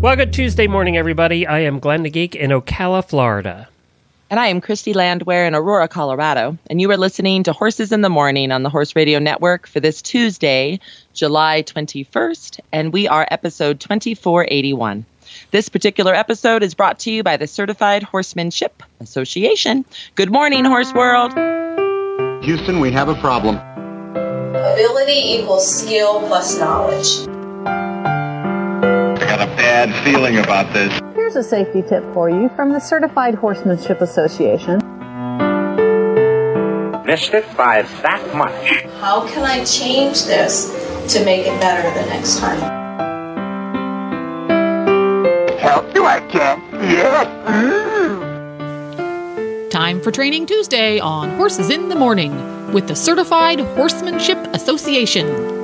Well, 0.00 0.16
good 0.16 0.32
Tuesday 0.32 0.66
morning, 0.66 0.96
everybody. 0.96 1.46
I 1.46 1.58
am 1.58 1.78
Glenn 1.78 2.04
the 2.04 2.08
Geek 2.08 2.34
in 2.34 2.52
Ocala, 2.52 3.06
Florida. 3.06 3.68
And 4.30 4.40
I 4.40 4.46
am 4.46 4.62
Christy 4.62 4.94
Landwehr 4.94 5.46
in 5.46 5.54
Aurora, 5.54 5.88
Colorado. 5.88 6.56
And 6.70 6.80
you 6.80 6.90
are 6.90 6.96
listening 6.96 7.42
to 7.42 7.52
Horses 7.52 7.92
in 7.92 8.00
the 8.00 8.08
Morning 8.08 8.50
on 8.50 8.62
the 8.62 8.70
Horse 8.70 8.96
Radio 8.96 9.18
Network 9.18 9.66
for 9.66 9.78
this 9.78 10.00
Tuesday, 10.00 10.80
July 11.12 11.64
21st. 11.64 12.60
And 12.72 12.94
we 12.94 13.08
are 13.08 13.28
episode 13.30 13.78
2481. 13.78 15.04
This 15.50 15.68
particular 15.68 16.14
episode 16.14 16.62
is 16.62 16.72
brought 16.72 16.98
to 17.00 17.10
you 17.10 17.22
by 17.22 17.36
the 17.36 17.46
Certified 17.46 18.02
Horsemanship 18.02 18.82
Association. 19.00 19.84
Good 20.14 20.32
morning, 20.32 20.64
Horse 20.64 20.94
World. 20.94 21.34
Houston, 22.42 22.80
we 22.80 22.90
have 22.90 23.10
a 23.10 23.16
problem. 23.16 23.56
Ability 24.56 25.34
equals 25.34 25.70
skill 25.70 26.26
plus 26.26 26.58
knowledge. 26.58 27.29
I 29.40 29.46
got 29.46 29.54
a 29.54 29.56
bad 29.56 30.04
feeling 30.04 30.36
about 30.36 30.70
this. 30.74 30.92
Here's 31.14 31.34
a 31.34 31.42
safety 31.42 31.80
tip 31.80 32.04
for 32.12 32.28
you 32.28 32.50
from 32.50 32.74
the 32.74 32.78
Certified 32.78 33.34
Horsemanship 33.34 34.02
Association. 34.02 34.76
Missed 37.06 37.32
it 37.32 37.46
by 37.56 37.80
that 38.02 38.36
much. 38.36 38.82
How 39.00 39.26
can 39.26 39.42
I 39.44 39.64
change 39.64 40.24
this 40.24 40.68
to 41.14 41.24
make 41.24 41.46
it 41.46 41.58
better 41.58 41.88
the 41.98 42.04
next 42.10 42.38
time? 42.38 42.60
Help 45.58 45.94
you, 45.94 46.04
I 46.04 46.20
can. 46.28 46.60
Yes. 46.74 47.26
Time 49.72 50.02
for 50.02 50.10
Training 50.10 50.44
Tuesday 50.44 50.98
on 50.98 51.30
Horses 51.38 51.70
in 51.70 51.88
the 51.88 51.96
Morning 51.96 52.72
with 52.74 52.88
the 52.88 52.94
Certified 52.94 53.60
Horsemanship 53.60 54.36
Association. 54.52 55.59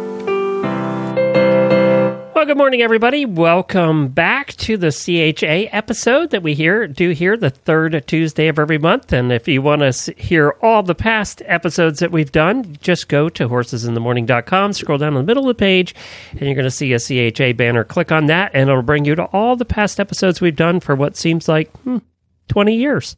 Well, 2.37 2.45
good 2.45 2.59
morning, 2.59 2.83
everybody. 2.83 3.25
Welcome 3.25 4.09
back 4.09 4.53
to 4.59 4.77
the 4.77 4.91
CHA 4.91 5.75
episode 5.75 6.33
that 6.33 6.43
we 6.43 6.53
hear 6.53 6.87
do 6.87 7.13
here 7.13 7.35
the 7.35 7.49
third 7.49 8.07
Tuesday 8.07 8.49
of 8.49 8.59
every 8.59 8.77
month. 8.77 9.11
And 9.11 9.33
if 9.33 9.49
you 9.49 9.63
want 9.63 9.81
to 9.81 10.15
hear 10.19 10.51
all 10.61 10.83
the 10.83 10.95
past 10.95 11.41
episodes 11.47 12.01
that 12.01 12.13
we've 12.13 12.31
done, 12.31 12.77
just 12.83 13.09
go 13.09 13.31
to 13.31 13.49
horsesinthemorning.com, 13.49 14.75
scroll 14.75 14.99
down 14.99 15.15
in 15.15 15.21
the 15.21 15.23
middle 15.23 15.45
of 15.45 15.57
the 15.57 15.59
page, 15.59 15.95
and 16.33 16.43
you're 16.43 16.55
going 16.55 16.65
to 16.65 16.71
see 16.71 16.93
a 16.93 17.01
CHA 17.01 17.57
banner. 17.57 17.85
Click 17.85 18.13
on 18.13 18.27
that, 18.27 18.51
and 18.53 18.69
it'll 18.69 18.83
bring 18.83 19.07
you 19.07 19.15
to 19.15 19.25
all 19.33 19.57
the 19.57 19.65
past 19.65 19.99
episodes 19.99 20.39
we've 20.39 20.55
done 20.55 20.79
for 20.79 20.95
what 20.95 21.17
seems 21.17 21.49
like 21.49 21.71
hmm, 21.85 22.01
20 22.49 22.77
years 22.77 23.17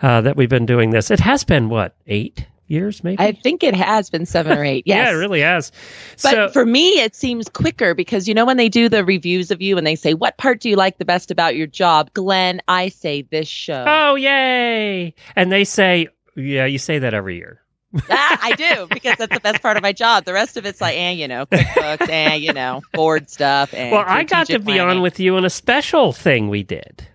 uh, 0.00 0.22
that 0.22 0.38
we've 0.38 0.48
been 0.48 0.64
doing 0.64 0.88
this. 0.88 1.10
It 1.10 1.20
has 1.20 1.44
been, 1.44 1.68
what, 1.68 1.94
eight? 2.06 2.46
Years, 2.66 3.04
maybe. 3.04 3.22
I 3.22 3.32
think 3.32 3.62
it 3.62 3.74
has 3.74 4.08
been 4.08 4.24
seven 4.24 4.56
or 4.56 4.64
eight. 4.64 4.84
Yes. 4.86 4.96
yeah, 5.06 5.12
it 5.12 5.18
really 5.18 5.40
has. 5.40 5.70
But 6.22 6.30
so, 6.30 6.48
for 6.48 6.64
me, 6.64 7.00
it 7.00 7.14
seems 7.14 7.48
quicker 7.48 7.94
because 7.94 8.26
you 8.26 8.34
know 8.34 8.46
when 8.46 8.56
they 8.56 8.68
do 8.70 8.88
the 8.88 9.04
reviews 9.04 9.50
of 9.50 9.60
you 9.60 9.76
and 9.76 9.86
they 9.86 9.96
say, 9.96 10.14
"What 10.14 10.38
part 10.38 10.60
do 10.60 10.70
you 10.70 10.76
like 10.76 10.96
the 10.98 11.04
best 11.04 11.30
about 11.30 11.56
your 11.56 11.66
job?" 11.66 12.12
Glenn, 12.14 12.62
I 12.66 12.88
say 12.88 13.22
this 13.22 13.48
show. 13.48 13.84
oh, 13.86 14.14
yay! 14.14 15.14
And 15.36 15.52
they 15.52 15.64
say, 15.64 16.08
yeah, 16.36 16.64
you 16.64 16.78
say 16.78 16.98
that 17.00 17.12
every 17.14 17.36
year. 17.36 17.60
ah, 18.10 18.38
I 18.42 18.52
do 18.52 18.88
because 18.90 19.16
that's 19.18 19.32
the 19.32 19.40
best 19.40 19.62
part 19.62 19.76
of 19.76 19.82
my 19.82 19.92
job. 19.92 20.24
The 20.24 20.32
rest 20.32 20.56
of 20.56 20.66
it's 20.66 20.80
like, 20.80 20.96
eh, 20.96 21.10
you 21.10 21.28
know, 21.28 21.46
QuickBooks, 21.46 22.08
eh, 22.08 22.34
you 22.34 22.52
know, 22.52 22.82
board 22.92 23.30
stuff. 23.30 23.72
And 23.72 23.92
Well, 23.92 24.04
I 24.06 24.24
got 24.24 24.48
to 24.48 24.58
be 24.58 24.80
on 24.80 25.00
with 25.00 25.20
you 25.20 25.36
in 25.36 25.44
a 25.44 25.50
special 25.50 26.12
thing 26.12 26.48
we 26.48 26.62
did. 26.62 27.06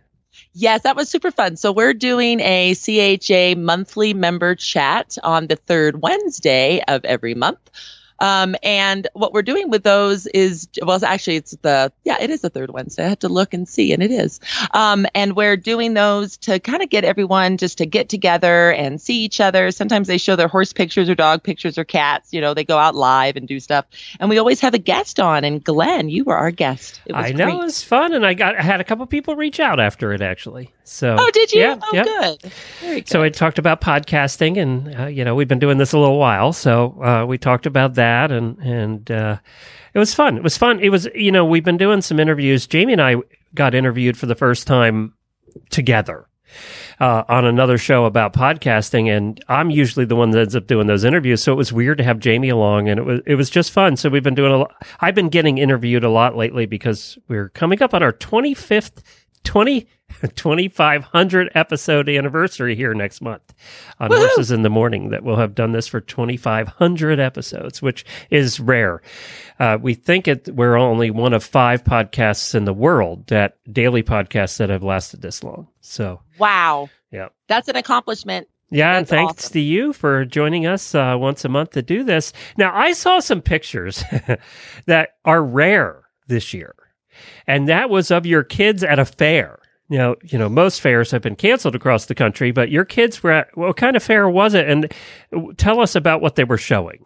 Yes, 0.53 0.81
that 0.83 0.95
was 0.95 1.09
super 1.09 1.31
fun. 1.31 1.57
So 1.57 1.71
we're 1.71 1.93
doing 1.93 2.39
a 2.39 2.73
CHA 2.73 3.59
monthly 3.59 4.13
member 4.13 4.55
chat 4.55 5.17
on 5.23 5.47
the 5.47 5.55
third 5.55 6.01
Wednesday 6.01 6.81
of 6.87 7.05
every 7.05 7.35
month. 7.35 7.59
Um, 8.21 8.55
and 8.63 9.07
what 9.13 9.33
we're 9.33 9.41
doing 9.41 9.69
with 9.69 9.83
those 9.83 10.27
is, 10.27 10.67
well, 10.83 11.03
actually, 11.03 11.37
it's 11.37 11.51
the, 11.61 11.91
yeah, 12.03 12.17
it 12.19 12.29
is 12.29 12.41
the 12.41 12.49
third 12.49 12.71
Wednesday. 12.71 13.05
I 13.05 13.09
have 13.09 13.19
to 13.19 13.29
look 13.29 13.53
and 13.53 13.67
see, 13.67 13.93
and 13.93 14.01
it 14.03 14.11
is. 14.11 14.39
Um, 14.71 15.05
and 15.15 15.35
we're 15.35 15.57
doing 15.57 15.93
those 15.93 16.37
to 16.37 16.59
kind 16.59 16.81
of 16.81 16.89
get 16.89 17.03
everyone 17.03 17.57
just 17.57 17.77
to 17.79 17.85
get 17.85 18.09
together 18.09 18.71
and 18.71 18.99
see 19.01 19.23
each 19.23 19.39
other. 19.39 19.71
Sometimes 19.71 20.07
they 20.07 20.17
show 20.17 20.35
their 20.35 20.47
horse 20.47 20.73
pictures 20.73 21.09
or 21.09 21.15
dog 21.15 21.43
pictures 21.43 21.77
or 21.77 21.83
cats. 21.83 22.33
You 22.33 22.41
know, 22.41 22.53
they 22.53 22.63
go 22.63 22.77
out 22.77 22.95
live 22.95 23.35
and 23.35 23.47
do 23.47 23.59
stuff. 23.59 23.85
And 24.19 24.29
we 24.29 24.37
always 24.37 24.59
have 24.61 24.73
a 24.73 24.79
guest 24.79 25.19
on. 25.19 25.43
And 25.43 25.63
Glenn, 25.63 26.09
you 26.09 26.23
were 26.23 26.35
our 26.37 26.51
guest. 26.51 27.01
It 27.05 27.13
was 27.13 27.25
I 27.25 27.31
know 27.31 27.45
great. 27.45 27.55
it 27.55 27.57
was 27.59 27.83
fun, 27.83 28.13
and 28.13 28.25
I 28.25 28.33
got 28.33 28.55
I 28.57 28.61
had 28.61 28.81
a 28.81 28.83
couple 28.83 29.05
people 29.05 29.35
reach 29.35 29.59
out 29.59 29.79
after 29.79 30.11
it 30.13 30.21
actually. 30.21 30.73
So 30.83 31.15
Oh, 31.19 31.29
did 31.31 31.51
you? 31.51 31.61
Yeah, 31.61 31.77
oh, 31.81 31.89
yeah. 31.93 32.03
good. 32.03 32.51
Good. 32.81 33.07
So 33.07 33.21
I 33.21 33.29
talked 33.29 33.59
about 33.59 33.79
podcasting, 33.81 34.57
and 34.59 34.99
uh, 34.99 35.05
you 35.05 35.23
know 35.23 35.35
we've 35.35 35.47
been 35.47 35.59
doing 35.59 35.77
this 35.77 35.93
a 35.93 35.99
little 35.99 36.17
while, 36.17 36.51
so 36.51 37.01
uh, 37.03 37.25
we 37.27 37.37
talked 37.37 37.65
about 37.67 37.93
that, 37.95 38.08
and 38.31 38.57
and 38.59 39.11
uh, 39.11 39.37
it 39.93 39.99
was 39.99 40.13
fun. 40.13 40.37
It 40.37 40.43
was 40.43 40.57
fun. 40.57 40.79
It 40.79 40.89
was 40.89 41.07
you 41.15 41.31
know 41.31 41.45
we've 41.45 41.63
been 41.63 41.77
doing 41.77 42.01
some 42.01 42.19
interviews. 42.19 42.67
Jamie 42.67 42.93
and 42.93 43.01
I 43.01 43.17
got 43.55 43.73
interviewed 43.73 44.17
for 44.17 44.25
the 44.25 44.35
first 44.35 44.67
time 44.67 45.13
together 45.69 46.27
uh, 46.99 47.23
on 47.27 47.45
another 47.45 47.77
show 47.77 48.05
about 48.05 48.33
podcasting, 48.33 49.15
and 49.15 49.43
I'm 49.47 49.69
usually 49.69 50.05
the 50.05 50.15
one 50.15 50.31
that 50.31 50.39
ends 50.39 50.55
up 50.55 50.67
doing 50.67 50.87
those 50.87 51.03
interviews. 51.03 51.41
So 51.41 51.53
it 51.53 51.55
was 51.57 51.71
weird 51.71 51.97
to 51.99 52.03
have 52.03 52.19
Jamie 52.19 52.49
along, 52.49 52.89
and 52.89 52.99
it 52.99 53.03
was 53.03 53.21
it 53.25 53.35
was 53.35 53.49
just 53.49 53.71
fun. 53.71 53.97
So 53.97 54.09
we've 54.09 54.23
been 54.23 54.35
doing 54.35 54.51
a 54.51 54.57
lot. 54.57 54.75
I've 54.99 55.15
been 55.15 55.29
getting 55.29 55.57
interviewed 55.57 56.03
a 56.03 56.09
lot 56.09 56.35
lately 56.35 56.65
because 56.65 57.17
we're 57.27 57.49
coming 57.49 57.81
up 57.81 57.93
on 57.93 58.03
our 58.03 58.13
25th 58.13 59.01
20 59.43 59.87
2500 60.27 61.51
episode 61.55 62.09
anniversary 62.09 62.75
here 62.75 62.93
next 62.93 63.21
month 63.21 63.53
on 63.99 64.11
horses 64.11 64.51
in 64.51 64.61
the 64.63 64.69
morning 64.69 65.09
that 65.09 65.23
we'll 65.23 65.35
have 65.37 65.55
done 65.55 65.71
this 65.71 65.87
for 65.87 66.01
2500 66.01 67.19
episodes 67.19 67.81
which 67.81 68.05
is 68.29 68.59
rare 68.59 69.01
uh, 69.59 69.77
we 69.81 69.93
think 69.93 70.27
it 70.27 70.47
we're 70.55 70.75
only 70.77 71.09
one 71.11 71.33
of 71.33 71.43
five 71.43 71.83
podcasts 71.83 72.53
in 72.55 72.65
the 72.65 72.73
world 72.73 73.25
that 73.27 73.57
daily 73.71 74.03
podcasts 74.03 74.57
that 74.57 74.69
have 74.69 74.83
lasted 74.83 75.21
this 75.21 75.43
long 75.43 75.67
so 75.81 76.21
wow. 76.37 76.89
yeah 77.11 77.29
That's 77.47 77.67
an 77.67 77.75
accomplishment. 77.75 78.47
yeah, 78.69 78.97
and 78.97 79.07
thanks 79.07 79.45
awesome. 79.45 79.53
to 79.53 79.59
you 79.59 79.93
for 79.93 80.25
joining 80.25 80.67
us 80.67 80.93
uh, 80.93 81.15
once 81.17 81.43
a 81.43 81.49
month 81.49 81.71
to 81.71 81.81
do 81.81 82.03
this. 82.03 82.33
Now, 82.57 82.71
I 82.75 82.93
saw 82.93 83.19
some 83.19 83.41
pictures 83.41 84.03
that 84.85 85.09
are 85.25 85.43
rare 85.43 86.03
this 86.27 86.53
year, 86.53 86.75
and 87.47 87.67
that 87.67 87.89
was 87.89 88.11
of 88.11 88.25
your 88.27 88.43
kids 88.43 88.83
at 88.83 88.99
a 88.99 89.05
fair. 89.05 89.57
Now, 89.89 90.15
you 90.23 90.37
know, 90.37 90.49
most 90.49 90.81
fairs 90.81 91.11
have 91.11 91.21
been 91.23 91.35
canceled 91.35 91.75
across 91.75 92.05
the 92.05 92.15
country, 92.15 92.51
but 92.51 92.69
your 92.69 92.85
kids 92.85 93.23
were 93.23 93.31
at 93.31 93.57
what 93.57 93.75
kind 93.75 93.95
of 93.95 94.03
fair 94.03 94.29
was 94.29 94.53
it? 94.53 94.69
And 94.69 94.93
tell 95.57 95.79
us 95.79 95.95
about 95.95 96.21
what 96.21 96.35
they 96.35 96.43
were 96.43 96.57
showing. 96.59 97.03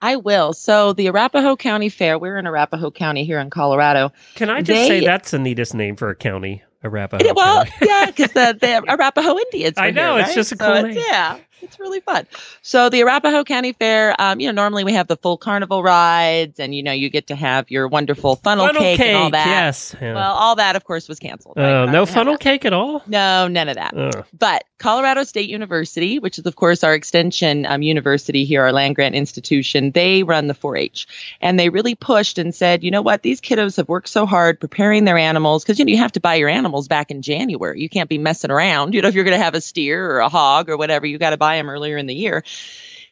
I 0.00 0.16
will. 0.16 0.52
So 0.52 0.92
the 0.92 1.08
Arapahoe 1.08 1.56
County 1.56 1.88
Fair, 1.88 2.18
we're 2.18 2.36
in 2.36 2.46
Arapahoe 2.46 2.90
County 2.90 3.24
here 3.24 3.40
in 3.40 3.50
Colorado. 3.50 4.12
Can 4.34 4.50
I 4.50 4.60
just 4.60 4.68
They- 4.68 4.88
say 5.00 5.04
that's 5.06 5.30
the 5.30 5.38
neatest 5.38 5.74
name 5.74 5.96
for 5.96 6.10
a 6.10 6.14
county, 6.14 6.62
Arapahoe? 6.84 7.32
well, 7.34 7.64
yeah, 7.80 8.06
because 8.06 8.32
the, 8.32 8.56
the 8.60 8.84
Arapahoe 8.88 9.38
Indians. 9.38 9.78
I 9.78 9.90
know, 9.90 10.12
here, 10.16 10.20
it's 10.20 10.28
right? 10.28 10.34
just 10.34 10.52
a 10.52 10.56
cool 10.56 10.74
it's- 10.74 10.94
name. 10.94 11.04
Yeah, 11.08 11.38
it's 11.62 11.78
really 11.80 12.00
fun. 12.00 12.26
So 12.62 12.88
the 12.88 13.00
Arapahoe 13.02 13.44
County 13.44 13.72
Fair, 13.72 14.14
um, 14.20 14.40
you 14.40 14.46
know, 14.48 14.52
normally 14.52 14.84
we 14.84 14.92
have 14.92 15.06
the 15.08 15.16
full 15.16 15.36
carnival 15.36 15.82
rides, 15.82 16.60
and 16.60 16.74
you 16.74 16.82
know, 16.82 16.92
you 16.92 17.08
get 17.10 17.28
to 17.28 17.34
have 17.36 17.70
your 17.70 17.88
wonderful 17.88 18.36
funnel, 18.36 18.66
funnel 18.66 18.82
cake, 18.82 18.98
cake, 18.98 19.08
and 19.08 19.16
all 19.16 19.30
that. 19.30 19.46
yes. 19.46 19.94
Yeah. 20.00 20.14
Well, 20.14 20.32
all 20.32 20.56
that, 20.56 20.76
of 20.76 20.84
course, 20.84 21.08
was 21.08 21.18
canceled. 21.18 21.56
right? 21.56 21.84
Uh, 21.84 21.86
no 21.90 22.06
funnel 22.06 22.36
cake 22.36 22.64
at 22.64 22.72
all. 22.72 23.02
No, 23.06 23.48
none 23.48 23.68
of 23.68 23.76
that. 23.76 23.96
Uh, 23.96 24.22
But 24.38 24.64
Colorado 24.78 25.24
State 25.24 25.48
University, 25.48 26.18
which 26.18 26.38
is 26.38 26.46
of 26.46 26.56
course 26.56 26.84
our 26.84 26.94
extension 26.94 27.64
um, 27.66 27.80
university 27.82 28.44
here, 28.44 28.62
our 28.62 28.72
land 28.72 28.94
grant 28.96 29.14
institution, 29.14 29.90
they 29.92 30.22
run 30.22 30.46
the 30.46 30.54
4-H, 30.54 31.06
and 31.40 31.58
they 31.58 31.68
really 31.70 31.94
pushed 31.94 32.38
and 32.38 32.54
said, 32.54 32.82
you 32.84 32.90
know 32.90 33.02
what, 33.02 33.22
these 33.22 33.40
kiddos 33.40 33.76
have 33.76 33.88
worked 33.88 34.08
so 34.08 34.26
hard 34.26 34.60
preparing 34.60 35.04
their 35.04 35.16
animals 35.16 35.64
because 35.64 35.78
you 35.78 35.84
know 35.84 35.90
you 35.90 35.98
have 35.98 36.12
to 36.12 36.20
buy 36.20 36.34
your 36.34 36.48
animals 36.48 36.88
back 36.88 37.10
in 37.10 37.22
January. 37.22 37.80
You 37.80 37.88
can't 37.88 38.08
be 38.10 38.18
messing 38.18 38.50
around. 38.50 38.92
You 38.94 39.00
know, 39.02 39.08
if 39.08 39.14
you're 39.14 39.24
going 39.24 39.38
to 39.38 39.42
have 39.42 39.54
a 39.54 39.60
steer 39.60 40.10
or 40.10 40.18
a 40.18 40.28
hog 40.28 40.68
or 40.68 40.76
whatever, 40.76 41.06
you 41.06 41.16
got 41.18 41.30
to 41.30 41.36
buy 41.44 41.56
them 41.56 41.70
earlier 41.70 41.96
in 41.98 42.06
the 42.06 42.14
year. 42.14 42.42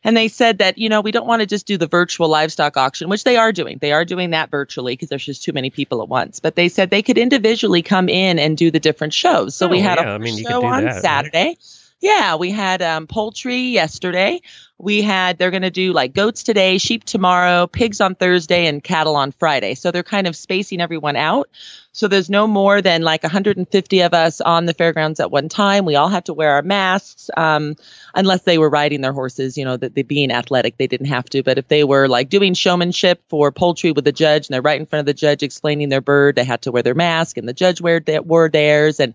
And 0.05 0.17
they 0.17 0.29
said 0.29 0.59
that, 0.59 0.79
you 0.79 0.89
know, 0.89 1.01
we 1.01 1.13
don't 1.13 1.27
want 1.27 1.41
to 1.41 1.47
just 1.47 1.67
do 1.67 1.77
the 1.77 1.87
virtual 1.87 2.29
livestock 2.29 2.77
auction, 2.77 3.09
which 3.09 3.25
they 3.25 3.37
are 3.37 3.53
doing. 3.53 3.79
They 3.81 3.93
are 3.93 4.05
doing 4.05 4.31
that 4.31 4.51
virtually 4.51 4.95
because 4.95 5.09
there's 5.11 5.25
just 5.25 5.45
too 5.45 5.53
many 5.53 5.71
people 5.71 6.03
at 6.03 6.09
once. 6.09 6.41
But 6.41 6.57
they 6.57 6.69
said 6.69 6.91
they 6.91 7.03
could 7.03 7.19
individually 7.19 7.83
come 7.83 8.09
in 8.09 8.39
and 8.39 8.57
do 8.57 8.71
the 8.71 8.81
different 8.81 9.15
shows. 9.15 9.55
So 9.55 9.69
we 9.69 9.81
Oh, 9.81 9.83
had 9.83 9.99
yeah, 9.99 10.09
a 10.11 10.15
I 10.15 10.19
mean, 10.19 10.49
show 10.49 10.65
on 10.65 10.85
that, 10.85 11.05
right? 11.09 11.31
Saturday. 11.31 11.57
Yeah, 12.01 12.35
we 12.37 12.51
had 12.51 12.83
um, 12.83 13.07
poultry 13.07 13.59
yesterday. 13.71 14.41
We 14.79 15.01
had 15.03 15.39
they're 15.39 15.51
going 15.51 15.63
to 15.63 15.71
do 15.71 15.93
like 15.93 16.13
goats 16.13 16.43
today, 16.43 16.79
sheep 16.79 17.05
tomorrow, 17.05 17.67
pigs 17.67 18.01
on 18.01 18.15
Thursday, 18.15 18.67
and 18.67 18.83
cattle 18.83 19.15
on 19.15 19.31
Friday. 19.33 19.75
So 19.75 19.91
they're 19.91 20.03
kind 20.03 20.27
of 20.27 20.35
spacing 20.35 20.81
everyone 20.81 21.15
out. 21.15 21.49
So 21.93 22.09
there's 22.09 22.31
no 22.31 22.47
more 22.47 22.81
than 22.81 23.03
like 23.03 23.23
150 23.23 24.01
of 24.01 24.15
us 24.15 24.41
on 24.41 24.65
the 24.65 24.73
fairgrounds 24.75 25.21
at 25.21 25.31
one 25.31 25.49
time. 25.49 25.85
We 25.85 25.95
all 25.95 26.09
have 26.09 26.25
to 26.25 26.35
wear 26.35 26.53
our 26.53 26.63
masks, 26.63 27.31
um, 27.37 27.77
unless 28.15 28.43
they 28.43 28.57
were 28.59 28.71
riding 28.71 29.03
their 29.03 29.13
horses. 29.13 29.57
You 29.57 29.65
know, 29.65 29.77
that 29.77 29.95
they 29.95 30.03
being 30.03 30.33
athletic, 30.33 30.79
they 30.79 30.87
didn't 30.87 31.07
have 31.07 31.27
to. 31.27 31.43
But 31.43 31.59
if 31.59 31.69
they 31.69 31.85
were 31.85 32.09
like 32.09 32.29
doing 32.29 32.55
showmanship 32.55 33.23
for 33.29 33.53
poultry 33.53 33.93
with 33.93 34.05
the 34.05 34.13
judge, 34.13 34.49
and 34.49 34.55
they're 34.55 34.63
right 34.63 34.81
in 34.81 34.87
front 34.87 35.01
of 35.01 35.07
the 35.07 35.15
judge 35.15 35.43
explaining 35.43 35.91
their 35.91 36.01
bird, 36.01 36.37
they 36.37 36.45
had 36.45 36.63
to 36.63 36.73
wear 36.73 36.83
their 36.83 36.95
mask, 36.95 37.37
and 37.37 37.49
the 37.49 37.53
judge 37.53 37.81
wore, 37.81 38.01
wore 38.25 38.49
theirs, 38.49 38.99
and 38.99 39.15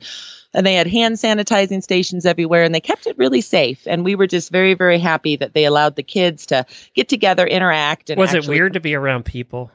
and 0.54 0.66
they 0.66 0.76
had 0.76 0.88
hand 0.88 1.16
sanitizing 1.16 1.84
stations 1.84 2.26
everywhere 2.26 2.64
and 2.64 2.74
they 2.74 2.80
kept 2.80 3.06
it 3.06 3.18
really 3.18 3.42
safe 3.42 3.86
and 3.86 4.04
we 4.04 4.16
were 4.16 4.28
just 4.28 4.52
very 4.52 4.74
very 4.74 4.98
happy 4.98 5.36
that 5.36 5.47
they 5.54 5.66
allowed 5.66 5.96
the 5.96 6.04
kids 6.04 6.46
to 6.48 6.66
get 6.94 7.10
together 7.10 7.46
interact 7.46 8.10
and 8.10 8.20
was 8.20 8.34
it 8.34 8.48
weird 8.48 8.74
to 8.74 8.80
be 8.80 8.96
around 8.96 9.26
people? 9.26 9.72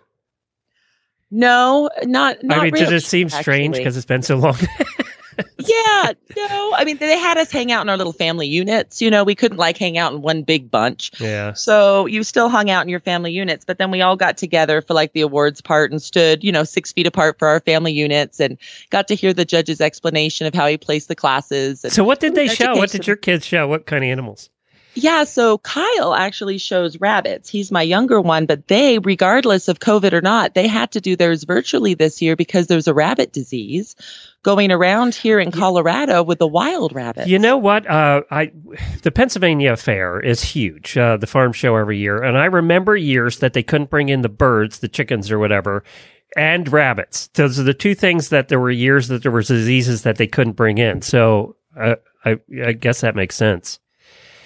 no 1.31 1.89
not 2.05 2.43
not 2.43 2.59
I 2.59 2.65
mean, 2.65 2.75
really, 2.75 2.87
did 2.87 2.95
it 2.95 3.05
seem 3.05 3.29
strange 3.31 3.77
because 3.77 3.97
it's 3.97 4.07
been 4.07 4.23
so 4.23 4.37
long? 4.37 4.57
yeah 5.59 6.13
no 6.37 6.73
i 6.77 6.85
mean 6.85 6.99
they 6.99 7.19
had 7.19 7.39
us 7.39 7.51
hang 7.51 7.73
out 7.73 7.83
in 7.83 7.89
our 7.89 7.97
little 7.97 8.13
family 8.13 8.47
units 8.47 9.01
you 9.01 9.11
know 9.11 9.25
we 9.25 9.35
couldn't 9.35 9.57
like 9.57 9.79
hang 9.79 9.97
out 9.97 10.13
in 10.13 10.21
one 10.21 10.43
big 10.43 10.71
bunch 10.71 11.11
yeah. 11.21 11.53
so 11.55 12.07
you 12.07 12.23
still 12.23 12.49
hung 12.49 12.69
out 12.69 12.83
in 12.83 12.89
your 12.89 13.01
family 13.01 13.33
units 13.33 13.65
but 13.65 13.79
then 13.79 13.91
we 13.91 14.03
all 14.03 14.17
got 14.17 14.37
together 14.37 14.83
for 14.83 14.95
like 14.95 15.13
the 15.13 15.21
awards 15.21 15.61
part 15.61 15.91
and 15.91 16.03
stood 16.03 16.45
you 16.45 16.53
know 16.53 16.65
six 16.65 16.93
feet 16.93 17.07
apart 17.07 17.39
for 17.39 17.49
our 17.49 17.61
family 17.61 17.93
units 17.93 18.41
and 18.41 18.59
got 18.91 19.09
to 19.09 19.15
hear 19.15 19.33
the 19.33 19.45
judge's 19.45 19.81
explanation 19.81 20.47
of 20.47 20.55
how 20.55 20.67
he 20.67 20.77
placed 20.77 21.09
the 21.09 21.15
classes 21.15 21.85
So 21.89 22.05
what 22.05 22.21
did 22.21 22.35
they 22.35 22.49
show? 22.49 22.77
What 22.77 22.91
did 22.91 23.07
your 23.07 23.17
kids 23.17 23.47
show? 23.47 23.67
What 23.67 23.87
kind 23.87 24.05
of 24.05 24.11
animals? 24.11 24.51
Yeah, 24.95 25.25
so 25.25 25.59
Kyle 25.59 26.15
actually 26.15 26.59
shows 26.59 27.01
rabbits. 27.01 27.49
He's 27.49 27.73
my 27.73 27.83
younger 27.83 28.21
one, 28.21 28.45
but 28.45 28.69
they, 28.69 28.99
regardless 28.99 29.69
of 29.69 29.79
COVID 29.79 30.13
or 30.13 30.21
not, 30.21 30.55
they 30.55 30.69
had 30.69 30.93
to 30.93 31.01
do 31.01 31.17
theirs 31.17 31.45
virtually 31.45 31.95
this 31.95 32.21
year 32.21 32.37
because 32.37 32.67
there's 32.67 32.89
a 32.89 32.95
rabbit 32.95 33.33
disease 33.33 33.97
going 34.43 34.71
around 34.71 35.15
here 35.15 35.39
in 35.39 35.51
Colorado 35.51 36.23
with 36.23 36.39
the 36.39 36.47
wild 36.47 36.95
rabbits. 36.95 37.29
You 37.29 37.39
know 37.39 37.57
what? 37.57 37.89
Uh, 37.89 38.23
I 38.31 38.53
the 39.03 39.11
Pennsylvania 39.11 39.77
Fair 39.77 40.21
is 40.21 40.43
huge, 40.43 40.97
uh, 40.99 41.17
the 41.17 41.27
farm 41.27 41.53
show 41.53 41.77
every 41.77 41.99
year, 41.99 42.23
and 42.23 42.37
I 42.37 42.47
remember 42.47 42.95
years 42.95 43.39
that 43.39 43.55
they 43.55 43.63
couldn't 43.63 43.91
bring 43.91 44.11
in 44.11 44.21
the 44.21 44.29
birds, 44.29 44.81
the 44.81 44.89
chickens 44.89 45.31
or 45.31 45.39
whatever, 45.39 45.85
and 46.37 46.71
rabbits. 46.71 47.29
Those 47.29 47.59
are 47.59 47.65
the 47.65 47.75
two 47.75 47.95
things 47.95 48.29
that 48.29 48.49
there 48.49 48.61
were 48.61 48.71
years 48.71 49.09
that 49.09 49.23
there 49.23 49.33
was 49.33 49.49
diseases 49.49 50.03
that 50.03 50.17
they 50.17 50.27
couldn't 50.27 50.53
bring 50.53 50.77
in. 50.79 51.01
So 51.01 51.57
uh, 51.79 51.97
I 52.25 52.39
I 52.63 52.73
guess 52.73 53.01
that 53.01 53.17
makes 53.17 53.37
sense. 53.37 53.79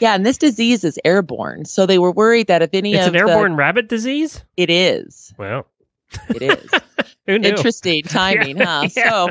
Yeah, 0.01 0.15
and 0.15 0.25
this 0.27 0.39
disease 0.39 0.85
is 0.85 0.99
airborne. 1.05 1.65
So 1.65 1.87
they 1.87 1.99
were 1.99 2.13
worried 2.13 2.49
that 2.49 2.63
if 2.63 2.71
any 2.73 2.95
It's 2.95 3.07
of 3.07 3.15
an 3.15 3.21
airborne 3.21 3.57
rabbit 3.57 3.89
disease. 3.89 4.45
it 4.57 4.71
is. 4.71 5.33
Well, 5.39 5.67
It 6.29 6.43
is. 6.43 6.71
who 7.27 7.39
knew? 7.39 7.49
Interesting 7.49 8.03
timing, 8.05 8.59
Yeah, 8.59 8.65
huh? 8.83 8.89
yeah. 8.97 9.11
So, 9.11 9.29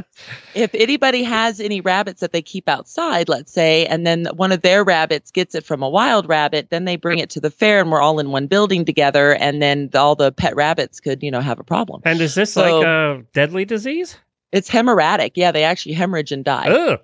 if 0.54 0.74
anybody 0.76 1.24
has 1.24 1.60
any 1.60 1.82
rabbits 1.82 2.22
that 2.22 2.32
they 2.34 2.42
keep 2.42 2.68
outside, 2.68 3.30
let's 3.30 3.54
say, 3.54 3.86
and 3.86 4.06
then 4.06 4.26
one 4.36 4.52
of 4.52 4.62
their 4.62 4.84
rabbits 4.84 5.32
gets 5.32 5.56
it 5.56 5.64
from 5.66 5.82
a 5.84 5.90
wild 5.90 6.28
rabbit, 6.28 6.70
then 6.70 6.84
they 6.86 6.96
bring 6.98 7.20
it 7.20 7.30
to 7.32 7.40
the 7.40 7.50
fair 7.52 7.80
and 7.82 7.92
we're 7.92 8.02
all 8.02 8.20
in 8.20 8.32
one 8.32 8.48
building 8.48 8.84
together, 8.86 9.34
and 9.36 9.62
then 9.62 9.90
all 9.94 10.16
the 10.16 10.32
pet 10.32 10.56
rabbits 10.56 11.00
could, 11.00 11.24
you 11.24 11.32
know, 11.32 11.42
have 11.42 11.60
a 11.60 11.64
problem. 11.64 12.02
And 12.06 12.20
is 12.22 12.36
this 12.36 12.54
So- 12.54 12.80
like 12.80 12.86
a 12.86 13.24
deadly 13.34 13.66
disease? 13.66 14.18
It's 14.52 14.70
hemorrhagic. 14.70 15.32
Yeah, 15.36 15.52
they 15.52 15.64
actually 15.66 15.94
hemorrhage 15.96 16.32
and 16.32 16.44
die. 16.46 16.98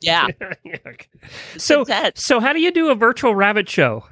Yeah. 0.00 0.28
So 1.56 1.84
so 2.14 2.40
how 2.40 2.52
do 2.52 2.60
you 2.60 2.70
do 2.70 2.90
a 2.90 2.94
virtual 2.94 3.34
rabbit 3.34 3.68
show? 3.68 4.04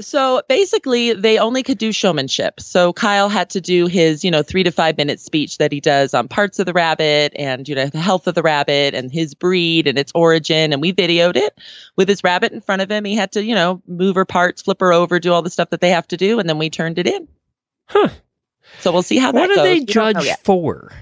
So 0.00 0.42
basically, 0.48 1.12
they 1.12 1.38
only 1.38 1.64
could 1.64 1.78
do 1.78 1.90
showmanship. 1.90 2.60
So 2.60 2.92
Kyle 2.92 3.28
had 3.28 3.50
to 3.50 3.60
do 3.60 3.86
his, 3.86 4.24
you 4.24 4.30
know, 4.30 4.42
three 4.44 4.62
to 4.62 4.70
five 4.70 4.96
minute 4.96 5.18
speech 5.18 5.58
that 5.58 5.72
he 5.72 5.80
does 5.80 6.14
on 6.14 6.28
parts 6.28 6.60
of 6.60 6.66
the 6.66 6.72
rabbit 6.72 7.32
and, 7.34 7.68
you 7.68 7.74
know, 7.74 7.86
the 7.86 7.98
health 7.98 8.28
of 8.28 8.34
the 8.36 8.42
rabbit 8.42 8.94
and 8.94 9.10
his 9.10 9.34
breed 9.34 9.88
and 9.88 9.98
its 9.98 10.12
origin. 10.14 10.72
And 10.72 10.80
we 10.80 10.92
videoed 10.92 11.36
it 11.36 11.58
with 11.96 12.08
his 12.08 12.22
rabbit 12.22 12.52
in 12.52 12.60
front 12.60 12.80
of 12.82 12.90
him. 12.90 13.04
He 13.04 13.16
had 13.16 13.32
to, 13.32 13.42
you 13.44 13.56
know, 13.56 13.82
move 13.88 14.14
her 14.14 14.24
parts, 14.24 14.62
flip 14.62 14.78
her 14.80 14.92
over, 14.92 15.18
do 15.18 15.32
all 15.32 15.42
the 15.42 15.50
stuff 15.50 15.70
that 15.70 15.80
they 15.80 15.90
have 15.90 16.06
to 16.08 16.16
do. 16.16 16.38
And 16.38 16.48
then 16.48 16.58
we 16.58 16.70
turned 16.70 16.98
it 17.00 17.08
in. 17.08 17.26
Huh. 17.86 18.08
So 18.78 18.92
we'll 18.92 19.02
see 19.02 19.18
how 19.18 19.32
What 19.32 19.40
that 19.40 19.48
do 19.48 19.54
goes. 19.56 19.64
they 19.64 19.74
We 19.80 19.84
don't 19.84 20.14
know 20.14 20.20
judge 20.22 20.38
for? 20.44 20.92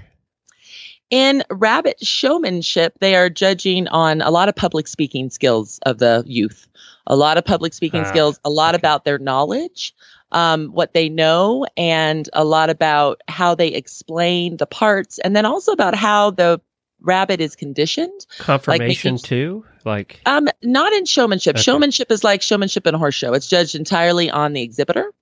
In 1.11 1.45
rabbit 1.51 2.05
showmanship, 2.05 2.95
they 3.01 3.15
are 3.15 3.31
judging 3.31 3.87
on 3.89 4.23
a 4.23 4.31
lot 4.31 4.49
of 4.49 4.57
public 4.57 4.89
speaking 4.89 5.31
skills 5.31 5.79
of 5.87 5.99
the 5.99 6.25
youth, 6.27 6.67
a 7.07 7.15
lot 7.15 7.39
of 7.39 7.45
public 7.45 7.75
speaking 7.75 8.01
Ah, 8.01 8.09
skills, 8.09 8.41
a 8.45 8.51
lot 8.51 8.75
okay. 8.75 8.81
about 8.81 9.05
their 9.05 9.19
knowledge, 9.19 9.95
um, 10.33 10.67
what 10.69 10.95
they 10.95 11.09
know, 11.09 11.65
and 11.77 12.29
a 12.33 12.45
lot 12.45 12.71
about 12.71 13.21
how 13.29 13.55
they 13.55 13.69
explain 13.69 14.57
the 14.57 14.67
parts, 14.67 15.21
and 15.21 15.37
then 15.37 15.45
also 15.45 15.71
about 15.71 15.95
how 15.95 16.31
the 16.33 16.61
rabbit 17.01 17.41
is 17.41 17.55
conditioned. 17.55 18.27
Conformation 18.39 19.15
making- 19.15 19.25
too? 19.25 19.65
Like 19.85 20.21
Um, 20.27 20.49
not 20.65 20.93
in 20.93 21.05
showmanship. 21.05 21.55
Okay. 21.55 21.63
Showmanship 21.63 22.11
is 22.11 22.25
like 22.25 22.43
showmanship 22.43 22.85
in 22.85 22.97
a 22.97 22.99
horse 22.99 23.15
show. 23.15 23.33
It's 23.35 23.47
judged 23.47 23.77
entirely 23.77 24.29
on 24.29 24.55
the 24.55 24.63
exhibitor. 24.63 25.13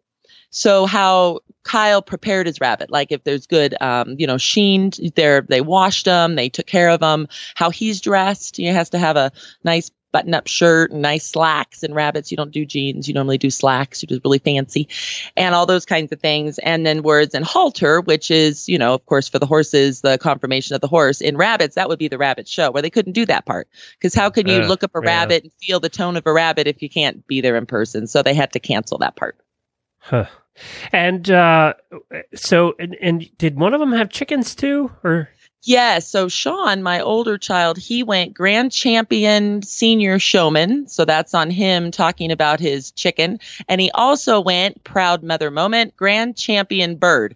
So 0.56 0.86
how 0.86 1.40
Kyle 1.64 2.00
prepared 2.00 2.46
his 2.46 2.60
rabbit, 2.60 2.90
like 2.90 3.10
if 3.10 3.24
there's 3.24 3.46
good, 3.48 3.74
um, 3.82 4.14
you 4.18 4.26
know, 4.26 4.38
sheen, 4.38 4.92
there 5.16 5.40
they 5.40 5.60
washed 5.60 6.04
them, 6.04 6.36
they 6.36 6.48
took 6.48 6.66
care 6.66 6.90
of 6.90 7.00
them. 7.00 7.26
How 7.56 7.70
he's 7.70 8.00
dressed, 8.00 8.56
he 8.56 8.66
has 8.66 8.90
to 8.90 8.98
have 8.98 9.16
a 9.16 9.32
nice 9.64 9.90
button-up 10.12 10.46
shirt 10.46 10.92
and 10.92 11.02
nice 11.02 11.26
slacks. 11.26 11.82
And 11.82 11.92
rabbits, 11.92 12.30
you 12.30 12.36
don't 12.36 12.52
do 12.52 12.64
jeans, 12.64 13.08
you 13.08 13.14
normally 13.14 13.36
do 13.36 13.50
slacks. 13.50 14.00
You 14.00 14.06
do 14.06 14.20
really 14.24 14.38
fancy, 14.38 14.86
and 15.36 15.56
all 15.56 15.66
those 15.66 15.84
kinds 15.84 16.12
of 16.12 16.20
things. 16.20 16.60
And 16.60 16.86
then 16.86 17.02
words 17.02 17.34
and 17.34 17.44
halter, 17.44 18.00
which 18.00 18.30
is, 18.30 18.68
you 18.68 18.78
know, 18.78 18.94
of 18.94 19.04
course, 19.06 19.28
for 19.28 19.40
the 19.40 19.46
horses, 19.46 20.02
the 20.02 20.16
conformation 20.18 20.76
of 20.76 20.80
the 20.80 20.86
horse. 20.86 21.20
In 21.20 21.36
rabbits, 21.36 21.74
that 21.74 21.88
would 21.88 21.98
be 21.98 22.06
the 22.06 22.18
rabbit 22.18 22.46
show 22.46 22.70
where 22.70 22.82
they 22.82 22.90
couldn't 22.90 23.14
do 23.14 23.26
that 23.26 23.44
part 23.44 23.66
because 23.98 24.14
how 24.14 24.30
can 24.30 24.46
you 24.46 24.62
Uh, 24.62 24.68
look 24.68 24.84
up 24.84 24.94
a 24.94 25.00
yeah. 25.02 25.10
rabbit 25.10 25.42
and 25.42 25.52
feel 25.60 25.80
the 25.80 25.88
tone 25.88 26.16
of 26.16 26.24
a 26.28 26.32
rabbit 26.32 26.68
if 26.68 26.80
you 26.80 26.88
can't 26.88 27.26
be 27.26 27.40
there 27.40 27.56
in 27.56 27.66
person? 27.66 28.06
So 28.06 28.22
they 28.22 28.34
had 28.34 28.52
to 28.52 28.60
cancel 28.60 28.98
that 28.98 29.16
part. 29.16 29.36
Huh. 29.98 30.26
And 30.92 31.30
uh, 31.30 31.74
so, 32.34 32.74
and, 32.78 32.96
and 33.00 33.28
did 33.38 33.58
one 33.58 33.74
of 33.74 33.80
them 33.80 33.92
have 33.92 34.10
chickens 34.10 34.54
too, 34.54 34.90
or 35.02 35.28
Yeah, 35.62 35.98
so 35.98 36.28
Sean, 36.28 36.82
my 36.82 37.00
older 37.00 37.38
child, 37.38 37.78
he 37.78 38.02
went 38.02 38.34
grand 38.34 38.70
champion 38.70 39.62
senior 39.62 40.18
showman. 40.18 40.86
So 40.88 41.04
that's 41.04 41.34
on 41.34 41.50
him 41.50 41.90
talking 41.90 42.30
about 42.30 42.60
his 42.60 42.90
chicken. 42.92 43.40
And 43.68 43.80
he 43.80 43.90
also 43.92 44.40
went 44.40 44.84
proud 44.84 45.22
mother 45.22 45.50
moment, 45.50 45.96
grand 45.96 46.36
champion 46.36 46.96
bird. 46.96 47.34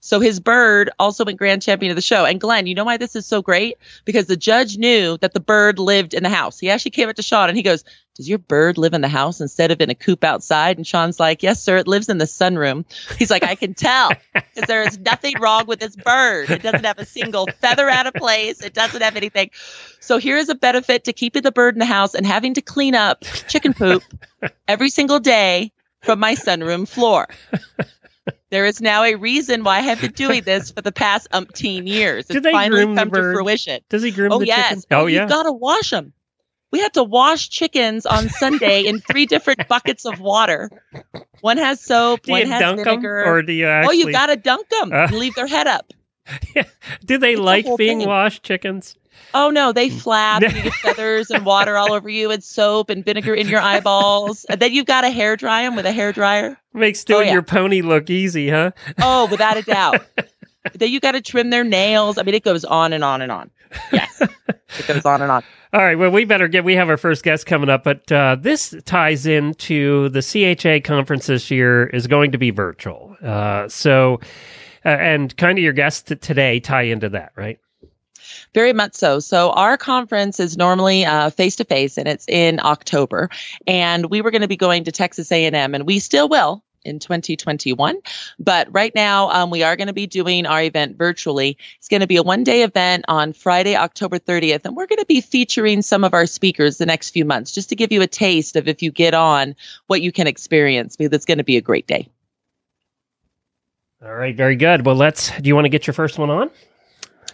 So 0.00 0.18
his 0.18 0.40
bird 0.40 0.90
also 0.98 1.24
went 1.26 1.38
grand 1.38 1.60
champion 1.60 1.90
of 1.90 1.96
the 1.96 2.02
show. 2.02 2.24
And 2.24 2.40
Glenn, 2.40 2.66
you 2.66 2.74
know 2.74 2.84
why 2.84 2.96
this 2.96 3.14
is 3.14 3.26
so 3.26 3.42
great? 3.42 3.76
Because 4.06 4.26
the 4.26 4.36
judge 4.36 4.78
knew 4.78 5.18
that 5.18 5.34
the 5.34 5.40
bird 5.40 5.78
lived 5.78 6.14
in 6.14 6.22
the 6.22 6.30
house. 6.30 6.58
He 6.58 6.70
actually 6.70 6.92
came 6.92 7.08
up 7.08 7.16
to 7.16 7.22
Sean 7.22 7.48
and 7.48 7.56
he 7.56 7.62
goes, 7.62 7.84
Does 8.16 8.26
your 8.26 8.38
bird 8.38 8.78
live 8.78 8.94
in 8.94 9.02
the 9.02 9.08
house 9.08 9.42
instead 9.42 9.70
of 9.70 9.80
in 9.80 9.90
a 9.90 9.94
coop 9.94 10.24
outside? 10.24 10.78
And 10.78 10.86
Sean's 10.86 11.20
like, 11.20 11.42
Yes, 11.42 11.62
sir. 11.62 11.76
It 11.76 11.86
lives 11.86 12.08
in 12.08 12.16
the 12.16 12.24
sunroom. 12.24 12.86
He's 13.18 13.30
like, 13.30 13.44
I 13.44 13.54
can 13.54 13.74
tell 13.74 14.10
because 14.32 14.66
there 14.66 14.82
is 14.82 14.98
nothing 14.98 15.38
wrong 15.38 15.66
with 15.66 15.80
this 15.80 15.96
bird. 15.96 16.48
It 16.48 16.62
doesn't 16.62 16.84
have 16.84 16.98
a 16.98 17.04
single 17.04 17.46
feather 17.60 17.88
out 17.88 18.06
of 18.06 18.14
place. 18.14 18.62
It 18.62 18.72
doesn't 18.72 19.02
have 19.02 19.16
anything. 19.16 19.50
So 20.00 20.16
here 20.16 20.38
is 20.38 20.48
a 20.48 20.54
benefit 20.54 21.04
to 21.04 21.12
keeping 21.12 21.42
the 21.42 21.52
bird 21.52 21.74
in 21.74 21.78
the 21.78 21.84
house 21.84 22.14
and 22.14 22.26
having 22.26 22.54
to 22.54 22.62
clean 22.62 22.94
up 22.94 23.24
chicken 23.48 23.74
poop 23.74 24.02
every 24.66 24.88
single 24.88 25.20
day 25.20 25.72
from 26.00 26.18
my 26.18 26.34
sunroom 26.34 26.88
floor. 26.88 27.28
There 28.50 28.66
is 28.66 28.80
now 28.80 29.04
a 29.04 29.14
reason 29.14 29.62
why 29.64 29.78
I 29.78 29.80
have 29.80 30.00
been 30.00 30.12
doing 30.12 30.42
this 30.44 30.70
for 30.70 30.80
the 30.82 30.92
past 30.92 31.28
umpteen 31.32 31.86
years. 31.88 32.26
It's 32.28 32.40
they 32.42 32.50
finally 32.52 32.84
the 32.84 32.94
come 32.94 33.10
to 33.10 33.32
fruition. 33.32 33.80
does 33.88 34.02
he 34.02 34.10
groom 34.10 34.32
Oh 34.32 34.38
the 34.38 34.46
yes. 34.46 34.68
chickens? 34.68 34.86
Oh 34.90 35.06
yeah. 35.06 35.20
You've 35.22 35.30
got 35.30 35.44
to 35.44 35.52
wash 35.52 35.90
them. 35.90 36.12
We 36.72 36.78
had 36.80 36.94
to 36.94 37.02
wash 37.02 37.48
chickens 37.48 38.06
on 38.06 38.28
Sunday 38.28 38.84
in 38.84 39.00
three 39.00 39.26
different 39.26 39.66
buckets 39.68 40.04
of 40.06 40.20
water. 40.20 40.70
One 41.40 41.56
has 41.58 41.80
soap, 41.80 42.22
do 42.22 42.32
one 42.32 42.46
has 42.46 42.60
dunk 42.60 42.76
them, 42.78 42.84
vinegar. 42.84 43.24
or 43.24 43.42
do 43.42 43.52
you 43.52 43.66
actually... 43.66 43.88
oh, 44.02 44.06
you 44.06 44.12
got 44.12 44.26
to 44.26 44.36
dunk 44.36 44.68
them 44.68 44.92
Uh. 44.92 45.06
and 45.06 45.12
leave 45.18 45.34
their 45.34 45.48
head 45.48 45.66
up. 45.66 45.92
do 47.04 47.18
they 47.18 47.32
It's 47.32 47.40
like 47.40 47.64
whole 47.64 47.76
being 47.76 47.98
thing. 48.00 48.08
washed 48.08 48.44
chickens? 48.44 48.96
Oh 49.34 49.50
no, 49.50 49.72
they 49.72 49.90
flap. 49.90 50.42
and 50.42 50.52
you 50.54 50.62
get 50.62 50.74
feathers 50.82 51.30
and 51.30 51.44
water 51.44 51.76
all 51.76 51.92
over 51.92 52.08
you, 52.08 52.30
and 52.30 52.42
soap 52.42 52.90
and 52.90 53.04
vinegar 53.04 53.34
in 53.34 53.48
your 53.48 53.60
eyeballs. 53.60 54.44
And 54.46 54.60
then 54.60 54.72
you've 54.72 54.86
got 54.86 55.02
to 55.02 55.10
hair 55.10 55.36
dry 55.36 55.62
them 55.62 55.76
with 55.76 55.86
a 55.86 55.92
hair 55.92 56.12
dryer. 56.12 56.58
Makes 56.72 57.04
doing 57.04 57.26
yeah. 57.26 57.34
your 57.34 57.42
pony 57.42 57.82
look 57.82 58.10
easy, 58.10 58.50
huh? 58.50 58.72
Oh, 59.00 59.26
without 59.30 59.56
a 59.56 59.62
doubt. 59.62 60.04
then 60.74 60.90
you 60.90 61.00
got 61.00 61.12
to 61.12 61.20
trim 61.20 61.50
their 61.50 61.64
nails. 61.64 62.18
I 62.18 62.22
mean, 62.22 62.34
it 62.34 62.44
goes 62.44 62.64
on 62.64 62.92
and 62.92 63.04
on 63.04 63.22
and 63.22 63.32
on. 63.32 63.50
Yes, 63.92 64.20
it 64.20 64.86
goes 64.86 65.04
on 65.04 65.22
and 65.22 65.30
on. 65.30 65.42
All 65.72 65.80
right. 65.80 65.96
Well, 65.96 66.10
we 66.10 66.24
better 66.24 66.48
get. 66.48 66.64
We 66.64 66.74
have 66.74 66.88
our 66.88 66.96
first 66.96 67.22
guest 67.22 67.46
coming 67.46 67.70
up, 67.70 67.84
but 67.84 68.10
uh, 68.10 68.36
this 68.40 68.74
ties 68.84 69.24
into 69.24 70.08
the 70.08 70.20
CHA 70.20 70.86
conference 70.86 71.26
this 71.26 71.48
year 71.50 71.86
is 71.86 72.08
going 72.08 72.32
to 72.32 72.38
be 72.38 72.50
virtual. 72.50 73.16
Uh, 73.22 73.68
so, 73.68 74.18
uh, 74.84 74.88
and 74.88 75.36
kind 75.36 75.58
of 75.58 75.62
your 75.62 75.72
guests 75.72 76.02
t- 76.02 76.16
today 76.16 76.58
tie 76.58 76.82
into 76.82 77.08
that, 77.10 77.30
right? 77.36 77.60
Very 78.54 78.72
much 78.72 78.94
so. 78.94 79.20
So 79.20 79.50
our 79.50 79.76
conference 79.76 80.40
is 80.40 80.56
normally 80.56 81.04
face 81.30 81.56
to 81.56 81.64
face, 81.64 81.96
and 81.96 82.08
it's 82.08 82.26
in 82.28 82.60
October. 82.60 83.30
And 83.66 84.06
we 84.06 84.22
were 84.22 84.30
going 84.30 84.42
to 84.42 84.48
be 84.48 84.56
going 84.56 84.84
to 84.84 84.92
Texas 84.92 85.30
A&M, 85.30 85.74
and 85.74 85.86
we 85.86 85.98
still 85.98 86.28
will 86.28 86.62
in 86.84 86.98
2021. 86.98 87.98
But 88.38 88.68
right 88.72 88.94
now, 88.94 89.30
um, 89.30 89.50
we 89.50 89.62
are 89.62 89.76
going 89.76 89.86
to 89.88 89.92
be 89.92 90.06
doing 90.06 90.46
our 90.46 90.62
event 90.62 90.96
virtually. 90.96 91.56
It's 91.78 91.88
going 91.88 92.00
to 92.00 92.06
be 92.06 92.16
a 92.16 92.22
one 92.22 92.44
day 92.44 92.62
event 92.62 93.04
on 93.08 93.32
Friday, 93.32 93.76
October 93.76 94.18
30th. 94.18 94.64
And 94.64 94.76
we're 94.76 94.86
going 94.86 94.98
to 94.98 95.06
be 95.06 95.20
featuring 95.20 95.82
some 95.82 96.04
of 96.04 96.14
our 96.14 96.26
speakers 96.26 96.78
the 96.78 96.86
next 96.86 97.10
few 97.10 97.24
months 97.24 97.52
just 97.52 97.68
to 97.70 97.76
give 97.76 97.92
you 97.92 98.02
a 98.02 98.06
taste 98.06 98.56
of 98.56 98.68
if 98.68 98.82
you 98.82 98.90
get 98.90 99.14
on 99.14 99.54
what 99.86 100.02
you 100.02 100.12
can 100.12 100.26
experience 100.26 100.96
because 100.96 101.12
it's 101.14 101.26
going 101.26 101.38
to 101.38 101.44
be 101.44 101.56
a 101.56 101.62
great 101.62 101.86
day. 101.86 102.08
All 104.02 104.14
right, 104.14 104.34
very 104.34 104.56
good. 104.56 104.86
Well, 104.86 104.94
let's. 104.94 105.30
Do 105.38 105.46
you 105.46 105.54
want 105.54 105.66
to 105.66 105.68
get 105.68 105.86
your 105.86 105.92
first 105.92 106.18
one 106.18 106.30
on? 106.30 106.50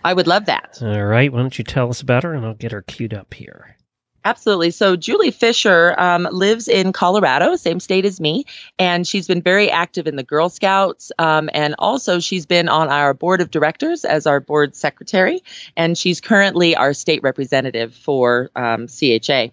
I 0.07 0.13
would 0.13 0.29
love 0.29 0.45
that. 0.47 0.79
All 0.81 1.05
right. 1.05 1.33
Why 1.33 1.41
don't 1.41 1.59
you 1.59 1.65
tell 1.65 1.91
us 1.91 2.01
about 2.01 2.23
her 2.23 2.33
and 2.33 2.47
I'll 2.47 2.55
get 2.55 2.71
her 2.71 2.83
queued 2.83 3.13
up 3.13 3.35
here. 3.35 3.77
Absolutely. 4.25 4.71
So 4.71 4.95
Julie 4.95 5.33
Fischer 5.33 6.01
um, 6.01 6.29
lives 6.31 6.69
in 6.69 6.93
Colorado, 6.93 7.57
same 7.57 7.81
state 7.81 8.05
as 8.05 8.21
me, 8.21 8.45
and 8.79 9.05
she's 9.05 9.27
been 9.27 9.43
very 9.43 9.69
active 9.69 10.07
in 10.07 10.15
the 10.15 10.23
Girl 10.23 10.49
Scouts. 10.49 11.11
Um, 11.19 11.51
and 11.53 11.75
also, 11.81 12.21
she's 12.21 12.47
been 12.47 12.69
on 12.69 12.89
our 12.89 13.15
board 13.15 13.41
of 13.41 13.51
directors 13.51 14.05
as 14.05 14.29
our 14.29 14.39
board 14.39 14.77
secretary, 14.77 15.43
and 15.77 15.99
she's 15.99 16.21
currently 16.21 16.77
our 16.77 16.93
state 16.93 17.23
representative 17.25 17.93
for 17.93 18.51
um, 18.55 18.87
CHA. 18.87 19.49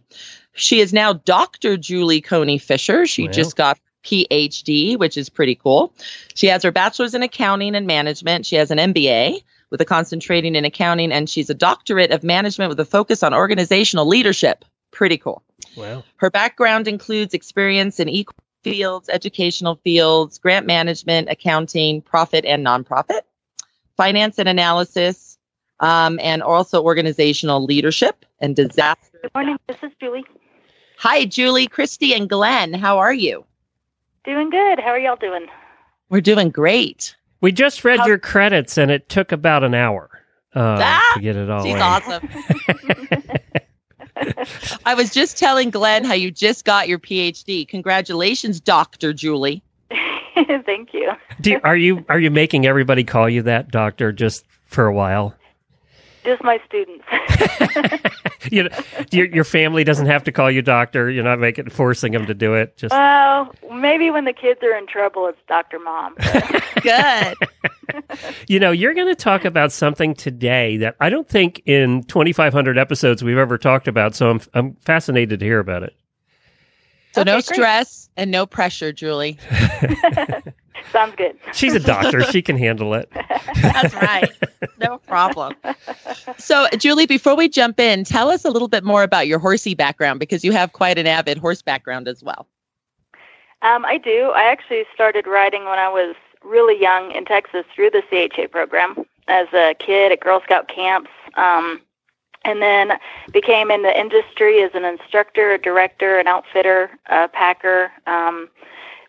She 0.54 0.82
is 0.82 0.94
now 0.94 1.14
Dr. 1.14 1.78
Julie 1.78 2.22
Coney 2.22 2.60
Fischer. 2.60 3.08
She 3.08 3.24
well. 3.24 3.32
just 3.32 3.56
got 3.56 3.80
PhD, 4.04 5.00
which 5.00 5.18
is 5.18 5.30
pretty 5.30 5.56
cool. 5.56 5.94
She 6.36 6.48
has 6.48 6.62
her 6.62 6.72
bachelor's 6.72 7.16
in 7.16 7.24
accounting 7.24 7.76
and 7.76 7.88
management. 7.88 8.46
She 8.46 8.56
has 8.56 8.70
an 8.70 8.78
MBA 8.78 9.42
with 9.74 9.82
a 9.82 9.86
concentrating 9.86 10.56
in 10.56 10.66
accounting, 10.66 11.12
and 11.12 11.28
she's 11.28 11.50
a 11.50 11.56
doctorate 11.56 12.12
of 12.12 12.24
management 12.24 12.70
with 12.70 12.80
a 12.80 12.86
focus 12.86 13.24
on 13.24 13.34
organizational 13.34 14.06
leadership. 14.06 14.64
Pretty 14.92 15.18
cool. 15.18 15.42
Wow. 15.76 16.04
Her 16.18 16.30
background 16.30 16.88
includes 16.88 17.34
experience 17.34 18.00
in 18.00 18.08
e 18.08 18.24
fields, 18.64 19.10
educational 19.10 19.80
fields, 19.84 20.38
grant 20.38 20.68
management, 20.68 21.28
accounting, 21.28 22.04
profit 22.04 22.46
and 22.46 22.64
nonprofit, 22.64 23.22
finance 23.98 24.38
and 24.38 24.48
analysis, 24.48 25.40
um, 25.80 26.20
and 26.22 26.44
also 26.44 26.84
organizational 26.84 27.66
leadership 27.66 28.28
and 28.40 28.56
disaster. 28.56 29.20
Good 29.24 29.32
morning. 29.34 29.58
This 29.68 29.78
is 29.82 29.92
Julie. 30.00 30.24
Hi, 31.00 31.26
Julie, 31.26 31.66
Christy, 31.66 32.14
and 32.14 32.30
Glenn. 32.30 32.76
How 32.76 33.00
are 33.00 33.14
you? 33.14 33.44
Doing 34.24 34.52
good. 34.52 34.80
How 34.80 34.92
are 34.92 35.00
y'all 35.00 35.16
doing? 35.16 35.48
We're 36.10 36.22
doing 36.22 36.52
great. 36.52 37.16
We 37.44 37.52
just 37.52 37.84
read 37.84 38.00
How- 38.00 38.08
your 38.08 38.20
credits, 38.20 38.78
and 38.78 38.90
it 38.90 39.10
took 39.10 39.34
about 39.34 39.66
an 39.66 39.76
hour 39.76 40.10
uh, 40.56 40.78
ah, 40.82 41.12
to 41.16 41.20
get 41.20 41.36
it 41.36 41.50
all. 41.50 41.66
She's 41.66 41.76
in. 41.76 41.82
awesome. 41.82 42.30
I 44.86 44.96
was 44.96 45.12
just 45.12 45.38
telling 45.38 45.70
Glenn 45.70 46.06
how 46.06 46.14
you 46.14 46.32
just 46.32 46.64
got 46.64 46.88
your 46.88 47.00
PhD. 47.00 47.68
Congratulations, 47.68 48.62
Doctor 48.62 49.12
Julie. 49.12 49.62
Thank 50.66 50.94
you. 50.94 51.12
you. 51.44 51.60
Are 51.66 51.76
you 51.76 52.06
are 52.08 52.18
you 52.20 52.32
making 52.32 52.66
everybody 52.66 53.04
call 53.04 53.28
you 53.28 53.42
that, 53.42 53.70
Doctor, 53.70 54.14
just 54.14 54.46
for 54.68 54.86
a 54.86 54.94
while? 54.94 55.36
Just 56.24 56.44
my 56.44 56.60
students. 56.66 57.06
you 58.52 58.64
know, 58.64 58.70
your, 59.12 59.26
your 59.28 59.44
family 59.44 59.84
doesn't 59.84 60.06
have 60.06 60.24
to 60.24 60.32
call 60.32 60.50
you 60.50 60.62
doctor. 60.62 61.10
You're 61.10 61.24
not 61.24 61.40
making 61.40 61.70
forcing 61.70 62.14
them 62.14 62.26
to 62.28 62.34
do 62.34 62.54
it. 62.54 62.78
Just 62.78 62.92
well, 62.92 63.54
maybe 63.72 64.10
when 64.10 64.26
the 64.26 64.34
kids 64.34 64.62
are 64.64 64.76
in 64.76 64.88
trouble, 64.88 65.28
it's 65.28 65.40
Doctor 65.48 65.80
Mom. 65.80 66.16
Good. 66.82 67.36
you 68.48 68.60
know, 68.60 68.72
you're 68.72 68.94
going 68.94 69.08
to 69.08 69.16
talk 69.16 69.46
about 69.46 69.72
something 69.72 70.14
today 70.14 70.78
that 70.78 70.96
I 71.00 71.10
don't 71.10 71.28
think 71.28 71.62
in 71.66 72.04
2,500 72.04 72.78
episodes 72.78 73.24
we've 73.24 73.38
ever 73.38 73.58
talked 73.58 73.88
about. 73.88 74.16
So 74.16 74.30
I'm 74.30 74.42
I'm 74.54 74.76
fascinated 74.76 75.40
to 75.40 75.46
hear 75.46 75.60
about 75.60 75.84
it. 75.84 75.96
So 77.14 77.22
okay, 77.22 77.32
no 77.32 77.36
great. 77.36 77.46
stress 77.46 78.10
and 78.18 78.32
no 78.32 78.46
pressure, 78.46 78.92
Julie. 78.92 79.38
Sounds 80.92 81.16
good. 81.16 81.38
She's 81.54 81.74
a 81.74 81.80
doctor. 81.80 82.24
she 82.24 82.42
can 82.42 82.58
handle 82.58 82.94
it. 82.94 83.10
That's 83.62 83.94
right. 83.96 84.32
No 84.80 84.98
problem. 85.00 85.56
So, 86.38 86.68
Julie, 86.78 87.06
before 87.06 87.36
we 87.36 87.50
jump 87.50 87.80
in, 87.80 88.04
tell 88.04 88.30
us 88.30 88.46
a 88.46 88.50
little 88.50 88.68
bit 88.68 88.84
more 88.84 89.04
about 89.04 89.28
your 89.28 89.40
horsey 89.40 89.74
background 89.74 90.20
because 90.20 90.44
you 90.44 90.52
have 90.52 90.74
quite 90.74 90.98
an 90.98 91.08
avid 91.08 91.38
horse 91.38 91.62
background 91.62 92.08
as 92.08 92.24
well. 92.24 92.48
Um, 93.62 93.86
I 93.86 93.98
do. 93.98 94.32
I 94.36 94.44
actually 94.44 94.84
started 94.94 95.26
riding 95.26 95.66
when 95.66 95.80
I 95.80 95.90
was 95.90 96.16
really 96.44 96.80
young 96.80 97.12
in 97.12 97.26
Texas 97.26 97.66
through 97.74 97.92
the 97.92 98.02
CHA 98.10 98.48
program 98.48 99.06
as 99.28 99.48
a 99.54 99.74
kid 99.80 100.12
at 100.12 100.20
Girl 100.20 100.42
Scout 100.44 100.68
camps. 100.68 101.10
Um, 101.36 101.82
and 102.46 102.62
then 102.62 103.00
became 103.32 103.72
in 103.72 103.84
the 103.84 103.98
industry 103.98 104.62
as 104.62 104.72
an 104.74 104.84
instructor, 104.84 105.52
a 105.52 105.58
director, 105.58 106.20
an 106.20 106.28
outfitter, 106.28 106.92
a 107.08 107.28
packer. 107.28 107.92
Um, 108.06 108.50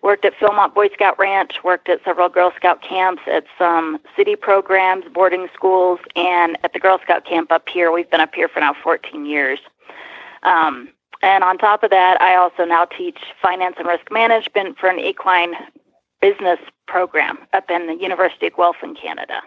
worked 0.05 0.27
at 0.27 0.35
Philmont 0.35 0.75
Boy 0.75 0.91
Scout 0.91 1.19
Ranch, 1.19 1.65
worked 1.65 1.89
at 1.89 2.05
several 2.05 2.29
Girl 2.29 2.53
Scout 2.55 2.83
camps, 2.83 3.23
at 3.27 3.47
some 3.59 3.99
city 4.15 4.37
programs, 4.37 5.07
boarding 5.13 5.49
schools, 5.55 5.99
and 6.15 6.59
at 6.63 6.75
the 6.75 6.79
Girl 6.79 7.01
Scout 7.03 7.25
camp 7.25 7.51
up 7.51 7.67
here. 7.69 7.91
We've 7.91 8.09
been 8.11 8.21
up 8.21 8.35
here 8.35 8.47
for 8.47 8.61
now 8.61 8.75
14 8.75 9.25
years. 9.25 9.59
Um, 10.43 10.91
and 11.23 11.43
on 11.43 11.57
top 11.57 11.83
of 11.83 11.91
that, 11.91 12.21
I 12.21 12.37
also 12.37 12.67
now 12.67 12.85
teach 12.85 13.19
finance 13.41 13.77
and 13.79 13.89
risk 13.89 14.13
management 14.13 14.79
for 14.79 14.91
an 14.91 15.01
equine 15.01 15.55
business 16.21 16.59
program 16.87 17.39
up 17.55 17.71
in 17.71 17.87
the 17.87 17.95
University 17.95 18.49
of 18.49 18.57
Guelph 18.57 18.77
in 18.83 18.95
Canada. 18.95 19.41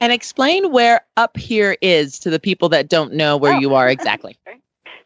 And 0.00 0.10
explain 0.10 0.72
where 0.72 1.02
up 1.18 1.36
here 1.36 1.76
is 1.82 2.18
to 2.20 2.30
the 2.30 2.40
people 2.40 2.70
that 2.70 2.88
don't 2.88 3.12
know 3.12 3.36
where 3.36 3.52
oh. 3.52 3.60
you 3.60 3.74
are 3.74 3.90
exactly. 3.90 4.38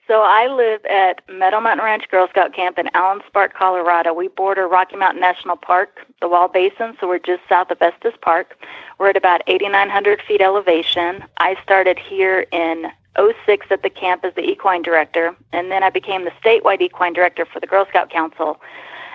So 0.07 0.23
I 0.23 0.47
live 0.47 0.85
at 0.85 1.21
Meadow 1.29 1.61
Mountain 1.61 1.85
Ranch 1.85 2.09
Girl 2.09 2.29
Scout 2.29 2.55
Camp 2.55 2.79
in 2.79 2.87
Allenspark, 2.95 3.55
Colorado. 3.55 4.15
We 4.15 4.29
border 4.29 4.69
Rocky 4.69 4.95
Mountain 4.95 5.21
National 5.21 5.57
Park, 5.57 6.07
the 6.21 6.29
Wild 6.29 6.53
Basin, 6.53 6.97
so 7.01 7.09
we're 7.09 7.19
just 7.19 7.43
south 7.49 7.73
of 7.73 7.83
Estes 7.83 8.15
Park. 8.23 8.57
We're 8.99 9.09
at 9.09 9.17
about 9.17 9.43
8,900 9.49 10.23
feet 10.23 10.41
elevation. 10.41 11.25
I 11.39 11.57
started 11.61 11.99
here 11.99 12.47
in 12.53 12.87
06 13.19 13.67
at 13.71 13.83
the 13.83 13.91
camp 13.91 14.25
as 14.25 14.33
the 14.37 14.49
equine 14.49 14.83
director, 14.83 15.35
and 15.53 15.73
then 15.73 15.83
I 15.83 15.91
became 15.91 16.25
the 16.25 16.33
statewide 16.41 16.83
equine 16.83 17.13
director 17.13 17.45
for 17.45 17.59
the 17.59 17.67
Girl 17.67 17.85
Scout 17.89 18.09
Council 18.09 18.61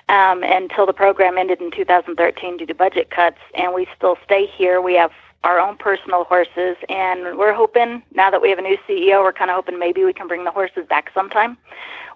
um, 0.09 0.43
until 0.43 0.85
the 0.85 0.93
program 0.93 1.37
ended 1.37 1.61
in 1.61 1.71
2013 1.71 2.57
due 2.57 2.65
to 2.65 2.75
budget 2.75 3.11
cuts, 3.11 3.39
and 3.55 3.73
we 3.73 3.87
still 3.95 4.17
stay 4.25 4.45
here. 4.45 4.81
We 4.81 4.95
have 4.95 5.11
our 5.43 5.59
own 5.59 5.77
personal 5.77 6.23
horses. 6.23 6.77
And 6.89 7.37
we're 7.37 7.53
hoping, 7.53 8.03
now 8.13 8.29
that 8.29 8.41
we 8.41 8.49
have 8.49 8.59
a 8.59 8.61
new 8.61 8.77
CEO, 8.87 9.23
we're 9.23 9.33
kind 9.33 9.49
of 9.49 9.55
hoping 9.55 9.79
maybe 9.79 10.03
we 10.03 10.13
can 10.13 10.27
bring 10.27 10.43
the 10.43 10.51
horses 10.51 10.85
back 10.87 11.11
sometime. 11.13 11.57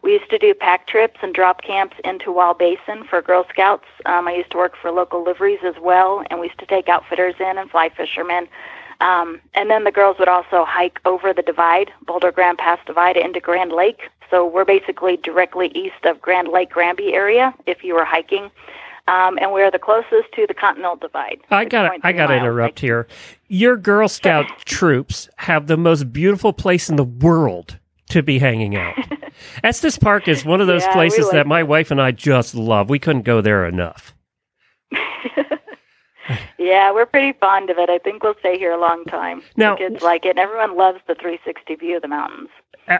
We 0.01 0.13
used 0.13 0.29
to 0.29 0.37
do 0.37 0.53
pack 0.53 0.87
trips 0.87 1.19
and 1.23 1.33
drop 1.33 1.63
camps 1.63 1.97
into 2.03 2.31
Wild 2.31 2.59
Basin 2.59 3.05
for 3.09 3.21
Girl 3.21 3.45
Scouts. 3.49 3.85
Um, 4.05 4.27
I 4.27 4.33
used 4.33 4.51
to 4.51 4.57
work 4.57 4.73
for 4.79 4.91
local 4.91 5.23
liveries 5.23 5.59
as 5.63 5.75
well, 5.81 6.23
and 6.29 6.39
we 6.39 6.47
used 6.47 6.59
to 6.59 6.65
take 6.67 6.87
outfitters 6.87 7.35
in 7.39 7.57
and 7.57 7.69
fly 7.71 7.89
fishermen. 7.89 8.47
Um, 9.01 9.41
and 9.55 9.69
then 9.69 9.83
the 9.83 9.91
girls 9.91 10.17
would 10.19 10.29
also 10.29 10.63
hike 10.63 10.99
over 11.05 11.33
the 11.33 11.41
divide, 11.41 11.91
Boulder 12.05 12.31
Grand 12.31 12.59
Pass 12.59 12.79
Divide, 12.85 13.17
into 13.17 13.39
Grand 13.39 13.71
Lake. 13.71 14.09
So 14.29 14.45
we're 14.45 14.65
basically 14.65 15.17
directly 15.17 15.67
east 15.75 16.05
of 16.05 16.21
Grand 16.21 16.47
Lake 16.47 16.69
Granby 16.69 17.13
area 17.13 17.53
if 17.65 17.83
you 17.83 17.95
were 17.95 18.05
hiking 18.05 18.51
um, 19.07 19.37
and 19.39 19.51
we're 19.51 19.69
the 19.69 19.79
closest 19.79 20.31
to 20.33 20.47
the 20.47 20.53
Continental 20.53 20.95
Divide. 20.95 21.39
I 21.51 21.65
got 21.65 21.99
I 22.03 22.11
got 22.11 22.27
to 22.27 22.35
interrupt 22.35 22.79
here. 22.79 23.07
Your 23.47 23.77
Girl 23.77 24.07
Scout 24.07 24.45
troops 24.65 25.29
have 25.37 25.67
the 25.67 25.77
most 25.77 26.11
beautiful 26.11 26.53
place 26.53 26.89
in 26.89 26.95
the 26.95 27.03
world 27.03 27.77
to 28.09 28.23
be 28.23 28.39
hanging 28.39 28.75
out. 28.75 28.95
Estes 29.63 29.97
Park 29.97 30.27
is 30.27 30.45
one 30.45 30.61
of 30.61 30.67
those 30.67 30.83
yeah, 30.83 30.93
places 30.93 31.29
that 31.31 31.45
my 31.45 31.63
wife 31.63 31.91
and 31.91 32.01
I 32.01 32.11
just 32.11 32.55
love. 32.55 32.89
We 32.89 32.99
couldn't 32.99 33.23
go 33.23 33.41
there 33.41 33.65
enough. 33.65 34.15
yeah, 36.57 36.91
we're 36.91 37.05
pretty 37.05 37.37
fond 37.37 37.69
of 37.69 37.77
it. 37.77 37.89
I 37.89 37.99
think 37.99 38.23
we'll 38.23 38.35
stay 38.39 38.57
here 38.57 38.71
a 38.71 38.79
long 38.79 39.05
time. 39.05 39.43
Now, 39.57 39.75
the 39.75 39.89
kids 39.89 40.01
like 40.01 40.25
it, 40.25 40.29
and 40.29 40.39
everyone 40.39 40.77
loves 40.77 40.99
the 41.07 41.15
360 41.15 41.75
view 41.75 41.97
of 41.97 42.01
the 42.01 42.07
mountains 42.07 42.49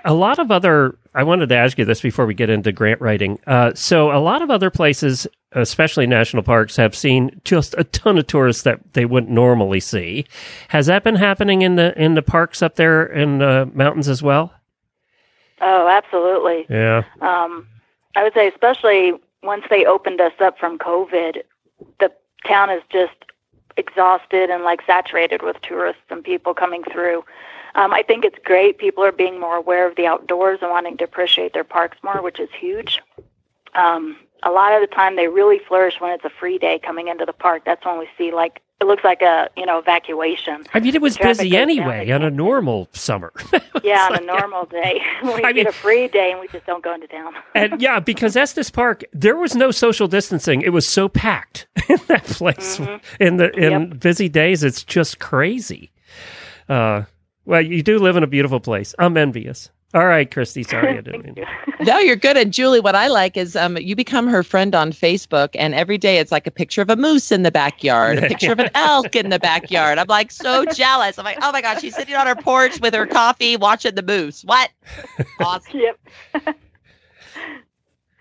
a 0.03 0.13
lot 0.13 0.39
of 0.39 0.51
other 0.51 0.97
i 1.13 1.23
wanted 1.23 1.49
to 1.49 1.55
ask 1.55 1.77
you 1.77 1.85
this 1.85 2.01
before 2.01 2.25
we 2.25 2.33
get 2.33 2.49
into 2.49 2.71
grant 2.71 3.01
writing. 3.01 3.39
Uh, 3.47 3.73
so 3.73 4.11
a 4.11 4.19
lot 4.19 4.41
of 4.41 4.49
other 4.49 4.69
places 4.69 5.27
especially 5.51 6.05
national 6.05 6.43
parks 6.43 6.75
have 6.75 6.95
seen 6.95 7.39
just 7.45 7.73
a 7.77 7.83
ton 7.85 8.17
of 8.17 8.27
tourists 8.27 8.63
that 8.63 8.79
they 8.93 9.05
wouldn't 9.05 9.31
normally 9.31 9.79
see. 9.79 10.25
Has 10.67 10.87
that 10.87 11.03
been 11.03 11.15
happening 11.15 11.61
in 11.61 11.75
the 11.75 11.97
in 12.01 12.15
the 12.15 12.21
parks 12.21 12.61
up 12.61 12.75
there 12.75 13.05
in 13.05 13.37
the 13.37 13.69
mountains 13.73 14.09
as 14.09 14.21
well? 14.21 14.53
Oh 15.61 15.87
absolutely. 15.87 16.65
Yeah. 16.69 17.03
Um, 17.21 17.67
i 18.15 18.23
would 18.23 18.33
say 18.33 18.47
especially 18.47 19.13
once 19.43 19.65
they 19.69 19.85
opened 19.85 20.19
us 20.21 20.33
up 20.39 20.57
from 20.57 20.77
covid 20.77 21.43
the 21.99 22.11
town 22.47 22.69
is 22.69 22.81
just 22.89 23.13
exhausted 23.77 24.49
and 24.49 24.63
like 24.63 24.81
saturated 24.85 25.41
with 25.41 25.57
tourists 25.61 26.01
and 26.09 26.23
people 26.23 26.53
coming 26.53 26.83
through 26.91 27.23
um, 27.75 27.93
I 27.93 28.01
think 28.03 28.25
it's 28.25 28.37
great. 28.43 28.77
People 28.77 29.03
are 29.03 29.11
being 29.11 29.39
more 29.39 29.55
aware 29.55 29.87
of 29.87 29.95
the 29.95 30.05
outdoors 30.07 30.59
and 30.61 30.71
wanting 30.71 30.97
to 30.97 31.03
appreciate 31.03 31.53
their 31.53 31.63
parks 31.63 31.97
more, 32.03 32.21
which 32.21 32.39
is 32.39 32.49
huge. 32.57 32.99
Um, 33.73 34.17
a 34.43 34.51
lot 34.51 34.73
of 34.73 34.81
the 34.87 34.93
time 34.95 35.15
they 35.15 35.27
really 35.27 35.59
flourish 35.67 35.95
when 35.99 36.11
it's 36.11 36.23
a 36.25 36.29
free 36.29 36.57
day 36.57 36.79
coming 36.79 37.07
into 37.07 37.25
the 37.25 37.33
park. 37.33 37.63
That's 37.65 37.83
when 37.85 37.97
we 37.99 38.07
see 38.17 38.31
like 38.31 38.61
it 38.81 38.85
looks 38.85 39.03
like 39.03 39.21
a 39.21 39.49
you 39.57 39.65
know 39.65 39.79
evacuation. 39.79 40.63
I 40.73 40.79
mean, 40.81 40.93
it 40.95 41.01
was 41.01 41.17
busy 41.17 41.55
anyway 41.57 42.09
on 42.11 42.21
a 42.23 42.29
normal 42.29 42.89
summer. 42.93 43.31
Yeah, 43.83 44.07
on 44.09 44.15
a 44.17 44.25
normal 44.25 44.65
day. 44.65 44.99
we 45.23 45.33
I 45.43 45.51
get 45.51 45.55
mean- 45.55 45.67
a 45.67 45.71
free 45.71 46.07
day 46.07 46.31
and 46.31 46.39
we 46.39 46.47
just 46.47 46.65
don't 46.65 46.83
go 46.83 46.93
into 46.95 47.05
town. 47.07 47.33
and 47.53 47.79
yeah, 47.79 47.99
because 47.99 48.35
Estes 48.35 48.71
Park, 48.71 49.03
there 49.13 49.35
was 49.35 49.53
no 49.55 49.69
social 49.69 50.07
distancing. 50.07 50.61
It 50.63 50.69
was 50.73 50.91
so 50.91 51.07
packed 51.07 51.67
in 51.87 51.99
that 52.07 52.23
place 52.23 52.77
Mm-hmm. 52.79 53.23
in 53.23 53.37
the 53.37 53.51
in 53.51 53.89
busy 53.97 54.27
days. 54.27 54.63
It's 54.63 54.83
just 54.83 55.19
crazy. 55.19 55.91
Uh, 56.67 57.03
well, 57.45 57.61
you 57.61 57.83
do 57.83 57.99
live 57.99 58.15
in 58.15 58.23
a 58.23 58.27
beautiful 58.27 58.59
place. 58.59 58.93
I'm 58.99 59.17
envious. 59.17 59.69
All 59.93 60.07
right, 60.07 60.29
Christy. 60.29 60.63
Sorry, 60.63 60.97
I 60.97 61.01
didn't 61.01 61.25
mean. 61.25 61.45
No, 61.79 61.99
you're 61.99 62.17
good. 62.17 62.35
And 62.35 62.51
Julie, 62.51 62.81
what 62.81 62.95
I 62.95 63.07
like 63.07 63.37
is 63.37 63.55
um, 63.55 63.77
you 63.77 63.95
become 63.95 64.27
her 64.27 64.43
friend 64.43 64.75
on 64.75 64.91
Facebook, 64.91 65.49
and 65.55 65.73
every 65.73 65.97
day 65.97 66.17
it's 66.17 66.33
like 66.33 66.45
a 66.45 66.51
picture 66.51 66.81
of 66.81 66.89
a 66.89 66.97
moose 66.97 67.31
in 67.31 67.43
the 67.43 67.51
backyard, 67.51 68.17
a 68.17 68.21
picture 68.27 68.51
of 68.51 68.59
an 68.59 68.69
elk 68.75 69.15
in 69.15 69.29
the 69.29 69.39
backyard. 69.39 69.97
I'm 69.97 70.07
like 70.07 70.31
so 70.31 70.65
jealous. 70.73 71.17
I'm 71.17 71.23
like, 71.23 71.37
oh 71.41 71.51
my 71.53 71.61
gosh, 71.61 71.79
she's 71.79 71.95
sitting 71.95 72.15
on 72.15 72.27
her 72.27 72.35
porch 72.35 72.81
with 72.81 72.93
her 72.93 73.07
coffee 73.07 73.55
watching 73.55 73.95
the 73.95 74.03
moose. 74.03 74.43
What? 74.43 74.69
Awesome. 75.39 75.79
Yep. 75.79 76.57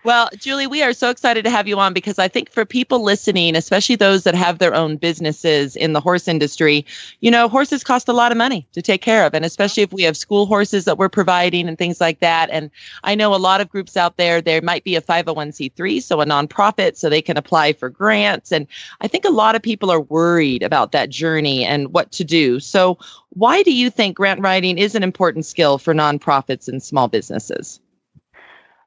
Well, 0.05 0.29
Julie, 0.37 0.67
we 0.67 0.83
are 0.83 0.93
so 0.93 1.09
excited 1.09 1.43
to 1.45 1.49
have 1.49 1.67
you 1.67 1.79
on 1.79 1.91
because 1.91 2.19
I 2.19 2.27
think 2.27 2.51
for 2.51 2.63
people 2.63 3.01
listening, 3.01 3.55
especially 3.55 3.95
those 3.95 4.23
that 4.23 4.35
have 4.35 4.59
their 4.59 4.75
own 4.75 4.97
businesses 4.97 5.75
in 5.75 5.93
the 5.93 5.99
horse 5.99 6.27
industry, 6.27 6.85
you 7.21 7.31
know, 7.31 7.49
horses 7.49 7.83
cost 7.83 8.07
a 8.07 8.13
lot 8.13 8.31
of 8.31 8.37
money 8.37 8.67
to 8.73 8.83
take 8.83 9.01
care 9.01 9.25
of. 9.25 9.33
And 9.33 9.43
especially 9.43 9.81
if 9.81 9.91
we 9.91 10.03
have 10.03 10.15
school 10.15 10.45
horses 10.45 10.85
that 10.85 10.99
we're 10.99 11.09
providing 11.09 11.67
and 11.67 11.75
things 11.75 11.99
like 11.99 12.19
that. 12.19 12.51
And 12.51 12.69
I 13.03 13.15
know 13.15 13.33
a 13.33 13.37
lot 13.37 13.61
of 13.61 13.69
groups 13.69 13.97
out 13.97 14.17
there, 14.17 14.41
there 14.41 14.61
might 14.61 14.83
be 14.83 14.95
a 14.95 15.01
501c3, 15.01 16.03
so 16.03 16.21
a 16.21 16.25
nonprofit, 16.27 16.97
so 16.97 17.09
they 17.09 17.23
can 17.23 17.35
apply 17.35 17.73
for 17.73 17.89
grants. 17.89 18.51
And 18.51 18.67
I 19.01 19.07
think 19.07 19.25
a 19.25 19.31
lot 19.31 19.55
of 19.55 19.63
people 19.63 19.89
are 19.89 20.01
worried 20.01 20.61
about 20.61 20.91
that 20.91 21.09
journey 21.09 21.65
and 21.65 21.91
what 21.93 22.11
to 22.11 22.23
do. 22.23 22.59
So, 22.59 22.99
why 23.29 23.63
do 23.63 23.73
you 23.73 23.89
think 23.89 24.17
grant 24.17 24.39
writing 24.39 24.77
is 24.77 24.93
an 24.93 25.01
important 25.01 25.47
skill 25.47 25.79
for 25.79 25.95
nonprofits 25.95 26.67
and 26.67 26.83
small 26.83 27.07
businesses? 27.07 27.79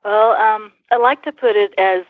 Well, 0.04 0.30
um, 0.36 0.72
I 0.90 0.96
like 0.96 1.22
to 1.24 1.32
put 1.32 1.56
it 1.56 1.74
as 1.78 2.04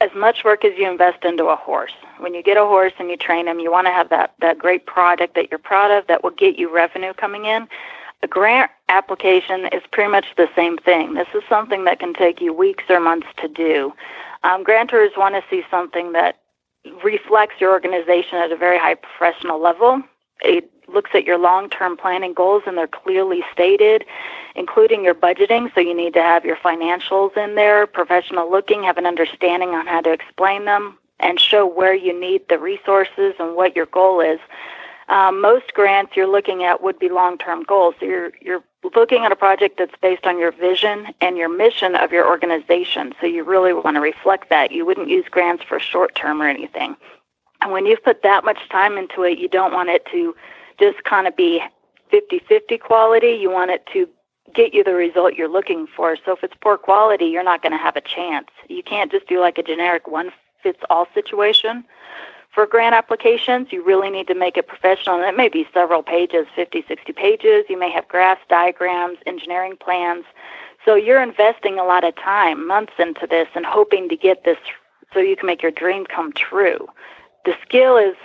as 0.00 0.10
much 0.16 0.42
work 0.42 0.64
as 0.64 0.72
you 0.76 0.90
invest 0.90 1.24
into 1.24 1.44
a 1.46 1.54
horse. 1.54 1.92
When 2.18 2.34
you 2.34 2.42
get 2.42 2.56
a 2.56 2.64
horse 2.64 2.92
and 2.98 3.08
you 3.08 3.16
train 3.16 3.46
him, 3.46 3.60
you 3.60 3.70
want 3.70 3.86
to 3.86 3.92
have 3.92 4.08
that 4.10 4.34
that 4.40 4.58
great 4.58 4.86
product 4.86 5.34
that 5.34 5.50
you're 5.50 5.58
proud 5.58 5.90
of 5.90 6.06
that 6.08 6.22
will 6.22 6.30
get 6.30 6.58
you 6.58 6.72
revenue 6.72 7.12
coming 7.14 7.44
in. 7.44 7.68
A 8.22 8.28
grant 8.28 8.70
application 8.88 9.66
is 9.72 9.82
pretty 9.90 10.10
much 10.10 10.26
the 10.36 10.48
same 10.54 10.78
thing. 10.78 11.14
This 11.14 11.28
is 11.34 11.42
something 11.48 11.84
that 11.84 11.98
can 11.98 12.14
take 12.14 12.40
you 12.40 12.52
weeks 12.52 12.84
or 12.88 13.00
months 13.00 13.26
to 13.38 13.48
do. 13.48 13.92
Um, 14.44 14.64
grantors 14.64 15.16
want 15.16 15.34
to 15.34 15.42
see 15.48 15.62
something 15.70 16.12
that 16.12 16.38
reflects 17.04 17.60
your 17.60 17.70
organization 17.70 18.38
at 18.38 18.52
a 18.52 18.56
very 18.56 18.78
high 18.78 18.94
professional 18.94 19.60
level. 19.60 20.02
It 20.40 20.70
looks 20.92 21.10
at 21.14 21.24
your 21.24 21.38
long 21.38 21.68
term 21.68 21.96
planning 21.96 22.34
goals 22.34 22.62
and 22.66 22.76
they're 22.76 22.86
clearly 22.86 23.42
stated, 23.52 24.04
including 24.54 25.04
your 25.04 25.14
budgeting. 25.14 25.72
So 25.74 25.80
you 25.80 25.94
need 25.94 26.14
to 26.14 26.22
have 26.22 26.44
your 26.44 26.56
financials 26.56 27.36
in 27.36 27.54
there, 27.54 27.86
professional 27.86 28.50
looking, 28.50 28.82
have 28.84 28.98
an 28.98 29.06
understanding 29.06 29.70
on 29.70 29.86
how 29.86 30.00
to 30.02 30.12
explain 30.12 30.64
them, 30.64 30.98
and 31.20 31.38
show 31.40 31.66
where 31.66 31.94
you 31.94 32.18
need 32.18 32.48
the 32.48 32.58
resources 32.58 33.34
and 33.38 33.56
what 33.56 33.76
your 33.76 33.86
goal 33.86 34.20
is. 34.20 34.40
Um, 35.08 35.40
most 35.40 35.74
grants 35.74 36.16
you're 36.16 36.30
looking 36.30 36.64
at 36.64 36.82
would 36.82 36.98
be 36.98 37.08
long-term 37.08 37.64
goals. 37.64 37.94
So 38.00 38.06
you're 38.06 38.32
you're 38.40 38.62
looking 38.94 39.24
at 39.24 39.32
a 39.32 39.36
project 39.36 39.78
that's 39.78 39.94
based 40.00 40.26
on 40.26 40.38
your 40.38 40.52
vision 40.52 41.08
and 41.20 41.36
your 41.36 41.48
mission 41.48 41.94
of 41.94 42.12
your 42.12 42.26
organization. 42.26 43.14
So 43.20 43.26
you 43.26 43.44
really 43.44 43.72
want 43.72 43.96
to 43.96 44.00
reflect 44.00 44.48
that. 44.50 44.72
You 44.72 44.84
wouldn't 44.86 45.08
use 45.08 45.26
grants 45.30 45.62
for 45.62 45.78
short-term 45.78 46.40
or 46.42 46.48
anything. 46.48 46.96
And 47.60 47.70
when 47.70 47.86
you've 47.86 48.02
put 48.02 48.22
that 48.22 48.44
much 48.44 48.68
time 48.70 48.98
into 48.98 49.22
it, 49.22 49.38
you 49.38 49.48
don't 49.48 49.72
want 49.72 49.88
it 49.88 50.04
to 50.06 50.34
just 50.82 51.04
kind 51.04 51.28
of 51.28 51.36
be 51.36 51.62
50-50 52.12 52.80
quality. 52.80 53.38
You 53.40 53.50
want 53.50 53.70
it 53.70 53.86
to 53.92 54.08
get 54.52 54.74
you 54.74 54.82
the 54.82 54.94
result 54.94 55.34
you're 55.34 55.48
looking 55.48 55.86
for. 55.86 56.16
So 56.24 56.32
if 56.32 56.42
it's 56.42 56.54
poor 56.60 56.76
quality, 56.76 57.26
you're 57.26 57.44
not 57.44 57.62
going 57.62 57.72
to 57.72 57.78
have 57.78 57.96
a 57.96 58.00
chance. 58.00 58.48
You 58.68 58.82
can't 58.82 59.10
just 59.12 59.28
do 59.28 59.40
like 59.40 59.58
a 59.58 59.62
generic 59.62 60.08
one 60.08 60.32
fits 60.62 60.80
all 60.90 61.06
situation. 61.14 61.84
For 62.52 62.66
grant 62.66 62.94
applications, 62.94 63.72
you 63.72 63.82
really 63.82 64.10
need 64.10 64.26
to 64.26 64.34
make 64.34 64.58
it 64.58 64.66
professional, 64.66 65.16
and 65.16 65.24
it 65.24 65.36
may 65.36 65.48
be 65.48 65.66
several 65.72 66.02
pages, 66.02 66.46
50, 66.54 66.84
60 66.86 67.12
pages. 67.12 67.64
You 67.70 67.78
may 67.78 67.90
have 67.90 68.06
graphs, 68.08 68.42
diagrams, 68.48 69.18
engineering 69.24 69.76
plans. 69.80 70.24
So 70.84 70.94
you're 70.94 71.22
investing 71.22 71.78
a 71.78 71.84
lot 71.84 72.04
of 72.04 72.14
time, 72.16 72.66
months 72.66 72.92
into 72.98 73.26
this, 73.26 73.48
and 73.54 73.64
hoping 73.64 74.08
to 74.10 74.16
get 74.16 74.44
this 74.44 74.58
so 75.14 75.20
you 75.20 75.36
can 75.36 75.46
make 75.46 75.62
your 75.62 75.70
dream 75.70 76.04
come 76.04 76.32
true. 76.32 76.88
The 77.46 77.54
skill 77.62 77.96
is 77.96 78.16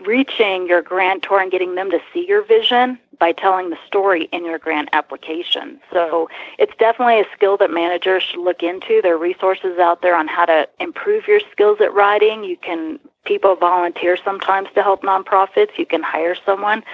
reaching 0.00 0.66
your 0.66 0.82
grantor 0.82 1.40
and 1.40 1.50
getting 1.50 1.74
them 1.74 1.90
to 1.90 2.00
see 2.12 2.26
your 2.26 2.44
vision 2.44 2.98
by 3.18 3.32
telling 3.32 3.70
the 3.70 3.78
story 3.86 4.28
in 4.32 4.44
your 4.44 4.58
grant 4.58 4.88
application. 4.92 5.80
So 5.92 6.28
it's 6.58 6.72
definitely 6.78 7.20
a 7.20 7.24
skill 7.34 7.56
that 7.56 7.70
managers 7.70 8.22
should 8.22 8.40
look 8.40 8.62
into. 8.62 9.00
There 9.02 9.14
are 9.14 9.18
resources 9.18 9.78
out 9.78 10.02
there 10.02 10.14
on 10.14 10.28
how 10.28 10.44
to 10.46 10.68
improve 10.78 11.26
your 11.26 11.40
skills 11.50 11.78
at 11.80 11.92
writing. 11.92 12.44
You 12.44 12.56
can 12.56 13.00
people 13.24 13.56
volunteer 13.56 14.16
sometimes 14.16 14.68
to 14.74 14.82
help 14.82 15.02
nonprofits. 15.02 15.76
You 15.76 15.86
can 15.86 16.02
hire 16.02 16.36
someone. 16.46 16.84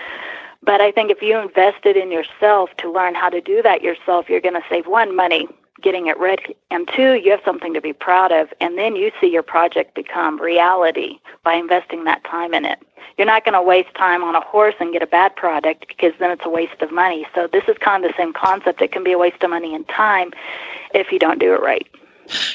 But 0.63 0.81
I 0.81 0.91
think 0.91 1.11
if 1.11 1.21
you 1.21 1.39
invested 1.39 1.97
in 1.97 2.11
yourself 2.11 2.71
to 2.79 2.91
learn 2.91 3.15
how 3.15 3.29
to 3.29 3.41
do 3.41 3.61
that 3.63 3.83
yourself, 3.83 4.31
you're 4.31 4.41
going 4.41 4.55
to 4.55 4.65
save 4.69 4.87
one 4.87 5.15
money 5.15 5.47
getting 5.81 6.07
it 6.07 6.19
ready, 6.19 6.57
and 6.71 6.89
two, 6.95 7.15
you 7.15 7.31
have 7.31 7.41
something 7.45 7.75
to 7.75 7.81
be 7.81 7.93
proud 7.93 8.33
of, 8.33 8.49
and 8.61 8.79
then 8.79 8.97
you 8.97 9.11
see 9.21 9.27
your 9.27 9.43
project 9.43 9.95
become 9.95 10.41
reality 10.41 11.19
by 11.43 11.55
investing 11.55 12.05
that 12.05 12.25
time 12.25 12.55
in 12.55 12.65
it. 12.65 12.79
You're 13.17 13.27
not 13.27 13.45
going 13.45 13.55
to 13.55 13.63
waste 13.63 13.95
time 13.95 14.25
on 14.25 14.35
a 14.35 14.41
horse 14.41 14.75
and 14.81 14.93
get 14.93 15.03
a 15.03 15.07
bad 15.07 15.37
product 15.37 15.87
because 15.89 16.13
then 16.19 16.31
it's 16.31 16.45
a 16.45 16.49
waste 16.49 16.81
of 16.81 16.91
money. 16.91 17.27
So 17.35 17.47
this 17.47 17.65
is 17.69 17.77
kind 17.79 18.05
of 18.05 18.11
the 18.11 18.17
same 18.17 18.33
concept. 18.33 18.83
It 18.83 18.93
can 18.93 19.05
be 19.05 19.13
a 19.13 19.19
waste 19.19 19.43
of 19.43 19.51
money 19.51 19.75
and 19.75 19.87
time 19.89 20.33
if 20.95 21.13
you 21.13 21.19
don't 21.19 21.39
do 21.39 21.55
it 21.55 21.61
right. 21.61 21.87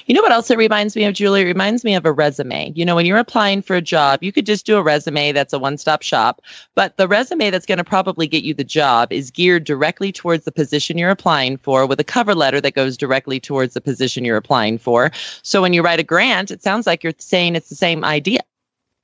You 0.06 0.16
know 0.16 0.22
what 0.22 0.32
else 0.32 0.50
it 0.50 0.58
reminds 0.58 0.96
me 0.96 1.04
of, 1.06 1.14
Julie? 1.14 1.42
It 1.42 1.46
reminds 1.46 1.84
me 1.84 1.96
of 1.96 2.06
a 2.06 2.12
resume. 2.12 2.72
You 2.76 2.86
know, 2.86 2.96
when 2.96 3.06
you're 3.06 3.18
applying 3.18 3.62
for 3.62 3.76
a 3.76 3.82
job, 3.82 4.24
you 4.24 4.32
could 4.32 4.46
just 4.46 4.66
do 4.66 4.78
a 4.78 4.82
resume 4.82 5.32
that's 5.32 5.54
a 5.54 5.60
one 5.60 5.78
stop 5.78 6.02
shop, 6.02 6.42
but 6.76 6.98
the 6.98 7.08
resume 7.08 7.50
that's 7.50 7.66
going 7.66 7.78
to 7.78 7.84
probably 7.84 8.28
get 8.28 8.44
you 8.44 8.54
the 8.54 8.64
job 8.64 9.12
is 9.12 9.32
geared 9.32 9.64
directly 9.64 10.12
towards 10.12 10.46
the 10.46 10.52
position 10.52 10.98
you're 10.98 11.10
applying 11.10 11.58
for 11.58 11.86
with 11.86 12.00
a 12.00 12.04
cover 12.04 12.36
letter 12.36 12.62
that 12.62 12.74
goes 12.74 12.98
directly 12.98 13.40
towards 13.40 13.74
the 13.74 13.82
position 13.82 14.26
you're 14.26 14.38
applying 14.38 14.78
for. 14.78 15.12
So 15.44 15.62
when 15.62 15.74
you 15.74 15.82
write 15.82 16.00
a 16.00 16.04
grant, 16.04 16.52
it 16.52 16.64
sounds 16.64 16.88
like 16.88 17.04
you're 17.04 17.14
saying 17.18 17.56
it's 17.56 17.70
the 17.70 17.76
same 17.76 18.04
idea. 18.04 18.40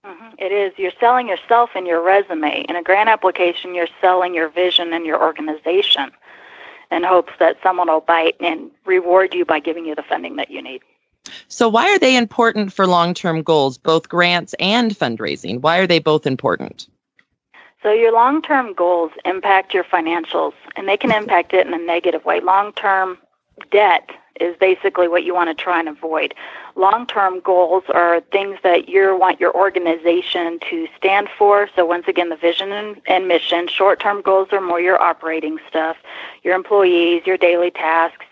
Mm-hmm. 0.05 0.35
It 0.37 0.51
is. 0.51 0.73
You're 0.77 0.91
selling 0.99 1.27
yourself 1.27 1.71
and 1.75 1.87
your 1.87 2.01
resume. 2.01 2.65
In 2.67 2.75
a 2.75 2.83
grant 2.83 3.09
application, 3.09 3.73
you're 3.73 3.87
selling 4.01 4.33
your 4.33 4.49
vision 4.49 4.93
and 4.93 5.05
your 5.05 5.21
organization 5.21 6.11
in 6.91 7.03
hopes 7.03 7.33
that 7.39 7.57
someone 7.63 7.87
will 7.87 8.01
bite 8.01 8.35
and 8.39 8.71
reward 8.85 9.33
you 9.33 9.45
by 9.45 9.59
giving 9.59 9.85
you 9.85 9.95
the 9.95 10.03
funding 10.03 10.35
that 10.37 10.51
you 10.51 10.61
need. 10.61 10.81
So, 11.47 11.67
why 11.67 11.89
are 11.91 11.99
they 11.99 12.15
important 12.15 12.71
for 12.71 12.85
long 12.85 13.13
term 13.13 13.41
goals, 13.41 13.77
both 13.77 14.09
grants 14.09 14.53
and 14.59 14.91
fundraising? 14.91 15.61
Why 15.61 15.77
are 15.79 15.87
they 15.87 15.99
both 15.99 16.27
important? 16.27 16.87
So, 17.81 17.91
your 17.91 18.13
long 18.13 18.41
term 18.41 18.73
goals 18.73 19.11
impact 19.25 19.73
your 19.73 19.83
financials, 19.83 20.53
and 20.75 20.87
they 20.87 20.97
can 20.97 21.11
impact 21.11 21.53
it 21.53 21.65
in 21.65 21.73
a 21.73 21.77
negative 21.77 22.25
way. 22.25 22.41
Long 22.41 22.73
term 22.73 23.17
debt 23.71 24.09
is 24.39 24.55
basically 24.57 25.07
what 25.07 25.23
you 25.23 25.33
want 25.33 25.55
to 25.55 25.63
try 25.63 25.79
and 25.79 25.89
avoid. 25.89 26.33
Long 26.75 27.05
term 27.07 27.39
goals 27.39 27.83
are 27.93 28.21
things 28.31 28.57
that 28.63 28.89
you 28.89 29.17
want 29.17 29.39
your 29.39 29.55
organization 29.55 30.59
to 30.69 30.87
stand 30.97 31.29
for. 31.37 31.69
So, 31.75 31.85
once 31.85 32.07
again, 32.07 32.29
the 32.29 32.35
vision 32.35 32.71
and, 32.71 33.01
and 33.07 33.27
mission. 33.27 33.67
Short 33.67 33.99
term 33.99 34.21
goals 34.21 34.49
are 34.51 34.61
more 34.61 34.81
your 34.81 35.01
operating 35.01 35.57
stuff, 35.69 35.97
your 36.43 36.55
employees, 36.55 37.23
your 37.25 37.37
daily 37.37 37.71
tasks, 37.71 38.25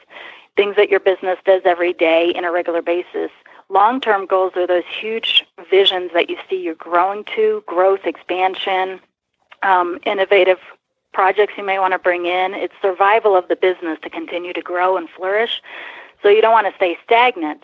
things 0.55 0.75
that 0.75 0.89
your 0.89 0.99
business 0.99 1.39
does 1.45 1.61
every 1.65 1.93
day 1.93 2.31
in 2.35 2.43
a 2.43 2.51
regular 2.51 2.81
basis. 2.81 3.31
Long 3.69 4.01
term 4.01 4.25
goals 4.25 4.53
are 4.55 4.67
those 4.67 4.83
huge 4.99 5.45
visions 5.69 6.11
that 6.13 6.29
you 6.29 6.37
see 6.49 6.61
you're 6.61 6.75
growing 6.75 7.23
to, 7.35 7.63
growth, 7.65 8.05
expansion, 8.05 8.99
um, 9.63 9.99
innovative 10.05 10.59
projects 11.13 11.53
you 11.57 11.63
may 11.63 11.79
want 11.79 11.93
to 11.93 11.99
bring 11.99 12.25
in. 12.25 12.53
It's 12.53 12.73
survival 12.81 13.35
of 13.35 13.47
the 13.47 13.55
business 13.55 13.99
to 14.01 14.09
continue 14.09 14.53
to 14.53 14.61
grow 14.61 14.97
and 14.97 15.09
flourish. 15.09 15.61
So 16.21 16.29
you 16.29 16.41
don't 16.41 16.53
want 16.53 16.67
to 16.67 16.75
stay 16.75 16.97
stagnant. 17.03 17.63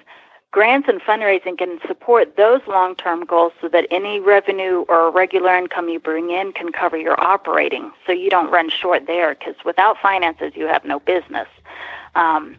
Grants 0.52 0.90
and 0.90 1.00
fundraising 1.02 1.60
can 1.60 1.80
support 1.88 2.36
those 2.36 2.62
long 2.68 2.96
term 2.96 3.24
goals 3.24 3.54
so 3.62 3.68
that 3.70 3.86
any 3.92 4.20
revenue 4.20 4.84
or 4.90 5.12
regular 5.12 5.56
income 5.56 5.90
you 5.90 6.00
bring 6.00 6.32
in 6.32 6.54
can 6.54 6.72
cover 6.72 6.98
your 6.98 7.22
operating. 7.24 7.92
So 8.08 8.12
you 8.12 8.32
don't 8.32 8.52
run 8.52 8.70
short 8.70 9.06
there 9.06 9.36
because 9.36 9.56
without 9.64 9.98
finances, 10.02 10.54
you 10.56 10.66
have 10.66 10.84
no 10.86 11.00
business. 11.00 11.48
Um, 12.16 12.58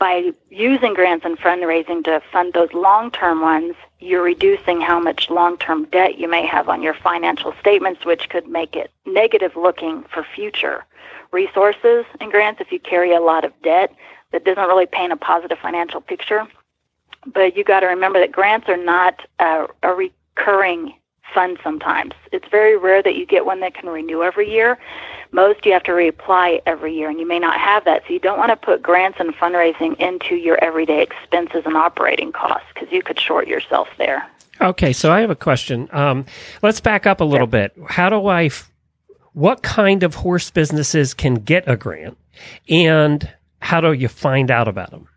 by 0.00 0.32
using 0.48 0.94
grants 0.94 1.26
and 1.26 1.38
fundraising 1.38 2.02
to 2.04 2.22
fund 2.32 2.54
those 2.54 2.72
long 2.72 3.10
term 3.12 3.42
ones, 3.42 3.74
you're 4.00 4.22
reducing 4.22 4.80
how 4.80 4.98
much 4.98 5.30
long 5.30 5.58
term 5.58 5.84
debt 5.84 6.18
you 6.18 6.26
may 6.26 6.44
have 6.46 6.68
on 6.68 6.82
your 6.82 6.94
financial 6.94 7.54
statements, 7.60 8.04
which 8.04 8.28
could 8.30 8.48
make 8.48 8.74
it 8.74 8.90
negative 9.06 9.54
looking 9.54 10.02
for 10.12 10.26
future 10.34 10.84
resources 11.32 12.04
and 12.20 12.32
grants 12.32 12.60
if 12.60 12.72
you 12.72 12.80
carry 12.80 13.14
a 13.14 13.20
lot 13.20 13.44
of 13.44 13.52
debt 13.62 13.94
that 14.32 14.44
doesn't 14.44 14.66
really 14.66 14.86
paint 14.86 15.12
a 15.12 15.16
positive 15.16 15.58
financial 15.58 16.00
picture. 16.00 16.48
but 17.26 17.56
you 17.56 17.62
got 17.62 17.80
to 17.80 17.86
remember 17.86 18.18
that 18.18 18.32
grants 18.32 18.68
are 18.68 18.76
not 18.76 19.20
a, 19.38 19.66
a 19.82 19.92
recurring 19.92 20.94
fund 21.32 21.58
sometimes. 21.62 22.12
It's 22.32 22.48
very 22.50 22.76
rare 22.76 23.02
that 23.02 23.14
you 23.14 23.26
get 23.26 23.44
one 23.46 23.60
that 23.60 23.74
can 23.74 23.88
renew 23.88 24.22
every 24.22 24.50
year. 24.50 24.78
Most 25.32 25.64
you 25.64 25.72
have 25.72 25.82
to 25.84 25.92
reapply 25.92 26.62
every 26.66 26.94
year, 26.94 27.08
and 27.08 27.20
you 27.20 27.26
may 27.26 27.38
not 27.38 27.58
have 27.58 27.84
that. 27.84 28.02
So 28.06 28.12
you 28.12 28.18
don't 28.18 28.38
want 28.38 28.50
to 28.50 28.56
put 28.56 28.82
grants 28.82 29.18
and 29.20 29.34
fundraising 29.34 29.98
into 30.00 30.34
your 30.34 30.62
everyday 30.62 31.02
expenses 31.02 31.62
and 31.66 31.76
operating 31.76 32.32
costs 32.32 32.66
because 32.74 32.90
you 32.90 33.02
could 33.02 33.18
short 33.18 33.46
yourself 33.46 33.88
there. 33.98 34.28
Okay, 34.60 34.92
so 34.92 35.10
I 35.10 35.20
have 35.20 35.30
a 35.30 35.36
question. 35.36 35.88
Um, 35.92 36.26
let's 36.62 36.80
back 36.80 37.06
up 37.06 37.20
a 37.20 37.24
little 37.24 37.46
bit. 37.46 37.72
How 37.88 38.10
do 38.10 38.26
I? 38.26 38.44
F- 38.44 38.70
what 39.32 39.62
kind 39.62 40.02
of 40.02 40.16
horse 40.16 40.50
businesses 40.50 41.14
can 41.14 41.36
get 41.36 41.68
a 41.68 41.76
grant, 41.76 42.18
and 42.68 43.28
how 43.60 43.80
do 43.80 43.92
you 43.92 44.08
find 44.08 44.50
out 44.50 44.68
about 44.68 44.90
them? 44.90 45.08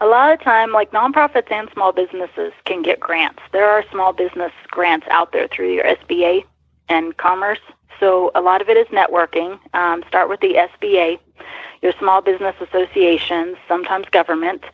A 0.00 0.06
lot 0.06 0.32
of 0.32 0.40
time, 0.40 0.72
like 0.72 0.92
nonprofits 0.92 1.50
and 1.50 1.68
small 1.72 1.92
businesses 1.92 2.52
can 2.64 2.82
get 2.82 3.00
grants. 3.00 3.42
There 3.52 3.68
are 3.68 3.84
small 3.90 4.12
business 4.12 4.52
grants 4.68 5.06
out 5.10 5.32
there 5.32 5.48
through 5.48 5.72
your 5.72 5.84
SBA 5.84 6.44
and 6.88 7.16
Commerce. 7.16 7.60
So 7.98 8.30
a 8.34 8.40
lot 8.40 8.60
of 8.60 8.68
it 8.68 8.76
is 8.76 8.86
networking. 8.88 9.58
Um, 9.74 10.04
start 10.06 10.28
with 10.28 10.40
the 10.40 10.54
SBA, 10.54 11.18
your 11.82 11.92
small 11.98 12.20
business 12.20 12.54
associations, 12.60 13.56
sometimes 13.66 14.08
government. 14.10 14.64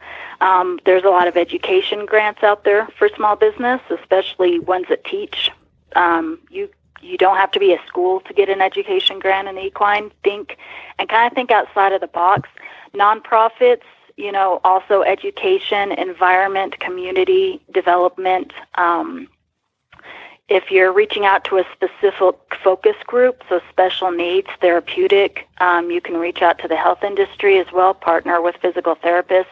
Um, 0.40 0.78
there's 0.84 1.04
a 1.04 1.10
lot 1.10 1.26
of 1.26 1.36
education 1.36 2.04
grants 2.04 2.42
out 2.42 2.64
there 2.64 2.86
for 2.98 3.08
small 3.16 3.36
business, 3.36 3.80
especially 3.88 4.58
ones 4.58 4.86
that 4.90 5.04
teach. 5.04 5.50
Um, 5.96 6.38
you 6.50 6.68
you 7.00 7.18
don't 7.18 7.36
have 7.36 7.50
to 7.52 7.60
be 7.60 7.74
a 7.74 7.78
school 7.86 8.20
to 8.20 8.32
get 8.32 8.48
an 8.48 8.62
education 8.62 9.18
grant 9.18 9.46
in 9.46 9.58
equine. 9.58 10.10
Think 10.22 10.56
and 10.98 11.08
kind 11.08 11.30
of 11.30 11.34
think 11.34 11.50
outside 11.50 11.92
of 11.92 12.00
the 12.00 12.06
box. 12.06 12.48
Nonprofits 12.94 13.82
you 14.16 14.30
know, 14.30 14.60
also 14.64 15.02
education, 15.02 15.92
environment, 15.92 16.78
community 16.80 17.60
development. 17.72 18.52
Um, 18.76 19.28
if 20.48 20.70
you're 20.70 20.92
reaching 20.92 21.24
out 21.24 21.44
to 21.44 21.56
a 21.56 21.64
specific 21.72 22.36
focus 22.62 22.96
group, 23.06 23.42
so 23.48 23.60
special 23.70 24.10
needs, 24.10 24.48
therapeutic, 24.60 25.48
um, 25.58 25.90
you 25.90 26.00
can 26.00 26.16
reach 26.16 26.42
out 26.42 26.58
to 26.58 26.68
the 26.68 26.76
health 26.76 27.02
industry 27.02 27.58
as 27.58 27.66
well, 27.72 27.94
partner 27.94 28.42
with 28.42 28.56
physical 28.60 28.94
therapists. 28.96 29.46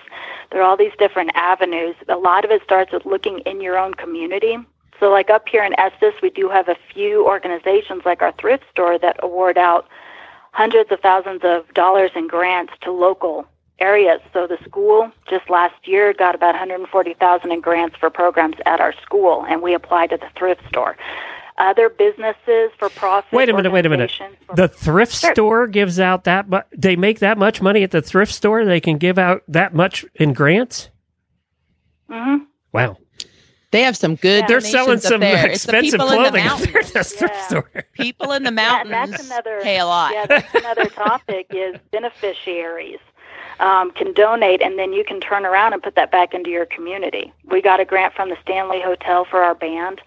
There 0.51 0.61
are 0.61 0.65
all 0.65 0.77
these 0.77 0.93
different 0.99 1.31
avenues. 1.35 1.97
A 2.09 2.17
lot 2.17 2.45
of 2.45 2.51
it 2.51 2.63
starts 2.63 2.93
with 2.93 3.07
looking 3.07 3.39
in 3.41 3.61
your 3.63 3.79
own 3.79 3.95
community. 3.95 4.59
So, 5.01 5.11
like 5.11 5.31
up 5.31 5.49
here 5.49 5.65
in 5.65 5.79
Estes, 5.81 6.15
we 6.23 6.31
do 6.31 6.49
have 6.51 6.69
a 6.69 6.77
few 6.93 7.27
organizations 7.27 8.03
like 8.05 8.21
our 8.21 8.33
thrift 8.33 8.65
store 8.71 8.99
that 8.99 9.17
award 9.21 9.57
out 9.57 9.89
hundreds 10.53 10.93
of 10.93 11.01
thousands 11.01 11.41
of 11.43 11.73
dollars 11.73 12.11
in 12.15 12.29
grants 12.29 12.75
to 12.83 12.93
local 12.93 13.47
areas. 13.79 14.21
So 14.33 14.47
the 14.47 14.59
school 14.65 15.11
just 15.29 15.49
last 15.51 15.87
year 15.87 16.13
got 16.13 16.35
about 16.35 16.55
140,000 16.55 17.53
in 17.53 17.61
grants 17.61 17.97
for 17.97 18.11
programs 18.11 18.57
at 18.67 18.81
our 18.81 18.95
school, 19.03 19.45
and 19.49 19.63
we 19.63 19.75
applied 19.75 20.11
to 20.11 20.17
the 20.17 20.29
thrift 20.37 20.63
store. 20.69 20.97
Other 21.59 21.91
businesses 21.91 22.71
for 22.79 22.89
profit. 22.89 23.33
Wait 23.33 23.49
a 23.49 23.55
minute. 23.55 23.71
Wait 23.71 23.85
a 23.85 23.89
minute. 23.89 24.13
The 24.55 24.69
thrift 24.69 25.15
sure. 25.15 25.35
store 25.35 25.67
gives 25.67 26.01
out 26.01 26.25
that 26.25 26.49
much. 26.49 26.67
They 26.77 26.97
make 26.97 27.19
that 27.19 27.37
much 27.37 27.61
money 27.61 27.83
at 27.83 27.91
the 27.91 28.01
thrift 28.01 28.33
store. 28.33 28.65
They 28.65 28.81
can 28.81 28.97
give 28.97 29.19
out 29.19 29.43
that 29.49 29.75
much 29.75 30.05
in 30.15 30.33
grants. 30.33 30.89
Mm-hmm. 32.11 32.45
Wow. 32.73 32.97
They 33.71 33.83
have 33.83 33.97
some 33.97 34.17
good. 34.17 34.41
Yeah. 34.41 34.47
They're 34.49 34.61
selling 34.61 34.99
some 34.99 35.21
there. 35.21 35.47
expensive 35.47 36.01
clothing 36.01 36.43
at 36.43 36.59
the 36.59 36.91
yeah. 36.95 37.03
thrift 37.03 37.45
store. 37.45 37.71
People 37.93 38.33
in 38.33 38.43
the 38.45 38.51
mountains 38.51 38.91
yeah, 38.91 39.07
that's 39.07 39.27
another, 39.27 39.61
pay 39.63 39.79
a 39.79 39.87
lot. 39.87 40.13
Yeah, 40.13 40.27
that's 40.27 40.55
another 40.55 40.87
topic 40.87 41.47
is 41.51 41.77
beneficiaries 41.91 42.99
um, 43.63 43.93
can 43.93 44.13
donate, 44.13 44.61
and 44.61 44.79
then 44.79 44.93
you 44.93 45.05
can 45.05 45.21
turn 45.21 45.47
around 45.47 45.73
and 45.73 45.83
put 45.83 45.95
that 45.95 46.11
back 46.11 46.35
into 46.35 46.51
your 46.51 46.67
community. 46.67 47.33
We 47.45 47.63
got 47.63 47.81
a 47.81 47.85
grant 47.85 48.13
from 48.13 48.29
the 48.29 48.37
Stanley 48.43 48.83
Hotel 48.83 49.25
for 49.25 49.43
our 49.43 49.55
band. 49.55 50.03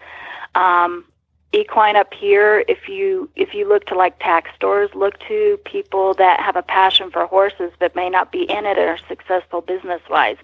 Um, 0.54 1.04
equine 1.52 1.96
up 1.96 2.12
here 2.12 2.64
if 2.68 2.88
you 2.88 3.30
if 3.34 3.54
you 3.54 3.66
look 3.66 3.86
to 3.86 3.94
like 3.94 4.18
tax 4.18 4.50
stores 4.54 4.90
look 4.94 5.18
to 5.20 5.58
people 5.64 6.12
that 6.14 6.40
have 6.40 6.56
a 6.56 6.62
passion 6.62 7.10
for 7.10 7.24
horses 7.26 7.72
but 7.78 7.94
may 7.94 8.10
not 8.10 8.32
be 8.32 8.42
in 8.42 8.66
it 8.66 8.76
or 8.76 8.98
successful 9.08 9.60
business 9.60 10.02
wise 10.10 10.36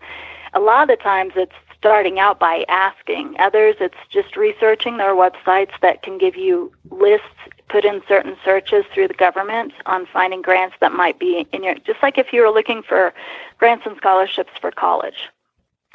a 0.54 0.60
lot 0.60 0.82
of 0.82 0.96
the 0.96 1.02
times 1.02 1.32
it's 1.34 1.52
starting 1.76 2.20
out 2.20 2.38
by 2.38 2.64
asking 2.68 3.34
others 3.40 3.74
it's 3.80 3.96
just 4.10 4.36
researching 4.36 4.96
their 4.96 5.14
websites 5.14 5.72
that 5.82 6.02
can 6.02 6.18
give 6.18 6.36
you 6.36 6.72
lists 6.90 7.26
put 7.72 7.84
in 7.86 8.02
certain 8.06 8.36
searches 8.44 8.84
through 8.92 9.08
the 9.08 9.14
government 9.14 9.72
on 9.86 10.06
finding 10.12 10.42
grants 10.42 10.76
that 10.80 10.92
might 10.92 11.18
be 11.18 11.48
in 11.52 11.64
your 11.64 11.74
just 11.76 12.02
like 12.02 12.18
if 12.18 12.30
you 12.30 12.42
were 12.42 12.50
looking 12.50 12.82
for 12.82 13.14
grants 13.58 13.86
and 13.86 13.96
scholarships 13.96 14.52
for 14.60 14.70
college. 14.70 15.30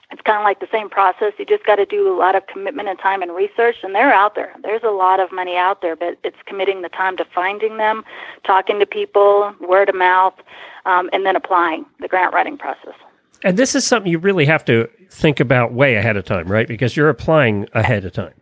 It's 0.09 0.21
kind 0.21 0.37
of 0.37 0.43
like 0.45 0.61
the 0.61 0.69
same 0.71 0.89
process. 0.89 1.33
You 1.37 1.45
just 1.45 1.65
got 1.65 1.75
to 1.75 1.85
do 1.85 2.11
a 2.11 2.15
lot 2.17 2.33
of 2.33 2.47
commitment 2.47 2.87
and 2.87 2.97
time 2.97 3.21
and 3.21 3.35
research 3.35 3.75
and 3.83 3.93
they're 3.93 4.13
out 4.13 4.35
there. 4.35 4.55
There's 4.63 4.83
a 4.83 4.89
lot 4.89 5.19
of 5.19 5.31
money 5.31 5.55
out 5.55 5.81
there 5.83 5.95
but 5.95 6.17
it's 6.23 6.37
committing 6.47 6.81
the 6.81 6.89
time 6.89 7.15
to 7.17 7.25
finding 7.25 7.77
them 7.77 8.03
talking 8.43 8.79
to 8.79 8.87
people 8.87 9.53
word 9.61 9.89
of 9.89 9.95
mouth 9.95 10.33
um, 10.85 11.11
and 11.13 11.25
then 11.25 11.35
applying 11.35 11.85
the 11.99 12.07
grant 12.07 12.33
writing 12.33 12.57
process. 12.57 12.95
And 13.43 13.55
this 13.55 13.75
is 13.75 13.85
something 13.85 14.11
you 14.11 14.17
really 14.17 14.45
have 14.45 14.65
to 14.65 14.89
think 15.11 15.39
about 15.39 15.73
way 15.73 15.95
ahead 15.95 16.17
of 16.17 16.25
time 16.25 16.47
right? 16.47 16.67
Because 16.67 16.97
you're 16.97 17.09
applying 17.09 17.67
ahead 17.73 18.03
of 18.03 18.13
time 18.13 18.33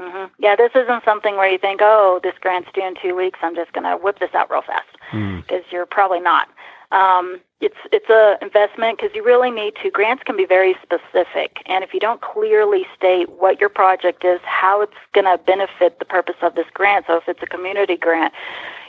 Mm-hmm. 0.00 0.32
Yeah, 0.38 0.56
this 0.56 0.70
isn't 0.74 1.04
something 1.04 1.36
where 1.36 1.50
you 1.50 1.58
think, 1.58 1.80
oh, 1.82 2.20
this 2.22 2.32
grant's 2.40 2.70
due 2.72 2.86
in 2.86 2.94
two 3.00 3.14
weeks. 3.14 3.38
I'm 3.42 3.54
just 3.54 3.72
going 3.74 3.84
to 3.84 3.96
whip 4.02 4.18
this 4.18 4.34
out 4.34 4.50
real 4.50 4.62
fast 4.62 4.88
because 5.12 5.64
mm. 5.64 5.72
you're 5.72 5.86
probably 5.86 6.20
not. 6.20 6.48
Um, 6.90 7.40
it's 7.60 7.76
it's 7.92 8.08
a 8.08 8.36
investment 8.42 8.98
because 8.98 9.14
you 9.14 9.22
really 9.22 9.50
need 9.50 9.74
to. 9.82 9.90
Grants 9.90 10.22
can 10.24 10.36
be 10.36 10.46
very 10.46 10.74
specific, 10.82 11.62
and 11.66 11.84
if 11.84 11.92
you 11.94 12.00
don't 12.00 12.20
clearly 12.20 12.86
state 12.96 13.28
what 13.28 13.60
your 13.60 13.68
project 13.68 14.24
is, 14.24 14.40
how 14.42 14.80
it's 14.80 14.94
going 15.12 15.26
to 15.26 15.38
benefit 15.44 15.98
the 15.98 16.04
purpose 16.04 16.36
of 16.42 16.54
this 16.54 16.66
grant. 16.72 17.06
So 17.06 17.18
if 17.18 17.28
it's 17.28 17.42
a 17.42 17.46
community 17.46 17.96
grant, 17.96 18.32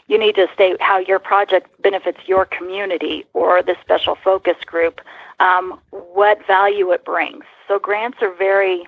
you 0.07 0.17
need 0.17 0.35
to 0.35 0.47
state 0.53 0.81
how 0.81 0.97
your 0.97 1.19
project 1.19 1.69
benefits 1.81 2.19
your 2.25 2.45
community 2.45 3.25
or 3.33 3.61
the 3.61 3.75
special 3.81 4.15
focus 4.23 4.57
group, 4.65 5.01
um, 5.39 5.79
what 5.91 6.45
value 6.47 6.91
it 6.91 7.05
brings. 7.05 7.43
So 7.67 7.77
grants 7.77 8.17
are 8.21 8.33
very 8.33 8.87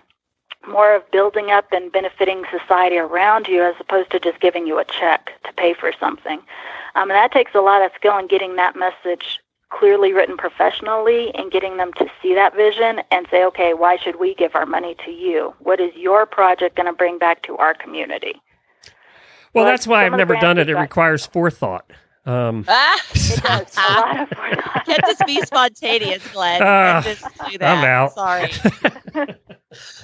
more 0.67 0.95
of 0.95 1.09
building 1.11 1.51
up 1.51 1.71
and 1.71 1.91
benefiting 1.91 2.43
society 2.51 2.97
around 2.97 3.47
you 3.47 3.63
as 3.63 3.75
opposed 3.79 4.11
to 4.11 4.19
just 4.19 4.39
giving 4.39 4.65
you 4.67 4.79
a 4.79 4.85
check 4.85 5.31
to 5.45 5.53
pay 5.53 5.73
for 5.73 5.91
something. 5.99 6.39
Um, 6.95 7.09
and 7.09 7.11
that 7.11 7.31
takes 7.31 7.55
a 7.55 7.61
lot 7.61 7.81
of 7.81 7.91
skill 7.95 8.17
in 8.17 8.27
getting 8.27 8.55
that 8.55 8.75
message 8.75 9.39
clearly 9.69 10.13
written 10.13 10.37
professionally 10.37 11.33
and 11.35 11.51
getting 11.51 11.77
them 11.77 11.91
to 11.93 12.05
see 12.21 12.35
that 12.35 12.55
vision 12.55 13.01
and 13.11 13.27
say, 13.31 13.43
okay, 13.45 13.73
why 13.73 13.97
should 13.97 14.19
we 14.19 14.35
give 14.35 14.55
our 14.55 14.65
money 14.65 14.95
to 15.03 15.11
you? 15.11 15.53
What 15.59 15.79
is 15.79 15.93
your 15.95 16.25
project 16.25 16.75
going 16.75 16.85
to 16.85 16.93
bring 16.93 17.17
back 17.17 17.41
to 17.43 17.57
our 17.57 17.73
community? 17.73 18.41
Well, 19.53 19.65
that's 19.65 19.85
why 19.85 20.05
I've 20.05 20.13
never 20.13 20.35
done 20.35 20.57
it. 20.57 20.69
It 20.69 20.75
requires 20.75 21.25
forethought. 21.25 21.91
Um, 22.25 22.63
ah, 22.69 23.01
it 23.13 23.43
does. 23.43 23.77
a 23.77 23.93
lot 23.93 24.19
of 24.21 24.29
Can't 24.85 25.01
just 25.01 25.25
be 25.25 25.41
spontaneous, 25.41 26.25
Glenn. 26.31 26.61
Uh, 26.61 27.01
just 27.01 27.23
do 27.49 27.57
that. 27.57 27.77
I'm 27.77 27.83
out. 27.83 28.13
Sorry. 28.13 28.49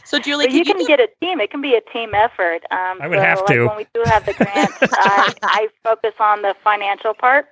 so, 0.06 0.20
Julie, 0.20 0.52
you, 0.52 0.60
you 0.60 0.66
can 0.66 0.78
do... 0.78 0.86
get 0.86 1.00
a 1.00 1.08
team. 1.22 1.40
It 1.40 1.50
can 1.50 1.62
be 1.62 1.76
a 1.76 1.82
team 1.94 2.14
effort. 2.14 2.64
Um, 2.72 3.02
I 3.02 3.08
would 3.08 3.20
so, 3.20 3.24
have 3.24 3.38
like 3.40 3.48
to. 3.48 3.68
When 3.68 3.78
we 3.78 3.88
do 3.94 4.04
have 4.06 4.26
the 4.26 4.34
grants, 4.34 4.78
I, 4.82 5.34
I 5.44 5.68
focus 5.84 6.14
on 6.20 6.42
the 6.42 6.56
financial 6.64 7.14
part. 7.14 7.48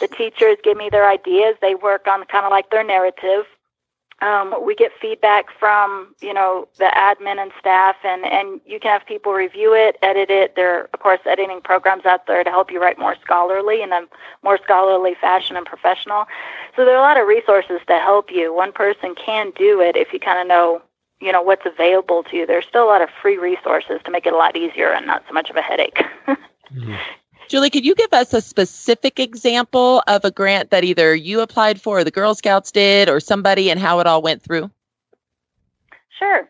The 0.00 0.08
teachers 0.08 0.56
give 0.62 0.76
me 0.76 0.88
their 0.88 1.08
ideas. 1.08 1.56
They 1.60 1.74
work 1.74 2.06
on 2.06 2.24
kind 2.26 2.46
of 2.46 2.50
like 2.50 2.70
their 2.70 2.84
narrative 2.84 3.44
um, 4.22 4.54
we 4.64 4.74
get 4.76 4.92
feedback 5.00 5.46
from 5.58 6.14
you 6.20 6.32
know 6.32 6.68
the 6.78 6.90
admin 6.96 7.38
and 7.38 7.50
staff, 7.58 7.96
and 8.04 8.24
and 8.24 8.60
you 8.64 8.78
can 8.78 8.92
have 8.92 9.06
people 9.06 9.32
review 9.32 9.74
it, 9.74 9.96
edit 10.00 10.30
it. 10.30 10.54
There 10.54 10.78
are 10.78 10.90
of 10.94 11.00
course 11.00 11.18
editing 11.26 11.60
programs 11.60 12.06
out 12.06 12.26
there 12.28 12.44
to 12.44 12.50
help 12.50 12.70
you 12.70 12.80
write 12.80 12.98
more 12.98 13.16
scholarly 13.20 13.82
in 13.82 13.92
a 13.92 14.02
more 14.44 14.58
scholarly 14.62 15.16
fashion 15.20 15.56
and 15.56 15.66
professional. 15.66 16.26
So 16.76 16.84
there 16.84 16.94
are 16.94 16.98
a 16.98 17.00
lot 17.00 17.20
of 17.20 17.26
resources 17.26 17.80
to 17.88 17.98
help 17.98 18.30
you. 18.30 18.54
One 18.54 18.72
person 18.72 19.14
can 19.16 19.52
do 19.56 19.80
it 19.80 19.96
if 19.96 20.12
you 20.12 20.20
kind 20.20 20.38
of 20.38 20.46
know 20.46 20.82
you 21.20 21.32
know 21.32 21.42
what's 21.42 21.66
available 21.66 22.22
to 22.24 22.36
you. 22.36 22.46
There's 22.46 22.66
still 22.66 22.84
a 22.84 22.90
lot 22.92 23.02
of 23.02 23.08
free 23.20 23.38
resources 23.38 24.00
to 24.04 24.10
make 24.12 24.26
it 24.26 24.32
a 24.32 24.36
lot 24.36 24.56
easier 24.56 24.92
and 24.92 25.04
not 25.04 25.24
so 25.26 25.34
much 25.34 25.50
of 25.50 25.56
a 25.56 25.62
headache. 25.62 26.00
mm-hmm. 26.28 26.94
Julie, 27.48 27.70
could 27.70 27.84
you 27.84 27.94
give 27.94 28.12
us 28.12 28.32
a 28.32 28.40
specific 28.40 29.20
example 29.20 30.02
of 30.06 30.24
a 30.24 30.30
grant 30.30 30.70
that 30.70 30.84
either 30.84 31.14
you 31.14 31.40
applied 31.40 31.80
for 31.80 31.98
or 31.98 32.04
the 32.04 32.10
Girl 32.10 32.34
Scouts 32.34 32.70
did 32.70 33.08
or 33.08 33.20
somebody 33.20 33.70
and 33.70 33.78
how 33.78 34.00
it 34.00 34.06
all 34.06 34.22
went 34.22 34.42
through? 34.42 34.70
Sure. 36.18 36.48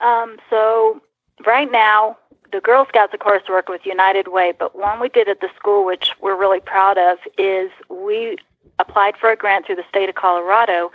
Um, 0.00 0.38
so, 0.48 1.00
right 1.46 1.70
now, 1.70 2.16
the 2.52 2.60
Girl 2.60 2.86
Scouts, 2.86 3.14
of 3.14 3.20
course, 3.20 3.42
work 3.48 3.68
with 3.68 3.84
United 3.84 4.28
Way, 4.28 4.52
but 4.58 4.76
one 4.76 4.98
we 5.00 5.08
did 5.08 5.28
at 5.28 5.40
the 5.40 5.50
school, 5.56 5.84
which 5.84 6.12
we're 6.20 6.36
really 6.36 6.60
proud 6.60 6.98
of, 6.98 7.18
is 7.38 7.70
we 7.88 8.36
applied 8.78 9.16
for 9.16 9.30
a 9.30 9.36
grant 9.36 9.66
through 9.66 9.76
the 9.76 9.84
state 9.88 10.08
of 10.08 10.14
Colorado 10.14 10.90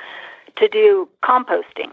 to 0.57 0.67
do 0.67 1.07
composting. 1.23 1.91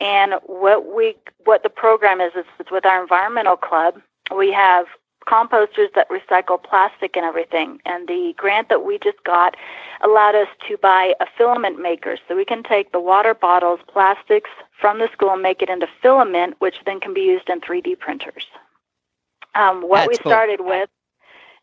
And 0.00 0.34
what 0.44 0.94
we 0.94 1.16
what 1.44 1.62
the 1.62 1.70
program 1.70 2.20
is 2.20 2.32
is 2.34 2.44
it's 2.58 2.70
with 2.70 2.84
our 2.84 3.00
environmental 3.00 3.56
club. 3.56 4.00
We 4.34 4.52
have 4.52 4.86
composters 5.26 5.92
that 5.94 6.08
recycle 6.08 6.62
plastic 6.62 7.16
and 7.16 7.24
everything. 7.24 7.80
And 7.84 8.08
the 8.08 8.34
grant 8.36 8.68
that 8.68 8.84
we 8.84 8.98
just 8.98 9.22
got 9.24 9.56
allowed 10.02 10.34
us 10.34 10.48
to 10.68 10.76
buy 10.78 11.14
a 11.20 11.26
filament 11.36 11.80
maker. 11.80 12.16
So 12.26 12.36
we 12.36 12.44
can 12.44 12.62
take 12.62 12.92
the 12.92 13.00
water 13.00 13.34
bottles, 13.34 13.80
plastics 13.88 14.50
from 14.80 14.98
the 14.98 15.08
school 15.12 15.30
and 15.30 15.42
make 15.42 15.62
it 15.62 15.68
into 15.68 15.88
filament, 16.00 16.54
which 16.58 16.76
then 16.86 17.00
can 17.00 17.12
be 17.12 17.22
used 17.22 17.48
in 17.48 17.60
3D 17.60 17.98
printers. 17.98 18.46
Um, 19.54 19.82
what 19.82 20.06
That's 20.06 20.08
we 20.08 20.16
cool. 20.18 20.32
started 20.32 20.60
with 20.60 20.88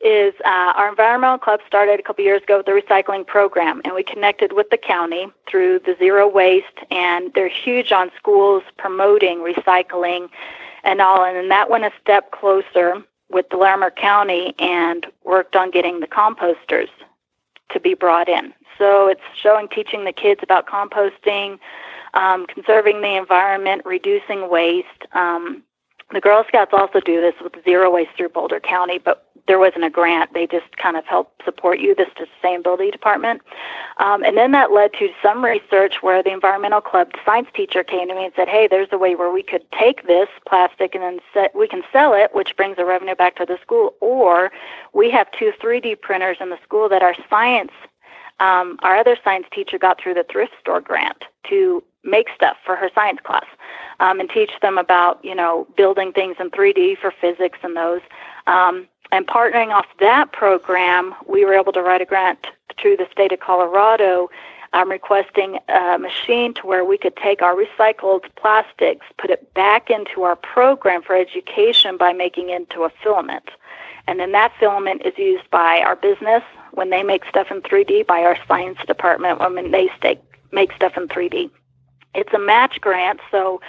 is 0.03 0.33
uh, 0.43 0.73
our 0.75 0.89
environmental 0.89 1.37
club 1.37 1.61
started 1.65 1.99
a 1.99 2.03
couple 2.03 2.25
years 2.25 2.43
ago 2.43 2.57
with 2.57 2.65
the 2.65 2.73
recycling 2.73 3.25
program, 3.25 3.81
and 3.85 3.93
we 3.93 4.03
connected 4.03 4.51
with 4.51 4.69
the 4.69 4.77
county 4.77 5.27
through 5.49 5.79
the 5.79 5.95
zero 5.97 6.27
waste, 6.27 6.79
and 6.91 7.31
they're 7.33 7.47
huge 7.47 7.93
on 7.93 8.11
schools 8.17 8.63
promoting 8.77 9.39
recycling 9.39 10.27
and 10.83 10.99
all. 10.99 11.23
And 11.23 11.37
then 11.37 11.47
that 11.49 11.69
went 11.69 11.85
a 11.85 11.91
step 12.01 12.31
closer 12.31 13.01
with 13.33 13.49
the 13.49 13.57
Larimer 13.57 13.91
County 13.91 14.53
and 14.59 15.05
worked 15.23 15.55
on 15.55 15.71
getting 15.71 15.99
the 15.99 16.07
composters 16.07 16.89
to 17.71 17.79
be 17.79 17.93
brought 17.93 18.29
in. 18.29 18.53
So 18.77 19.07
it's 19.07 19.21
showing, 19.35 19.67
teaching 19.67 20.05
the 20.05 20.13
kids 20.13 20.41
about 20.43 20.67
composting, 20.67 21.59
um, 22.13 22.45
conserving 22.47 23.01
the 23.01 23.15
environment, 23.15 23.81
reducing 23.85 24.49
waste. 24.49 24.87
Um, 25.13 25.63
the 26.11 26.21
Girl 26.21 26.43
Scouts 26.47 26.71
also 26.73 26.99
do 26.99 27.21
this 27.21 27.33
with 27.41 27.53
zero 27.63 27.91
waste 27.91 28.11
through 28.15 28.29
Boulder 28.29 28.59
County, 28.59 28.99
but 28.99 29.27
there 29.47 29.59
wasn't 29.59 29.83
a 29.83 29.89
grant. 29.89 30.33
They 30.33 30.47
just 30.47 30.77
kind 30.77 30.95
of 30.95 31.05
help 31.05 31.41
support 31.43 31.79
you, 31.79 31.95
the 31.95 32.05
sustainability 32.17 32.91
department. 32.91 33.41
Um, 33.97 34.23
and 34.23 34.37
then 34.37 34.51
that 34.51 34.71
led 34.71 34.93
to 34.93 35.09
some 35.21 35.43
research 35.43 35.95
where 36.01 36.23
the 36.23 36.31
environmental 36.31 36.81
club 36.81 37.11
science 37.25 37.49
teacher 37.53 37.83
came 37.83 38.07
to 38.07 38.15
me 38.15 38.25
and 38.25 38.33
said, 38.35 38.47
hey, 38.47 38.67
there's 38.69 38.87
a 38.91 38.97
way 38.97 39.15
where 39.15 39.31
we 39.31 39.43
could 39.43 39.69
take 39.71 40.07
this 40.07 40.29
plastic 40.47 40.95
and 40.95 41.03
then 41.03 41.19
set, 41.33 41.53
we 41.55 41.67
can 41.67 41.83
sell 41.91 42.13
it, 42.13 42.33
which 42.33 42.55
brings 42.55 42.77
the 42.77 42.85
revenue 42.85 43.15
back 43.15 43.35
to 43.35 43.45
the 43.45 43.57
school. 43.61 43.93
Or 43.99 44.51
we 44.93 45.11
have 45.11 45.29
two 45.31 45.51
3D 45.61 45.99
printers 46.01 46.37
in 46.39 46.49
the 46.49 46.59
school 46.63 46.87
that 46.89 47.03
our 47.03 47.15
science, 47.29 47.71
um, 48.39 48.79
our 48.81 48.95
other 48.95 49.17
science 49.23 49.47
teacher 49.51 49.77
got 49.77 49.99
through 50.01 50.13
the 50.13 50.25
thrift 50.31 50.53
store 50.61 50.79
grant 50.79 51.25
to 51.49 51.83
make 52.05 52.27
stuff 52.35 52.57
for 52.65 52.75
her 52.75 52.89
science 52.95 53.19
class 53.23 53.45
um, 53.99 54.19
and 54.19 54.29
teach 54.29 54.51
them 54.61 54.77
about, 54.77 55.23
you 55.23 55.35
know, 55.35 55.67
building 55.77 56.11
things 56.11 56.35
in 56.39 56.49
3D 56.49 56.97
for 56.97 57.13
physics 57.21 57.59
and 57.63 57.75
those. 57.75 58.01
Um, 58.47 58.87
and 59.13 59.27
partnering 59.27 59.71
off 59.71 59.85
that 59.99 60.31
program, 60.31 61.13
we 61.27 61.45
were 61.45 61.53
able 61.53 61.71
to 61.71 61.83
write 61.83 62.01
a 62.01 62.05
grant 62.05 62.47
to 62.77 62.97
the 62.97 63.05
state 63.11 63.31
of 63.31 63.39
Colorado 63.39 64.27
um, 64.73 64.89
requesting 64.89 65.59
a 65.69 65.99
machine 65.99 66.51
to 66.55 66.65
where 66.65 66.83
we 66.83 66.97
could 66.97 67.15
take 67.15 67.43
our 67.43 67.53
recycled 67.55 68.23
plastics, 68.35 69.05
put 69.19 69.29
it 69.29 69.53
back 69.53 69.91
into 69.91 70.23
our 70.23 70.35
program 70.35 71.03
for 71.03 71.15
education 71.15 71.95
by 71.95 72.11
making 72.11 72.49
it 72.49 72.61
into 72.61 72.85
a 72.85 72.89
filament. 73.03 73.49
And 74.07 74.19
then 74.19 74.31
that 74.31 74.51
filament 74.59 75.03
is 75.05 75.15
used 75.15 75.47
by 75.51 75.83
our 75.85 75.95
business 75.95 76.41
when 76.71 76.89
they 76.89 77.03
make 77.03 77.23
stuff 77.25 77.51
in 77.51 77.61
3D, 77.61 78.07
by 78.07 78.23
our 78.23 78.37
science 78.47 78.79
department 78.87 79.39
when 79.39 79.69
they 79.69 79.89
make 80.51 80.73
stuff 80.73 80.97
in 80.97 81.07
3D. 81.07 81.51
It's 82.15 82.33
a 82.33 82.39
match 82.39 82.81
grant, 82.81 83.19
so 83.29 83.61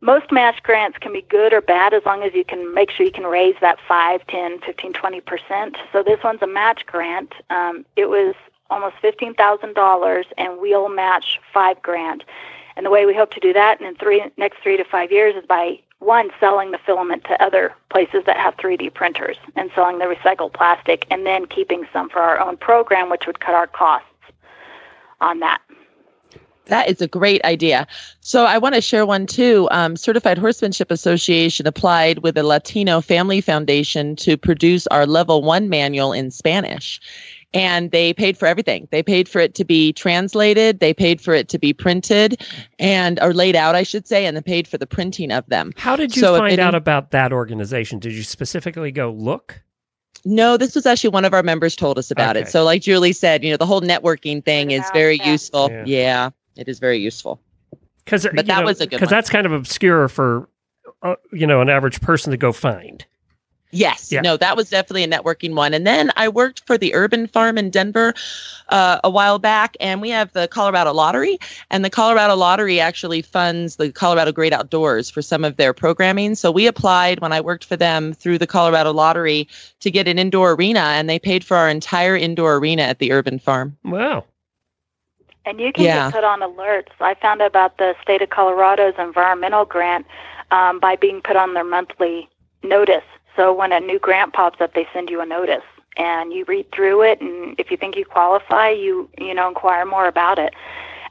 most 0.00 0.30
match 0.30 0.62
grants 0.62 0.98
can 0.98 1.12
be 1.12 1.22
good 1.22 1.52
or 1.52 1.60
bad 1.60 1.92
as 1.92 2.04
long 2.06 2.22
as 2.22 2.32
you 2.34 2.44
can 2.44 2.72
make 2.72 2.90
sure 2.90 3.04
you 3.04 3.12
can 3.12 3.26
raise 3.26 3.56
that 3.60 3.78
5, 3.86 4.26
10, 4.26 4.60
15, 4.60 4.92
20%. 4.92 5.76
So 5.92 6.02
this 6.02 6.22
one's 6.22 6.42
a 6.42 6.46
match 6.46 6.86
grant. 6.86 7.32
Um, 7.50 7.84
it 7.96 8.08
was 8.08 8.34
almost 8.70 8.96
$15,000 9.02 10.24
and 10.36 10.60
we'll 10.60 10.88
match 10.88 11.40
5 11.52 11.82
grand. 11.82 12.24
And 12.76 12.86
the 12.86 12.90
way 12.90 13.06
we 13.06 13.14
hope 13.14 13.32
to 13.32 13.40
do 13.40 13.52
that 13.54 13.80
in 13.80 13.96
three, 13.96 14.24
next 14.36 14.62
3 14.62 14.76
to 14.76 14.84
5 14.84 15.10
years 15.10 15.34
is 15.34 15.44
by 15.46 15.80
one 15.98 16.30
selling 16.38 16.70
the 16.70 16.78
filament 16.78 17.24
to 17.24 17.42
other 17.42 17.74
places 17.90 18.22
that 18.26 18.36
have 18.36 18.56
3D 18.56 18.94
printers 18.94 19.36
and 19.56 19.70
selling 19.74 19.98
the 19.98 20.04
recycled 20.04 20.52
plastic 20.52 21.06
and 21.10 21.26
then 21.26 21.44
keeping 21.44 21.84
some 21.92 22.08
for 22.08 22.20
our 22.20 22.38
own 22.38 22.56
program 22.56 23.10
which 23.10 23.26
would 23.26 23.40
cut 23.40 23.54
our 23.54 23.66
costs 23.66 24.06
on 25.20 25.40
that. 25.40 25.60
That 26.68 26.88
is 26.88 27.00
a 27.00 27.08
great 27.08 27.44
idea. 27.44 27.86
So 28.20 28.44
I 28.44 28.58
want 28.58 28.74
to 28.74 28.80
share 28.80 29.04
one 29.06 29.26
too. 29.26 29.68
Um, 29.70 29.96
Certified 29.96 30.38
Horsemanship 30.38 30.90
Association 30.90 31.66
applied 31.66 32.20
with 32.20 32.34
the 32.34 32.42
Latino 32.42 33.00
Family 33.00 33.40
Foundation 33.40 34.16
to 34.16 34.36
produce 34.36 34.86
our 34.88 35.06
level 35.06 35.42
one 35.42 35.68
manual 35.68 36.12
in 36.12 36.30
Spanish. 36.30 37.00
And 37.54 37.90
they 37.92 38.12
paid 38.12 38.36
for 38.36 38.44
everything. 38.46 38.86
They 38.90 39.02
paid 39.02 39.26
for 39.26 39.38
it 39.40 39.54
to 39.54 39.64
be 39.64 39.94
translated. 39.94 40.80
They 40.80 40.92
paid 40.92 41.18
for 41.22 41.32
it 41.32 41.48
to 41.48 41.58
be 41.58 41.72
printed 41.72 42.42
and 42.78 43.18
or 43.22 43.32
laid 43.32 43.56
out, 43.56 43.74
I 43.74 43.82
should 43.84 44.06
say, 44.06 44.26
and 44.26 44.36
they 44.36 44.42
paid 44.42 44.68
for 44.68 44.76
the 44.76 44.86
printing 44.86 45.32
of 45.32 45.46
them. 45.46 45.72
How 45.78 45.96
did 45.96 46.14
you 46.14 46.20
So 46.20 46.34
if 46.34 46.40
find 46.40 46.52
any- 46.52 46.60
out 46.62 46.74
about 46.74 47.10
that 47.12 47.32
organization? 47.32 47.98
Did 48.00 48.12
you 48.12 48.22
specifically 48.22 48.92
go 48.92 49.10
look? 49.10 49.62
No, 50.26 50.58
this 50.58 50.74
was 50.74 50.84
actually 50.84 51.10
one 51.10 51.24
of 51.24 51.32
our 51.32 51.42
members 51.42 51.74
told 51.74 51.98
us 51.98 52.10
about 52.10 52.36
Okay. 52.36 52.44
it. 52.46 52.50
So, 52.50 52.64
like 52.64 52.82
Julie 52.82 53.12
said, 53.14 53.42
you 53.42 53.50
know, 53.50 53.56
the 53.56 53.64
whole 53.64 53.80
networking 53.80 54.44
thing 54.44 54.72
is 54.72 54.82
very 54.92 55.16
Yeah. 55.16 55.30
useful. 55.32 55.70
Yeah. 55.70 55.84
Yeah. 55.86 56.30
It 56.58 56.68
is 56.68 56.78
very 56.78 56.98
useful. 56.98 57.40
Because 58.04 58.26
But 58.34 58.46
that 58.46 58.64
was 58.64 58.80
a 58.80 58.86
good 58.86 58.96
because 58.96 59.10
that's 59.10 59.30
kind 59.30 59.46
of 59.46 59.52
obscure 59.52 60.08
for 60.08 60.48
uh, 61.02 61.16
you 61.32 61.46
know 61.46 61.60
an 61.60 61.68
average 61.68 62.00
person 62.00 62.30
to 62.30 62.36
go 62.36 62.52
find. 62.52 63.04
Yes, 63.70 64.10
Yeah. 64.10 64.22
no, 64.22 64.38
that 64.38 64.56
was 64.56 64.70
definitely 64.70 65.04
a 65.04 65.08
networking 65.08 65.54
one. 65.54 65.74
And 65.74 65.86
then 65.86 66.10
I 66.16 66.28
worked 66.28 66.66
for 66.66 66.78
the 66.78 66.94
Urban 66.94 67.26
Farm 67.26 67.58
in 67.58 67.68
Denver 67.68 68.14
uh, 68.70 68.98
a 69.04 69.10
while 69.10 69.38
back, 69.38 69.76
and 69.78 70.00
we 70.00 70.08
have 70.08 70.32
the 70.32 70.48
Colorado 70.48 70.94
Lottery, 70.94 71.38
and 71.70 71.84
the 71.84 71.90
Colorado 71.90 72.34
Lottery 72.34 72.80
actually 72.80 73.20
funds 73.20 73.76
the 73.76 73.92
Colorado 73.92 74.32
Great 74.32 74.54
Outdoors 74.54 75.10
for 75.10 75.20
some 75.20 75.44
of 75.44 75.56
their 75.56 75.74
programming. 75.74 76.34
So 76.34 76.50
we 76.50 76.66
applied 76.66 77.20
when 77.20 77.32
I 77.32 77.42
worked 77.42 77.64
for 77.64 77.76
them 77.76 78.14
through 78.14 78.38
the 78.38 78.46
Colorado 78.46 78.90
Lottery 78.92 79.46
to 79.80 79.90
get 79.90 80.08
an 80.08 80.18
indoor 80.18 80.52
arena, 80.52 80.80
and 80.80 81.08
they 81.08 81.18
paid 81.18 81.44
for 81.44 81.56
our 81.56 81.68
entire 81.68 82.16
indoor 82.16 82.56
arena 82.56 82.84
at 82.84 83.00
the 83.00 83.12
Urban 83.12 83.38
Farm. 83.38 83.76
Wow. 83.84 84.24
And 85.48 85.58
you 85.58 85.72
can 85.72 85.84
Yeah. 85.84 86.04
get 86.04 86.12
put 86.12 86.24
on 86.24 86.40
alerts. 86.40 86.90
I 87.00 87.14
found 87.14 87.40
out 87.40 87.46
about 87.46 87.78
the 87.78 87.96
state 88.02 88.20
of 88.20 88.28
Colorado's 88.28 88.92
environmental 88.98 89.64
grant 89.64 90.06
um, 90.50 90.78
by 90.78 90.94
being 90.94 91.22
put 91.22 91.36
on 91.36 91.54
their 91.54 91.64
monthly 91.64 92.28
notice. 92.62 93.04
So 93.34 93.54
when 93.54 93.72
a 93.72 93.80
new 93.80 93.98
grant 93.98 94.34
pops 94.34 94.60
up, 94.60 94.74
they 94.74 94.86
send 94.92 95.08
you 95.08 95.22
a 95.22 95.26
notice, 95.26 95.64
and 95.96 96.34
you 96.34 96.44
read 96.44 96.70
through 96.70 97.00
it. 97.02 97.22
And 97.22 97.58
if 97.58 97.70
you 97.70 97.78
think 97.78 97.96
you 97.96 98.04
qualify, 98.04 98.68
you 98.68 99.08
you 99.18 99.32
know 99.32 99.48
inquire 99.48 99.86
more 99.86 100.06
about 100.06 100.38
it. 100.38 100.52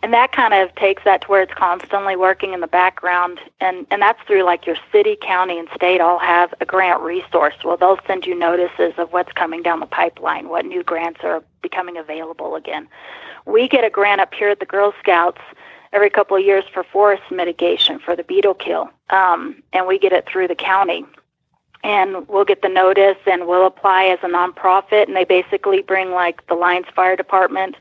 And 0.03 0.13
that 0.13 0.31
kind 0.31 0.53
of 0.53 0.75
takes 0.75 1.03
that 1.05 1.21
to 1.21 1.27
where 1.27 1.41
it's 1.41 1.53
constantly 1.55 2.15
working 2.15 2.53
in 2.53 2.59
the 2.59 2.67
background, 2.67 3.39
and 3.59 3.87
and 3.89 4.03
that's 4.03 4.21
through 4.27 4.43
like 4.43 4.67
your 4.67 4.77
city, 4.91 5.17
county, 5.19 5.57
and 5.57 5.67
state 5.73 5.99
all 5.99 6.19
have 6.19 6.53
a 6.61 6.65
grant 6.65 7.01
resource. 7.01 7.55
Well, 7.63 7.77
they'll 7.77 7.99
send 8.05 8.27
you 8.27 8.35
notices 8.35 8.93
of 8.99 9.11
what's 9.13 9.31
coming 9.31 9.63
down 9.63 9.79
the 9.79 9.87
pipeline, 9.87 10.49
what 10.49 10.65
new 10.65 10.83
grants 10.83 11.21
are 11.23 11.43
becoming 11.63 11.97
available 11.97 12.53
again 12.55 12.87
we 13.47 13.67
get 13.67 13.83
a 13.83 13.89
grant 13.89 14.21
up 14.21 14.33
here 14.33 14.49
at 14.49 14.59
the 14.59 14.65
Girl 14.65 14.93
Scouts 14.99 15.41
every 15.93 16.09
couple 16.09 16.37
of 16.37 16.43
years 16.43 16.65
for 16.71 16.83
forest 16.83 17.23
mitigation 17.31 17.97
for 17.97 18.15
the 18.15 18.23
beetle 18.23 18.53
kill, 18.53 18.89
um, 19.09 19.63
and 19.73 19.87
we 19.87 19.97
get 19.97 20.11
it 20.11 20.27
through 20.27 20.47
the 20.47 20.55
county. 20.55 21.05
And 21.83 22.27
we'll 22.27 22.43
get 22.43 22.61
the 22.61 22.69
notice, 22.69 23.17
and 23.25 23.47
we'll 23.47 23.65
apply 23.65 24.05
as 24.05 24.19
a 24.21 24.27
nonprofit, 24.27 25.07
and 25.07 25.15
they 25.15 25.23
basically 25.23 25.81
bring 25.81 26.11
like 26.11 26.45
the 26.47 26.55
Lyons 26.55 26.87
Fire 26.93 27.15
Department 27.15 27.75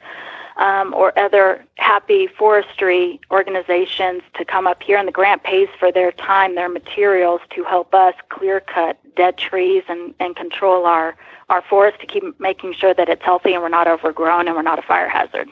um, 0.59 0.95
or 0.95 1.19
other 1.19 1.65
happy 1.77 2.27
forestry 2.27 3.21
organizations 3.31 4.23
to 4.35 4.45
come 4.45 4.67
up 4.67 4.83
here, 4.83 4.99
and 4.99 5.09
the 5.09 5.13
grant 5.13 5.43
pays 5.43 5.69
for 5.79 5.91
their 5.91 6.13
time, 6.13 6.55
their 6.55 6.69
materials 6.69 7.41
to 7.51 7.65
help 7.65 7.95
us 7.95 8.15
clear 8.29 8.61
cut 8.61 8.99
dead 9.17 9.37
trees 9.39 9.83
and, 9.89 10.15
and 10.21 10.37
control 10.37 10.87
our 10.87 11.17
our 11.49 11.63
forest 11.63 12.01
to 12.01 12.07
keep 12.07 12.25
making 12.41 12.75
sure 12.75 12.93
that 12.93 13.09
it's 13.09 13.23
healthy 13.23 13.55
and 13.55 13.63
we're 13.63 13.69
not 13.69 13.87
overgrown 13.87 14.49
and 14.49 14.57
we're 14.57 14.63
not 14.63 14.81
a 14.81 14.83
fire 14.83 15.09
hazard. 15.09 15.49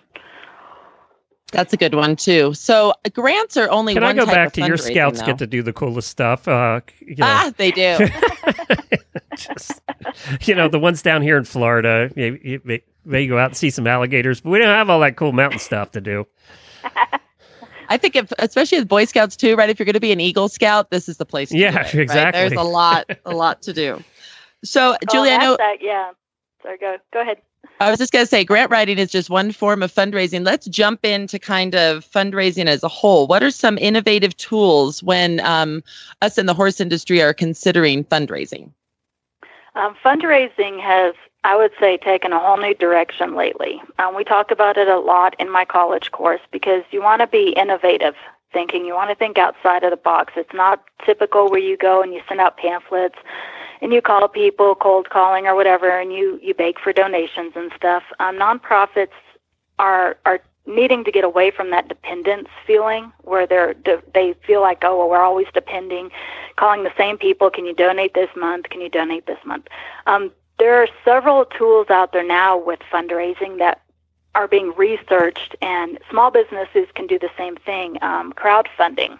That's 1.54 1.72
a 1.72 1.76
good 1.76 1.94
one 1.94 2.16
too. 2.16 2.52
So 2.54 2.90
uh, 3.04 3.08
grants 3.12 3.56
are 3.56 3.70
only 3.70 3.94
Can 3.94 4.02
I 4.02 4.12
go 4.12 4.24
type 4.24 4.34
back 4.34 4.52
to 4.54 4.66
your 4.66 4.76
scouts 4.76 5.20
though. 5.20 5.26
get 5.26 5.38
to 5.38 5.46
do 5.46 5.62
the 5.62 5.72
coolest 5.72 6.08
stuff? 6.08 6.48
Uh, 6.48 6.80
you 7.00 7.14
know, 7.16 7.26
Ah, 7.26 7.52
they 7.56 7.70
do. 7.70 7.96
just, 9.36 9.80
you 10.42 10.54
know, 10.54 10.68
the 10.68 10.78
ones 10.78 11.00
down 11.02 11.22
here 11.22 11.36
in 11.36 11.44
Florida, 11.44 12.10
you, 12.16 12.38
you 12.42 12.60
may, 12.64 12.82
may 13.04 13.26
go 13.26 13.38
out 13.38 13.50
and 13.50 13.56
see 13.56 13.70
some 13.70 13.86
alligators, 13.86 14.40
but 14.40 14.50
we 14.50 14.58
don't 14.58 14.68
have 14.68 14.90
all 14.90 15.00
that 15.00 15.16
cool 15.16 15.32
mountain 15.32 15.58
stuff 15.60 15.92
to 15.92 16.00
do. 16.00 16.26
I 17.88 17.98
think 17.98 18.16
if, 18.16 18.32
especially 18.38 18.78
with 18.78 18.88
Boy 18.88 19.04
Scouts 19.04 19.36
too, 19.36 19.56
right? 19.56 19.68
If 19.70 19.78
you're 19.78 19.84
going 19.84 19.94
to 19.94 20.00
be 20.00 20.12
an 20.12 20.20
Eagle 20.20 20.48
Scout, 20.48 20.90
this 20.90 21.08
is 21.08 21.18
the 21.18 21.26
place. 21.26 21.50
To 21.50 21.58
Yeah, 21.58 21.70
do 21.70 21.78
it, 21.78 21.84
right? 21.84 21.94
exactly. 21.94 22.40
There's 22.40 22.52
a 22.58 22.62
lot, 22.62 23.08
a 23.24 23.32
lot 23.34 23.62
to 23.62 23.72
do. 23.72 24.02
So, 24.64 24.96
Julie, 25.10 25.30
oh, 25.30 25.34
I 25.34 25.36
know 25.36 25.56
That, 25.56 25.76
yeah. 25.80 26.10
Sorry, 26.62 26.78
go 26.78 26.96
go 27.12 27.20
ahead. 27.20 27.36
I 27.80 27.90
was 27.90 27.98
just 27.98 28.12
going 28.12 28.24
to 28.24 28.28
say 28.28 28.44
grant 28.44 28.70
writing 28.70 28.98
is 28.98 29.10
just 29.10 29.30
one 29.30 29.50
form 29.50 29.82
of 29.82 29.92
fundraising. 29.92 30.46
Let's 30.46 30.66
jump 30.66 31.04
into 31.04 31.38
kind 31.38 31.74
of 31.74 32.08
fundraising 32.08 32.66
as 32.66 32.82
a 32.82 32.88
whole. 32.88 33.26
What 33.26 33.42
are 33.42 33.50
some 33.50 33.78
innovative 33.78 34.36
tools 34.36 35.02
when 35.02 35.40
um, 35.40 35.82
us 36.22 36.38
in 36.38 36.46
the 36.46 36.54
horse 36.54 36.80
industry 36.80 37.20
are 37.20 37.34
considering 37.34 38.04
fundraising? 38.04 38.70
Um, 39.74 39.96
fundraising 40.04 40.80
has, 40.80 41.14
I 41.42 41.56
would 41.56 41.72
say, 41.80 41.96
taken 41.96 42.32
a 42.32 42.38
whole 42.38 42.56
new 42.56 42.74
direction 42.74 43.34
lately. 43.34 43.82
Um, 43.98 44.14
we 44.14 44.22
talk 44.22 44.52
about 44.52 44.76
it 44.76 44.86
a 44.86 44.98
lot 44.98 45.34
in 45.40 45.50
my 45.50 45.64
college 45.64 46.12
course 46.12 46.42
because 46.52 46.84
you 46.92 47.02
want 47.02 47.22
to 47.22 47.26
be 47.26 47.50
innovative 47.56 48.14
thinking. 48.52 48.84
You 48.84 48.94
want 48.94 49.10
to 49.10 49.16
think 49.16 49.36
outside 49.36 49.82
of 49.82 49.90
the 49.90 49.96
box. 49.96 50.34
It's 50.36 50.54
not 50.54 50.84
typical 51.04 51.50
where 51.50 51.60
you 51.60 51.76
go 51.76 52.02
and 52.02 52.14
you 52.14 52.22
send 52.28 52.40
out 52.40 52.56
pamphlets 52.56 53.18
and 53.80 53.92
you 53.92 54.00
call 54.00 54.28
people 54.28 54.74
cold 54.74 55.10
calling 55.10 55.46
or 55.46 55.54
whatever, 55.54 55.98
and 55.98 56.12
you 56.12 56.38
you 56.42 56.54
beg 56.54 56.78
for 56.78 56.92
donations 56.92 57.52
and 57.54 57.72
stuff. 57.76 58.02
Um, 58.20 58.36
nonprofits 58.36 59.08
are 59.78 60.16
are 60.24 60.40
needing 60.66 61.04
to 61.04 61.12
get 61.12 61.24
away 61.24 61.50
from 61.50 61.70
that 61.70 61.88
dependence 61.88 62.48
feeling 62.66 63.12
where 63.22 63.46
they're 63.46 63.74
they 64.14 64.34
feel 64.46 64.62
like 64.62 64.78
oh 64.82 64.96
well 64.98 65.10
we're 65.10 65.22
always 65.22 65.46
depending 65.52 66.10
calling 66.56 66.84
the 66.84 66.92
same 66.96 67.18
people 67.18 67.50
can 67.50 67.66
you 67.66 67.74
donate 67.74 68.14
this 68.14 68.30
month 68.36 68.68
can 68.70 68.80
you 68.80 68.88
donate 68.88 69.26
this 69.26 69.38
month 69.44 69.66
um, 70.06 70.30
there 70.58 70.80
are 70.80 70.88
several 71.04 71.44
tools 71.44 71.90
out 71.90 72.12
there 72.12 72.26
now 72.26 72.56
with 72.56 72.80
fundraising 72.90 73.58
that 73.58 73.82
are 74.34 74.48
being 74.48 74.72
researched 74.76 75.54
and 75.60 75.98
small 76.10 76.30
businesses 76.30 76.88
can 76.94 77.06
do 77.06 77.18
the 77.18 77.30
same 77.36 77.56
thing 77.56 77.98
um, 78.02 78.32
crowdfunding 78.32 79.18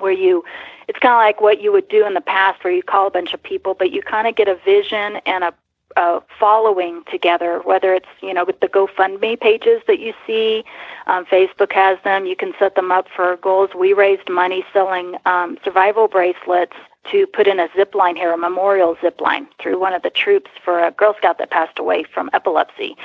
where 0.00 0.12
you 0.12 0.44
it's 0.88 0.98
kind 0.98 1.14
of 1.14 1.18
like 1.18 1.40
what 1.40 1.60
you 1.60 1.70
would 1.72 1.88
do 1.88 2.06
in 2.06 2.14
the 2.14 2.20
past 2.20 2.62
where 2.64 2.72
you 2.72 2.82
call 2.82 3.06
a 3.06 3.10
bunch 3.10 3.32
of 3.34 3.42
people 3.42 3.74
but 3.74 3.90
you 3.90 4.02
kind 4.02 4.26
of 4.26 4.34
get 4.34 4.48
a 4.48 4.56
vision 4.64 5.16
and 5.26 5.44
a 5.44 5.54
uh, 5.96 6.20
following 6.38 7.02
together, 7.10 7.60
whether 7.64 7.94
it's 7.94 8.08
you 8.22 8.32
know 8.32 8.44
with 8.44 8.60
the 8.60 8.68
GoFundMe 8.68 9.38
pages 9.40 9.82
that 9.86 9.98
you 9.98 10.12
see, 10.26 10.64
um, 11.06 11.24
Facebook 11.26 11.72
has 11.72 11.98
them. 12.04 12.26
You 12.26 12.36
can 12.36 12.52
set 12.58 12.74
them 12.74 12.90
up 12.90 13.06
for 13.14 13.36
goals. 13.36 13.70
We 13.76 13.92
raised 13.92 14.28
money 14.28 14.64
selling 14.72 15.16
um, 15.26 15.58
survival 15.64 16.08
bracelets 16.08 16.76
to 17.10 17.26
put 17.26 17.46
in 17.46 17.58
a 17.58 17.68
zip 17.74 17.94
line 17.94 18.14
here, 18.14 18.32
a 18.32 18.36
memorial 18.36 18.96
zip 19.00 19.20
line 19.20 19.48
through 19.60 19.80
one 19.80 19.94
of 19.94 20.02
the 20.02 20.10
troops 20.10 20.50
for 20.62 20.84
a 20.84 20.90
Girl 20.90 21.14
Scout 21.16 21.38
that 21.38 21.50
passed 21.50 21.78
away 21.78 22.04
from 22.04 22.30
epilepsy, 22.32 22.96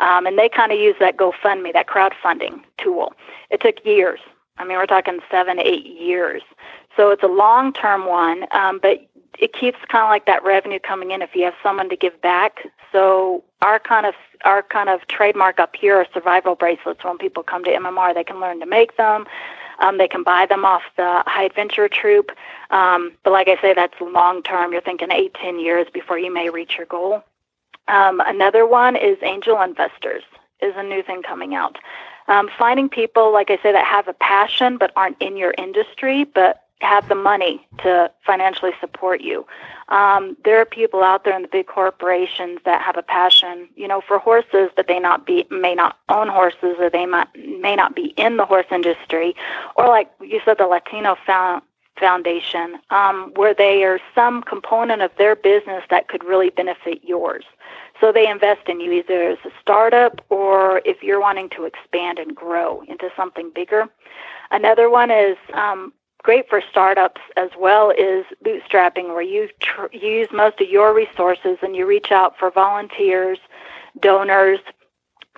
um, 0.00 0.26
and 0.26 0.38
they 0.38 0.48
kind 0.48 0.70
of 0.72 0.78
use 0.78 0.96
that 1.00 1.16
GoFundMe, 1.16 1.72
that 1.72 1.86
crowdfunding 1.86 2.60
tool. 2.78 3.14
It 3.50 3.60
took 3.60 3.84
years. 3.84 4.20
I 4.58 4.64
mean, 4.64 4.76
we're 4.76 4.86
talking 4.86 5.20
seven, 5.30 5.58
eight 5.58 5.86
years. 5.86 6.42
So 6.96 7.10
it's 7.10 7.22
a 7.22 7.28
long 7.28 7.72
term 7.72 8.06
one, 8.06 8.46
um, 8.52 8.78
but 8.80 9.08
it 9.38 9.52
keeps 9.52 9.78
kind 9.88 10.02
of 10.02 10.08
like 10.08 10.26
that 10.26 10.42
revenue 10.44 10.80
coming 10.80 11.12
in 11.12 11.22
if 11.22 11.34
you 11.34 11.44
have 11.44 11.54
someone 11.62 11.88
to 11.90 11.96
give 11.96 12.20
back. 12.20 12.66
So 12.92 13.44
our 13.62 13.78
kind 13.78 14.06
of 14.06 14.14
our 14.44 14.62
kind 14.62 14.88
of 14.88 15.06
trademark 15.08 15.58
up 15.58 15.74
here 15.76 15.96
are 15.96 16.06
survival 16.12 16.54
bracelets. 16.54 17.04
When 17.04 17.18
people 17.18 17.42
come 17.42 17.64
to 17.64 17.70
MMR, 17.70 18.14
they 18.14 18.24
can 18.24 18.40
learn 18.40 18.60
to 18.60 18.66
make 18.66 18.96
them. 18.96 19.26
Um, 19.80 19.98
they 19.98 20.08
can 20.08 20.24
buy 20.24 20.46
them 20.46 20.64
off 20.64 20.82
the 20.96 21.22
High 21.26 21.44
Adventure 21.44 21.88
Troop. 21.88 22.32
Um, 22.70 23.12
but 23.22 23.32
like 23.32 23.48
I 23.48 23.60
say, 23.60 23.74
that's 23.74 23.94
long 24.00 24.42
term. 24.42 24.72
You're 24.72 24.80
thinking 24.80 25.12
eight, 25.12 25.34
ten 25.34 25.60
years 25.60 25.86
before 25.92 26.18
you 26.18 26.32
may 26.32 26.50
reach 26.50 26.76
your 26.76 26.86
goal. 26.86 27.22
Um, 27.86 28.20
another 28.26 28.66
one 28.66 28.96
is 28.96 29.16
angel 29.22 29.60
investors 29.62 30.24
is 30.60 30.74
a 30.76 30.82
new 30.82 31.02
thing 31.02 31.22
coming 31.22 31.54
out. 31.54 31.78
Um, 32.28 32.48
finding 32.58 32.88
people, 32.88 33.32
like 33.32 33.50
I 33.50 33.56
say, 33.62 33.72
that 33.72 33.84
have 33.84 34.08
a 34.08 34.12
passion 34.12 34.78
but 34.78 34.92
aren't 34.96 35.20
in 35.20 35.36
your 35.36 35.54
industry, 35.58 36.24
but 36.24 36.64
have 36.80 37.08
the 37.08 37.14
money 37.14 37.66
to 37.78 38.10
financially 38.24 38.70
support 38.80 39.20
you. 39.20 39.44
Um, 39.88 40.36
there 40.44 40.60
are 40.60 40.64
people 40.64 41.02
out 41.02 41.24
there 41.24 41.34
in 41.34 41.42
the 41.42 41.48
big 41.48 41.66
corporations 41.66 42.60
that 42.64 42.82
have 42.82 42.96
a 42.96 43.02
passion, 43.02 43.68
you 43.74 43.88
know, 43.88 44.00
for 44.00 44.18
horses, 44.18 44.70
but 44.76 44.86
they 44.86 45.00
not 45.00 45.26
be 45.26 45.46
may 45.50 45.74
not 45.74 45.98
own 46.08 46.28
horses, 46.28 46.76
or 46.78 46.88
they 46.88 47.06
might, 47.06 47.28
may 47.60 47.74
not 47.74 47.96
be 47.96 48.14
in 48.16 48.36
the 48.36 48.44
horse 48.44 48.66
industry, 48.70 49.34
or 49.76 49.88
like 49.88 50.08
you 50.20 50.40
said, 50.44 50.58
the 50.58 50.66
Latino 50.66 51.16
found, 51.26 51.62
Foundation, 51.98 52.78
um, 52.90 53.32
where 53.34 53.54
they 53.54 53.82
are 53.84 53.98
some 54.14 54.42
component 54.42 55.02
of 55.02 55.10
their 55.18 55.34
business 55.34 55.82
that 55.90 56.08
could 56.08 56.24
really 56.24 56.50
benefit 56.50 57.00
yours. 57.02 57.44
So 58.00 58.12
they 58.12 58.28
invest 58.28 58.68
in 58.68 58.80
you 58.80 58.92
either 58.92 59.30
as 59.30 59.38
a 59.44 59.50
startup 59.60 60.20
or 60.28 60.82
if 60.84 61.02
you're 61.02 61.20
wanting 61.20 61.48
to 61.50 61.64
expand 61.64 62.18
and 62.18 62.34
grow 62.34 62.82
into 62.82 63.10
something 63.16 63.50
bigger. 63.54 63.88
Another 64.50 64.88
one 64.88 65.10
is 65.10 65.36
um, 65.52 65.92
great 66.22 66.48
for 66.48 66.62
startups 66.70 67.20
as 67.36 67.50
well 67.58 67.90
is 67.90 68.24
bootstrapping, 68.44 69.08
where 69.08 69.22
you, 69.22 69.48
tr- 69.60 69.86
you 69.92 70.08
use 70.08 70.28
most 70.32 70.60
of 70.60 70.68
your 70.68 70.94
resources 70.94 71.58
and 71.62 71.74
you 71.74 71.86
reach 71.86 72.12
out 72.12 72.38
for 72.38 72.50
volunteers, 72.50 73.38
donors. 74.00 74.60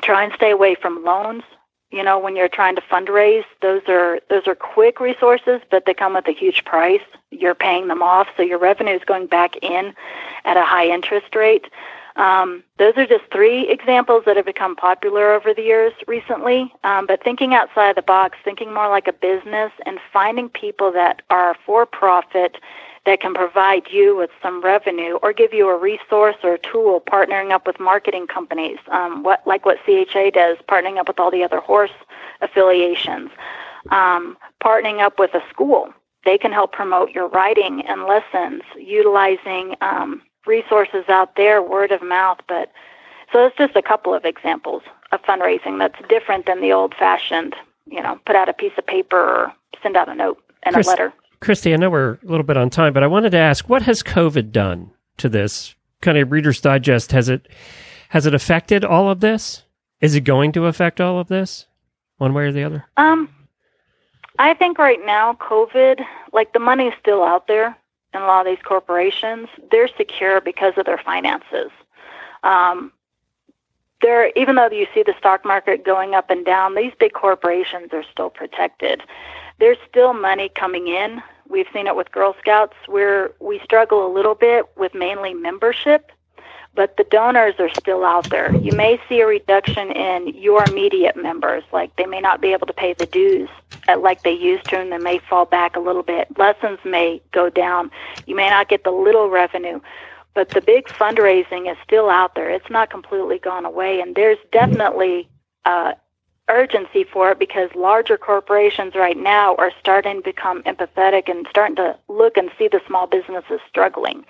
Try 0.02 0.24
and 0.24 0.32
stay 0.34 0.50
away 0.50 0.74
from 0.74 1.04
loans. 1.04 1.42
You 1.90 2.04
know, 2.04 2.18
when 2.18 2.36
you're 2.36 2.48
trying 2.48 2.76
to 2.76 2.82
fundraise, 2.82 3.44
those 3.62 3.82
are 3.88 4.20
those 4.30 4.46
are 4.46 4.54
quick 4.54 5.00
resources, 5.00 5.60
but 5.72 5.86
they 5.86 5.94
come 5.94 6.14
with 6.14 6.28
a 6.28 6.32
huge 6.32 6.64
price. 6.64 7.02
You're 7.32 7.54
paying 7.54 7.88
them 7.88 8.00
off, 8.00 8.28
so 8.36 8.42
your 8.42 8.58
revenue 8.58 8.94
is 8.94 9.02
going 9.04 9.26
back 9.26 9.56
in 9.56 9.92
at 10.44 10.56
a 10.56 10.62
high 10.62 10.86
interest 10.86 11.34
rate. 11.34 11.66
Um, 12.20 12.62
those 12.78 12.92
are 12.98 13.06
just 13.06 13.24
three 13.32 13.66
examples 13.70 14.24
that 14.26 14.36
have 14.36 14.44
become 14.44 14.76
popular 14.76 15.32
over 15.32 15.54
the 15.54 15.62
years 15.62 15.94
recently. 16.06 16.70
Um, 16.84 17.06
but 17.06 17.24
thinking 17.24 17.54
outside 17.54 17.96
the 17.96 18.02
box, 18.02 18.36
thinking 18.44 18.74
more 18.74 18.90
like 18.90 19.08
a 19.08 19.12
business, 19.14 19.72
and 19.86 19.98
finding 20.12 20.50
people 20.50 20.92
that 20.92 21.22
are 21.30 21.56
for 21.64 21.86
profit 21.86 22.58
that 23.06 23.22
can 23.22 23.32
provide 23.32 23.84
you 23.90 24.14
with 24.14 24.28
some 24.42 24.60
revenue 24.60 25.14
or 25.22 25.32
give 25.32 25.54
you 25.54 25.70
a 25.70 25.78
resource 25.78 26.36
or 26.42 26.54
a 26.54 26.58
tool, 26.58 27.00
partnering 27.00 27.52
up 27.52 27.66
with 27.66 27.80
marketing 27.80 28.26
companies, 28.26 28.78
um, 28.88 29.22
what 29.22 29.40
like 29.46 29.64
what 29.64 29.78
CHA 29.86 30.28
does, 30.34 30.58
partnering 30.68 30.98
up 30.98 31.08
with 31.08 31.18
all 31.18 31.30
the 31.30 31.42
other 31.42 31.60
horse 31.60 31.96
affiliations, 32.42 33.30
um, 33.88 34.36
partnering 34.62 35.00
up 35.00 35.18
with 35.18 35.32
a 35.32 35.42
school. 35.48 35.88
They 36.26 36.36
can 36.36 36.52
help 36.52 36.72
promote 36.72 37.12
your 37.12 37.28
writing 37.28 37.80
and 37.86 38.04
lessons, 38.04 38.60
utilizing 38.76 39.74
um, 39.80 40.20
resources 40.46 41.04
out 41.08 41.36
there, 41.36 41.62
word 41.62 41.92
of 41.92 42.02
mouth. 42.02 42.38
But 42.48 42.70
so 43.32 43.46
it's 43.46 43.56
just 43.56 43.76
a 43.76 43.82
couple 43.82 44.14
of 44.14 44.24
examples 44.24 44.82
of 45.12 45.22
fundraising 45.22 45.78
that's 45.78 45.98
different 46.08 46.46
than 46.46 46.60
the 46.60 46.72
old 46.72 46.94
fashioned, 46.94 47.54
you 47.86 48.02
know, 48.02 48.18
put 48.26 48.36
out 48.36 48.48
a 48.48 48.52
piece 48.52 48.72
of 48.78 48.86
paper 48.86 49.18
or 49.18 49.52
send 49.82 49.96
out 49.96 50.08
a 50.08 50.14
note 50.14 50.42
and 50.62 50.76
a 50.76 50.80
letter. 50.80 51.12
Christy, 51.40 51.72
I 51.72 51.76
know 51.76 51.90
we're 51.90 52.14
a 52.14 52.26
little 52.26 52.44
bit 52.44 52.56
on 52.56 52.70
time, 52.70 52.92
but 52.92 53.02
I 53.02 53.06
wanted 53.06 53.30
to 53.30 53.38
ask, 53.38 53.68
what 53.68 53.82
has 53.82 54.02
COVID 54.02 54.52
done 54.52 54.90
to 55.16 55.28
this 55.28 55.74
kind 56.02 56.18
of 56.18 56.30
Reader's 56.30 56.60
Digest? 56.60 57.12
Has 57.12 57.28
it 57.28 57.48
has 58.10 58.26
it 58.26 58.34
affected 58.34 58.84
all 58.84 59.08
of 59.08 59.20
this? 59.20 59.62
Is 60.00 60.14
it 60.14 60.22
going 60.22 60.52
to 60.52 60.66
affect 60.66 61.00
all 61.00 61.18
of 61.18 61.28
this, 61.28 61.66
one 62.18 62.34
way 62.34 62.44
or 62.44 62.52
the 62.52 62.64
other? 62.64 62.84
Um, 62.96 63.28
I 64.38 64.54
think 64.54 64.78
right 64.78 64.98
now, 65.04 65.34
COVID, 65.34 66.04
like 66.32 66.52
the 66.52 66.58
money 66.58 66.86
is 66.86 66.94
still 67.00 67.22
out 67.22 67.46
there 67.46 67.76
in 68.14 68.22
a 68.22 68.26
lot 68.26 68.46
of 68.46 68.46
these 68.46 68.62
corporations, 68.64 69.48
they're 69.70 69.88
secure 69.88 70.40
because 70.40 70.74
of 70.76 70.86
their 70.86 70.98
finances. 70.98 71.70
Um, 72.42 72.92
they're, 74.00 74.30
even 74.36 74.54
though 74.56 74.70
you 74.70 74.86
see 74.94 75.02
the 75.02 75.14
stock 75.18 75.44
market 75.44 75.84
going 75.84 76.14
up 76.14 76.30
and 76.30 76.44
down, 76.44 76.74
these 76.74 76.92
big 76.98 77.12
corporations 77.12 77.92
are 77.92 78.04
still 78.10 78.30
protected. 78.30 79.02
There's 79.58 79.76
still 79.88 80.14
money 80.14 80.48
coming 80.48 80.88
in. 80.88 81.22
We've 81.48 81.66
seen 81.72 81.86
it 81.86 81.96
with 81.96 82.10
Girl 82.12 82.34
Scouts 82.38 82.76
where 82.86 83.32
we 83.40 83.58
struggle 83.60 84.06
a 84.06 84.12
little 84.12 84.34
bit 84.34 84.66
with 84.76 84.94
mainly 84.94 85.34
membership 85.34 86.12
but 86.74 86.96
the 86.96 87.04
donors 87.10 87.54
are 87.58 87.70
still 87.80 88.04
out 88.04 88.30
there. 88.30 88.54
You 88.54 88.72
may 88.72 89.00
see 89.08 89.20
a 89.20 89.26
reduction 89.26 89.90
in 89.90 90.28
your 90.28 90.64
immediate 90.64 91.16
members, 91.16 91.64
like 91.72 91.94
they 91.96 92.06
may 92.06 92.20
not 92.20 92.40
be 92.40 92.52
able 92.52 92.66
to 92.66 92.72
pay 92.72 92.94
the 92.94 93.06
dues 93.06 93.48
like 93.98 94.22
they 94.22 94.32
used 94.32 94.68
to, 94.68 94.78
and 94.78 94.92
they 94.92 94.98
may 94.98 95.18
fall 95.28 95.44
back 95.46 95.74
a 95.76 95.80
little 95.80 96.04
bit. 96.04 96.28
Lessons 96.38 96.78
may 96.84 97.20
go 97.32 97.50
down. 97.50 97.90
You 98.26 98.36
may 98.36 98.48
not 98.48 98.68
get 98.68 98.84
the 98.84 98.92
little 98.92 99.28
revenue, 99.28 99.80
but 100.34 100.54
the 100.54 100.60
big 100.60 100.86
fundraising 100.98 101.70
is 101.70 101.76
still 101.82 102.08
out 102.08 102.36
there. 102.36 102.50
It's 102.50 102.70
not 102.70 102.90
completely 102.90 103.38
gone 103.38 103.64
away, 103.64 104.00
and 104.00 104.14
there's 104.14 104.38
definitely 104.52 105.28
uh, 105.64 105.94
urgency 106.48 107.04
for 107.04 107.32
it 107.32 107.38
because 107.38 107.70
larger 107.74 108.16
corporations 108.16 108.94
right 108.94 109.16
now 109.16 109.56
are 109.56 109.72
starting 109.80 110.16
to 110.16 110.22
become 110.22 110.62
empathetic 110.64 111.28
and 111.28 111.46
starting 111.50 111.76
to 111.76 111.96
look 112.08 112.36
and 112.36 112.50
see 112.58 112.68
the 112.68 112.80
small 112.86 113.06
businesses 113.08 113.60
struggling. 113.68 114.24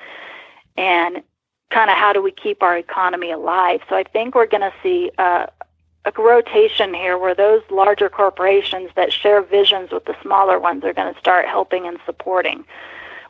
And 0.76 1.22
kind 1.70 1.90
of 1.90 1.96
how 1.96 2.12
do 2.12 2.22
we 2.22 2.32
keep 2.32 2.62
our 2.62 2.76
economy 2.76 3.30
alive. 3.30 3.80
So 3.88 3.96
I 3.96 4.04
think 4.04 4.34
we're 4.34 4.46
going 4.46 4.62
to 4.62 4.72
see 4.82 5.10
uh, 5.18 5.46
a 6.04 6.12
rotation 6.16 6.94
here 6.94 7.16
where 7.16 7.34
those 7.34 7.62
larger 7.70 8.08
corporations 8.08 8.90
that 8.96 9.12
share 9.12 9.42
visions 9.42 9.92
with 9.92 10.04
the 10.04 10.16
smaller 10.22 10.58
ones 10.58 10.84
are 10.84 10.92
going 10.92 11.12
to 11.12 11.20
start 11.20 11.46
helping 11.46 11.86
and 11.86 11.98
supporting. 12.04 12.64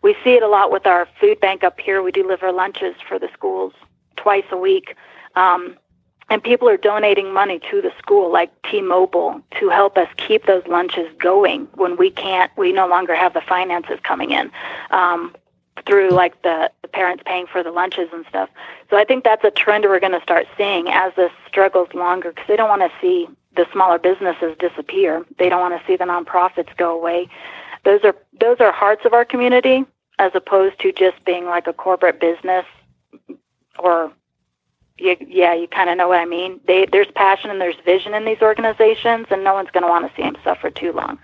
We 0.02 0.16
see 0.24 0.34
it 0.34 0.42
a 0.42 0.48
lot 0.48 0.70
with 0.70 0.86
our 0.86 1.06
food 1.20 1.40
bank 1.40 1.62
up 1.62 1.78
here. 1.78 2.02
We 2.02 2.12
deliver 2.12 2.52
lunches 2.52 2.94
for 3.06 3.18
the 3.18 3.28
schools 3.34 3.74
twice 4.16 4.44
a 4.50 4.56
week. 4.56 4.96
Um, 5.36 5.76
and 6.30 6.42
people 6.42 6.68
are 6.68 6.76
donating 6.76 7.32
money 7.32 7.58
to 7.70 7.82
the 7.82 7.92
school, 7.98 8.32
like 8.32 8.50
T-Mobile, 8.62 9.42
to 9.58 9.68
help 9.68 9.98
us 9.98 10.08
keep 10.16 10.46
those 10.46 10.64
lunches 10.68 11.12
going 11.18 11.66
when 11.74 11.96
we 11.96 12.08
can't, 12.08 12.52
we 12.56 12.72
no 12.72 12.86
longer 12.86 13.16
have 13.16 13.34
the 13.34 13.40
finances 13.40 13.98
coming 14.04 14.30
in. 14.30 14.50
Um, 14.92 15.34
through 15.86 16.10
like 16.10 16.40
the, 16.42 16.70
the 16.82 16.88
parents 16.88 17.22
paying 17.26 17.46
for 17.46 17.62
the 17.62 17.70
lunches 17.70 18.08
and 18.12 18.24
stuff. 18.28 18.48
So 18.88 18.96
I 18.96 19.04
think 19.04 19.24
that's 19.24 19.44
a 19.44 19.50
trend 19.50 19.84
we're 19.84 20.00
going 20.00 20.12
to 20.12 20.22
start 20.22 20.46
seeing 20.56 20.88
as 20.88 21.12
this 21.16 21.32
struggles 21.46 21.88
longer 21.94 22.30
because 22.30 22.46
they 22.48 22.56
don't 22.56 22.68
want 22.68 22.82
to 22.82 22.90
see 23.00 23.28
the 23.56 23.66
smaller 23.72 23.98
businesses 23.98 24.56
disappear. 24.58 25.24
They 25.38 25.48
don't 25.48 25.60
want 25.60 25.80
to 25.80 25.86
see 25.86 25.96
the 25.96 26.04
nonprofits 26.04 26.76
go 26.76 26.96
away. 26.96 27.28
Those 27.84 28.04
are 28.04 28.14
those 28.38 28.60
are 28.60 28.72
hearts 28.72 29.04
of 29.04 29.14
our 29.14 29.24
community 29.24 29.84
as 30.18 30.32
opposed 30.34 30.78
to 30.80 30.92
just 30.92 31.24
being 31.24 31.46
like 31.46 31.66
a 31.66 31.72
corporate 31.72 32.20
business 32.20 32.66
or 33.78 34.12
you, 35.00 35.16
yeah, 35.26 35.54
you 35.54 35.66
kind 35.66 35.88
of 35.88 35.96
know 35.96 36.08
what 36.08 36.18
I 36.18 36.26
mean. 36.26 36.60
They, 36.66 36.86
there's 36.86 37.10
passion 37.14 37.50
and 37.50 37.60
there's 37.60 37.76
vision 37.84 38.14
in 38.14 38.24
these 38.24 38.42
organizations, 38.42 39.26
and 39.30 39.42
no 39.42 39.54
one's 39.54 39.70
going 39.70 39.82
to 39.82 39.88
want 39.88 40.06
to 40.06 40.14
see 40.14 40.22
them 40.22 40.36
suffer 40.44 40.70
too 40.70 40.92
long. 40.92 41.18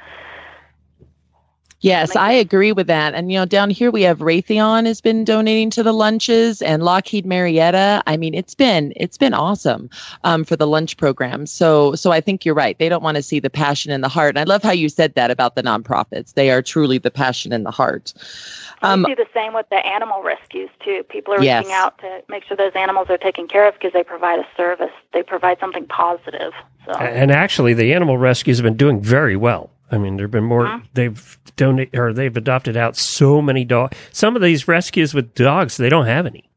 Yes, 1.87 2.16
I 2.16 2.32
agree 2.32 2.72
with 2.72 2.89
that. 2.89 3.14
And 3.14 3.30
you 3.30 3.39
know, 3.39 3.45
down 3.45 3.70
here 3.70 3.93
we 3.93 4.03
have 4.03 4.18
Raytheon 4.18 4.87
has 4.87 5.01
been 5.01 5.24
donating 5.24 5.70
to 5.70 5.84
the 5.84 5.93
lunches, 5.93 6.61
and 6.61 6.82
Lockheed 6.82 7.24
Marietta. 7.24 8.03
I 8.09 8.16
mean, 8.16 8.34
it's 8.34 8.57
been 8.57 8.93
it's 8.97 9.16
been 9.16 9.32
awesome 9.32 9.89
um, 10.24 10.43
for 10.43 10.57
the 10.57 10.66
lunch 10.66 10.97
program. 10.97 11.47
So 11.47 11.95
so 11.95 12.11
I 12.11 12.20
think 12.20 12.45
you're 12.45 12.57
right. 12.57 12.76
They 12.76 12.89
don't 12.89 13.05
want 13.05 13.18
to 13.18 13.22
see 13.22 13.39
the 13.39 13.51
passion 13.51 13.93
in 13.93 14.01
the 14.01 14.09
heart. 14.09 14.30
And 14.30 14.41
I 14.41 14.43
love 14.53 14.64
how 14.64 14.72
you 14.72 14.89
said 14.89 15.14
that 15.14 15.30
about 15.30 15.55
the 15.55 15.62
nonprofits. 15.62 16.34
They 16.34 16.51
are 16.51 16.61
truly 16.61 16.99
the 16.99 17.12
passion 17.12 17.53
in 17.53 17.62
the 17.62 17.70
heart. 17.70 18.12
Um, 18.82 19.05
we 19.05 19.14
do 19.14 19.22
the 19.22 19.30
same 19.32 19.55
with 19.55 19.68
the 19.68 19.87
animal 19.87 20.24
rescues 20.24 20.70
too. 20.84 21.05
People 21.09 21.34
are 21.34 21.43
yes. 21.43 21.61
reaching 21.61 21.72
out 21.72 21.99
to 21.99 22.20
make 22.28 22.43
sure 22.43 22.57
those 22.57 22.74
animals 22.74 23.11
are 23.11 23.18
taken 23.18 23.47
care 23.47 23.68
of 23.68 23.74
because 23.74 23.93
they 23.93 24.03
provide 24.03 24.41
a 24.41 24.47
service. 24.57 24.91
They 25.12 25.22
provide 25.22 25.61
something 25.61 25.87
positive. 25.87 26.53
So. 26.84 26.95
And 26.95 27.30
actually, 27.30 27.74
the 27.74 27.95
animal 27.95 28.18
rescues 28.18 28.59
have 28.59 28.64
been 28.64 28.76
doing 28.76 29.01
very 29.01 29.37
well. 29.37 29.70
I 29.91 29.99
mean, 29.99 30.16
there've 30.16 30.30
been 30.30 30.45
more. 30.45 30.66
Mm-hmm. 30.66 30.87
They've 30.95 31.39
donated 31.57 31.97
or 31.97 32.12
they've 32.12 32.37
adopted 32.37 32.76
out 32.76 32.97
so 32.97 33.41
many 33.41 33.64
dogs. 33.64 33.97
Some 34.12 34.37
of 34.37 34.43
these 34.43 34.66
rescues 34.66 35.14
with 35.14 35.34
dogs, 35.34 35.76
they 35.76 35.89
don't 35.89 36.07
have 36.07 36.26
any. 36.26 36.51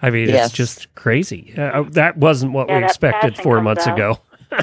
I 0.00 0.10
mean, 0.10 0.28
yes. 0.28 0.46
it's 0.46 0.54
just 0.54 0.94
crazy. 0.94 1.54
Uh, 1.56 1.84
that 1.90 2.16
wasn't 2.16 2.52
what 2.52 2.68
yeah, 2.68 2.78
we 2.78 2.84
expected 2.84 3.36
four 3.36 3.60
months 3.62 3.86
out. 3.86 3.94
ago. 3.96 4.18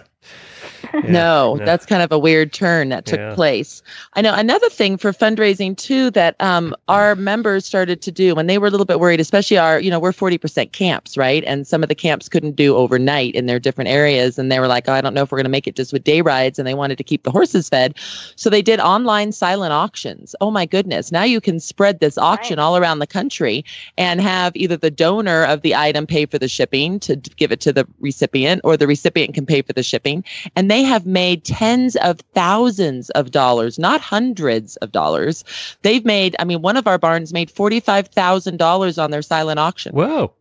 Yeah, 0.93 1.01
no, 1.11 1.57
that's 1.57 1.85
kind 1.85 2.01
of 2.01 2.11
a 2.11 2.19
weird 2.19 2.53
turn 2.53 2.89
that 2.89 3.05
took 3.05 3.19
yeah. 3.19 3.35
place. 3.35 3.81
I 4.13 4.21
know 4.21 4.33
another 4.33 4.69
thing 4.69 4.97
for 4.97 5.11
fundraising 5.11 5.75
too 5.77 6.11
that 6.11 6.35
um, 6.39 6.75
our 6.87 7.15
members 7.15 7.65
started 7.65 8.01
to 8.01 8.11
do 8.11 8.35
when 8.35 8.47
they 8.47 8.57
were 8.57 8.67
a 8.67 8.69
little 8.69 8.85
bit 8.85 8.99
worried, 8.99 9.19
especially 9.19 9.57
our, 9.57 9.79
you 9.79 9.89
know, 9.89 9.99
we're 9.99 10.11
40% 10.11 10.71
camps, 10.71 11.17
right? 11.17 11.43
And 11.45 11.67
some 11.67 11.83
of 11.83 11.89
the 11.89 11.95
camps 11.95 12.29
couldn't 12.29 12.55
do 12.55 12.75
overnight 12.75 13.35
in 13.35 13.45
their 13.45 13.59
different 13.59 13.89
areas. 13.89 14.39
And 14.39 14.51
they 14.51 14.59
were 14.59 14.67
like, 14.67 14.87
oh, 14.87 14.93
I 14.93 15.01
don't 15.01 15.13
know 15.13 15.23
if 15.23 15.31
we're 15.31 15.37
going 15.37 15.45
to 15.45 15.49
make 15.49 15.67
it 15.67 15.75
just 15.75 15.93
with 15.93 16.03
day 16.03 16.21
rides. 16.21 16.59
And 16.59 16.67
they 16.67 16.73
wanted 16.73 16.97
to 16.97 17.03
keep 17.03 17.23
the 17.23 17.31
horses 17.31 17.69
fed. 17.69 17.97
So 18.35 18.49
they 18.49 18.61
did 18.61 18.79
online 18.79 19.31
silent 19.31 19.73
auctions. 19.73 20.35
Oh 20.41 20.51
my 20.51 20.65
goodness. 20.65 21.11
Now 21.11 21.23
you 21.23 21.41
can 21.41 21.59
spread 21.59 21.99
this 21.99 22.17
auction 22.17 22.57
right. 22.57 22.63
all 22.63 22.77
around 22.77 22.99
the 22.99 23.07
country 23.07 23.63
and 23.97 24.21
have 24.21 24.55
either 24.55 24.77
the 24.77 24.91
donor 24.91 25.45
of 25.45 25.61
the 25.61 25.75
item 25.75 26.07
pay 26.07 26.25
for 26.25 26.37
the 26.37 26.47
shipping 26.47 26.99
to 27.01 27.15
give 27.15 27.51
it 27.51 27.59
to 27.61 27.73
the 27.73 27.87
recipient 27.99 28.61
or 28.63 28.77
the 28.77 28.87
recipient 28.87 29.33
can 29.33 29.45
pay 29.45 29.61
for 29.61 29.73
the 29.73 29.83
shipping. 29.83 30.23
And 30.55 30.69
they 30.69 30.78
have 30.83 31.05
made 31.05 31.43
tens 31.45 31.95
of 31.97 32.19
thousands 32.33 33.09
of 33.11 33.31
dollars, 33.31 33.77
not 33.79 34.01
hundreds 34.01 34.75
of 34.77 34.91
dollars. 34.91 35.43
They've 35.81 36.05
made, 36.05 36.35
I 36.39 36.43
mean, 36.43 36.61
one 36.61 36.77
of 36.77 36.87
our 36.87 36.97
barns 36.97 37.33
made 37.33 37.49
$45,000 37.53 39.03
on 39.03 39.11
their 39.11 39.21
silent 39.21 39.59
auction. 39.59 39.93
Whoa. 39.95 40.33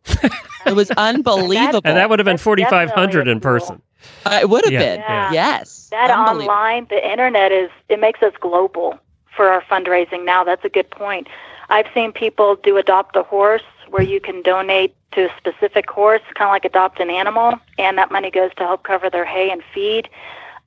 it 0.67 0.75
was 0.75 0.91
unbelievable. 0.97 1.81
and 1.85 1.97
that 1.97 2.11
would 2.11 2.19
have 2.19 2.27
been 2.27 2.39
4,500 2.39 3.29
in 3.29 3.41
person. 3.41 3.81
Uh, 4.25 4.39
it 4.43 4.49
would 4.49 4.65
have 4.65 4.73
Yeah. 4.73 4.79
been. 4.81 5.01
Yeah. 5.01 5.33
Yes. 5.33 5.89
That 5.91 6.11
online, 6.11 6.87
the 6.91 7.11
internet 7.11 7.53
is 7.53 7.71
it 7.89 8.01
makes 8.01 8.23
us 8.23 8.33
global 8.41 8.99
for 9.35 9.49
our 9.49 9.63
fundraising 9.63 10.25
now. 10.25 10.45
That's 10.45 10.65
a 10.65 10.69
good 10.69 10.91
point. 10.91 11.29
I've 11.69 11.87
seen 11.95 12.13
people 12.13 12.57
do 12.57 12.77
adopt 12.77 13.17
a 13.17 13.23
horse 13.23 13.63
where 13.91 14.03
you 14.03 14.21
can 14.21 14.43
donate 14.43 14.95
to 15.13 15.27
a 15.27 15.37
specific 15.37 15.89
horse, 15.91 16.23
kind 16.35 16.49
of 16.49 16.53
like 16.53 16.65
adopt 16.65 17.01
an 17.01 17.11
animal, 17.11 17.59
and 17.79 17.99
that 17.99 18.11
money 18.11 18.31
goes 18.31 18.51
to 18.57 18.65
help 18.65 18.83
cover 18.85 19.11
their 19.11 19.25
hay 19.25 19.51
and 19.51 19.63
feed. 19.75 20.09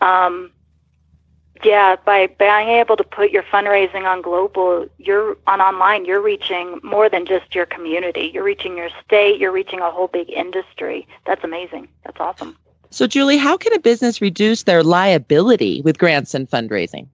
Um, 0.02 0.52
yeah, 1.64 1.96
by 1.96 2.28
being 2.28 2.70
able 2.70 2.98
to 2.98 3.04
put 3.04 3.32
your 3.32 3.44
fundraising 3.44 4.06
on 4.06 4.22
global, 4.22 4.88
you're 4.98 5.38
on 5.48 5.62
online, 5.62 6.06
you're 6.06 6.22
reaching 6.22 6.80
more 6.84 7.08
than 7.08 7.26
just 7.26 7.54
your 7.54 7.66
community. 7.66 8.32
You're 8.34 8.44
reaching 8.44 8.78
your 8.78 8.90
state, 9.06 9.40
you're 9.40 9.52
reaching 9.52 9.80
a 9.80 9.92
whole 9.92 10.08
big 10.08 10.30
industry. 10.32 11.08
That's 11.26 11.44
amazing. 11.44 11.88
That's 12.04 12.20
awesome. 12.20 12.58
So, 12.90 13.08
Julie, 13.08 13.38
how 13.38 13.58
can 13.58 13.74
a 13.74 13.80
business 13.80 14.22
reduce 14.22 14.64
their 14.64 14.84
liability 14.84 15.82
with 15.82 15.98
grants 15.98 16.34
and 16.34 16.50
fundraising? 16.50 17.08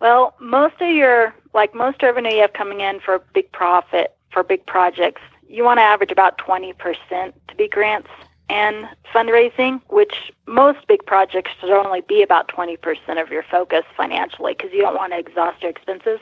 Well, 0.00 0.34
most 0.40 0.74
of 0.80 0.90
your, 0.90 1.34
like 1.54 1.74
most 1.74 2.02
revenue 2.02 2.34
you 2.34 2.40
have 2.42 2.52
coming 2.52 2.80
in 2.80 3.00
for 3.00 3.14
a 3.14 3.20
big 3.32 3.50
profit, 3.52 4.16
for 4.30 4.42
big 4.42 4.64
projects, 4.66 5.22
you 5.48 5.64
want 5.64 5.78
to 5.78 5.82
average 5.82 6.10
about 6.10 6.38
20% 6.38 6.74
to 7.48 7.54
be 7.56 7.68
grants 7.68 8.08
and 8.50 8.88
fundraising, 9.12 9.80
which 9.88 10.32
most 10.46 10.86
big 10.86 11.04
projects 11.04 11.50
should 11.60 11.70
only 11.70 12.00
be 12.02 12.22
about 12.22 12.48
20% 12.48 13.20
of 13.20 13.30
your 13.30 13.42
focus 13.42 13.84
financially 13.96 14.54
because 14.54 14.72
you 14.72 14.80
don't 14.80 14.94
want 14.94 15.12
to 15.12 15.18
exhaust 15.18 15.62
your 15.62 15.70
expenses. 15.70 16.18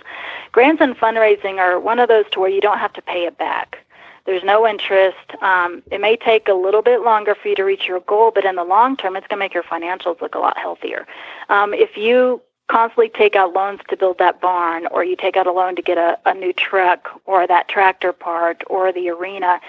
Grants 0.53 0.83
and 0.83 0.97
fundraising 0.97 1.59
are 1.59 1.79
one 1.79 1.99
of 1.99 2.09
those 2.09 2.25
to 2.33 2.41
where 2.41 2.51
you 2.51 2.61
don't 2.61 2.79
have 2.79 2.93
to 2.95 3.03
pay 3.03 3.27
it 3.27 3.39
back. 3.39 3.79
There's 4.25 4.43
no 4.43 4.67
interest. 4.67 5.41
Um, 5.41 5.85
it 5.93 6.01
may 6.01 6.17
take 6.17 6.49
a 6.49 6.55
little 6.55 6.83
bit 6.83 7.03
longer 7.03 7.37
for 7.37 7.47
you 7.49 7.55
to 7.55 7.63
reach 7.63 7.87
your 7.87 8.01
goal, 8.01 8.33
but 8.35 8.45
in 8.45 8.57
the 8.57 8.65
long 8.65 8.97
term, 8.97 9.15
it's 9.15 9.27
going 9.29 9.39
to 9.39 9.45
make 9.45 9.55
your 9.55 9.63
financials 9.63 10.21
look 10.21 10.35
a 10.35 10.41
lot 10.41 10.59
healthier. 10.59 11.07
Um, 11.49 11.73
if 11.73 11.97
you 11.97 12.43
constantly 12.69 13.09
take 13.09 13.37
out 13.37 13.53
loans 13.53 13.81
to 13.89 13.97
build 13.97 14.19
that 14.19 14.41
barn, 14.41 14.87
or 14.91 15.05
you 15.05 15.17
take 15.17 15.37
out 15.37 15.47
a 15.47 15.53
loan 15.53 15.77
to 15.77 15.83
get 15.83 15.99
a, 15.99 16.19
a 16.27 16.35
new 16.35 16.53
truck, 16.53 17.09
or 17.25 17.47
that 17.47 17.69
tractor 17.69 18.13
part, 18.13 18.63
or 18.69 18.93
the 18.93 19.09
arena, 19.09 19.61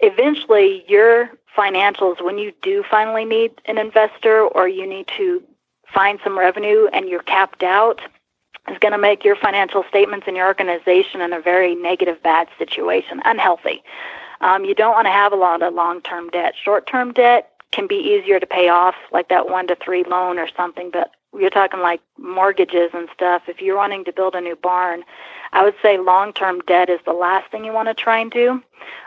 eventually 0.00 0.84
your 0.88 1.30
financials, 1.56 2.22
when 2.22 2.38
you 2.38 2.52
do 2.62 2.82
finally 2.90 3.24
need 3.24 3.52
an 3.66 3.78
investor 3.78 4.40
or 4.40 4.68
you 4.68 4.86
need 4.86 5.06
to 5.16 5.42
find 5.92 6.18
some 6.24 6.38
revenue 6.38 6.86
and 6.92 7.08
you're 7.08 7.22
capped 7.22 7.62
out, 7.62 8.00
is 8.68 8.78
going 8.78 8.92
to 8.92 8.98
make 8.98 9.24
your 9.24 9.36
financial 9.36 9.84
statements 9.88 10.26
and 10.26 10.36
your 10.36 10.46
organization 10.46 11.20
in 11.20 11.32
a 11.32 11.40
very 11.40 11.74
negative, 11.74 12.22
bad 12.22 12.48
situation, 12.58 13.20
unhealthy. 13.24 13.82
Um, 14.40 14.64
you 14.64 14.74
don't 14.74 14.92
want 14.92 15.06
to 15.06 15.12
have 15.12 15.32
a 15.32 15.36
lot 15.36 15.62
of 15.62 15.74
long 15.74 16.00
term 16.00 16.30
debt. 16.30 16.54
Short 16.62 16.86
term 16.86 17.12
debt 17.12 17.50
can 17.70 17.86
be 17.86 17.96
easier 17.96 18.40
to 18.40 18.46
pay 18.46 18.68
off, 18.68 18.94
like 19.12 19.28
that 19.28 19.48
one 19.48 19.66
to 19.68 19.76
three 19.76 20.04
loan 20.04 20.38
or 20.38 20.48
something, 20.56 20.90
but 20.90 21.10
you're 21.38 21.50
talking 21.50 21.80
like 21.80 22.00
mortgages 22.18 22.90
and 22.92 23.08
stuff. 23.12 23.42
If 23.48 23.60
you're 23.60 23.76
wanting 23.76 24.04
to 24.04 24.12
build 24.12 24.34
a 24.34 24.40
new 24.40 24.56
barn, 24.56 25.02
I 25.52 25.64
would 25.64 25.74
say 25.82 25.98
long 25.98 26.32
term 26.32 26.60
debt 26.66 26.90
is 26.90 27.00
the 27.04 27.12
last 27.12 27.50
thing 27.50 27.64
you 27.64 27.72
want 27.72 27.88
to 27.88 27.94
try 27.94 28.18
and 28.18 28.30
do. 28.30 28.62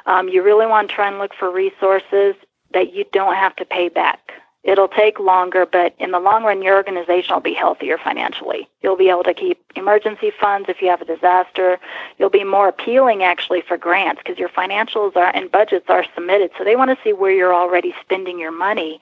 Um, 0.05 0.29
you 0.29 0.43
really 0.43 0.65
want 0.65 0.89
to 0.89 0.95
try 0.95 1.07
and 1.07 1.19
look 1.19 1.33
for 1.37 1.51
resources 1.51 2.35
that 2.73 2.93
you 2.93 3.05
don't 3.11 3.35
have 3.35 3.55
to 3.57 3.65
pay 3.65 3.89
back. 3.89 4.31
It'll 4.65 4.87
take 4.87 5.19
longer, 5.19 5.67
but 5.67 5.93
in 5.99 6.09
the 6.09 6.19
long 6.19 6.43
run, 6.43 6.63
your 6.63 6.75
organization 6.75 7.35
will 7.35 7.41
be 7.41 7.53
healthier 7.53 7.99
financially. 7.99 8.67
You'll 8.81 8.97
be 8.97 9.09
able 9.09 9.23
to 9.23 9.33
keep 9.35 9.63
emergency 9.75 10.31
funds 10.31 10.67
if 10.69 10.81
you 10.81 10.89
have 10.89 11.01
a 11.01 11.05
disaster. 11.05 11.79
You'll 12.17 12.31
be 12.31 12.43
more 12.43 12.67
appealing 12.67 13.21
actually 13.21 13.61
for 13.61 13.77
grants 13.77 14.23
because 14.23 14.39
your 14.39 14.49
financials 14.49 15.15
are 15.15 15.31
and 15.35 15.51
budgets 15.51 15.85
are 15.87 16.03
submitted. 16.15 16.49
So 16.57 16.63
they 16.63 16.75
want 16.75 16.89
to 16.89 16.97
see 17.03 17.13
where 17.13 17.29
you're 17.29 17.53
already 17.53 17.93
spending 18.01 18.39
your 18.39 18.51
money 18.51 18.99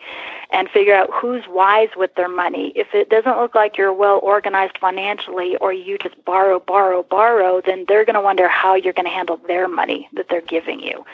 and 0.51 0.69
figure 0.69 0.95
out 0.95 1.09
who's 1.13 1.43
wise 1.47 1.89
with 1.95 2.13
their 2.15 2.27
money. 2.27 2.73
If 2.75 2.93
it 2.93 3.09
doesn't 3.09 3.37
look 3.37 3.55
like 3.55 3.77
you're 3.77 3.93
well 3.93 4.19
organized 4.21 4.77
financially 4.79 5.55
or 5.57 5.71
you 5.71 5.97
just 5.97 6.23
borrow, 6.25 6.59
borrow, 6.59 7.03
borrow, 7.03 7.61
then 7.65 7.85
they're 7.87 8.03
going 8.03 8.15
to 8.15 8.21
wonder 8.21 8.49
how 8.49 8.75
you're 8.75 8.91
going 8.91 9.05
to 9.05 9.11
handle 9.11 9.37
their 9.47 9.69
money 9.69 10.09
that 10.11 10.27
they're 10.29 10.41
giving 10.41 10.81
you. 10.81 11.05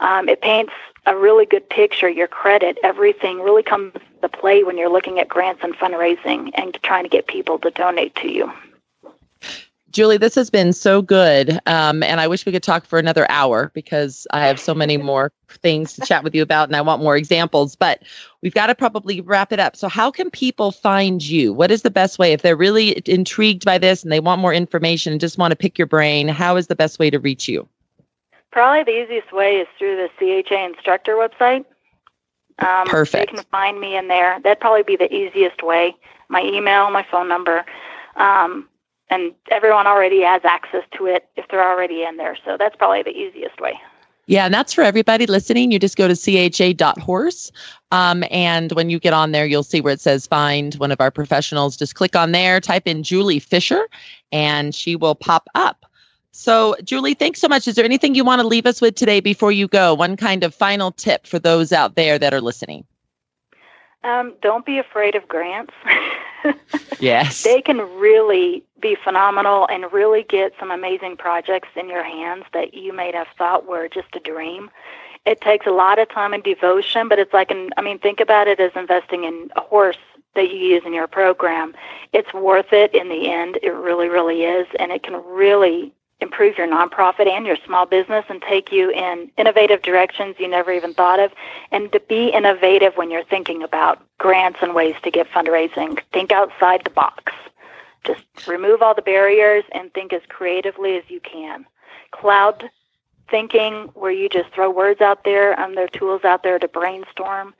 Um, 0.00 0.30
it 0.30 0.40
paints 0.40 0.72
a 1.08 1.16
really 1.16 1.46
good 1.46 1.68
picture, 1.68 2.08
your 2.08 2.28
credit, 2.28 2.78
everything 2.84 3.40
really 3.40 3.62
comes 3.62 3.94
to 4.20 4.28
play 4.28 4.62
when 4.62 4.76
you're 4.76 4.90
looking 4.90 5.18
at 5.18 5.28
grants 5.28 5.64
and 5.64 5.74
fundraising 5.74 6.50
and 6.54 6.78
trying 6.82 7.04
to 7.04 7.08
get 7.08 7.26
people 7.26 7.58
to 7.60 7.70
donate 7.70 8.14
to 8.16 8.30
you. 8.30 8.52
Julie, 9.90 10.18
this 10.18 10.34
has 10.34 10.50
been 10.50 10.74
so 10.74 11.00
good. 11.00 11.58
Um, 11.64 12.02
and 12.02 12.20
I 12.20 12.28
wish 12.28 12.44
we 12.44 12.52
could 12.52 12.62
talk 12.62 12.84
for 12.84 12.98
another 12.98 13.28
hour 13.30 13.70
because 13.72 14.26
I 14.32 14.46
have 14.46 14.60
so 14.60 14.74
many 14.74 14.98
more 14.98 15.32
things 15.48 15.94
to 15.94 16.02
chat 16.02 16.22
with 16.22 16.34
you 16.34 16.42
about 16.42 16.68
and 16.68 16.76
I 16.76 16.82
want 16.82 17.02
more 17.02 17.16
examples, 17.16 17.74
but 17.74 18.02
we've 18.42 18.52
got 18.52 18.66
to 18.66 18.74
probably 18.74 19.22
wrap 19.22 19.50
it 19.50 19.58
up. 19.58 19.76
So, 19.76 19.88
how 19.88 20.10
can 20.10 20.30
people 20.30 20.72
find 20.72 21.22
you? 21.22 21.54
What 21.54 21.70
is 21.70 21.82
the 21.82 21.90
best 21.90 22.18
way 22.18 22.34
if 22.34 22.42
they're 22.42 22.54
really 22.54 23.02
intrigued 23.06 23.64
by 23.64 23.78
this 23.78 24.02
and 24.02 24.12
they 24.12 24.20
want 24.20 24.42
more 24.42 24.52
information 24.52 25.12
and 25.12 25.20
just 25.20 25.38
want 25.38 25.52
to 25.52 25.56
pick 25.56 25.78
your 25.78 25.86
brain? 25.86 26.28
How 26.28 26.56
is 26.56 26.66
the 26.66 26.76
best 26.76 26.98
way 26.98 27.08
to 27.08 27.18
reach 27.18 27.48
you? 27.48 27.66
Probably 28.50 28.82
the 28.84 29.02
easiest 29.02 29.32
way 29.32 29.56
is 29.56 29.68
through 29.78 29.96
the 29.96 30.42
CHA 30.42 30.64
instructor 30.64 31.14
website. 31.14 31.64
Um, 32.58 32.86
Perfect. 32.86 33.30
They 33.30 33.36
can 33.36 33.44
find 33.50 33.80
me 33.80 33.96
in 33.96 34.08
there. 34.08 34.40
That'd 34.40 34.60
probably 34.60 34.82
be 34.82 34.96
the 34.96 35.12
easiest 35.12 35.62
way. 35.62 35.94
My 36.28 36.42
email, 36.42 36.90
my 36.90 37.06
phone 37.10 37.28
number. 37.28 37.64
Um, 38.16 38.68
and 39.10 39.32
everyone 39.50 39.86
already 39.86 40.22
has 40.22 40.44
access 40.44 40.84
to 40.96 41.06
it 41.06 41.28
if 41.36 41.46
they're 41.48 41.66
already 41.66 42.02
in 42.02 42.16
there. 42.16 42.36
So 42.44 42.56
that's 42.58 42.76
probably 42.76 43.02
the 43.02 43.16
easiest 43.16 43.60
way. 43.60 43.78
Yeah, 44.26 44.44
and 44.44 44.52
that's 44.52 44.74
for 44.74 44.82
everybody 44.82 45.26
listening. 45.26 45.72
You 45.72 45.78
just 45.78 45.96
go 45.96 46.06
to 46.06 46.14
cha.horse. 46.14 47.50
Um, 47.92 48.24
and 48.30 48.72
when 48.72 48.90
you 48.90 48.98
get 48.98 49.14
on 49.14 49.32
there, 49.32 49.46
you'll 49.46 49.62
see 49.62 49.80
where 49.80 49.94
it 49.94 50.02
says 50.02 50.26
find 50.26 50.74
one 50.74 50.92
of 50.92 51.00
our 51.00 51.10
professionals. 51.10 51.78
Just 51.78 51.94
click 51.94 52.14
on 52.14 52.32
there, 52.32 52.60
type 52.60 52.86
in 52.86 53.02
Julie 53.02 53.38
Fischer, 53.38 53.88
and 54.30 54.74
she 54.74 54.96
will 54.96 55.14
pop 55.14 55.48
up. 55.54 55.86
So, 56.38 56.76
Julie, 56.84 57.14
thanks 57.14 57.40
so 57.40 57.48
much. 57.48 57.66
Is 57.66 57.74
there 57.74 57.84
anything 57.84 58.14
you 58.14 58.24
want 58.24 58.40
to 58.40 58.46
leave 58.46 58.64
us 58.64 58.80
with 58.80 58.94
today 58.94 59.18
before 59.18 59.50
you 59.50 59.66
go? 59.66 59.92
One 59.92 60.16
kind 60.16 60.44
of 60.44 60.54
final 60.54 60.92
tip 60.92 61.26
for 61.26 61.40
those 61.40 61.72
out 61.72 61.96
there 61.96 62.16
that 62.16 62.32
are 62.32 62.40
listening. 62.40 62.84
Um, 64.04 64.32
don't 64.40 64.64
be 64.64 64.78
afraid 64.78 65.16
of 65.16 65.26
grants. 65.26 65.74
yes. 67.00 67.42
They 67.42 67.60
can 67.60 67.78
really 67.98 68.62
be 68.80 68.94
phenomenal 68.94 69.66
and 69.68 69.92
really 69.92 70.22
get 70.22 70.52
some 70.60 70.70
amazing 70.70 71.16
projects 71.16 71.70
in 71.74 71.88
your 71.88 72.04
hands 72.04 72.44
that 72.52 72.72
you 72.72 72.92
may 72.92 73.10
have 73.12 73.26
thought 73.36 73.66
were 73.66 73.88
just 73.88 74.14
a 74.14 74.20
dream. 74.20 74.70
It 75.26 75.40
takes 75.40 75.66
a 75.66 75.72
lot 75.72 75.98
of 75.98 76.08
time 76.08 76.32
and 76.32 76.44
devotion, 76.44 77.08
but 77.08 77.18
it's 77.18 77.34
like, 77.34 77.50
an, 77.50 77.70
I 77.76 77.82
mean, 77.82 77.98
think 77.98 78.20
about 78.20 78.46
it 78.46 78.60
as 78.60 78.70
investing 78.76 79.24
in 79.24 79.50
a 79.56 79.60
horse 79.60 79.98
that 80.36 80.50
you 80.50 80.56
use 80.56 80.84
in 80.86 80.92
your 80.92 81.08
program, 81.08 81.74
it's 82.12 82.32
worth 82.32 82.72
it 82.72 82.94
in 82.94 83.08
the 83.08 83.28
end. 83.28 83.58
It 83.60 83.70
really, 83.70 84.08
really 84.08 84.44
is. 84.44 84.68
And 84.78 84.92
it 84.92 85.02
can 85.02 85.14
really 85.26 85.92
improve 86.20 86.58
your 86.58 86.66
nonprofit 86.66 87.28
and 87.28 87.46
your 87.46 87.56
small 87.64 87.86
business 87.86 88.24
and 88.28 88.42
take 88.42 88.72
you 88.72 88.90
in 88.90 89.30
innovative 89.36 89.82
directions 89.82 90.36
you 90.38 90.48
never 90.48 90.72
even 90.72 90.92
thought 90.92 91.20
of. 91.20 91.32
And 91.70 91.92
to 91.92 92.00
be 92.00 92.28
innovative 92.28 92.96
when 92.96 93.10
you're 93.10 93.24
thinking 93.24 93.62
about 93.62 94.04
grants 94.18 94.58
and 94.60 94.74
ways 94.74 94.96
to 95.04 95.10
get 95.10 95.30
fundraising, 95.30 96.00
think 96.12 96.32
outside 96.32 96.82
the 96.84 96.90
box. 96.90 97.32
Just 98.04 98.46
remove 98.46 98.82
all 98.82 98.94
the 98.94 99.02
barriers 99.02 99.64
and 99.72 99.92
think 99.92 100.12
as 100.12 100.22
creatively 100.28 100.96
as 100.96 101.04
you 101.08 101.20
can. 101.20 101.64
Cloud 102.10 102.68
thinking, 103.30 103.90
where 103.94 104.10
you 104.10 104.28
just 104.28 104.50
throw 104.52 104.70
words 104.70 105.00
out 105.00 105.24
there, 105.24 105.58
um, 105.60 105.74
there 105.74 105.84
are 105.84 105.88
tools 105.88 106.24
out 106.24 106.42
there 106.42 106.58
to 106.58 106.66
brainstorm. 106.66 107.54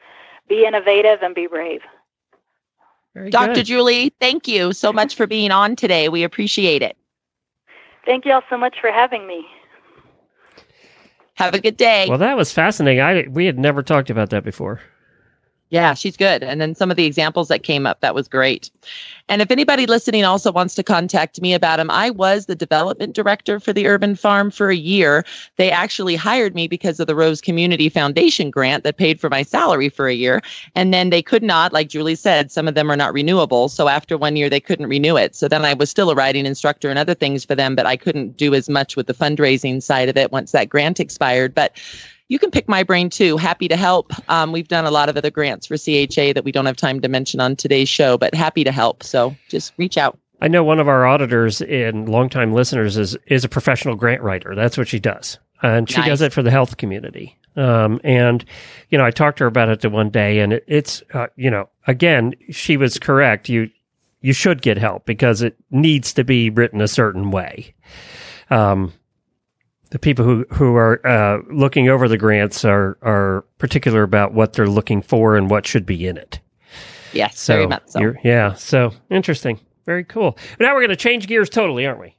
Be 0.48 0.64
innovative 0.64 1.22
and 1.22 1.34
be 1.34 1.46
brave. 1.46 1.82
Very 3.14 3.30
Dr. 3.30 3.54
good. 3.54 3.66
Julie, 3.66 4.12
thank 4.20 4.48
you 4.48 4.72
so 4.72 4.92
much 4.92 5.14
for 5.14 5.26
being 5.26 5.50
on 5.50 5.76
today. 5.76 6.08
We 6.08 6.22
appreciate 6.22 6.82
it. 6.82 6.96
Thank 8.04 8.24
you 8.24 8.32
all 8.32 8.42
so 8.48 8.56
much 8.56 8.76
for 8.80 8.90
having 8.90 9.26
me. 9.26 9.46
Have 11.34 11.54
a 11.54 11.60
good 11.60 11.76
day. 11.76 12.06
Well, 12.08 12.18
that 12.18 12.36
was 12.36 12.52
fascinating. 12.52 13.00
I 13.00 13.26
we 13.28 13.46
had 13.46 13.58
never 13.58 13.82
talked 13.82 14.10
about 14.10 14.30
that 14.30 14.44
before. 14.44 14.80
Yeah, 15.70 15.92
she's 15.92 16.16
good. 16.16 16.42
And 16.42 16.62
then 16.62 16.74
some 16.74 16.90
of 16.90 16.96
the 16.96 17.04
examples 17.04 17.48
that 17.48 17.62
came 17.62 17.86
up, 17.86 18.00
that 18.00 18.14
was 18.14 18.26
great. 18.26 18.70
And 19.28 19.42
if 19.42 19.50
anybody 19.50 19.84
listening 19.84 20.24
also 20.24 20.50
wants 20.50 20.74
to 20.76 20.82
contact 20.82 21.42
me 21.42 21.52
about 21.52 21.78
him, 21.78 21.90
I 21.90 22.08
was 22.08 22.46
the 22.46 22.54
development 22.54 23.14
director 23.14 23.60
for 23.60 23.74
the 23.74 23.86
urban 23.86 24.14
farm 24.14 24.50
for 24.50 24.70
a 24.70 24.76
year. 24.76 25.26
They 25.56 25.70
actually 25.70 26.16
hired 26.16 26.54
me 26.54 26.68
because 26.68 26.98
of 27.00 27.06
the 27.06 27.14
Rose 27.14 27.42
Community 27.42 27.90
Foundation 27.90 28.50
grant 28.50 28.82
that 28.84 28.96
paid 28.96 29.20
for 29.20 29.28
my 29.28 29.42
salary 29.42 29.90
for 29.90 30.08
a 30.08 30.14
year. 30.14 30.40
And 30.74 30.94
then 30.94 31.10
they 31.10 31.20
could 31.20 31.42
not, 31.42 31.74
like 31.74 31.90
Julie 31.90 32.14
said, 32.14 32.50
some 32.50 32.66
of 32.66 32.74
them 32.74 32.90
are 32.90 32.96
not 32.96 33.12
renewable. 33.12 33.68
So 33.68 33.88
after 33.88 34.16
one 34.16 34.36
year, 34.36 34.48
they 34.48 34.60
couldn't 34.60 34.86
renew 34.86 35.18
it. 35.18 35.34
So 35.34 35.48
then 35.48 35.66
I 35.66 35.74
was 35.74 35.90
still 35.90 36.10
a 36.10 36.14
writing 36.14 36.46
instructor 36.46 36.88
and 36.88 36.98
other 36.98 37.14
things 37.14 37.44
for 37.44 37.54
them, 37.54 37.76
but 37.76 37.84
I 37.84 37.98
couldn't 37.98 38.38
do 38.38 38.54
as 38.54 38.70
much 38.70 38.96
with 38.96 39.06
the 39.06 39.14
fundraising 39.14 39.82
side 39.82 40.08
of 40.08 40.16
it 40.16 40.32
once 40.32 40.52
that 40.52 40.70
grant 40.70 40.98
expired. 40.98 41.54
But 41.54 41.76
you 42.28 42.38
can 42.38 42.50
pick 42.50 42.68
my 42.68 42.82
brain 42.82 43.10
too. 43.10 43.36
Happy 43.36 43.68
to 43.68 43.76
help. 43.76 44.12
Um, 44.30 44.52
we've 44.52 44.68
done 44.68 44.84
a 44.84 44.90
lot 44.90 45.08
of 45.08 45.16
other 45.16 45.30
grants 45.30 45.66
for 45.66 45.76
CHA 45.76 46.32
that 46.34 46.42
we 46.44 46.52
don't 46.52 46.66
have 46.66 46.76
time 46.76 47.00
to 47.00 47.08
mention 47.08 47.40
on 47.40 47.56
today's 47.56 47.88
show, 47.88 48.18
but 48.18 48.34
happy 48.34 48.64
to 48.64 48.72
help. 48.72 49.02
So 49.02 49.34
just 49.48 49.72
reach 49.78 49.96
out. 49.96 50.18
I 50.40 50.48
know 50.48 50.62
one 50.62 50.78
of 50.78 50.86
our 50.88 51.04
auditors 51.06 51.60
and 51.62 52.08
longtime 52.08 52.52
listeners 52.52 52.96
is 52.96 53.16
is 53.26 53.44
a 53.44 53.48
professional 53.48 53.96
grant 53.96 54.22
writer. 54.22 54.54
That's 54.54 54.78
what 54.78 54.86
she 54.88 55.00
does, 55.00 55.38
and 55.62 55.90
she 55.90 55.96
Nice. 55.98 56.06
does 56.08 56.22
it 56.22 56.32
for 56.32 56.42
the 56.42 56.50
health 56.52 56.76
community. 56.76 57.36
Um, 57.56 58.00
and 58.04 58.44
you 58.90 58.98
know, 58.98 59.04
I 59.04 59.10
talked 59.10 59.38
to 59.38 59.44
her 59.44 59.48
about 59.48 59.68
it 59.68 59.80
the 59.80 59.90
one 59.90 60.10
day, 60.10 60.38
and 60.38 60.52
it, 60.52 60.64
it's 60.68 61.02
uh, 61.12 61.26
you 61.34 61.50
know, 61.50 61.68
again, 61.88 62.34
she 62.50 62.76
was 62.76 62.98
correct. 63.00 63.48
You 63.48 63.68
you 64.20 64.32
should 64.32 64.62
get 64.62 64.78
help 64.78 65.06
because 65.06 65.42
it 65.42 65.56
needs 65.72 66.12
to 66.12 66.22
be 66.22 66.50
written 66.50 66.80
a 66.80 66.88
certain 66.88 67.32
way. 67.32 67.74
Um, 68.50 68.92
the 69.90 69.98
people 69.98 70.24
who 70.24 70.44
who 70.52 70.74
are 70.76 71.04
uh, 71.06 71.38
looking 71.50 71.88
over 71.88 72.08
the 72.08 72.18
grants 72.18 72.64
are 72.64 72.98
are 73.02 73.44
particular 73.58 74.02
about 74.02 74.34
what 74.34 74.52
they're 74.52 74.68
looking 74.68 75.02
for 75.02 75.36
and 75.36 75.50
what 75.50 75.66
should 75.66 75.86
be 75.86 76.06
in 76.06 76.16
it. 76.16 76.40
Yes, 77.14 77.38
So, 77.38 77.54
very 77.54 77.66
much 77.66 77.82
so. 77.86 78.14
yeah, 78.22 78.52
so 78.52 78.92
interesting, 79.10 79.58
very 79.86 80.04
cool. 80.04 80.32
But 80.58 80.64
now 80.64 80.74
we're 80.74 80.80
going 80.80 80.90
to 80.90 80.96
change 80.96 81.26
gears 81.26 81.48
totally, 81.48 81.86
aren't 81.86 82.00
we? 82.00 82.14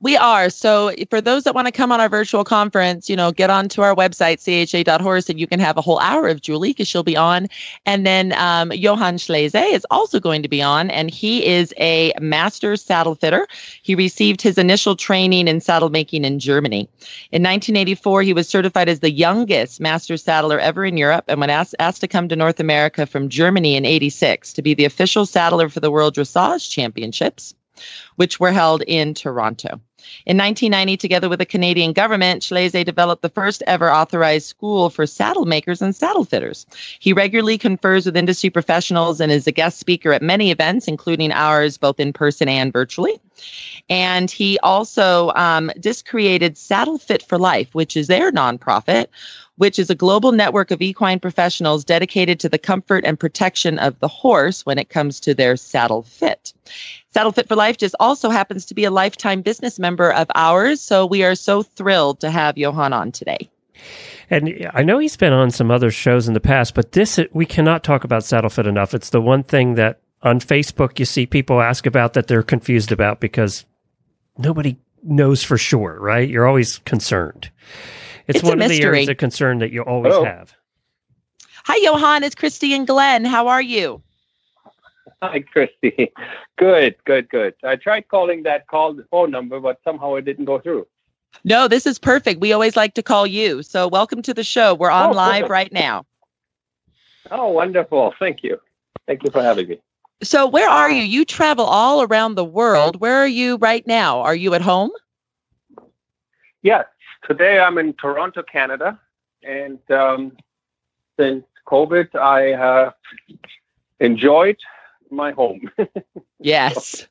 We 0.00 0.16
are. 0.16 0.50
So 0.50 0.92
for 1.10 1.20
those 1.20 1.44
that 1.44 1.54
want 1.54 1.66
to 1.66 1.72
come 1.72 1.90
on 1.90 2.00
our 2.00 2.08
virtual 2.08 2.44
conference, 2.44 3.10
you 3.10 3.16
know, 3.16 3.32
get 3.32 3.50
onto 3.50 3.82
our 3.82 3.94
website, 3.94 4.38
cha.horse, 4.38 5.28
and 5.28 5.40
you 5.40 5.46
can 5.46 5.60
have 5.60 5.76
a 5.76 5.80
whole 5.80 5.98
hour 6.00 6.28
of 6.28 6.40
Julie 6.40 6.70
because 6.70 6.88
she'll 6.88 7.02
be 7.02 7.16
on. 7.16 7.48
And 7.84 8.06
then 8.06 8.32
um, 8.34 8.72
Johann 8.72 9.16
Schleese 9.16 9.72
is 9.72 9.86
also 9.90 10.20
going 10.20 10.42
to 10.42 10.48
be 10.48 10.62
on, 10.62 10.90
and 10.90 11.10
he 11.10 11.44
is 11.44 11.74
a 11.78 12.12
master 12.20 12.76
saddle 12.76 13.14
fitter. 13.14 13.46
He 13.82 13.94
received 13.94 14.40
his 14.40 14.58
initial 14.58 14.96
training 14.96 15.48
in 15.48 15.60
saddle 15.60 15.90
making 15.90 16.24
in 16.24 16.38
Germany. 16.38 16.88
In 17.32 17.42
1984, 17.42 18.22
he 18.22 18.32
was 18.32 18.48
certified 18.48 18.88
as 18.88 19.00
the 19.00 19.10
youngest 19.10 19.80
master 19.80 20.16
saddler 20.16 20.58
ever 20.58 20.84
in 20.84 20.96
Europe 20.96 21.24
and 21.28 21.40
when 21.40 21.50
asked, 21.50 21.74
asked 21.78 22.00
to 22.02 22.08
come 22.08 22.28
to 22.28 22.36
North 22.36 22.60
America 22.60 23.06
from 23.06 23.28
Germany 23.28 23.76
in 23.76 23.84
86 23.84 24.52
to 24.52 24.62
be 24.62 24.74
the 24.74 24.84
official 24.84 25.26
saddler 25.26 25.68
for 25.68 25.80
the 25.80 25.90
World 25.90 26.14
Dressage 26.14 26.70
Championships 26.70 27.54
which 28.16 28.40
were 28.40 28.52
held 28.52 28.82
in 28.86 29.14
Toronto. 29.14 29.80
In 30.26 30.36
1990, 30.36 30.96
together 30.96 31.28
with 31.28 31.40
the 31.40 31.46
Canadian 31.46 31.92
government, 31.92 32.42
Schleese 32.42 32.84
developed 32.84 33.22
the 33.22 33.28
first 33.28 33.62
ever 33.66 33.92
authorized 33.92 34.46
school 34.46 34.90
for 34.90 35.06
saddle 35.06 35.44
makers 35.44 35.82
and 35.82 35.94
saddle 35.94 36.24
fitters. 36.24 36.66
He 37.00 37.12
regularly 37.12 37.58
confers 37.58 38.06
with 38.06 38.16
industry 38.16 38.50
professionals 38.50 39.20
and 39.20 39.32
is 39.32 39.46
a 39.46 39.52
guest 39.52 39.78
speaker 39.78 40.12
at 40.12 40.22
many 40.22 40.50
events, 40.50 40.86
including 40.86 41.32
ours, 41.32 41.78
both 41.78 41.98
in 41.98 42.12
person 42.12 42.48
and 42.48 42.72
virtually. 42.72 43.20
And 43.88 44.30
he 44.30 44.58
also 44.60 45.32
um, 45.34 45.70
just 45.80 46.06
created 46.06 46.58
Saddle 46.58 46.98
Fit 46.98 47.22
for 47.22 47.38
Life, 47.38 47.74
which 47.74 47.96
is 47.96 48.06
their 48.06 48.30
nonprofit, 48.30 49.06
which 49.58 49.78
is 49.78 49.90
a 49.90 49.94
global 49.94 50.32
network 50.32 50.70
of 50.70 50.80
equine 50.80 51.20
professionals 51.20 51.84
dedicated 51.84 52.40
to 52.40 52.48
the 52.48 52.58
comfort 52.58 53.04
and 53.04 53.20
protection 53.20 53.78
of 53.78 53.98
the 54.00 54.08
horse 54.08 54.64
when 54.64 54.78
it 54.78 54.88
comes 54.88 55.20
to 55.20 55.34
their 55.34 55.56
saddle 55.56 56.02
fit. 56.02 56.52
Saddle 57.12 57.32
Fit 57.32 57.48
for 57.48 57.56
Life 57.56 57.76
just 57.76 57.94
also 58.00 58.30
happens 58.30 58.64
to 58.66 58.74
be 58.74 58.84
a 58.84 58.90
lifetime 58.90 59.42
business 59.42 59.78
member 59.78 60.12
of 60.12 60.28
ours. 60.34 60.80
So 60.80 61.04
we 61.04 61.24
are 61.24 61.34
so 61.34 61.62
thrilled 61.62 62.20
to 62.20 62.30
have 62.30 62.56
Johan 62.56 62.92
on 62.92 63.12
today. 63.12 63.50
And 64.30 64.68
I 64.74 64.82
know 64.82 64.98
he's 64.98 65.16
been 65.16 65.32
on 65.32 65.50
some 65.50 65.70
other 65.70 65.90
shows 65.90 66.28
in 66.28 66.34
the 66.34 66.40
past, 66.40 66.74
but 66.74 66.92
this 66.92 67.18
we 67.32 67.46
cannot 67.46 67.82
talk 67.82 68.04
about 68.04 68.24
saddle 68.24 68.50
fit 68.50 68.66
enough. 68.66 68.94
It's 68.94 69.10
the 69.10 69.20
one 69.20 69.42
thing 69.42 69.74
that 69.74 70.00
on 70.22 70.40
Facebook 70.40 70.98
you 70.98 71.04
see 71.04 71.26
people 71.26 71.60
ask 71.60 71.86
about 71.86 72.12
that 72.12 72.26
they're 72.26 72.42
confused 72.42 72.92
about 72.92 73.20
because 73.20 73.64
nobody 74.36 74.76
knows 75.02 75.42
for 75.42 75.56
sure, 75.56 75.98
right? 76.00 76.28
You're 76.28 76.46
always 76.46 76.78
concerned. 76.78 77.50
It's, 78.28 78.36
It's 78.40 78.42
one 78.44 78.54
of 78.54 78.58
the 78.60 78.68
mystery. 78.68 78.86
areas 78.86 79.08
of 79.08 79.16
concern 79.16 79.58
that 79.58 79.72
you 79.72 79.82
always 79.82 80.12
Hello. 80.12 80.24
have. 80.24 80.54
Hi, 81.64 81.76
Johan. 81.76 82.22
It's 82.22 82.34
Christy 82.34 82.74
and 82.74 82.86
Glenn. 82.86 83.24
How 83.24 83.48
are 83.48 83.62
you? 83.62 84.02
Hi, 85.22 85.40
Christy. 85.40 86.12
Good, 86.58 86.96
good, 87.04 87.28
good. 87.28 87.54
I 87.64 87.76
tried 87.76 88.08
calling 88.08 88.42
that 88.44 88.66
call 88.68 88.98
phone 89.10 89.30
number, 89.30 89.58
but 89.60 89.80
somehow 89.84 90.14
it 90.16 90.24
didn't 90.24 90.44
go 90.44 90.58
through. 90.58 90.86
No, 91.44 91.68
this 91.68 91.86
is 91.86 91.98
perfect. 91.98 92.40
We 92.40 92.52
always 92.52 92.76
like 92.76 92.94
to 92.94 93.02
call 93.02 93.26
you. 93.26 93.62
So 93.62 93.86
welcome 93.88 94.22
to 94.22 94.34
the 94.34 94.44
show. 94.44 94.74
We're 94.74 94.90
on 94.90 95.10
Oh, 95.10 95.12
live 95.16 95.42
perfect. 95.42 95.50
right 95.50 95.72
now. 95.72 96.04
Oh, 97.30 97.48
wonderful. 97.48 98.14
Thank 98.18 98.42
you. 98.42 98.58
Thank 99.06 99.24
you 99.24 99.30
for 99.30 99.42
having 99.42 99.68
me. 99.68 99.80
So 100.22 100.46
where 100.46 100.68
are 100.68 100.90
you? 100.90 101.02
You 101.02 101.24
travel 101.24 101.64
all 101.64 102.02
around 102.02 102.34
the 102.34 102.44
world. 102.44 103.00
Where 103.00 103.16
are 103.18 103.26
you 103.28 103.56
right 103.56 103.86
now? 103.86 104.20
Are 104.20 104.34
you 104.34 104.54
at 104.54 104.62
home? 104.62 104.90
Yes, 106.62 106.86
today 107.28 107.60
I'm 107.60 107.78
in 107.78 107.92
Toronto, 107.92 108.42
Canada. 108.42 108.98
And 109.44 109.78
um, 109.90 110.36
since 111.18 111.44
COVID, 111.66 112.16
I 112.16 112.56
have 112.56 112.94
enjoyed 114.00 114.58
my 115.10 115.32
home. 115.32 115.70
Yes. 116.40 117.08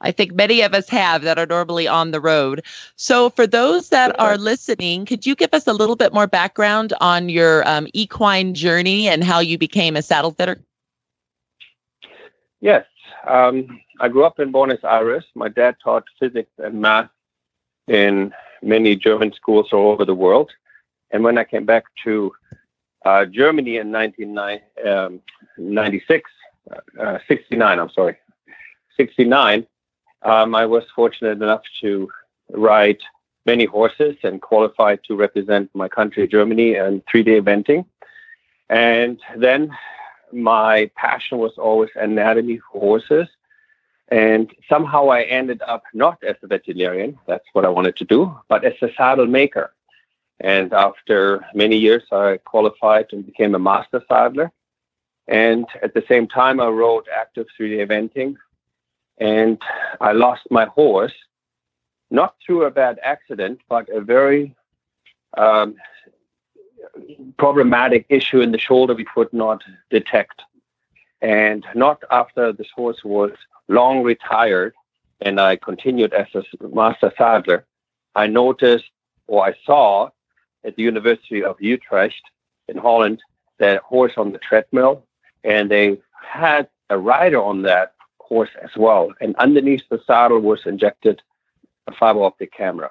I 0.00 0.10
think 0.10 0.34
many 0.34 0.62
of 0.62 0.74
us 0.74 0.88
have 0.88 1.22
that 1.22 1.38
are 1.38 1.46
normally 1.46 1.86
on 1.86 2.10
the 2.10 2.20
road. 2.20 2.64
So, 2.96 3.30
for 3.30 3.46
those 3.46 3.90
that 3.90 4.18
are 4.18 4.36
listening, 4.36 5.06
could 5.06 5.24
you 5.24 5.36
give 5.36 5.50
us 5.52 5.68
a 5.68 5.72
little 5.72 5.94
bit 5.94 6.12
more 6.12 6.26
background 6.26 6.92
on 7.00 7.28
your 7.28 7.66
um, 7.68 7.86
equine 7.92 8.54
journey 8.54 9.08
and 9.08 9.22
how 9.22 9.38
you 9.38 9.56
became 9.56 9.94
a 9.94 10.02
saddle 10.02 10.32
fitter? 10.32 10.60
Yes. 12.60 12.86
Um, 13.24 13.80
I 14.00 14.08
grew 14.08 14.24
up 14.24 14.40
in 14.40 14.50
Buenos 14.50 14.82
Aires. 14.82 15.24
My 15.36 15.48
dad 15.48 15.76
taught 15.82 16.04
physics 16.18 16.50
and 16.58 16.80
math 16.80 17.10
in 17.86 18.32
many 18.62 18.96
German 18.96 19.32
schools 19.32 19.72
all 19.72 19.92
over 19.92 20.04
the 20.04 20.14
world. 20.14 20.50
And 21.10 21.24
when 21.24 21.38
I 21.38 21.44
came 21.44 21.64
back 21.64 21.84
to 22.04 22.34
uh, 23.04 23.24
Germany 23.26 23.76
in 23.78 23.92
1996, 23.92 26.30
uh, 27.00 27.18
69, 27.26 27.78
I'm 27.78 27.90
sorry, 27.90 28.16
69, 28.96 29.66
um, 30.22 30.54
I 30.54 30.66
was 30.66 30.84
fortunate 30.94 31.42
enough 31.42 31.62
to 31.80 32.08
ride 32.50 32.98
many 33.46 33.64
horses 33.64 34.16
and 34.22 34.42
qualified 34.42 35.00
to 35.04 35.16
represent 35.16 35.70
my 35.74 35.88
country, 35.88 36.28
Germany, 36.28 36.74
in 36.74 37.02
three 37.10 37.22
day 37.22 37.40
eventing. 37.40 37.86
And 38.68 39.18
then 39.36 39.74
my 40.32 40.90
passion 40.96 41.38
was 41.38 41.52
always 41.56 41.90
anatomy 41.94 42.58
for 42.58 42.80
horses. 42.80 43.28
And 44.10 44.50
somehow 44.68 45.08
I 45.08 45.22
ended 45.22 45.60
up 45.62 45.82
not 45.92 46.22
as 46.24 46.36
a 46.42 46.46
veterinarian, 46.46 47.18
that's 47.26 47.44
what 47.52 47.64
I 47.64 47.68
wanted 47.68 47.96
to 47.96 48.04
do, 48.04 48.34
but 48.48 48.64
as 48.64 48.74
a 48.80 48.88
saddle 48.96 49.26
maker. 49.26 49.72
And 50.40 50.72
after 50.72 51.44
many 51.52 51.76
years, 51.76 52.04
I 52.12 52.38
qualified 52.44 53.06
and 53.12 53.26
became 53.26 53.54
a 53.54 53.58
master 53.58 54.02
saddler. 54.08 54.50
And 55.26 55.66
at 55.82 55.94
the 55.94 56.04
same 56.08 56.26
time, 56.26 56.60
I 56.60 56.68
rode 56.68 57.06
active 57.14 57.48
3D 57.58 57.86
eventing. 57.86 58.36
And 59.18 59.60
I 60.00 60.12
lost 60.12 60.42
my 60.50 60.66
horse, 60.66 61.14
not 62.10 62.36
through 62.44 62.64
a 62.64 62.70
bad 62.70 62.98
accident, 63.02 63.60
but 63.68 63.88
a 63.90 64.00
very 64.00 64.54
um, 65.36 65.74
problematic 67.36 68.06
issue 68.08 68.40
in 68.40 68.52
the 68.52 68.58
shoulder 68.58 68.94
we 68.94 69.04
could 69.04 69.32
not 69.32 69.62
detect. 69.90 70.42
And 71.20 71.64
not 71.74 72.02
after 72.10 72.52
this 72.52 72.68
horse 72.74 73.02
was 73.04 73.32
long 73.68 74.02
retired 74.02 74.74
and 75.20 75.40
I 75.40 75.56
continued 75.56 76.12
as 76.12 76.28
a 76.34 76.68
master 76.68 77.12
saddler, 77.16 77.64
I 78.14 78.26
noticed 78.26 78.90
or 79.26 79.44
I 79.44 79.54
saw 79.64 80.10
at 80.64 80.76
the 80.76 80.82
University 80.82 81.42
of 81.42 81.60
Utrecht 81.60 82.22
in 82.68 82.76
Holland 82.76 83.22
that 83.58 83.82
horse 83.82 84.12
on 84.16 84.32
the 84.32 84.38
treadmill, 84.38 85.04
and 85.44 85.70
they 85.70 85.98
had 86.12 86.68
a 86.90 86.98
rider 86.98 87.42
on 87.42 87.62
that 87.62 87.94
horse 88.20 88.50
as 88.62 88.70
well. 88.76 89.12
And 89.20 89.34
underneath 89.36 89.88
the 89.88 90.00
saddle 90.06 90.40
was 90.40 90.66
injected 90.66 91.22
a 91.86 91.92
fiber 91.92 92.22
optic 92.22 92.52
camera. 92.52 92.90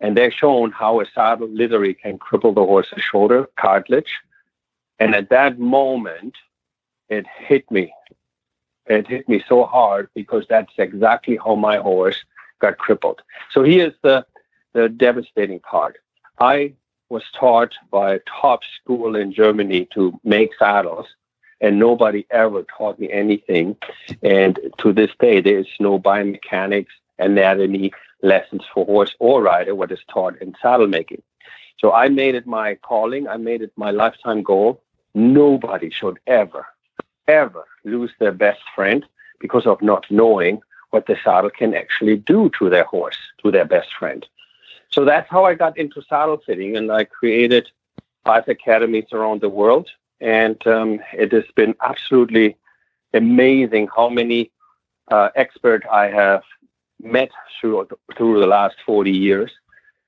And 0.00 0.16
they're 0.16 0.30
shown 0.30 0.72
how 0.72 1.00
a 1.00 1.06
saddle 1.14 1.48
literally 1.48 1.94
can 1.94 2.18
cripple 2.18 2.54
the 2.54 2.64
horse's 2.64 3.02
shoulder 3.02 3.48
cartilage. 3.56 4.14
And 4.98 5.14
at 5.14 5.30
that 5.30 5.58
moment, 5.58 6.34
it 7.10 7.26
hit 7.26 7.70
me. 7.70 7.92
It 8.86 9.06
hit 9.06 9.28
me 9.28 9.42
so 9.46 9.64
hard 9.64 10.08
because 10.14 10.46
that's 10.48 10.72
exactly 10.78 11.36
how 11.36 11.54
my 11.54 11.76
horse 11.76 12.16
got 12.60 12.78
crippled. 12.78 13.22
So 13.50 13.62
here's 13.62 13.94
the, 14.02 14.24
the 14.72 14.88
devastating 14.88 15.60
part. 15.60 15.98
I 16.40 16.72
was 17.10 17.24
taught 17.38 17.74
by 17.90 18.14
a 18.14 18.20
top 18.40 18.60
school 18.80 19.16
in 19.16 19.32
Germany 19.32 19.86
to 19.94 20.18
make 20.24 20.50
saddles, 20.58 21.06
and 21.60 21.78
nobody 21.78 22.26
ever 22.30 22.62
taught 22.62 22.98
me 22.98 23.10
anything. 23.12 23.76
And 24.22 24.58
to 24.78 24.92
this 24.92 25.10
day, 25.20 25.40
there 25.40 25.58
is 25.58 25.66
no 25.78 25.98
biomechanics, 25.98 26.94
anatomy 27.18 27.92
lessons 28.22 28.62
for 28.72 28.86
horse 28.86 29.14
or 29.18 29.42
rider, 29.42 29.74
what 29.74 29.92
is 29.92 30.00
taught 30.08 30.40
in 30.40 30.54
saddle 30.62 30.86
making. 30.86 31.22
So 31.78 31.92
I 31.92 32.08
made 32.08 32.34
it 32.34 32.46
my 32.46 32.76
calling. 32.76 33.28
I 33.28 33.36
made 33.36 33.62
it 33.62 33.72
my 33.76 33.90
lifetime 33.90 34.42
goal. 34.42 34.82
Nobody 35.14 35.90
should 35.90 36.18
ever, 36.26 36.66
ever 37.32 37.64
lose 37.84 38.12
their 38.18 38.32
best 38.32 38.60
friend 38.74 39.04
because 39.38 39.66
of 39.66 39.80
not 39.82 40.04
knowing 40.10 40.60
what 40.90 41.06
the 41.06 41.16
saddle 41.24 41.50
can 41.50 41.74
actually 41.74 42.16
do 42.16 42.50
to 42.58 42.68
their 42.68 42.84
horse, 42.84 43.16
to 43.42 43.50
their 43.50 43.64
best 43.64 43.88
friend. 43.98 44.26
So 44.90 45.04
that's 45.04 45.30
how 45.30 45.44
I 45.44 45.54
got 45.54 45.78
into 45.78 46.02
saddle 46.02 46.40
fitting, 46.44 46.76
and 46.76 46.90
I 46.90 47.04
created 47.04 47.70
five 48.24 48.48
academies 48.48 49.06
around 49.12 49.40
the 49.40 49.48
world. 49.48 49.88
And 50.20 50.64
um, 50.66 51.00
it 51.14 51.32
has 51.32 51.44
been 51.54 51.74
absolutely 51.82 52.56
amazing 53.14 53.88
how 53.94 54.08
many 54.08 54.50
uh, 55.10 55.30
experts 55.34 55.86
I 55.90 56.08
have 56.08 56.42
met 57.02 57.30
through 57.60 57.88
through 58.16 58.40
the 58.40 58.46
last 58.46 58.76
40 58.84 59.10
years. 59.10 59.50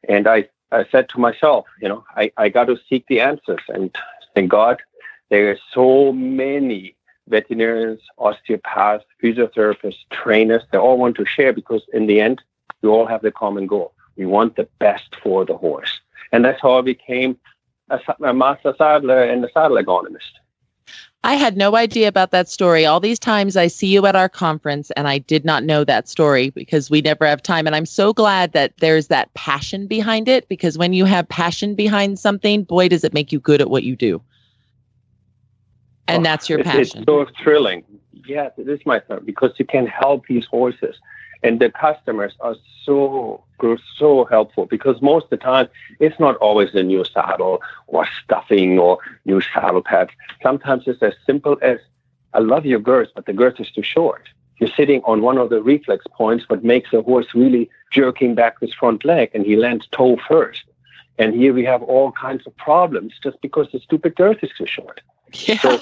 And 0.09 0.27
I, 0.27 0.49
I 0.71 0.85
said 0.91 1.09
to 1.11 1.19
myself, 1.19 1.67
you 1.81 1.89
know, 1.89 2.05
I, 2.17 2.31
I 2.37 2.49
got 2.49 2.67
to 2.67 2.77
seek 2.89 3.07
the 3.07 3.21
answers. 3.21 3.61
And 3.69 3.95
thank 4.35 4.51
God 4.51 4.83
there 5.31 5.51
are 5.51 5.59
so 5.73 6.13
many 6.13 6.95
veterinarians, 7.33 8.01
osteopaths, 8.19 9.05
physiotherapists, 9.21 10.05
trainers. 10.11 10.63
They 10.71 10.79
all 10.79 10.99
want 10.99 11.17
to 11.17 11.27
share 11.27 11.53
because 11.53 11.83
in 11.93 12.07
the 12.07 12.21
end, 12.21 12.41
we 12.83 12.89
all 12.89 13.07
have 13.07 13.23
the 13.23 13.33
common 13.33 13.67
goal. 13.67 13.93
We 14.17 14.27
want 14.27 14.55
the 14.55 14.69
best 14.79 15.17
for 15.23 15.45
the 15.45 15.57
horse. 15.57 16.01
And 16.31 16.45
that's 16.45 16.61
how 16.61 16.79
I 16.79 16.83
became 16.83 17.37
a, 17.91 17.99
a 18.23 18.33
master 18.33 18.75
saddler 18.79 19.23
and 19.25 19.45
a 19.45 19.51
saddle 19.53 19.79
ergonomist. 19.79 20.35
I 21.25 21.35
had 21.35 21.57
no 21.57 21.77
idea 21.77 22.09
about 22.09 22.33
that 22.33 22.49
story. 22.49 22.85
All 22.85 22.99
these 22.99 23.19
times 23.19 23.57
I 23.57 23.69
see 23.69 23.87
you 23.87 24.05
at 24.07 24.17
our 24.17 24.29
conference 24.29 24.91
and 24.93 25.07
I 25.07 25.19
did 25.19 25.45
not 25.45 25.63
know 25.63 25.85
that 25.85 26.09
story 26.09 26.51
because 26.51 26.91
we 26.91 27.01
never 27.01 27.25
have 27.27 27.43
time. 27.43 27.67
And 27.67 27.77
I'm 27.77 27.87
so 27.87 28.13
glad 28.13 28.53
that 28.53 28.73
there's 28.79 29.07
that 29.07 29.33
passion 29.35 29.87
behind 29.87 30.27
it 30.27 30.49
because 30.49 30.77
when 30.77 30.93
you 30.93 31.05
have 31.05 31.29
passion 31.29 31.77
behind 31.77 32.19
something, 32.19 32.65
boy, 32.65 32.89
does 32.89 33.05
it 33.05 33.15
make 33.15 33.31
you 33.31 33.39
good 33.39 33.61
at 33.61 33.71
what 33.71 33.85
you 33.85 33.95
do. 33.95 34.21
And 36.15 36.25
that's 36.25 36.49
your 36.49 36.63
passion. 36.63 37.01
It's 37.01 37.07
so 37.07 37.27
thrilling. 37.43 37.85
Yes, 38.27 38.53
it 38.57 38.69
is 38.69 38.81
my 38.87 39.03
son 39.09 39.23
because 39.25 39.53
you 39.59 39.65
can 39.65 39.87
help 39.87 40.27
these 40.27 40.47
horses 40.47 40.97
and 41.43 41.61
the 41.61 41.71
customers 41.71 42.35
are 42.41 42.57
so 42.85 43.45
so 43.97 44.25
helpful 44.25 44.67
because 44.67 45.01
most 45.01 45.25
of 45.25 45.31
the 45.31 45.37
time 45.37 45.69
it's 46.01 46.19
not 46.19 46.35
always 46.37 46.75
a 46.75 46.83
new 46.83 47.05
saddle 47.05 47.63
or 47.87 48.07
stuffing 48.25 48.77
or 48.77 48.99
new 49.25 49.41
saddle 49.41 49.83
pads. 49.83 50.11
Sometimes 50.43 50.83
it's 50.87 51.01
as 51.01 51.15
simple 51.25 51.57
as 51.63 51.79
I 52.35 52.41
love 52.41 52.67
your 52.67 52.81
girth, 52.81 53.11
but 53.15 53.27
the 53.27 53.33
girth 53.33 53.61
is 53.61 53.71
too 53.71 53.83
short. 53.83 54.29
You're 54.59 54.71
sitting 54.71 55.01
on 55.05 55.23
one 55.23 55.39
of 55.39 55.51
the 55.51 55.63
reflex 55.63 56.05
points, 56.13 56.49
what 56.49 56.65
makes 56.65 56.93
a 56.93 57.03
horse 57.03 57.27
really 57.35 57.71
jerking 57.93 58.35
back 58.35 58.59
his 58.61 58.75
front 58.75 59.05
leg, 59.05 59.31
and 59.33 59.47
he 59.47 59.55
lands 59.55 59.87
toe 59.93 60.17
first. 60.29 60.65
And 61.19 61.33
here 61.35 61.53
we 61.53 61.65
have 61.65 61.83
all 61.83 62.11
kinds 62.13 62.47
of 62.47 62.57
problems 62.57 63.13
just 63.23 63.41
because 63.43 63.69
the 63.73 63.79
stupid 63.79 64.17
girth 64.17 64.39
is 64.43 64.51
too 64.57 64.67
short. 64.67 65.01
Yeah. 65.47 65.57
So 65.61 65.81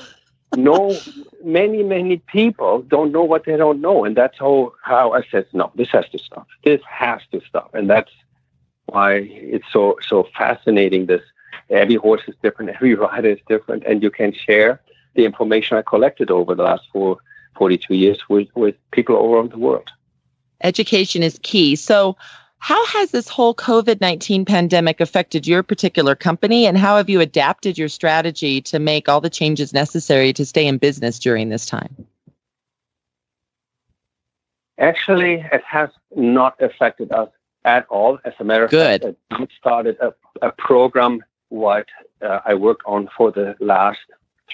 no, 0.57 0.96
many, 1.44 1.82
many 1.82 2.18
people 2.18 2.82
don't 2.82 3.12
know 3.12 3.22
what 3.22 3.44
they 3.44 3.57
don't 3.57 3.80
know. 3.80 4.05
And 4.05 4.16
that's 4.16 4.38
how, 4.38 4.72
how 4.82 5.12
I 5.12 5.22
said, 5.30 5.46
no, 5.53 5.70
this 5.74 5.90
has 5.90 6.09
to 6.11 6.18
stop. 6.18 6.46
This 6.64 6.80
has 6.88 7.20
to 7.32 7.40
stop. 7.46 7.74
And 7.74 7.88
that's 7.88 8.11
why 8.86 9.14
it's 9.14 9.66
so, 9.72 9.96
so 10.07 10.28
fascinating. 10.36 11.07
This 11.07 11.22
every 11.68 11.94
horse 11.94 12.22
is 12.26 12.34
different, 12.42 12.70
every 12.74 12.94
rider 12.94 13.30
is 13.30 13.38
different, 13.48 13.84
and 13.84 14.03
you 14.03 14.11
can 14.11 14.32
share 14.32 14.80
the 15.14 15.24
information 15.24 15.76
I 15.76 15.82
collected 15.82 16.30
over 16.30 16.55
the 16.55 16.62
last 16.62 16.84
four, 16.92 17.18
42 17.57 17.94
years 17.94 18.18
with, 18.28 18.48
with 18.55 18.74
people 18.92 19.16
all 19.16 19.34
around 19.34 19.53
the 19.53 19.59
world. 19.59 19.88
Education 20.62 21.22
is 21.22 21.38
key. 21.42 21.74
So, 21.76 22.16
how 22.61 22.85
has 22.87 23.11
this 23.11 23.29
whole 23.29 23.55
COVID 23.55 24.01
19 24.01 24.45
pandemic 24.45 25.01
affected 25.01 25.47
your 25.47 25.63
particular 25.63 26.15
company, 26.15 26.67
and 26.67 26.77
how 26.77 26.99
have 26.99 27.09
you 27.09 27.21
adapted 27.21 27.77
your 27.77 27.89
strategy 27.89 28.61
to 28.63 28.79
make 28.79 29.09
all 29.09 29.21
the 29.21 29.31
changes 29.31 29.73
necessary 29.73 30.33
to 30.35 30.45
stay 30.45 30.67
in 30.67 30.77
business 30.79 31.19
during 31.19 31.49
this 31.49 31.65
time? 31.65 32.07
Actually, 34.79 35.45
it 35.53 35.63
has 35.65 35.89
not 36.15 36.61
affected 36.61 37.11
us 37.13 37.31
at 37.65 37.87
all. 37.89 38.19
As 38.25 38.35
a 38.39 38.45
matter 38.45 38.65
of 38.65 38.71
Good. 38.71 39.03
fact, 39.03 39.17
I 39.31 39.47
started 39.59 39.97
a, 40.01 40.13
a 40.43 40.53
program 40.53 41.25
what 41.49 41.87
uh, 42.23 42.41
I 42.45 42.55
worked 42.55 42.83
on 42.85 43.09
for 43.17 43.31
the 43.33 43.57
last 43.59 44.01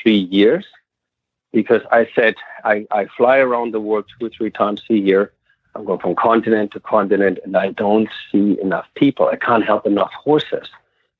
three 0.00 0.18
years 0.18 0.64
because 1.52 1.82
I 1.90 2.08
said 2.14 2.36
I, 2.64 2.86
I 2.90 3.06
fly 3.16 3.38
around 3.38 3.74
the 3.74 3.80
world 3.80 4.04
two 4.18 4.26
or 4.26 4.30
three 4.30 4.50
times 4.50 4.82
a 4.90 4.94
year 4.94 5.32
I'm 5.76 5.84
going 5.84 6.00
from 6.00 6.14
continent 6.14 6.70
to 6.72 6.80
continent 6.80 7.38
and 7.44 7.54
I 7.54 7.72
don't 7.72 8.08
see 8.32 8.58
enough 8.62 8.86
people. 8.94 9.28
I 9.28 9.36
can't 9.36 9.64
help 9.64 9.86
enough 9.86 10.12
horses. 10.12 10.68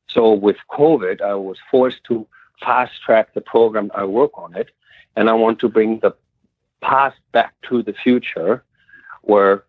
So 0.09 0.32
with 0.32 0.57
COVID, 0.70 1.20
I 1.20 1.34
was 1.34 1.59
forced 1.70 2.02
to 2.04 2.26
fast 2.61 2.92
track 3.04 3.34
the 3.34 3.42
program. 3.42 3.90
I 3.94 4.04
work 4.04 4.30
on 4.34 4.57
it. 4.57 4.70
And 5.14 5.28
I 5.28 5.34
want 5.34 5.59
to 5.61 5.68
bring 5.68 6.00
the 6.00 6.12
past 6.80 7.18
back 7.32 7.52
to 7.68 7.82
the 7.82 7.92
future 7.92 8.64
where 9.22 9.64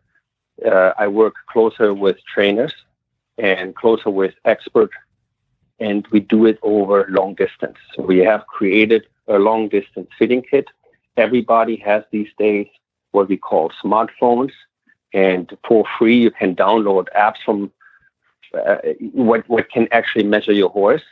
uh, 0.65 0.93
I 0.97 1.07
work 1.09 1.35
closer 1.49 1.93
with 1.93 2.17
trainers 2.33 2.73
and 3.37 3.75
closer 3.75 4.09
with 4.09 4.35
experts 4.45 4.93
and 5.79 6.07
we 6.11 6.21
do 6.21 6.45
it 6.45 6.59
over 6.61 7.07
long 7.09 7.35
distance. 7.35 7.77
So 7.93 8.03
we 8.03 8.19
have 8.19 8.47
created 8.47 9.05
a 9.27 9.37
long 9.37 9.67
distance 9.67 10.09
fitting 10.17 10.43
kit. 10.49 10.67
Everybody 11.17 11.75
has 11.77 12.03
these 12.11 12.29
days 12.37 12.67
what 13.11 13.27
we 13.27 13.35
call 13.35 13.71
smartphones 13.83 14.51
and 15.17 15.57
for 15.67 15.83
free 15.97 16.19
you 16.25 16.31
can 16.39 16.55
download 16.55 17.05
apps 17.25 17.39
from 17.45 17.71
uh, 18.53 18.77
what 19.27 19.41
what 19.53 19.65
can 19.75 19.85
actually 19.99 20.27
measure 20.35 20.55
your 20.63 20.73
horse. 20.81 21.07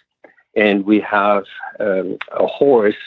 And 0.63 0.85
we 0.91 0.97
have 1.01 1.43
um, 1.85 2.17
a 2.45 2.47
horse, 2.59 3.01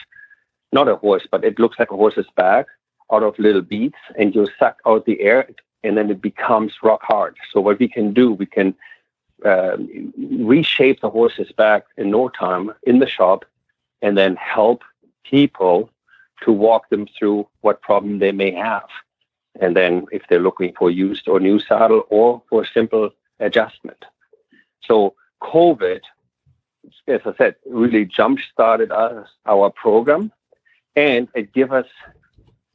not 0.79 0.87
a 0.95 0.97
horse, 1.05 1.27
but 1.33 1.45
it 1.49 1.59
looks 1.59 1.79
like 1.79 1.93
a 1.93 2.01
horse's 2.03 2.31
back 2.37 2.67
out 3.13 3.23
of 3.23 3.39
little 3.39 3.67
beads, 3.73 4.03
and 4.19 4.35
you 4.35 4.47
suck 4.59 4.77
out 4.89 5.07
the 5.07 5.19
air, 5.29 5.41
and 5.83 5.97
then 5.97 6.11
it 6.15 6.21
becomes 6.21 6.73
rock 6.89 7.03
hard. 7.13 7.35
So 7.51 7.57
what 7.67 7.79
we 7.79 7.89
can 7.97 8.13
do, 8.21 8.27
we 8.43 8.49
can 8.57 8.75
uh, 9.51 9.77
reshape 10.53 11.01
the 11.01 11.15
horse's 11.19 11.53
back 11.53 11.83
in 11.97 12.11
no 12.11 12.29
time 12.29 12.67
in 12.91 12.99
the 12.99 13.11
shop, 13.17 13.41
and 14.03 14.13
then 14.21 14.37
help 14.37 14.83
people 15.25 15.79
to 16.43 16.51
walk 16.53 16.83
them 16.91 17.07
through 17.15 17.41
what 17.63 17.81
problem 17.89 18.19
they 18.19 18.33
may 18.43 18.53
have 18.69 18.91
and 19.59 19.77
then 19.77 20.07
if 20.13 20.23
they're 20.29 20.41
looking 20.41 20.73
for 20.79 20.91
used 20.91 21.29
or 21.29 21.41
new 21.41 21.59
saddle 21.59 22.05
or 22.11 22.43
for 22.49 22.65
simple 22.65 23.11
adjustment. 23.41 24.05
So 24.83 25.15
COVID, 25.43 26.01
as 27.07 27.21
I 27.25 27.35
said, 27.37 27.57
really 27.67 28.05
jump 28.05 28.39
started 28.53 28.91
us, 28.91 29.29
our 29.47 29.71
program 29.71 30.33
and 30.97 31.29
it 31.35 31.53
gave 31.53 31.73
us 31.73 31.87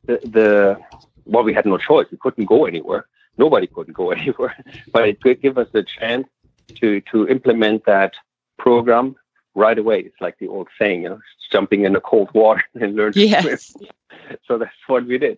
the, 0.06 0.20
the, 0.24 0.80
well, 1.26 1.44
we 1.44 1.54
had 1.54 1.66
no 1.66 1.78
choice. 1.78 2.08
We 2.12 2.18
couldn't 2.18 2.46
go 2.46 2.66
anywhere. 2.66 3.06
Nobody 3.38 3.68
couldn't 3.68 3.94
go 3.94 4.12
anywhere, 4.18 4.56
but 4.92 5.10
it 5.10 5.42
give 5.42 5.58
us 5.58 5.68
the 5.74 5.84
chance 5.84 6.28
to, 6.76 7.02
to 7.12 7.28
implement 7.28 7.86
that 7.86 8.14
program 8.58 9.16
right 9.56 9.78
away. 9.78 10.00
It's 10.00 10.22
like 10.22 10.38
the 10.40 10.48
old 10.48 10.70
saying, 10.80 11.04
you 11.04 11.10
know, 11.10 11.20
jumping 11.52 11.84
in 11.84 11.94
the 11.94 12.00
cold 12.00 12.30
water 12.34 12.64
and 12.80 12.96
learn 12.96 13.14
yes. 13.16 13.44
to 13.44 13.58
swim. 13.58 13.90
So 14.48 14.58
that's 14.58 14.72
what 14.88 15.06
we 15.06 15.18
did. 15.18 15.38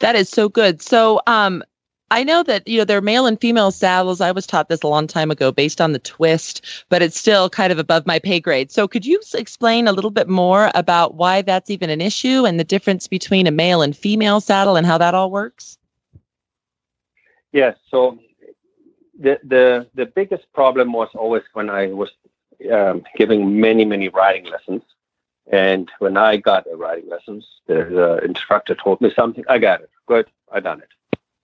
That 0.00 0.14
is 0.14 0.28
so 0.28 0.48
good. 0.48 0.80
So, 0.80 1.20
um, 1.26 1.62
I 2.10 2.24
know 2.24 2.42
that 2.42 2.66
you 2.66 2.78
know 2.78 2.84
there 2.84 2.96
are 2.96 3.02
male 3.02 3.26
and 3.26 3.38
female 3.38 3.70
saddles. 3.70 4.20
I 4.20 4.32
was 4.32 4.46
taught 4.46 4.68
this 4.68 4.82
a 4.82 4.88
long 4.88 5.06
time 5.06 5.30
ago 5.30 5.52
based 5.52 5.80
on 5.80 5.92
the 5.92 5.98
twist, 5.98 6.84
but 6.88 7.02
it's 7.02 7.18
still 7.18 7.50
kind 7.50 7.70
of 7.70 7.78
above 7.78 8.06
my 8.06 8.18
pay 8.18 8.40
grade. 8.40 8.70
So 8.72 8.88
could 8.88 9.04
you 9.04 9.20
explain 9.34 9.86
a 9.86 9.92
little 9.92 10.10
bit 10.10 10.28
more 10.28 10.70
about 10.74 11.16
why 11.16 11.42
that's 11.42 11.68
even 11.70 11.90
an 11.90 12.00
issue 12.00 12.46
and 12.46 12.58
the 12.58 12.64
difference 12.64 13.08
between 13.08 13.46
a 13.46 13.50
male 13.50 13.82
and 13.82 13.94
female 13.94 14.40
saddle 14.40 14.76
and 14.76 14.86
how 14.86 14.96
that 14.98 15.14
all 15.14 15.30
works? 15.30 15.76
Yes. 17.52 17.76
So 17.90 18.18
the 19.18 19.38
the 19.44 19.86
the 19.94 20.06
biggest 20.06 20.50
problem 20.54 20.92
was 20.92 21.08
always 21.14 21.42
when 21.52 21.68
I 21.68 21.88
was 21.88 22.10
um, 22.72 23.04
giving 23.16 23.60
many 23.60 23.84
many 23.84 24.08
riding 24.08 24.44
lessons, 24.44 24.82
and 25.50 25.90
when 25.98 26.16
I 26.16 26.36
got 26.36 26.66
a 26.70 26.76
riding 26.76 27.08
lessons, 27.08 27.46
the 27.66 28.18
instructor 28.24 28.74
told 28.74 29.00
me 29.00 29.10
something. 29.14 29.44
I 29.48 29.58
got 29.58 29.80
it. 29.80 29.90
Good. 30.06 30.26
I 30.52 30.60
done 30.60 30.80
it. 30.80 30.88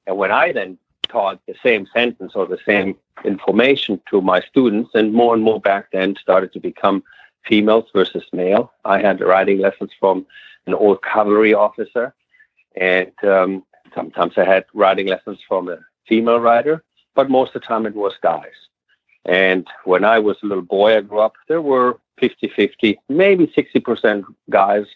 And 0.07 0.17
when 0.17 0.31
I 0.31 0.53
then 0.53 0.79
taught 1.09 1.41
the 1.47 1.55
same 1.63 1.87
sentence 1.93 2.33
or 2.35 2.47
the 2.47 2.59
same 2.67 2.97
information 3.25 4.01
to 4.11 4.21
my 4.21 4.41
students, 4.41 4.91
and 4.95 5.13
more 5.13 5.35
and 5.35 5.43
more 5.43 5.61
back 5.61 5.91
then 5.93 6.17
started 6.17 6.53
to 6.53 6.61
become 6.61 7.03
females 7.45 7.85
versus 7.95 8.25
male. 8.33 8.73
I 8.85 9.01
had 9.01 9.21
riding 9.21 9.59
lessons 9.59 9.91
from 9.99 10.27
an 10.67 10.75
old 10.75 11.03
cavalry 11.03 11.55
officer, 11.55 12.15
and 12.77 13.13
um, 13.23 13.65
sometimes 13.95 14.35
I 14.37 14.45
had 14.45 14.65
riding 14.75 15.07
lessons 15.07 15.39
from 15.47 15.69
a 15.69 15.79
female 16.09 16.41
rider, 16.41 16.83
but 17.15 17.31
most 17.31 17.55
of 17.55 17.63
the 17.63 17.69
time 17.69 17.87
it 17.87 17.95
was 17.95 18.15
guys. 18.23 18.59
And 19.25 19.67
when 19.85 20.05
I 20.05 20.19
was 20.19 20.37
a 20.43 20.47
little 20.47 20.65
boy, 20.65 20.97
I 20.97 21.01
grew 21.01 21.21
up, 21.21 21.35
there 21.49 21.63
were 21.63 21.99
50 22.19 22.49
50, 22.49 22.99
maybe 23.09 23.47
60% 23.47 24.25
guys 24.51 24.87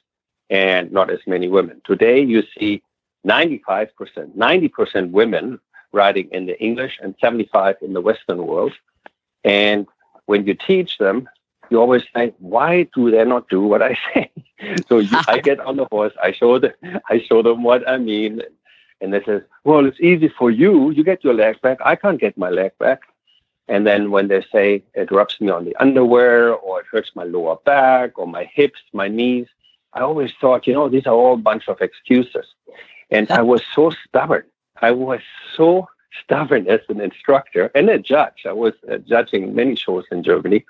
and 0.50 0.90
not 0.92 1.10
as 1.10 1.20
many 1.26 1.48
women. 1.48 1.80
Today, 1.84 2.20
you 2.20 2.42
see 2.58 2.82
95%, 3.26 3.90
90% 4.36 5.10
women 5.10 5.58
riding 5.92 6.28
in 6.30 6.46
the 6.46 6.60
English 6.60 6.98
and 7.02 7.14
75 7.20 7.76
in 7.82 7.92
the 7.92 8.00
Western 8.00 8.46
world. 8.46 8.72
And 9.44 9.86
when 10.26 10.46
you 10.46 10.54
teach 10.54 10.98
them, 10.98 11.28
you 11.70 11.80
always 11.80 12.02
say, 12.14 12.34
why 12.38 12.88
do 12.94 13.10
they 13.10 13.24
not 13.24 13.48
do 13.48 13.62
what 13.62 13.82
I 13.82 13.98
say? 14.14 14.30
so 14.88 14.98
you, 14.98 15.18
I 15.26 15.38
get 15.38 15.60
on 15.60 15.76
the 15.76 15.86
horse, 15.86 16.14
I 16.22 16.32
show 16.32 16.58
them, 16.58 16.72
I 17.08 17.20
show 17.20 17.42
them 17.42 17.62
what 17.62 17.86
I 17.88 17.98
mean. 17.98 18.42
And 19.00 19.12
they 19.12 19.22
say, 19.22 19.40
well, 19.64 19.86
it's 19.86 20.00
easy 20.00 20.28
for 20.28 20.50
you. 20.50 20.90
You 20.90 21.04
get 21.04 21.22
your 21.22 21.34
leg 21.34 21.60
back. 21.60 21.78
I 21.84 21.94
can't 21.94 22.20
get 22.20 22.36
my 22.36 22.50
leg 22.50 22.72
back. 22.78 23.02
And 23.68 23.86
then 23.86 24.10
when 24.10 24.28
they 24.28 24.42
say 24.50 24.82
it 24.94 25.12
rubs 25.12 25.40
me 25.40 25.50
on 25.50 25.64
the 25.64 25.76
underwear 25.76 26.54
or 26.54 26.80
it 26.80 26.86
hurts 26.90 27.12
my 27.14 27.24
lower 27.24 27.56
back 27.64 28.18
or 28.18 28.26
my 28.26 28.44
hips, 28.44 28.80
my 28.92 29.08
knees, 29.08 29.46
I 29.92 30.00
always 30.00 30.32
thought, 30.40 30.66
you 30.66 30.72
know, 30.72 30.88
these 30.88 31.06
are 31.06 31.14
all 31.14 31.34
a 31.34 31.38
bunch 31.38 31.68
of 31.68 31.80
excuses. 31.80 32.46
And 33.10 33.30
I 33.30 33.42
was 33.42 33.62
so 33.74 33.90
stubborn. 33.90 34.44
I 34.80 34.92
was 34.92 35.20
so 35.56 35.88
stubborn 36.22 36.66
as 36.68 36.80
an 36.88 37.00
instructor 37.00 37.70
and 37.74 37.88
a 37.90 37.98
judge. 37.98 38.44
I 38.46 38.52
was 38.52 38.74
uh, 38.90 38.98
judging 38.98 39.54
many 39.54 39.76
shows 39.76 40.04
in 40.10 40.22
Germany. 40.22 40.64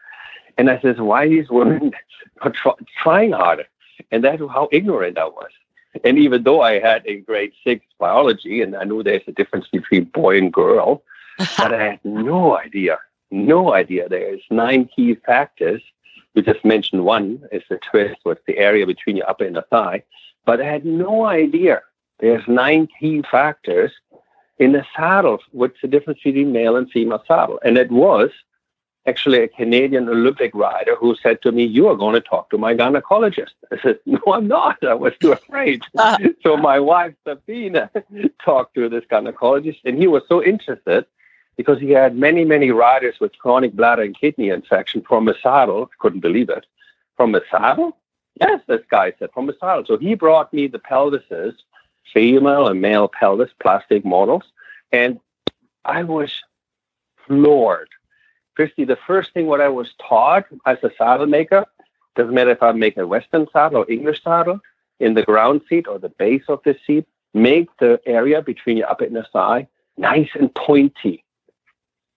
And 0.57 0.69
I 0.71 0.81
said, 0.81 1.01
why 1.01 1.29
these 1.29 1.51
women 1.51 1.93
are 2.43 2.51
try- 2.51 2.73
trying 3.01 3.33
harder? 3.33 3.67
And 4.11 4.25
that's 4.25 4.41
how 4.41 4.69
ignorant 4.73 5.19
I 5.19 5.27
was. 5.27 5.51
And 6.05 6.19
even 6.19 6.43
though 6.43 6.61
I 6.63 6.79
had 6.79 7.07
in 7.07 7.23
grade 7.23 7.53
six 7.65 7.85
biology 7.99 8.63
and 8.63 8.77
I 8.77 8.85
knew 8.85 9.03
there's 9.03 9.23
a 9.27 9.33
difference 9.33 9.69
between 9.69 10.05
boy 10.05 10.39
and 10.39 10.53
girl, 10.53 11.03
but 11.39 11.73
I 11.73 11.83
had 11.83 12.01
no 12.05 12.59
idea, 12.59 12.99
no 13.31 13.75
idea. 13.75 14.09
There's 14.09 14.43
nine 14.51 14.89
key 14.95 15.15
factors. 15.15 15.83
You 16.35 16.43
just 16.43 16.65
mentioned 16.65 17.05
one 17.05 17.43
is 17.53 17.63
the 17.69 17.79
twist, 17.79 18.21
what's 18.23 18.45
the 18.47 18.59
area 18.59 18.87
between 18.87 19.17
your 19.17 19.29
upper 19.29 19.45
and 19.45 19.57
the 19.57 19.63
thigh. 19.63 20.03
But 20.45 20.61
I 20.61 20.65
had 20.65 20.85
no 20.85 21.25
idea 21.25 21.83
there's 22.21 22.47
nine 22.49 22.89
key 22.99 23.23
factors 23.31 23.93
in 24.59 24.73
the 24.73 24.85
saddle. 24.97 25.39
What's 25.53 25.81
the 25.81 25.89
difference 25.89 26.21
between 26.23 26.53
male 26.53 26.77
and 26.77 26.91
female 26.91 27.23
saddle? 27.27 27.61
And 27.65 27.79
it 27.79 27.91
was 27.93 28.31
actually 29.07 29.43
a 29.43 29.49
Canadian 29.49 30.09
Olympic 30.09 30.55
rider 30.55 30.97
who 30.97 31.15
said 31.23 31.41
to 31.43 31.53
me, 31.53 31.65
You 31.65 31.89
are 31.89 31.97
going 31.97 32.15
to 32.15 32.21
talk 32.21 32.51
to 32.51 32.59
my 32.59 32.75
gynecologist. 32.75 33.55
I 33.73 33.81
said, 33.83 33.99
No, 34.07 34.21
I'm 34.33 34.49
not. 34.49 34.83
I 34.85 34.95
was 34.95 35.13
too 35.21 35.33
afraid. 35.33 35.83
Uh. 35.99 36.19
so 36.43 36.57
my 36.57 36.79
wife, 36.79 37.15
Sabina, 37.27 37.91
talked 38.45 38.75
to 38.75 38.89
this 38.89 39.05
gynecologist, 39.11 39.81
and 39.85 39.97
he 39.99 40.07
was 40.07 40.23
so 40.29 40.43
interested 40.43 41.07
because 41.59 41.81
he 41.81 41.91
had 41.91 42.17
many, 42.17 42.45
many 42.45 42.71
riders 42.71 43.17
with 43.21 43.37
chronic 43.39 43.75
bladder 43.75 44.03
and 44.03 44.19
kidney 44.19 44.49
infection 44.49 45.03
from 45.03 45.29
a 45.29 45.35
saddle. 45.43 45.91
Couldn't 45.99 46.21
believe 46.21 46.49
it. 46.49 46.65
From 47.17 47.35
a 47.35 47.41
saddle? 47.51 47.99
Yes, 48.41 48.61
this 48.69 48.83
guy 48.89 49.13
said, 49.19 49.31
from 49.35 49.49
a 49.51 49.53
saddle. 49.59 49.85
So 49.85 49.99
he 49.99 50.15
brought 50.15 50.53
me 50.55 50.69
the 50.69 50.79
pelvises 50.79 51.55
female 52.15 52.69
and 52.69 52.81
male 52.81 53.09
pelvis 53.09 53.51
plastic 53.61 54.05
models. 54.05 54.45
And 54.93 55.19
I 55.85 56.05
was 56.05 56.31
floored. 57.27 57.89
Christy, 58.55 58.85
the 58.85 58.99
first 59.05 59.35
thing 59.35 59.47
what 59.47 59.61
I 59.61 59.69
was 59.69 59.93
taught 60.09 60.47
as 60.65 60.79
a 60.85 60.93
saddle 60.97 61.27
maker, 61.27 61.67
doesn't 62.15 62.35
matter 62.35 62.53
if 62.53 62.63
I 62.63 62.71
make 62.71 62.97
a 62.97 63.07
Western 63.07 63.49
saddle 63.53 63.83
or 63.83 63.91
English 63.91 64.23
saddle, 64.23 64.61
in 65.01 65.15
the 65.15 65.25
ground 65.25 65.63
seat 65.69 65.89
or 65.89 65.99
the 65.99 66.09
base 66.09 66.45
of 66.49 66.61
the 66.65 66.77
seat, 66.87 67.05
make 67.35 67.69
the 67.79 68.01
area 68.07 68.43
between 68.43 68.77
your 68.77 68.89
upper 68.89 69.05
and 69.05 69.17
the 69.17 69.27
thigh 69.33 69.67
nice 69.97 70.31
and 70.35 70.55
pointy. 70.55 71.25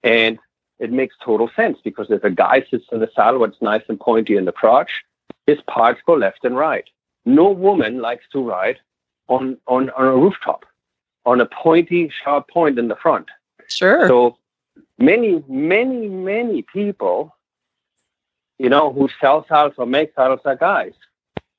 And 0.03 0.39
it 0.79 0.91
makes 0.91 1.15
total 1.23 1.49
sense 1.55 1.77
because 1.83 2.09
if 2.09 2.23
a 2.23 2.29
guy 2.29 2.65
sits 2.69 2.85
in 2.91 2.99
the 2.99 3.09
saddle 3.15 3.39
what's 3.39 3.61
nice 3.61 3.83
and 3.87 3.99
pointy 3.99 4.35
in 4.35 4.45
the 4.45 4.51
crotch, 4.51 5.03
his 5.45 5.59
parts 5.67 6.01
go 6.05 6.13
left 6.13 6.43
and 6.43 6.57
right. 6.57 6.89
No 7.25 7.51
woman 7.51 8.01
likes 8.01 8.25
to 8.33 8.41
ride 8.43 8.79
on, 9.27 9.57
on, 9.67 9.91
on 9.91 10.05
a 10.05 10.15
rooftop, 10.15 10.65
on 11.25 11.39
a 11.39 11.45
pointy, 11.45 12.11
sharp 12.23 12.49
point 12.49 12.79
in 12.79 12.87
the 12.87 12.95
front. 12.95 13.29
Sure. 13.67 14.07
So 14.07 14.37
many, 14.97 15.43
many, 15.47 16.09
many 16.09 16.63
people, 16.63 17.35
you 18.57 18.69
know, 18.69 18.91
who 18.91 19.07
sell 19.19 19.45
saddles 19.47 19.75
or 19.77 19.85
make 19.85 20.13
saddles 20.15 20.41
are 20.45 20.55
guys. 20.55 20.93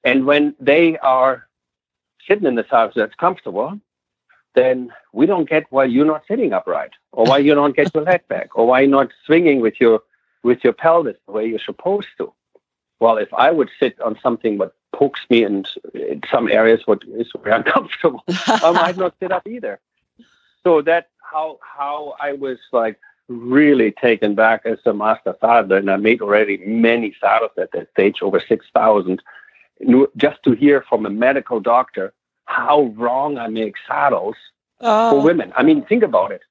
And 0.05 0.27
when 0.27 0.55
they 0.59 0.99
are 0.99 1.47
sitting 2.27 2.47
in 2.47 2.57
the 2.57 2.67
saddle 2.69 2.93
that's 2.95 3.15
comfortable, 3.15 3.79
then 4.55 4.93
we 5.13 5.27
don't 5.27 5.49
get 5.49 5.65
why 5.71 5.85
you're 5.85 6.05
not 6.05 6.23
sitting 6.29 6.53
upright, 6.53 6.93
or 7.13 7.25
why 7.25 7.39
you 7.39 7.55
don't 7.55 7.77
get 7.77 7.95
your 7.95 8.05
leg 8.05 8.27
back, 8.29 8.57
or 8.57 8.67
why 8.67 8.87
not 8.87 9.11
swinging 9.25 9.61
with 9.61 9.81
your 9.81 10.01
with 10.43 10.63
your 10.65 10.73
pelvis 10.73 11.17
the 11.27 11.33
way 11.33 11.47
you're 11.47 11.59
supposed 11.59 12.09
to. 12.19 12.33
Well, 13.01 13.17
if 13.17 13.33
I 13.35 13.51
would 13.51 13.71
sit 13.81 14.01
on 14.01 14.19
something 14.23 14.59
that 14.59 14.73
pokes 14.93 15.21
me 15.31 15.45
in, 15.45 15.65
in 15.95 16.21
some 16.31 16.49
areas 16.49 16.83
what 16.85 17.03
is 17.05 17.29
very 17.43 17.57
uncomfortable. 17.61 18.23
I 18.29 18.71
might 18.73 18.97
not 18.97 19.15
sit 19.21 19.33
up 19.33 19.47
either. 19.47 19.81
So 20.63 20.83
that's 20.83 21.09
how 21.21 21.59
how 21.63 22.15
I 22.21 22.33
was 22.33 22.59
like 22.73 22.99
really 23.29 23.93
taken 23.93 24.35
back 24.35 24.63
as 24.65 24.79
a 24.85 24.93
master 24.93 25.35
saddler, 25.41 25.79
and 25.79 25.91
I 25.91 25.97
made 25.97 26.21
already 26.21 26.59
many 26.59 27.15
saddles 27.21 27.53
at 27.59 27.73
that 27.73 27.91
stage, 27.91 28.23
over 28.23 28.41
six 28.41 28.67
thousand. 28.75 29.23
Just 30.17 30.43
to 30.45 30.53
hear 30.53 30.83
from 30.89 31.07
a 31.07 31.11
medical 31.11 31.59
doctor 31.59 32.13
how 32.53 32.93
wrong 32.97 33.39
I 33.39 33.49
make 33.49 33.75
saddles 33.87 34.37
oh. 34.81 35.11
for 35.11 35.21
ah. 35.21 35.23
women. 35.23 35.53
I 35.57 35.63
mean, 35.63 35.85
think 35.85 36.03
about 36.03 36.31
it. 36.33 36.43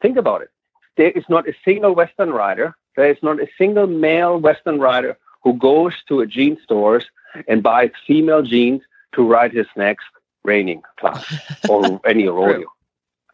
Think 0.00 0.16
about 0.16 0.42
it. 0.42 0.50
There 0.96 1.10
is 1.10 1.24
not 1.28 1.48
a 1.48 1.54
single 1.64 1.94
Western 1.94 2.30
rider. 2.30 2.74
There 2.96 3.10
is 3.10 3.18
not 3.22 3.40
a 3.40 3.48
single 3.56 3.86
male 3.86 4.38
Western 4.38 4.78
rider 4.78 5.16
who 5.42 5.54
goes 5.54 5.94
to 6.08 6.20
a 6.20 6.26
jean 6.26 6.58
stores 6.62 7.06
and 7.48 7.62
buys 7.62 7.90
female 8.06 8.42
jeans 8.42 8.82
to 9.14 9.26
ride 9.26 9.52
his 9.52 9.66
next 9.76 10.06
reining 10.44 10.82
class 10.98 11.24
or 11.68 12.00
any 12.04 12.26
rodeo. 12.28 12.68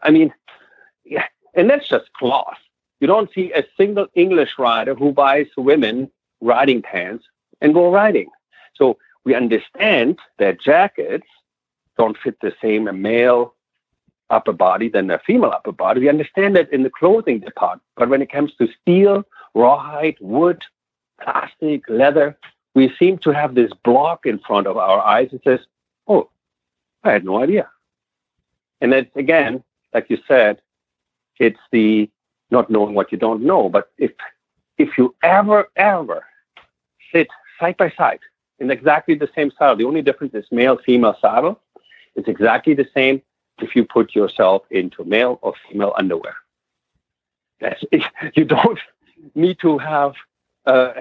I 0.03 0.11
mean, 0.11 0.33
yeah, 1.05 1.27
and 1.55 1.69
that's 1.69 1.89
just 1.89 2.13
cloth. 2.13 2.59
You 3.01 3.07
don't 3.07 3.33
see 3.33 3.53
a 3.53 3.65
single 3.77 4.07
English 4.15 4.53
rider 4.59 4.95
who 4.95 5.13
buys 5.13 5.49
women 5.57 6.11
riding 6.41 6.83
pants 6.83 7.25
and 7.61 7.75
go 7.75 7.93
riding. 7.93 8.31
So 8.75 8.99
we 9.25 9.35
understand 9.35 10.19
that 10.39 10.61
jackets 10.61 11.27
don't 11.97 12.17
fit 12.19 12.39
the 12.41 12.53
same 12.61 12.89
a 12.89 12.93
male 12.93 13.55
upper 14.31 14.53
body 14.53 14.89
than 14.89 15.11
a 15.11 15.19
female 15.21 15.51
upper 15.51 15.73
body. 15.73 16.01
We 16.01 16.09
understand 16.09 16.57
that 16.57 16.73
in 16.73 16.83
the 16.83 16.91
clothing 16.91 17.41
department. 17.41 17.83
But 17.97 18.09
when 18.09 18.23
it 18.23 18.31
comes 18.31 18.53
to 18.57 18.69
steel, 18.83 19.25
rawhide, 19.55 20.17
wood, 20.21 20.65
plastic, 21.21 21.83
leather, 21.89 22.37
we 22.75 22.95
seem 22.99 23.19
to 23.19 23.31
have 23.31 23.55
this 23.55 23.73
block 23.85 24.27
in 24.27 24.39
front 24.41 24.67
of 24.67 24.77
our 24.77 25.01
eyes 25.01 25.31
that 25.31 25.45
says, 25.45 25.61
oh, 26.09 26.29
I 27.05 27.13
had 27.13 27.25
no 27.25 27.43
idea. 27.43 27.69
And 28.81 28.93
then 28.93 29.09
again, 29.15 29.63
like 29.95 30.11
you 30.11 30.19
said, 30.29 30.61
it's 31.39 31.61
the 31.73 32.11
not 32.51 32.71
knowing 32.71 32.95
what 32.95 33.13
you 33.13 33.19
don't 33.19 33.43
know. 33.43 33.69
But 33.69 33.91
if 33.99 34.13
if 34.79 34.99
you 34.99 35.15
ever, 35.23 35.69
ever 35.77 36.27
sit 37.13 37.29
side 37.59 37.77
by 37.79 37.91
side 37.97 38.21
in 38.59 38.71
exactly 38.71 39.15
the 39.15 39.31
same 39.35 39.51
saddle, 39.59 39.77
the 39.77 39.85
only 39.85 40.03
difference 40.03 40.35
is 40.35 40.45
male 40.51 40.79
female 40.85 41.17
saddle. 41.21 41.61
It's 42.17 42.29
exactly 42.29 42.75
the 42.75 42.89
same 42.95 43.23
if 43.59 43.77
you 43.77 43.85
put 43.85 44.15
yourself 44.15 44.63
into 44.71 45.05
male 45.05 45.39
or 45.43 45.55
female 45.69 45.95
underwear. 45.97 46.37
That's, 47.61 47.83
you 48.35 48.45
don't 48.45 48.79
need 49.35 49.59
to 49.61 49.79
have 49.79 50.15
uh, 50.67 50.93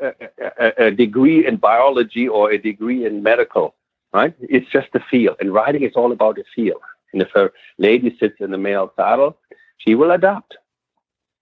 a, 0.00 0.72
a, 0.78 0.90
degree 0.90 1.46
in 1.46 1.56
biology 1.56 2.28
or 2.28 2.50
a 2.50 2.58
degree 2.58 3.04
in 3.04 3.22
medical, 3.22 3.74
right? 4.12 4.34
It's 4.40 4.70
just 4.70 4.88
a 4.94 5.00
feel. 5.00 5.36
And 5.38 5.52
riding 5.52 5.82
is 5.82 5.92
all 5.94 6.12
about 6.12 6.38
a 6.38 6.44
feel. 6.54 6.80
And 7.12 7.22
if 7.22 7.34
a 7.34 7.50
lady 7.78 8.16
sits 8.18 8.40
in 8.40 8.50
the 8.50 8.58
male 8.58 8.92
saddle, 8.96 9.36
she 9.76 9.94
will 9.94 10.10
adapt. 10.10 10.56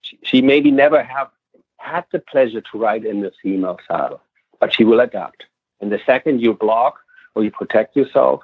She, 0.01 0.19
she 0.23 0.41
maybe 0.41 0.69
never 0.69 1.01
have 1.01 1.29
had 1.77 2.05
the 2.11 2.19
pleasure 2.19 2.61
to 2.61 2.77
ride 2.77 3.05
in 3.05 3.21
the 3.21 3.31
female 3.41 3.79
saddle, 3.87 4.21
but 4.59 4.73
she 4.73 4.83
will 4.83 4.99
adapt. 4.99 5.45
And 5.79 5.91
the 5.91 5.99
second 6.05 6.41
you 6.41 6.53
block 6.53 6.99
or 7.35 7.43
you 7.43 7.51
protect 7.51 7.95
yourself, 7.95 8.41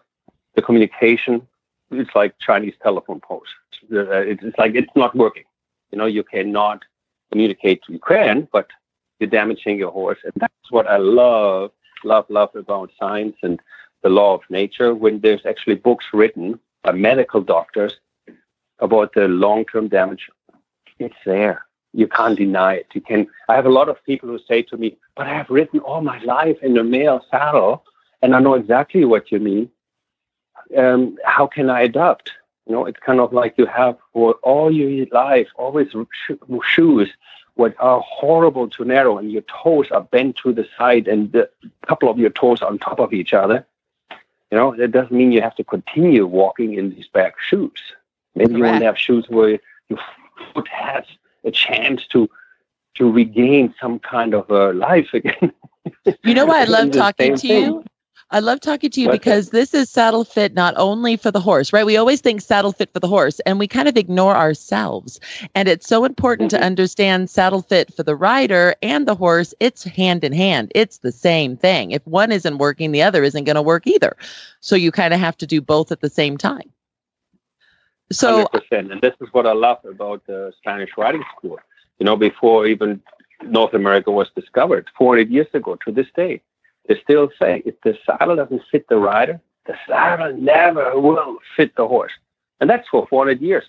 the 0.57 0.61
communication, 0.61 1.47
it's 1.91 2.13
like 2.15 2.33
Chinese 2.39 2.73
telephone 2.83 3.21
poles. 3.21 3.47
Uh, 3.93 4.25
it's 4.31 4.57
like 4.57 4.75
it's 4.75 4.95
not 4.95 5.15
working. 5.15 5.45
You 5.91 5.97
know, 5.99 6.07
you 6.17 6.23
cannot 6.23 6.79
communicate. 7.31 7.83
to 7.83 7.93
Ukraine, 7.93 8.49
but 8.51 8.67
you're 9.19 9.29
damaging 9.29 9.77
your 9.77 9.91
horse. 9.91 10.19
And 10.25 10.33
that's 10.43 10.69
what 10.69 10.87
I 10.87 10.97
love, 10.97 11.71
love, 12.03 12.25
love 12.29 12.53
about 12.55 12.91
science 12.99 13.37
and 13.41 13.61
the 14.03 14.09
law 14.09 14.33
of 14.33 14.41
nature 14.49 14.93
when 14.93 15.21
there's 15.21 15.45
actually 15.45 15.75
books 15.75 16.05
written 16.11 16.59
by 16.83 16.91
medical 16.91 17.41
doctors 17.41 17.93
about 18.79 19.13
the 19.13 19.27
long-term 19.27 19.87
damage. 19.87 20.23
It's 20.99 21.21
there. 21.25 21.65
You 21.93 22.07
can't 22.07 22.37
deny 22.37 22.73
it. 22.81 22.87
You 22.93 23.01
can. 23.01 23.27
I 23.47 23.55
have 23.55 23.65
a 23.65 23.77
lot 23.79 23.89
of 23.89 24.03
people 24.05 24.27
who 24.29 24.39
say 24.49 24.61
to 24.63 24.77
me, 24.77 24.97
"But 25.15 25.27
I 25.27 25.33
have 25.39 25.49
written 25.49 25.79
all 25.79 26.01
my 26.01 26.19
life 26.35 26.57
in 26.61 26.77
a 26.77 26.83
male 26.83 27.21
saddle, 27.31 27.83
and 28.21 28.35
I 28.35 28.39
know 28.39 28.55
exactly 28.55 29.05
what 29.05 29.31
you 29.31 29.39
mean. 29.39 29.69
Um, 30.75 31.17
how 31.23 31.47
can 31.47 31.69
I 31.69 31.81
adapt?" 31.81 32.33
You 32.65 32.73
know, 32.73 32.85
it's 32.85 32.99
kind 32.99 33.19
of 33.19 33.31
like 33.31 33.57
you 33.57 33.65
have 33.65 33.97
for 34.11 34.33
all 34.43 34.71
your 34.71 35.05
life 35.11 35.47
always 35.55 35.89
shoes 36.63 37.09
what 37.57 37.73
are 37.79 37.99
horrible 38.01 38.69
to 38.69 38.85
narrow, 38.85 39.17
and 39.17 39.31
your 39.31 39.41
toes 39.43 39.89
are 39.91 40.01
bent 40.01 40.37
to 40.37 40.53
the 40.53 40.67
side, 40.77 41.07
and 41.07 41.33
a 41.35 41.49
couple 41.87 42.09
of 42.09 42.19
your 42.19 42.29
toes 42.29 42.61
on 42.61 42.77
top 42.77 42.99
of 42.99 43.13
each 43.13 43.33
other. 43.33 43.65
You 44.51 44.57
know, 44.57 44.75
that 44.75 44.91
doesn't 44.91 45.11
mean 45.11 45.31
you 45.31 45.41
have 45.41 45.55
to 45.55 45.63
continue 45.63 46.25
walking 46.25 46.75
in 46.75 46.91
these 46.91 47.07
back 47.07 47.39
shoes. 47.39 47.81
Maybe 48.35 48.49
Correct. 48.49 48.57
you 48.57 48.63
want 48.63 48.79
to 48.79 48.85
have 48.85 48.97
shoes 48.97 49.25
where 49.27 49.59
your 49.89 49.99
foot 50.53 50.67
has 50.69 51.03
a 51.43 51.51
chance 51.51 52.05
to 52.07 52.29
to 52.95 53.11
regain 53.11 53.73
some 53.79 53.99
kind 53.99 54.33
of 54.33 54.49
a 54.49 54.73
life 54.73 55.13
again. 55.13 55.51
You 56.23 56.33
know 56.33 56.45
why 56.51 56.61
I 56.61 56.65
love 56.65 56.91
talking 56.91 57.35
to 57.35 57.41
thing. 57.41 57.63
you? 57.65 57.83
I 58.29 58.39
love 58.39 58.59
talking 58.59 58.89
to 58.89 59.01
you 59.01 59.09
because 59.09 59.51
this 59.51 59.73
is 59.73 59.89
saddle 59.89 60.25
fit 60.25 60.53
not 60.53 60.73
only 60.75 61.15
for 61.15 61.31
the 61.31 61.39
horse, 61.39 61.71
right? 61.71 61.85
We 61.85 61.95
always 61.95 62.19
think 62.19 62.41
saddle 62.41 62.73
fit 62.73 62.91
for 62.91 62.99
the 62.99 63.07
horse 63.07 63.39
and 63.41 63.57
we 63.57 63.67
kind 63.67 63.87
of 63.87 63.95
ignore 63.95 64.35
ourselves. 64.35 65.21
And 65.55 65.69
it's 65.69 65.87
so 65.87 66.03
important 66.03 66.51
mm-hmm. 66.51 66.59
to 66.59 66.65
understand 66.65 67.29
saddle 67.29 67.61
fit 67.61 67.93
for 67.93 68.03
the 68.03 68.17
rider 68.17 68.75
and 68.81 69.07
the 69.07 69.15
horse. 69.15 69.53
It's 69.61 69.85
hand 69.85 70.25
in 70.25 70.33
hand, 70.33 70.73
it's 70.75 70.97
the 70.97 71.11
same 71.13 71.55
thing. 71.55 71.91
If 71.91 72.05
one 72.05 72.33
isn't 72.33 72.57
working, 72.57 72.91
the 72.91 73.01
other 73.01 73.23
isn't 73.23 73.45
going 73.45 73.55
to 73.55 73.61
work 73.61 73.87
either. 73.87 74.17
So 74.59 74.75
you 74.75 74.91
kind 74.91 75.13
of 75.13 75.21
have 75.21 75.37
to 75.37 75.47
do 75.47 75.61
both 75.61 75.93
at 75.93 76.01
the 76.01 76.09
same 76.09 76.37
time. 76.37 76.69
So, 78.11 78.45
100%. 78.53 78.91
and 78.91 79.01
this 79.01 79.13
is 79.21 79.27
what 79.31 79.45
I 79.45 79.53
love 79.53 79.79
about 79.85 80.25
the 80.27 80.53
Spanish 80.57 80.91
riding 80.97 81.23
school. 81.37 81.59
You 81.99 82.05
know, 82.05 82.15
before 82.15 82.65
even 82.65 83.01
North 83.43 83.73
America 83.73 84.11
was 84.11 84.29
discovered, 84.35 84.89
400 84.97 85.29
years 85.29 85.47
ago 85.53 85.77
to 85.85 85.91
this 85.91 86.07
day, 86.15 86.41
they 86.87 86.99
still 87.01 87.29
say 87.39 87.61
if 87.65 87.75
the 87.81 87.97
saddle 88.05 88.35
doesn't 88.35 88.61
fit 88.71 88.87
the 88.87 88.97
rider, 88.97 89.39
the 89.65 89.75
saddle 89.87 90.33
never 90.33 90.99
will 90.99 91.37
fit 91.55 91.75
the 91.75 91.87
horse. 91.87 92.13
And 92.59 92.69
that's 92.69 92.87
for 92.87 93.07
400 93.07 93.41
years. 93.41 93.65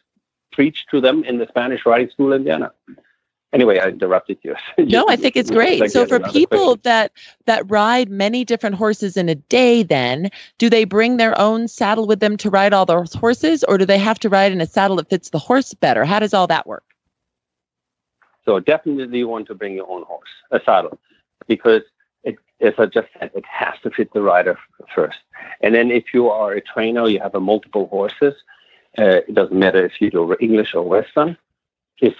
Preached 0.53 0.89
to 0.91 1.01
them 1.01 1.25
in 1.25 1.39
the 1.39 1.47
Spanish 1.49 1.85
riding 1.85 2.11
school 2.11 2.33
in 2.33 2.45
Vienna. 2.45 2.73
Anyway, 3.53 3.79
I 3.79 3.89
interrupted 3.89 4.39
you. 4.43 4.55
no, 4.79 5.07
I 5.09 5.17
think 5.17 5.37
it's 5.37 5.51
great. 5.51 5.91
so 5.91 6.07
for 6.07 6.21
people 6.21 6.77
question. 6.77 6.81
that 6.85 7.13
that 7.47 7.71
ride 7.71 8.11
many 8.11 8.45
different 8.45 8.77
horses 8.77 9.17
in 9.17 9.29
a 9.29 9.35
day, 9.35 9.83
then 9.83 10.31
do 10.59 10.69
they 10.69 10.85
bring 10.85 11.17
their 11.17 11.39
own 11.41 11.67
saddle 11.67 12.07
with 12.07 12.21
them 12.21 12.37
to 12.39 12.51
ride 12.51 12.75
all 12.75 12.85
those 12.85 13.15
horses, 13.15 13.65
or 13.65 13.79
do 13.79 13.87
they 13.87 13.99
have 13.99 14.19
to 14.21 14.29
ride 14.29 14.53
in 14.53 14.61
a 14.61 14.67
saddle 14.67 14.97
that 14.97 15.09
fits 15.09 15.31
the 15.31 15.39
horse 15.39 15.73
better? 15.73 16.05
How 16.05 16.19
does 16.19 16.35
all 16.35 16.47
that 16.49 16.67
work? 16.67 16.85
So 18.45 18.61
definitely 18.61 19.19
you 19.19 19.29
want 19.29 19.47
to 19.49 19.55
bring 19.55 19.75
your 19.75 19.91
own 19.91 20.03
horse, 20.05 20.29
a 20.51 20.61
saddle, 20.65 20.99
because 21.47 21.83
as 22.61 22.75
I 22.79 22.87
just 22.87 23.09
said, 23.19 23.31
it 23.35 23.45
has 23.47 23.75
to 23.83 23.91
fit 23.91 24.13
the 24.13 24.23
rider 24.23 24.59
first. 24.95 25.19
And 25.61 25.75
then 25.75 25.91
if 25.91 26.13
you 26.13 26.29
are 26.29 26.53
a 26.53 26.61
trainer, 26.61 27.09
you 27.09 27.21
have 27.21 27.35
a 27.35 27.41
multiple 27.41 27.87
horses. 27.89 28.35
Uh, 28.99 29.21
it 29.29 29.35
doesn't 29.35 29.59
matter 29.59 29.85
if 29.85 30.01
you 30.01 30.11
do 30.11 30.37
English 30.41 30.75
or 30.75 30.83
Western. 30.83 31.37
If 32.01 32.15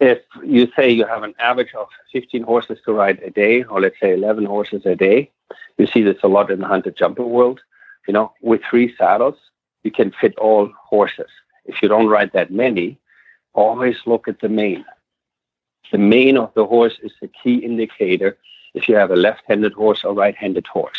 if 0.00 0.18
you 0.42 0.68
say 0.74 0.90
you 0.90 1.06
have 1.06 1.22
an 1.22 1.34
average 1.38 1.74
of 1.74 1.86
15 2.12 2.42
horses 2.42 2.78
to 2.84 2.92
ride 2.92 3.20
a 3.22 3.30
day, 3.30 3.62
or 3.62 3.80
let's 3.80 4.00
say 4.00 4.14
11 4.14 4.46
horses 4.46 4.84
a 4.84 4.96
day, 4.96 5.30
you 5.78 5.86
see 5.86 6.02
this 6.02 6.22
a 6.24 6.28
lot 6.28 6.50
in 6.50 6.60
the 6.60 6.66
hunter 6.66 6.90
jumper 6.90 7.24
world. 7.24 7.60
You 8.08 8.14
know, 8.14 8.32
with 8.40 8.62
three 8.68 8.94
saddles, 8.96 9.36
you 9.84 9.92
can 9.92 10.12
fit 10.20 10.36
all 10.38 10.72
horses. 10.76 11.30
If 11.66 11.82
you 11.82 11.88
don't 11.88 12.08
ride 12.08 12.32
that 12.32 12.50
many, 12.50 12.98
always 13.52 13.96
look 14.04 14.26
at 14.26 14.40
the 14.40 14.48
mane. 14.48 14.84
The 15.92 15.98
mane 15.98 16.36
of 16.36 16.52
the 16.54 16.66
horse 16.66 16.98
is 17.02 17.12
the 17.20 17.28
key 17.28 17.56
indicator 17.56 18.38
if 18.74 18.88
you 18.88 18.94
have 18.96 19.10
a 19.10 19.16
left-handed 19.16 19.72
horse 19.72 20.04
or 20.04 20.14
right-handed 20.14 20.66
horse. 20.66 20.98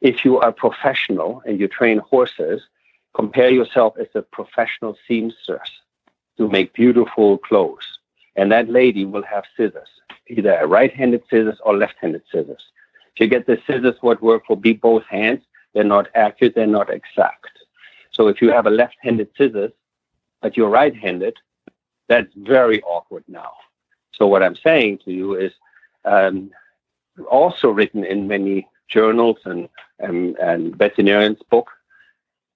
If 0.00 0.24
you 0.24 0.38
are 0.38 0.52
professional 0.52 1.42
and 1.46 1.58
you 1.58 1.68
train 1.68 1.98
horses, 1.98 2.62
compare 3.14 3.50
yourself 3.50 3.94
as 3.98 4.08
a 4.14 4.22
professional 4.22 4.96
seamstress 5.06 5.70
to 6.36 6.48
make 6.48 6.74
beautiful 6.74 7.38
clothes. 7.38 7.98
And 8.34 8.52
that 8.52 8.68
lady 8.68 9.04
will 9.04 9.22
have 9.22 9.44
scissors, 9.56 9.88
either 10.28 10.54
a 10.54 10.66
right-handed 10.66 11.22
scissors 11.30 11.58
or 11.64 11.76
left-handed 11.76 12.22
scissors. 12.30 12.62
If 13.14 13.20
you 13.20 13.26
get 13.28 13.46
the 13.46 13.58
scissors 13.66 13.96
what 14.02 14.22
work 14.22 14.44
for 14.46 14.56
both 14.56 15.04
hands, 15.04 15.42
they're 15.72 15.84
not 15.84 16.08
accurate, 16.14 16.54
they're 16.54 16.66
not 16.66 16.90
exact. 16.90 17.58
So 18.10 18.28
if 18.28 18.42
you 18.42 18.50
have 18.50 18.66
a 18.66 18.70
left-handed 18.70 19.30
scissors, 19.36 19.72
but 20.42 20.56
you're 20.56 20.68
right-handed, 20.68 21.36
that's 22.08 22.32
very 22.36 22.82
awkward 22.82 23.24
now. 23.28 23.52
So 24.12 24.26
what 24.26 24.42
I'm 24.42 24.56
saying 24.56 24.98
to 25.04 25.12
you 25.12 25.34
is 25.34 25.52
um, 26.04 26.50
also 27.30 27.70
written 27.70 28.04
in 28.04 28.28
many 28.28 28.68
journals 28.88 29.38
and 29.44 29.68
and, 29.98 30.36
and 30.36 30.76
veterinarians' 30.76 31.42
book. 31.50 31.70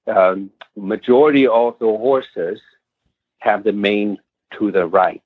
Um, 0.07 0.51
majority 0.77 1.47
of 1.47 1.79
the 1.79 1.87
horses 1.87 2.61
have 3.39 3.65
the 3.65 3.73
mane 3.73 4.19
to 4.59 4.71
the 4.71 4.87
right. 4.87 5.23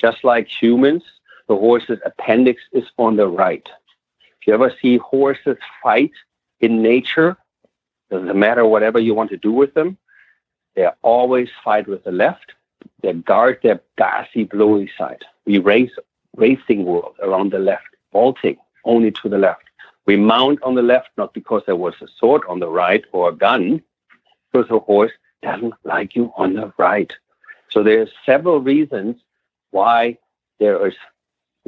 Just 0.00 0.24
like 0.24 0.48
humans, 0.48 1.02
the 1.48 1.56
horse's 1.56 1.98
appendix 2.04 2.62
is 2.72 2.84
on 2.96 3.16
the 3.16 3.26
right. 3.26 3.68
If 4.40 4.46
you 4.46 4.54
ever 4.54 4.72
see 4.80 4.98
horses 4.98 5.56
fight 5.82 6.12
in 6.60 6.82
nature, 6.82 7.36
doesn't 8.10 8.38
matter 8.38 8.64
whatever 8.64 8.98
you 8.98 9.14
want 9.14 9.30
to 9.30 9.36
do 9.36 9.52
with 9.52 9.74
them, 9.74 9.98
they 10.74 10.86
always 11.02 11.48
fight 11.64 11.88
with 11.88 12.04
the 12.04 12.12
left. 12.12 12.52
They 13.02 13.12
guard 13.12 13.60
their 13.62 13.80
gassy, 13.96 14.44
blowy 14.44 14.90
side. 14.96 15.24
We 15.44 15.58
race 15.58 15.90
racing 16.36 16.84
world 16.84 17.16
around 17.20 17.50
the 17.50 17.58
left 17.58 17.88
vaulting 18.12 18.56
only 18.84 19.10
to 19.10 19.28
the 19.28 19.38
left. 19.38 19.64
We 20.06 20.16
mount 20.16 20.62
on 20.62 20.74
the 20.74 20.82
left 20.82 21.10
not 21.16 21.34
because 21.34 21.62
there 21.66 21.76
was 21.76 21.94
a 22.00 22.08
sword 22.18 22.42
on 22.48 22.60
the 22.60 22.68
right 22.68 23.04
or 23.12 23.28
a 23.28 23.34
gun, 23.34 23.82
because 24.50 24.68
the 24.68 24.78
horse 24.78 25.12
doesn't 25.42 25.74
like 25.84 26.16
you 26.16 26.32
on 26.36 26.54
the 26.54 26.72
right. 26.78 27.12
So 27.68 27.82
there 27.82 28.00
are 28.02 28.08
several 28.24 28.60
reasons 28.60 29.16
why 29.70 30.18
there 30.58 30.86
is 30.86 30.94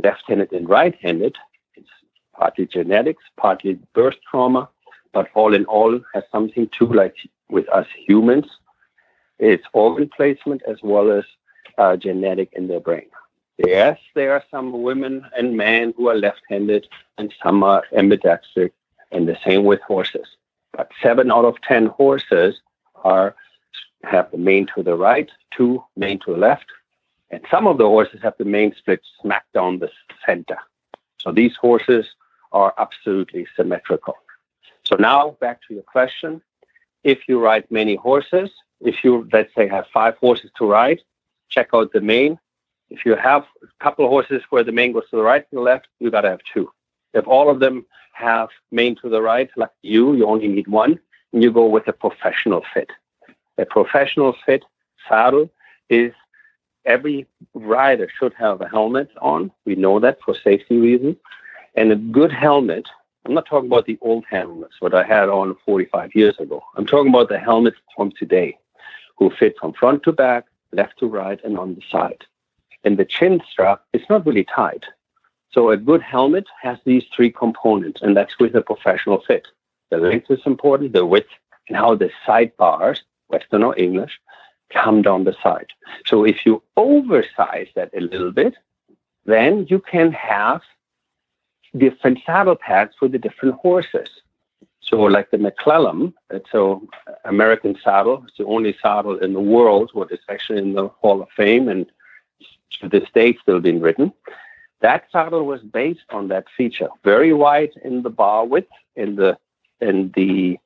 left-handed 0.02 0.52
and 0.52 0.68
right-handed. 0.68 1.36
It's 1.74 1.90
partly 2.34 2.66
genetics, 2.66 3.22
partly 3.36 3.78
birth 3.94 4.16
trauma, 4.30 4.68
but 5.12 5.28
all 5.34 5.54
in 5.54 5.64
all 5.66 6.00
has 6.14 6.24
something 6.32 6.68
to 6.78 6.86
like 6.86 7.16
with 7.50 7.68
us 7.68 7.86
humans. 8.06 8.46
It's 9.38 9.64
organ 9.72 10.08
placement 10.16 10.62
as 10.66 10.78
well 10.82 11.10
as 11.10 11.24
uh, 11.78 11.96
genetic 11.96 12.52
in 12.54 12.68
their 12.68 12.80
brain. 12.80 13.10
Yes, 13.66 13.98
there 14.14 14.32
are 14.32 14.44
some 14.50 14.82
women 14.82 15.26
and 15.36 15.56
men 15.56 15.92
who 15.96 16.08
are 16.08 16.14
left-handed 16.14 16.88
and 17.18 17.32
some 17.42 17.62
are 17.62 17.84
ambidextric, 17.92 18.72
and 19.12 19.28
the 19.28 19.36
same 19.44 19.64
with 19.64 19.82
horses. 19.82 20.26
But 20.72 20.90
seven 21.02 21.30
out 21.30 21.44
of 21.44 21.60
ten 21.60 21.86
horses 21.86 22.60
are 23.04 23.34
have 24.04 24.30
the 24.30 24.38
mane 24.38 24.66
to 24.74 24.82
the 24.82 24.96
right, 24.96 25.30
two 25.50 25.84
mane 25.94 26.20
to 26.20 26.32
the 26.32 26.38
left, 26.38 26.64
and 27.30 27.44
some 27.50 27.66
of 27.66 27.76
the 27.76 27.84
horses 27.84 28.20
have 28.22 28.34
the 28.38 28.46
mane 28.46 28.74
split 28.78 29.02
smack 29.20 29.44
down 29.52 29.78
the 29.78 29.90
center. 30.24 30.56
So 31.18 31.30
these 31.30 31.54
horses 31.56 32.06
are 32.52 32.72
absolutely 32.78 33.46
symmetrical. 33.56 34.16
So 34.84 34.96
now 34.96 35.36
back 35.40 35.60
to 35.68 35.74
your 35.74 35.82
question. 35.82 36.40
If 37.04 37.28
you 37.28 37.38
ride 37.40 37.70
many 37.70 37.96
horses, 37.96 38.50
if 38.80 39.04
you 39.04 39.28
let's 39.32 39.54
say 39.54 39.68
have 39.68 39.86
five 39.92 40.16
horses 40.16 40.50
to 40.56 40.64
ride, 40.64 41.00
check 41.50 41.68
out 41.74 41.92
the 41.92 42.00
mane 42.00 42.38
if 42.90 43.06
you 43.06 43.14
have 43.16 43.44
a 43.62 43.84
couple 43.84 44.04
of 44.04 44.10
horses 44.10 44.42
where 44.50 44.64
the 44.64 44.72
mane 44.72 44.92
goes 44.92 45.08
to 45.10 45.16
the 45.16 45.22
right 45.22 45.46
and 45.50 45.58
the 45.58 45.62
left, 45.62 45.88
you 45.98 46.10
got 46.10 46.22
to 46.22 46.30
have 46.30 46.40
two. 46.52 46.70
If 47.14 47.26
all 47.26 47.50
of 47.50 47.60
them 47.60 47.86
have 48.12 48.48
mane 48.70 48.96
to 49.02 49.08
the 49.08 49.22
right, 49.22 49.50
like 49.56 49.70
you, 49.82 50.14
you 50.14 50.26
only 50.26 50.48
need 50.48 50.68
one, 50.68 50.98
and 51.32 51.42
you 51.42 51.50
go 51.52 51.66
with 51.66 51.88
a 51.88 51.92
professional 51.92 52.64
fit. 52.74 52.90
A 53.58 53.64
professional 53.64 54.34
fit 54.44 54.64
saddle 55.08 55.50
is 55.88 56.12
every 56.84 57.26
rider 57.54 58.08
should 58.18 58.34
have 58.34 58.60
a 58.60 58.68
helmet 58.68 59.10
on. 59.20 59.50
We 59.64 59.74
know 59.76 60.00
that 60.00 60.18
for 60.24 60.34
safety 60.34 60.78
reasons. 60.78 61.16
And 61.76 61.92
a 61.92 61.96
good 61.96 62.32
helmet 62.32 62.86
I'm 63.26 63.34
not 63.34 63.46
talking 63.46 63.70
about 63.70 63.86
the 63.86 63.98
old 64.00 64.24
helmets, 64.28 64.80
what 64.80 64.94
I 64.94 65.02
had 65.02 65.28
on 65.28 65.56
45 65.66 66.14
years 66.14 66.38
ago. 66.38 66.62
I'm 66.76 66.86
talking 66.86 67.10
about 67.10 67.28
the 67.28 67.38
helmets 67.38 67.76
from 67.94 68.12
today, 68.12 68.58
who 69.16 69.30
fit 69.30 69.56
from 69.60 69.74
front 69.74 70.02
to 70.04 70.12
back, 70.12 70.46
left 70.72 70.98
to 71.00 71.06
right, 71.06 71.38
and 71.44 71.58
on 71.58 71.74
the 71.74 71.82
side. 71.90 72.24
And 72.84 72.98
the 72.98 73.04
chin 73.04 73.42
strap 73.50 73.82
is 73.92 74.02
not 74.08 74.26
really 74.26 74.44
tight. 74.44 74.84
So 75.52 75.70
a 75.70 75.76
good 75.76 76.02
helmet 76.02 76.46
has 76.62 76.78
these 76.84 77.04
three 77.14 77.30
components, 77.30 78.00
and 78.02 78.16
that's 78.16 78.38
with 78.38 78.54
a 78.54 78.62
professional 78.62 79.20
fit. 79.26 79.46
The 79.90 79.98
length 79.98 80.30
is 80.30 80.40
important, 80.46 80.92
the 80.92 81.04
width, 81.04 81.30
and 81.68 81.76
how 81.76 81.96
the 81.96 82.10
side 82.24 82.56
bars, 82.56 83.02
Western 83.28 83.64
or 83.64 83.76
English, 83.78 84.20
come 84.70 85.02
down 85.02 85.24
the 85.24 85.36
side. 85.42 85.66
So 86.06 86.24
if 86.24 86.46
you 86.46 86.62
oversize 86.76 87.68
that 87.74 87.90
a 87.94 88.00
little 88.00 88.30
bit, 88.30 88.54
then 89.26 89.66
you 89.68 89.80
can 89.80 90.12
have 90.12 90.62
different 91.76 92.18
saddle 92.24 92.56
pads 92.56 92.94
for 92.98 93.08
the 93.08 93.18
different 93.18 93.56
horses. 93.56 94.08
So, 94.80 95.02
like 95.02 95.30
the 95.30 95.38
McClellan, 95.38 96.14
it's 96.30 96.52
an 96.52 96.88
American 97.24 97.78
saddle. 97.82 98.24
It's 98.26 98.38
the 98.38 98.46
only 98.46 98.76
saddle 98.82 99.18
in 99.18 99.34
the 99.34 99.40
world 99.40 99.90
what 99.92 100.10
is 100.10 100.18
actually 100.28 100.58
in 100.58 100.72
the 100.72 100.88
Hall 100.88 101.22
of 101.22 101.28
Fame 101.36 101.68
and 101.68 101.86
to 102.80 102.88
this 102.88 103.08
day 103.14 103.36
still 103.42 103.60
being 103.60 103.80
written. 103.80 104.12
That 104.80 105.04
saddle 105.12 105.44
was 105.44 105.60
based 105.60 106.08
on 106.10 106.28
that 106.28 106.46
feature. 106.56 106.88
Very 107.04 107.32
wide 107.32 107.72
in 107.84 108.02
the 108.02 108.10
bar 108.10 108.46
width, 108.46 108.72
in 108.96 109.16
the 109.16 109.36
in 109.80 110.12
the 110.14 110.58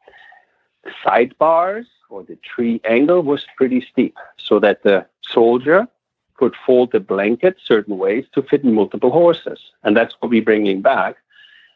sidebars 1.04 1.86
or 2.10 2.22
the 2.22 2.36
tree 2.36 2.80
angle 2.84 3.22
was 3.22 3.46
pretty 3.56 3.80
steep, 3.80 4.16
so 4.36 4.58
that 4.60 4.82
the 4.82 5.06
soldier 5.22 5.88
could 6.34 6.54
fold 6.66 6.92
the 6.92 7.00
blanket 7.00 7.56
certain 7.64 7.96
ways 7.96 8.26
to 8.32 8.42
fit 8.42 8.64
in 8.64 8.74
multiple 8.74 9.10
horses. 9.10 9.60
And 9.82 9.96
that's 9.96 10.14
what 10.18 10.30
we're 10.30 10.42
bringing 10.42 10.82
back 10.82 11.16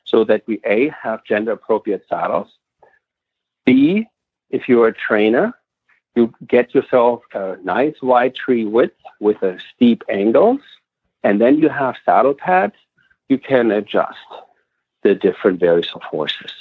so 0.05 0.25
that 0.25 0.43
we 0.47 0.61
A, 0.65 0.89
have 0.89 1.25
gender 1.25 1.53
appropriate 1.53 2.05
saddles. 2.09 2.59
B, 3.65 4.07
if 4.51 4.69
you're 4.69 4.89
a 4.89 4.93
trainer, 4.93 5.53
you 6.19 6.35
get 6.49 6.75
yourself 6.75 7.23
a 7.33 7.57
nice 7.63 7.95
wide 8.03 8.35
tree 8.35 8.65
width 8.65 8.97
with 9.21 9.41
a 9.43 9.57
steep 9.73 10.03
angles, 10.09 10.61
and 11.23 11.41
then 11.41 11.59
you 11.59 11.69
have 11.69 11.95
saddle 12.05 12.35
pads. 12.35 12.75
You 13.29 13.39
can 13.39 13.71
adjust 13.71 14.19
the 15.05 15.15
different 15.15 15.61
various 15.61 15.93
of 15.95 16.03
horses. 16.03 16.53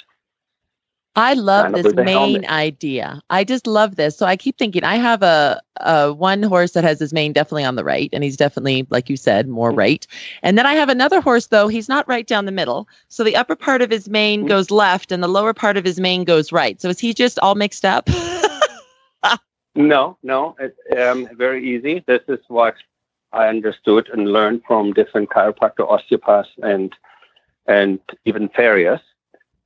I 1.16 1.34
love 1.34 1.74
this 1.74 1.92
main 1.94 2.46
idea. 2.46 3.20
I 3.28 3.42
just 3.42 3.66
love 3.66 3.96
this. 3.96 4.16
So 4.16 4.26
I 4.26 4.36
keep 4.36 4.56
thinking 4.56 4.84
I 4.84 4.94
have 4.94 5.24
a, 5.24 5.60
a 5.80 6.12
one 6.12 6.44
horse 6.44 6.72
that 6.72 6.84
has 6.84 7.00
his 7.00 7.12
mane 7.12 7.32
definitely 7.32 7.64
on 7.64 7.74
the 7.74 7.82
right, 7.82 8.08
and 8.12 8.22
he's 8.22 8.36
definitely, 8.36 8.86
like 8.90 9.10
you 9.10 9.16
said, 9.16 9.48
more 9.48 9.72
right. 9.72 10.06
And 10.44 10.56
then 10.56 10.66
I 10.66 10.74
have 10.74 10.88
another 10.88 11.20
horse 11.20 11.48
though 11.48 11.66
he's 11.66 11.88
not 11.88 12.06
right 12.06 12.28
down 12.28 12.44
the 12.44 12.52
middle. 12.52 12.88
So 13.08 13.24
the 13.24 13.34
upper 13.34 13.56
part 13.56 13.82
of 13.82 13.90
his 13.90 14.08
mane 14.08 14.40
Mm-hmm. 14.40 14.48
goes 14.48 14.70
left, 14.70 15.10
and 15.10 15.20
the 15.20 15.28
lower 15.28 15.52
part 15.52 15.76
of 15.76 15.84
his 15.84 15.98
mane 15.98 16.22
goes 16.22 16.52
right. 16.52 16.80
So 16.80 16.88
is 16.90 17.00
he 17.00 17.12
just 17.12 17.40
all 17.40 17.56
mixed 17.56 17.84
up? 17.84 18.08
No, 19.78 20.18
no, 20.24 20.56
it's 20.58 20.76
um, 20.98 21.28
very 21.36 21.64
easy. 21.64 22.02
This 22.04 22.22
is 22.26 22.40
what 22.48 22.74
I 23.32 23.46
understood 23.46 24.08
and 24.12 24.32
learned 24.32 24.62
from 24.66 24.92
different 24.92 25.30
chiropractor, 25.30 25.88
osteopaths, 25.88 26.48
and 26.64 26.92
and 27.68 28.00
even 28.24 28.48
farriers. 28.48 28.98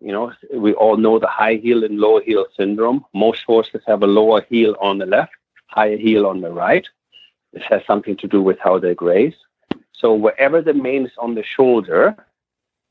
You 0.00 0.12
know, 0.12 0.32
we 0.52 0.74
all 0.74 0.98
know 0.98 1.18
the 1.18 1.28
high 1.28 1.54
heel 1.54 1.82
and 1.82 1.98
low 1.98 2.20
heel 2.20 2.44
syndrome. 2.58 3.06
Most 3.14 3.44
horses 3.44 3.80
have 3.86 4.02
a 4.02 4.06
lower 4.06 4.42
heel 4.50 4.76
on 4.82 4.98
the 4.98 5.06
left, 5.06 5.32
higher 5.68 5.96
heel 5.96 6.26
on 6.26 6.42
the 6.42 6.50
right. 6.50 6.86
This 7.54 7.64
has 7.70 7.80
something 7.86 8.18
to 8.18 8.28
do 8.28 8.42
with 8.42 8.58
how 8.58 8.78
they 8.78 8.94
graze. 8.94 9.36
So 9.92 10.12
wherever 10.12 10.60
the 10.60 10.74
mane 10.74 11.06
is 11.06 11.12
on 11.16 11.34
the 11.34 11.42
shoulder, 11.42 12.14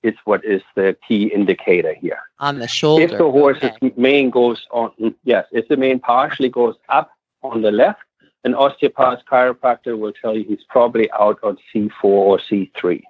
it's 0.03 0.17
what 0.25 0.43
is 0.43 0.61
the 0.75 0.95
key 1.07 1.25
indicator 1.33 1.93
here. 1.93 2.19
on 2.39 2.59
the 2.59 2.67
shoulder. 2.67 3.03
If 3.03 3.11
the 3.11 3.29
horse's 3.29 3.71
Okay. 3.75 3.93
mane 3.95 4.29
goes 4.31 4.65
on, 4.71 5.15
yes, 5.23 5.45
if 5.51 5.67
the 5.67 5.77
mane 5.77 5.99
partially 5.99 6.49
goes 6.49 6.75
up 6.89 7.11
on 7.43 7.61
the 7.61 7.71
left, 7.71 8.01
an 8.43 8.55
osteopath 8.55 9.23
chiropractor 9.31 9.97
will 9.97 10.13
tell 10.13 10.35
you 10.35 10.43
he's 10.43 10.63
probably 10.67 11.11
out 11.11 11.39
on 11.43 11.57
C4 11.71 12.03
or 12.03 12.39
C3. 12.39 13.03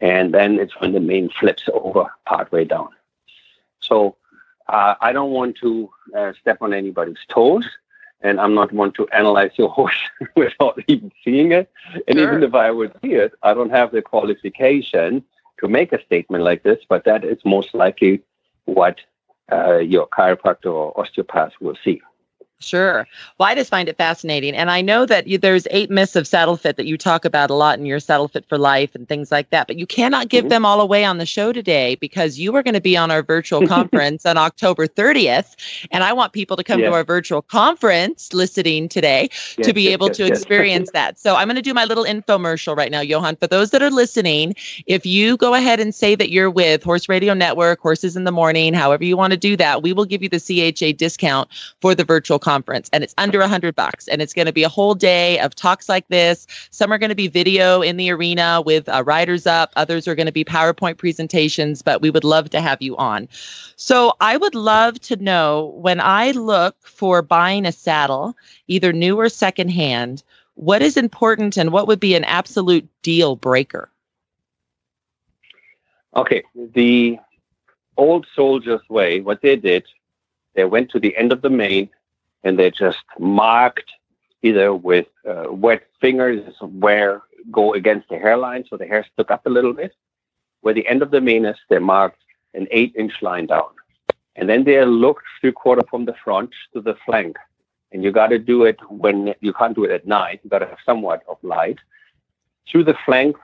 And 0.00 0.34
then 0.34 0.58
it's 0.58 0.78
when 0.80 0.92
the 0.92 1.00
mane 1.00 1.30
flips 1.30 1.68
over 1.72 2.06
partway 2.26 2.64
down. 2.64 2.88
So 3.80 4.16
uh, 4.68 4.94
I 5.00 5.12
don't 5.12 5.30
want 5.30 5.56
to 5.58 5.90
uh, 6.16 6.32
step 6.40 6.58
on 6.60 6.72
anybody's 6.72 7.24
toes. 7.28 7.66
And 8.20 8.40
I'm 8.40 8.54
not 8.54 8.72
one 8.72 8.92
to 8.94 9.06
analyze 9.10 9.52
your 9.54 9.68
horse 9.78 10.00
without 10.34 10.80
even 10.88 11.12
seeing 11.24 11.52
it. 11.52 11.70
And 12.08 12.18
even 12.18 12.42
if 12.42 12.54
I 12.54 12.72
would 12.72 12.92
see 13.00 13.12
it, 13.12 13.32
I 13.44 13.54
don't 13.54 13.70
have 13.70 13.92
the 13.92 14.02
qualification 14.02 15.24
to 15.60 15.68
make 15.68 15.92
a 15.92 16.02
statement 16.04 16.44
like 16.44 16.62
this, 16.62 16.78
but 16.88 17.04
that 17.04 17.24
is 17.24 17.38
most 17.44 17.74
likely 17.74 18.22
what 18.64 18.98
uh, 19.50 19.78
your 19.78 20.06
chiropractor 20.08 20.66
or 20.66 20.98
osteopath 20.98 21.52
will 21.60 21.76
see. 21.84 22.00
Sure. 22.60 23.06
Well, 23.38 23.48
I 23.48 23.54
just 23.54 23.70
find 23.70 23.88
it 23.88 23.96
fascinating. 23.96 24.54
And 24.54 24.68
I 24.68 24.80
know 24.80 25.06
that 25.06 25.28
you, 25.28 25.38
there's 25.38 25.68
eight 25.70 25.90
myths 25.90 26.16
of 26.16 26.26
saddle 26.26 26.56
fit 26.56 26.76
that 26.76 26.86
you 26.86 26.98
talk 26.98 27.24
about 27.24 27.50
a 27.50 27.54
lot 27.54 27.78
in 27.78 27.86
your 27.86 28.00
saddle 28.00 28.26
fit 28.26 28.44
for 28.48 28.58
life 28.58 28.96
and 28.96 29.08
things 29.08 29.30
like 29.30 29.50
that. 29.50 29.68
But 29.68 29.78
you 29.78 29.86
cannot 29.86 30.28
give 30.28 30.42
mm-hmm. 30.42 30.48
them 30.48 30.66
all 30.66 30.80
away 30.80 31.04
on 31.04 31.18
the 31.18 31.26
show 31.26 31.52
today 31.52 31.94
because 31.94 32.36
you 32.40 32.56
are 32.56 32.64
going 32.64 32.74
to 32.74 32.80
be 32.80 32.96
on 32.96 33.12
our 33.12 33.22
virtual 33.22 33.64
conference 33.68 34.26
on 34.26 34.36
October 34.36 34.88
30th. 34.88 35.54
And 35.92 36.02
I 36.02 36.12
want 36.12 36.32
people 36.32 36.56
to 36.56 36.64
come 36.64 36.80
Yes. 36.80 36.90
to 36.90 36.94
our 36.94 37.04
virtual 37.04 37.42
conference 37.42 38.32
listening 38.32 38.88
today 38.88 39.28
to 39.62 39.72
be 39.72 39.82
yes, 39.82 39.92
able 39.92 40.08
yes, 40.08 40.16
to 40.16 40.26
yes. 40.26 40.38
experience 40.38 40.90
that. 40.92 41.18
So 41.18 41.36
I'm 41.36 41.46
going 41.46 41.56
to 41.56 41.62
do 41.62 41.74
my 41.74 41.84
little 41.84 42.04
infomercial 42.04 42.76
right 42.76 42.90
now, 42.90 43.02
Jochen. 43.04 43.36
For 43.36 43.46
those 43.46 43.70
that 43.70 43.82
are 43.82 43.90
listening, 43.90 44.54
if 44.86 45.06
you 45.06 45.36
go 45.36 45.54
ahead 45.54 45.78
and 45.78 45.94
say 45.94 46.16
that 46.16 46.30
you're 46.30 46.50
with 46.50 46.82
Horse 46.82 47.08
Radio 47.08 47.34
Network, 47.34 47.80
Horses 47.80 48.16
in 48.16 48.24
the 48.24 48.32
Morning, 48.32 48.74
however 48.74 49.04
you 49.04 49.16
want 49.16 49.32
to 49.32 49.36
do 49.36 49.56
that, 49.56 49.82
we 49.82 49.92
will 49.92 50.04
give 50.04 50.22
you 50.22 50.28
the 50.28 50.40
CHA 50.40 50.96
discount 50.96 51.48
for 51.80 51.94
the 51.94 52.04
virtual 52.04 52.38
conference. 52.38 52.47
Conference 52.48 52.88
and 52.94 53.04
it's 53.04 53.14
under 53.18 53.42
a 53.42 53.46
hundred 53.46 53.74
bucks. 53.74 54.08
And 54.08 54.22
it's 54.22 54.32
going 54.32 54.46
to 54.46 54.54
be 54.54 54.62
a 54.62 54.70
whole 54.70 54.94
day 54.94 55.38
of 55.40 55.54
talks 55.54 55.86
like 55.86 56.08
this. 56.08 56.46
Some 56.70 56.90
are 56.90 56.96
going 56.96 57.10
to 57.10 57.14
be 57.14 57.28
video 57.28 57.82
in 57.82 57.98
the 57.98 58.10
arena 58.10 58.62
with 58.64 58.88
uh, 58.88 59.04
riders 59.04 59.46
up. 59.46 59.70
Others 59.76 60.08
are 60.08 60.14
going 60.14 60.24
to 60.24 60.32
be 60.32 60.46
PowerPoint 60.46 60.96
presentations, 60.96 61.82
but 61.82 62.00
we 62.00 62.08
would 62.08 62.24
love 62.24 62.48
to 62.48 62.62
have 62.62 62.80
you 62.80 62.96
on. 62.96 63.28
So 63.76 64.14
I 64.22 64.38
would 64.38 64.54
love 64.54 64.98
to 65.00 65.16
know 65.16 65.74
when 65.76 66.00
I 66.00 66.30
look 66.30 66.74
for 66.80 67.20
buying 67.20 67.66
a 67.66 67.72
saddle, 67.72 68.34
either 68.66 68.94
new 68.94 69.20
or 69.20 69.28
secondhand, 69.28 70.22
what 70.54 70.80
is 70.80 70.96
important 70.96 71.58
and 71.58 71.70
what 71.70 71.86
would 71.86 72.00
be 72.00 72.14
an 72.14 72.24
absolute 72.24 72.88
deal 73.02 73.36
breaker? 73.36 73.90
Okay, 76.16 76.44
the 76.54 77.18
old 77.98 78.26
soldiers' 78.34 78.88
way, 78.88 79.20
what 79.20 79.42
they 79.42 79.56
did, 79.56 79.84
they 80.54 80.64
went 80.64 80.90
to 80.92 80.98
the 80.98 81.14
end 81.14 81.30
of 81.30 81.42
the 81.42 81.50
mane 81.50 81.90
and 82.44 82.58
they 82.58 82.70
just 82.70 83.04
marked 83.18 83.90
either 84.42 84.74
with 84.74 85.06
uh, 85.28 85.46
wet 85.50 85.82
fingers 86.00 86.42
where 86.60 87.22
go 87.50 87.74
against 87.74 88.08
the 88.08 88.18
hairline 88.18 88.64
so 88.68 88.76
the 88.76 88.86
hair 88.86 89.06
stuck 89.12 89.30
up 89.30 89.46
a 89.46 89.50
little 89.50 89.72
bit. 89.72 89.92
Where 90.60 90.74
the 90.74 90.86
end 90.86 91.02
of 91.02 91.10
the 91.10 91.20
mane 91.20 91.44
is, 91.44 91.56
they 91.68 91.78
marked 91.78 92.20
an 92.54 92.66
eight 92.70 92.94
inch 92.96 93.22
line 93.22 93.46
down. 93.46 93.70
And 94.36 94.48
then 94.48 94.64
they 94.64 94.84
looked 94.84 95.24
three 95.40 95.52
quarter 95.52 95.82
from 95.90 96.04
the 96.04 96.14
front 96.24 96.50
to 96.72 96.80
the 96.80 96.96
flank. 97.04 97.36
And 97.90 98.04
you 98.04 98.12
got 98.12 98.28
to 98.28 98.38
do 98.38 98.64
it 98.64 98.78
when 98.90 99.34
you 99.40 99.52
can't 99.52 99.74
do 99.74 99.84
it 99.84 99.90
at 99.90 100.06
night. 100.06 100.40
You 100.42 100.50
got 100.50 100.60
to 100.60 100.66
have 100.66 100.78
somewhat 100.84 101.22
of 101.28 101.38
light. 101.42 101.78
Through 102.70 102.84
the 102.84 102.96
flank, 103.06 103.36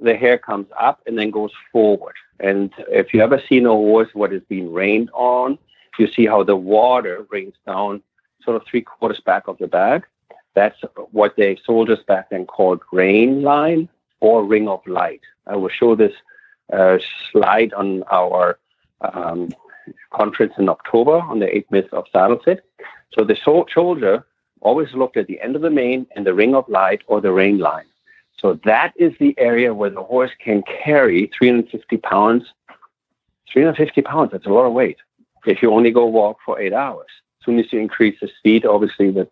the 0.00 0.16
hair 0.16 0.36
comes 0.36 0.66
up 0.78 1.00
and 1.06 1.18
then 1.18 1.30
goes 1.30 1.52
forward. 1.70 2.16
And 2.40 2.72
if 2.88 3.14
you 3.14 3.22
ever 3.22 3.40
seen 3.48 3.66
a 3.66 3.70
horse 3.70 4.08
what 4.12 4.32
is 4.32 4.42
being 4.48 4.72
rained 4.72 5.10
on, 5.12 5.58
you 5.98 6.08
see 6.08 6.26
how 6.26 6.42
the 6.42 6.56
water 6.56 7.24
rains 7.30 7.54
down 7.66 8.02
sort 8.44 8.56
of 8.56 8.66
three 8.66 8.82
quarters 8.82 9.20
back 9.20 9.48
of 9.48 9.58
the 9.58 9.66
bag. 9.66 10.04
That's 10.54 10.80
what 11.10 11.36
the 11.36 11.58
soldiers 11.64 11.98
back 12.06 12.30
then 12.30 12.46
called 12.46 12.80
rain 12.92 13.42
line 13.42 13.88
or 14.20 14.44
ring 14.44 14.68
of 14.68 14.86
light. 14.86 15.22
I 15.46 15.56
will 15.56 15.68
show 15.68 15.96
this 15.96 16.12
uh, 16.72 16.98
slide 17.30 17.72
on 17.74 18.04
our 18.10 18.58
um, 19.00 19.50
conference 20.12 20.54
in 20.58 20.68
October 20.68 21.18
on 21.18 21.40
the 21.40 21.54
eight 21.54 21.70
myths 21.70 21.92
of 21.92 22.04
saddle 22.12 22.38
fit. 22.44 22.64
So 23.12 23.24
the 23.24 23.36
soldier 23.36 24.24
always 24.60 24.92
looked 24.94 25.16
at 25.16 25.26
the 25.26 25.40
end 25.40 25.56
of 25.56 25.62
the 25.62 25.70
mane 25.70 26.06
and 26.16 26.26
the 26.26 26.34
ring 26.34 26.54
of 26.54 26.68
light 26.68 27.02
or 27.06 27.20
the 27.20 27.32
rain 27.32 27.58
line. 27.58 27.86
So 28.38 28.58
that 28.64 28.92
is 28.96 29.12
the 29.18 29.34
area 29.38 29.74
where 29.74 29.90
the 29.90 30.02
horse 30.02 30.32
can 30.38 30.62
carry 30.62 31.30
350 31.36 31.96
pounds. 31.98 32.44
350 33.52 34.02
pounds, 34.02 34.32
that's 34.32 34.46
a 34.46 34.50
lot 34.50 34.66
of 34.66 34.72
weight. 34.72 34.98
If 35.46 35.62
you 35.62 35.72
only 35.72 35.90
go 35.90 36.06
walk 36.06 36.38
for 36.44 36.58
eight 36.58 36.72
hours. 36.72 37.10
Soon 37.44 37.58
as 37.58 37.72
you 37.72 37.80
increase 37.80 38.18
the 38.20 38.28
speed, 38.38 38.64
obviously 38.64 39.10
the, 39.10 39.28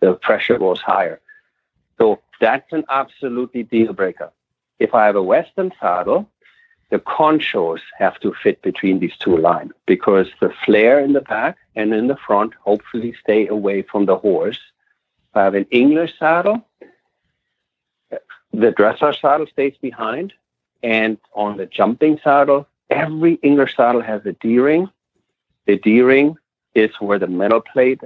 the 0.00 0.14
pressure 0.14 0.58
goes 0.58 0.80
higher. 0.80 1.20
So 1.98 2.20
that's 2.40 2.72
an 2.72 2.84
absolutely 2.88 3.62
deal 3.62 3.92
breaker. 3.92 4.30
If 4.78 4.94
I 4.94 5.06
have 5.06 5.16
a 5.16 5.22
Western 5.22 5.72
saddle, 5.80 6.28
the 6.90 6.98
conchos 6.98 7.80
have 7.98 8.20
to 8.20 8.32
fit 8.42 8.62
between 8.62 9.00
these 9.00 9.16
two 9.16 9.36
lines 9.36 9.72
because 9.86 10.28
the 10.40 10.52
flare 10.64 11.00
in 11.00 11.14
the 11.14 11.20
back 11.20 11.56
and 11.74 11.92
in 11.92 12.06
the 12.06 12.16
front 12.16 12.54
hopefully 12.60 13.14
stay 13.20 13.48
away 13.48 13.82
from 13.82 14.06
the 14.06 14.16
horse. 14.16 14.60
If 15.30 15.36
I 15.36 15.44
have 15.44 15.54
an 15.54 15.66
English 15.70 16.18
saddle, 16.18 16.64
the 18.52 18.72
dressage 18.72 19.20
saddle 19.20 19.46
stays 19.46 19.74
behind, 19.80 20.32
and 20.82 21.18
on 21.34 21.56
the 21.56 21.66
jumping 21.66 22.20
saddle, 22.22 22.66
every 22.88 23.34
English 23.42 23.76
saddle 23.76 24.00
has 24.02 24.24
a 24.24 24.32
D 24.32 24.58
ring. 24.58 24.88
The 25.66 25.78
D 25.78 26.00
ring 26.02 26.38
is 26.76 26.90
where 27.00 27.18
the 27.18 27.26
metal 27.26 27.60
plate 27.60 28.00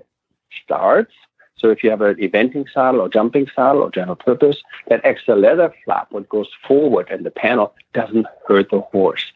starts. 0.64 1.12
So 1.57 1.68
if 1.68 1.85
you 1.85 1.91
have 1.91 2.01
an 2.01 2.14
eventing 2.16 2.66
saddle 2.73 3.03
or 3.03 3.09
jumping 3.09 3.47
saddle 3.55 3.83
or 3.83 3.91
general 3.91 4.16
purpose, 4.16 4.62
that 4.89 5.05
extra 5.05 5.37
leather 5.37 5.75
flap, 5.85 6.07
what 6.11 6.29
goes 6.29 6.49
forward 6.66 7.09
and 7.11 7.27
the 7.27 7.31
panel 7.31 7.75
doesn't 7.93 8.27
hurt 8.49 8.71
the 8.71 8.81
horse. 8.81 9.33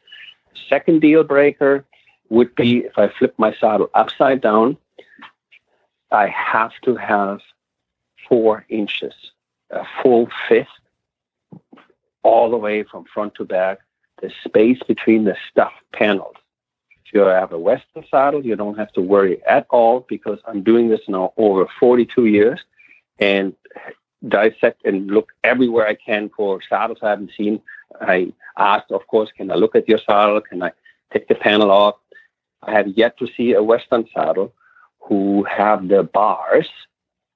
Second 0.68 1.01
deal 1.01 1.24
breaker 1.24 1.85
would 2.30 2.55
be 2.55 2.78
if 2.78 2.97
I 2.97 3.09
flip 3.09 3.35
my 3.37 3.55
saddle 3.61 3.91
upside 3.93 4.41
down, 4.41 4.78
I 6.11 6.28
have 6.28 6.72
to 6.85 6.97
have 6.97 7.41
four 8.28 8.64
inches, 8.68 9.14
a 9.70 9.85
full 10.03 10.28
fist, 10.49 10.70
all 12.22 12.51
the 12.51 12.57
way 12.57 12.85
from 12.85 13.05
front 13.12 13.35
to 13.35 13.45
back, 13.45 13.80
the 14.22 14.32
space 14.45 14.78
between 14.87 15.24
the 15.24 15.37
stuffed 15.51 15.82
panels. 15.93 16.37
You 17.14 17.20
have 17.20 17.52
a 17.52 17.58
Western 17.58 18.04
saddle, 18.10 18.44
you 18.44 18.56
don't 18.56 18.76
have 18.76 18.92
to 18.94 19.00
worry 19.00 19.40
at 19.44 19.68
all 19.70 20.04
because 20.08 20.40
I'm 20.46 20.64
doing 20.64 20.88
this 20.88 21.02
now 21.06 21.32
over 21.36 21.68
42 21.78 22.26
years 22.26 22.60
and 23.20 23.54
dissect 24.26 24.84
and 24.84 25.06
look 25.06 25.30
everywhere 25.44 25.86
I 25.86 25.94
can 25.94 26.28
for 26.36 26.60
saddles 26.68 26.98
I 27.02 27.10
haven't 27.10 27.30
seen. 27.36 27.62
I 28.00 28.32
asked, 28.58 28.90
of 28.90 29.06
course, 29.06 29.30
can 29.36 29.52
I 29.52 29.54
look 29.54 29.76
at 29.76 29.88
your 29.88 29.98
saddle? 29.98 30.40
Can 30.40 30.60
I 30.60 30.72
take 31.12 31.28
the 31.28 31.36
panel 31.36 31.70
off? 31.70 31.94
I 32.64 32.72
have 32.72 32.88
yet 32.88 33.16
to 33.18 33.28
see 33.36 33.52
a 33.52 33.62
Western 33.62 34.08
saddle 34.12 34.52
who 34.98 35.44
have 35.44 35.86
the 35.86 36.02
bars 36.02 36.68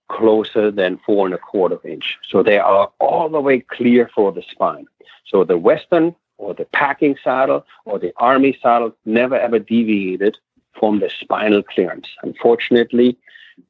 closer 0.08 0.72
than 0.72 0.98
four 1.06 1.26
and 1.26 1.34
a 1.36 1.38
quarter 1.38 1.78
inch. 1.86 2.18
So 2.28 2.42
they 2.42 2.58
are 2.58 2.90
all 2.98 3.28
the 3.28 3.40
way 3.40 3.60
clear 3.60 4.10
for 4.12 4.32
the 4.32 4.42
spine. 4.50 4.86
So 5.26 5.44
the 5.44 5.58
Western 5.58 6.16
or 6.38 6.54
the 6.54 6.64
packing 6.66 7.16
saddle 7.22 7.66
or 7.84 7.98
the 7.98 8.12
army 8.16 8.56
saddle 8.62 8.96
never 9.04 9.36
ever 9.36 9.58
deviated 9.58 10.38
from 10.78 11.00
the 11.00 11.10
spinal 11.20 11.62
clearance. 11.62 12.08
Unfortunately, 12.22 13.18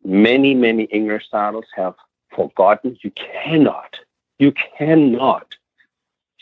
many, 0.04 0.54
many 0.54 0.84
English 0.84 1.28
saddles 1.30 1.66
have 1.74 1.94
forgotten 2.34 2.96
you 3.02 3.10
cannot, 3.12 3.98
you 4.38 4.52
cannot 4.52 5.54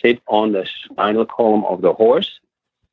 sit 0.03 0.21
on 0.27 0.53
the 0.53 0.69
spinal 0.85 1.25
column 1.25 1.65
of 1.65 1.81
the 1.81 1.93
horse, 1.93 2.41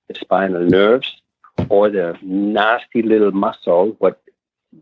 the 0.08 0.16
spinal 0.16 0.62
nerves, 0.62 1.22
or 1.70 1.90
the 1.90 2.18
nasty 2.22 3.02
little 3.02 3.32
muscle 3.32 3.96
what 4.00 4.22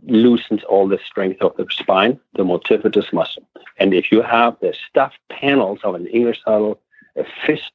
loosens 0.07 0.63
all 0.63 0.87
the 0.87 0.99
strength 1.05 1.41
of 1.41 1.55
the 1.57 1.65
spine, 1.69 2.19
the 2.35 2.43
multifidus 2.43 3.11
muscle. 3.11 3.43
And 3.77 3.93
if 3.93 4.11
you 4.11 4.21
have 4.21 4.55
the 4.61 4.73
stuffed 4.89 5.19
panels 5.29 5.79
of 5.83 5.95
an 5.95 6.07
English 6.07 6.41
saddle 6.45 6.79
a 7.17 7.25
fist 7.45 7.71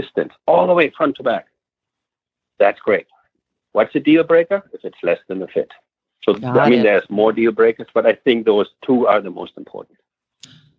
distance 0.00 0.32
all 0.46 0.66
the 0.66 0.74
way 0.74 0.90
front 0.96 1.16
to 1.16 1.22
back, 1.22 1.46
that's 2.58 2.80
great. 2.80 3.06
What's 3.72 3.94
a 3.94 4.00
deal 4.00 4.24
breaker? 4.24 4.62
If 4.72 4.84
it's 4.84 4.98
less 5.02 5.18
than 5.28 5.42
a 5.42 5.48
fit. 5.48 5.70
So 6.24 6.34
Got 6.34 6.58
I 6.58 6.70
mean, 6.70 6.80
it. 6.80 6.84
there's 6.84 7.08
more 7.08 7.32
deal 7.32 7.52
breakers, 7.52 7.88
but 7.94 8.04
I 8.06 8.14
think 8.24 8.46
those 8.46 8.68
two 8.84 9.06
are 9.06 9.20
the 9.20 9.30
most 9.30 9.52
important. 9.56 9.98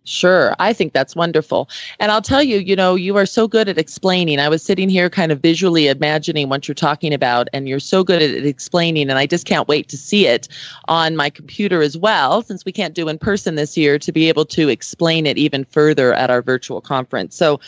Sure. 0.04 0.54
I 0.58 0.72
think 0.72 0.94
that's 0.94 1.14
wonderful. 1.14 1.68
And 2.00 2.10
I'll 2.10 2.22
tell 2.22 2.42
you, 2.42 2.58
you 2.58 2.74
know, 2.74 2.94
you 2.94 3.16
are 3.18 3.26
so 3.26 3.46
good 3.46 3.68
at 3.68 3.76
explaining. 3.76 4.40
I 4.40 4.48
was 4.48 4.62
sitting 4.62 4.88
here 4.88 5.10
kind 5.10 5.30
of 5.30 5.40
visually 5.40 5.88
imagining 5.88 6.48
what 6.48 6.66
you're 6.66 6.74
talking 6.74 7.12
about, 7.12 7.48
and 7.52 7.68
you're 7.68 7.78
so 7.78 8.02
good 8.02 8.22
at 8.22 8.46
explaining. 8.46 9.10
And 9.10 9.18
I 9.18 9.26
just 9.26 9.44
can't 9.44 9.68
wait 9.68 9.88
to 9.90 9.98
see 9.98 10.26
it 10.26 10.48
on 10.88 11.14
my 11.14 11.28
computer 11.28 11.82
as 11.82 11.98
well, 11.98 12.40
since 12.40 12.64
we 12.64 12.72
can't 12.72 12.94
do 12.94 13.08
in 13.08 13.18
person 13.18 13.54
this 13.56 13.76
year, 13.76 13.98
to 13.98 14.10
be 14.10 14.30
able 14.30 14.46
to 14.46 14.70
explain 14.70 15.26
it 15.26 15.36
even 15.36 15.64
further 15.64 16.14
at 16.14 16.30
our 16.30 16.40
virtual 16.40 16.80
conference. 16.80 17.36
So, 17.36 17.60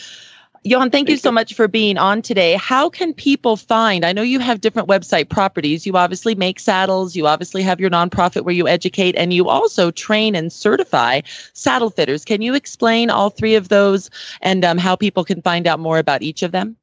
Jochen, 0.63 0.91
thank 0.91 1.09
you 1.09 1.17
so 1.17 1.31
much 1.31 1.55
for 1.55 1.67
being 1.67 1.97
on 1.97 2.21
today. 2.21 2.53
How 2.53 2.87
can 2.87 3.15
people 3.15 3.57
find? 3.57 4.05
I 4.05 4.13
know 4.13 4.21
you 4.21 4.39
have 4.39 4.61
different 4.61 4.87
website 4.87 5.27
properties. 5.27 5.87
You 5.87 5.97
obviously 5.97 6.35
make 6.35 6.59
saddles, 6.59 7.15
you 7.15 7.25
obviously 7.25 7.63
have 7.63 7.79
your 7.79 7.89
nonprofit 7.89 8.43
where 8.43 8.53
you 8.53 8.67
educate, 8.67 9.15
and 9.15 9.33
you 9.33 9.49
also 9.49 9.89
train 9.89 10.35
and 10.35 10.53
certify 10.53 11.21
saddle 11.53 11.89
fitters. 11.89 12.23
Can 12.23 12.43
you 12.43 12.53
explain 12.53 13.09
all 13.09 13.31
three 13.31 13.55
of 13.55 13.69
those 13.69 14.11
and 14.41 14.63
um, 14.63 14.77
how 14.77 14.95
people 14.95 15.25
can 15.25 15.41
find 15.41 15.65
out 15.65 15.79
more 15.79 15.97
about 15.97 16.21
each 16.21 16.43
of 16.43 16.51
them? 16.51 16.77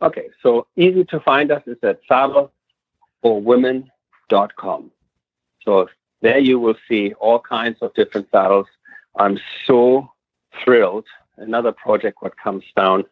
Okay, 0.00 0.30
so 0.42 0.66
easy 0.74 1.04
to 1.04 1.20
find 1.20 1.52
us 1.52 1.62
is 1.66 1.76
at 1.82 2.00
saddleforwomen.com. 2.08 4.90
So 5.64 5.88
there 6.22 6.38
you 6.38 6.58
will 6.58 6.76
see 6.88 7.12
all 7.14 7.40
kinds 7.40 7.82
of 7.82 7.92
different 7.92 8.30
saddles. 8.30 8.68
I'm 9.16 9.38
so 9.66 10.10
thrilled. 10.64 11.04
Another 11.36 11.72
project 11.72 12.18
what 12.20 12.36
comes 12.36 12.64
down. 12.76 13.04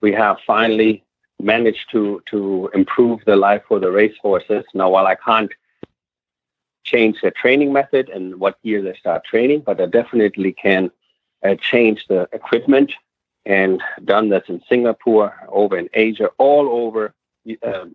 We 0.00 0.12
have 0.12 0.38
finally 0.46 1.04
managed 1.40 1.90
to 1.92 2.22
to 2.30 2.70
improve 2.74 3.20
the 3.26 3.36
life 3.36 3.62
for 3.68 3.78
the 3.80 3.90
race 3.90 4.16
horses. 4.20 4.64
Now, 4.74 4.90
while 4.90 5.06
I 5.06 5.16
can't 5.16 5.52
change 6.84 7.20
their 7.20 7.32
training 7.32 7.72
method 7.72 8.08
and 8.10 8.38
what 8.38 8.58
year 8.62 8.82
they 8.82 8.94
start 8.94 9.24
training, 9.24 9.62
but 9.66 9.80
I 9.80 9.86
definitely 9.86 10.52
can 10.52 10.90
uh, 11.42 11.54
change 11.56 12.06
the 12.08 12.28
equipment 12.32 12.92
and 13.46 13.82
done 14.04 14.28
this 14.28 14.44
in 14.48 14.62
Singapore, 14.68 15.34
over 15.48 15.76
in 15.78 15.88
Asia, 15.92 16.28
all 16.38 16.68
over 16.68 17.14
um, 17.62 17.94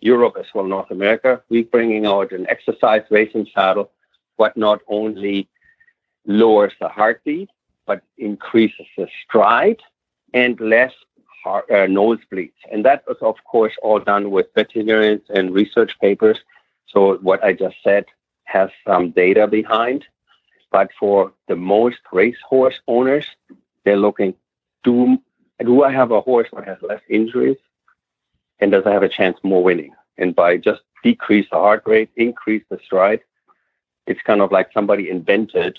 Europe 0.00 0.36
as 0.38 0.46
well, 0.54 0.64
North 0.64 0.90
America. 0.90 1.42
We're 1.48 1.64
bringing 1.64 2.06
out 2.06 2.32
an 2.32 2.46
exercise 2.48 3.02
racing 3.10 3.48
saddle, 3.54 3.90
what 4.36 4.56
not 4.56 4.80
only 4.88 5.48
lowers 6.26 6.72
the 6.80 6.88
heartbeat, 6.88 7.50
but 7.86 8.02
increases 8.18 8.86
the 8.96 9.08
stride 9.24 9.80
and 10.34 10.58
less 10.60 10.92
heart, 11.42 11.66
uh, 11.70 11.86
nosebleeds. 11.86 12.52
And 12.70 12.84
that 12.84 13.04
was, 13.06 13.16
of 13.20 13.36
course, 13.44 13.72
all 13.82 13.98
done 13.98 14.30
with 14.30 14.46
veterinarians 14.54 15.22
and 15.28 15.52
research 15.52 15.98
papers. 16.00 16.38
So 16.86 17.16
what 17.18 17.42
I 17.42 17.52
just 17.52 17.76
said 17.82 18.06
has 18.44 18.70
some 18.86 19.10
data 19.10 19.46
behind. 19.46 20.04
But 20.70 20.90
for 20.98 21.32
the 21.48 21.56
most 21.56 21.98
racehorse 22.12 22.80
owners, 22.86 23.26
they're 23.84 23.96
looking, 23.96 24.34
do, 24.84 25.18
do 25.60 25.82
I 25.82 25.92
have 25.92 26.12
a 26.12 26.20
horse 26.20 26.48
that 26.52 26.66
has 26.66 26.78
less 26.80 27.02
injuries? 27.10 27.58
And 28.60 28.72
does 28.72 28.84
I 28.86 28.92
have 28.92 29.02
a 29.02 29.08
chance 29.08 29.38
more 29.42 29.62
winning? 29.62 29.92
And 30.16 30.34
by 30.34 30.56
just 30.56 30.82
decrease 31.02 31.46
the 31.50 31.58
heart 31.58 31.82
rate, 31.84 32.10
increase 32.16 32.62
the 32.70 32.78
stride, 32.84 33.20
it's 34.06 34.22
kind 34.22 34.40
of 34.40 34.52
like 34.52 34.72
somebody 34.72 35.10
invented 35.10 35.78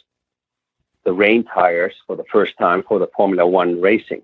the 1.06 1.14
rain 1.14 1.44
tires 1.44 1.94
for 2.08 2.16
the 2.16 2.24
first 2.32 2.58
time 2.58 2.84
for 2.88 3.00
the 3.00 3.10
Formula 3.16 3.46
One 3.46 3.82
racing. 3.82 4.22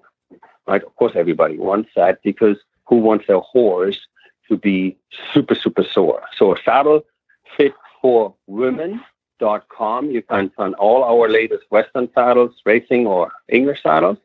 Right? 0.68 0.84
Of 0.84 0.96
course, 0.96 1.14
everybody 1.16 1.58
wants 1.58 1.90
that 1.96 2.22
because 2.24 2.58
who 2.86 2.98
wants 2.98 3.26
their 3.28 3.40
horse 3.40 4.00
to 4.48 4.58
be 4.58 4.98
super, 5.34 5.56
super 5.56 5.84
sore? 5.84 6.24
So, 6.38 6.56
saddle 6.64 7.02
fit 7.58 7.74
for 8.02 8.34
women.com. 8.48 10.12
You 10.12 10.22
can 10.22 10.50
find 10.52 10.76
all 10.76 11.04
our 11.04 11.28
latest 11.30 11.64
Western 11.70 12.10
saddles, 12.14 12.54
racing 12.66 13.08
or 13.08 13.32
English 13.48 13.82
saddles. 13.84 14.18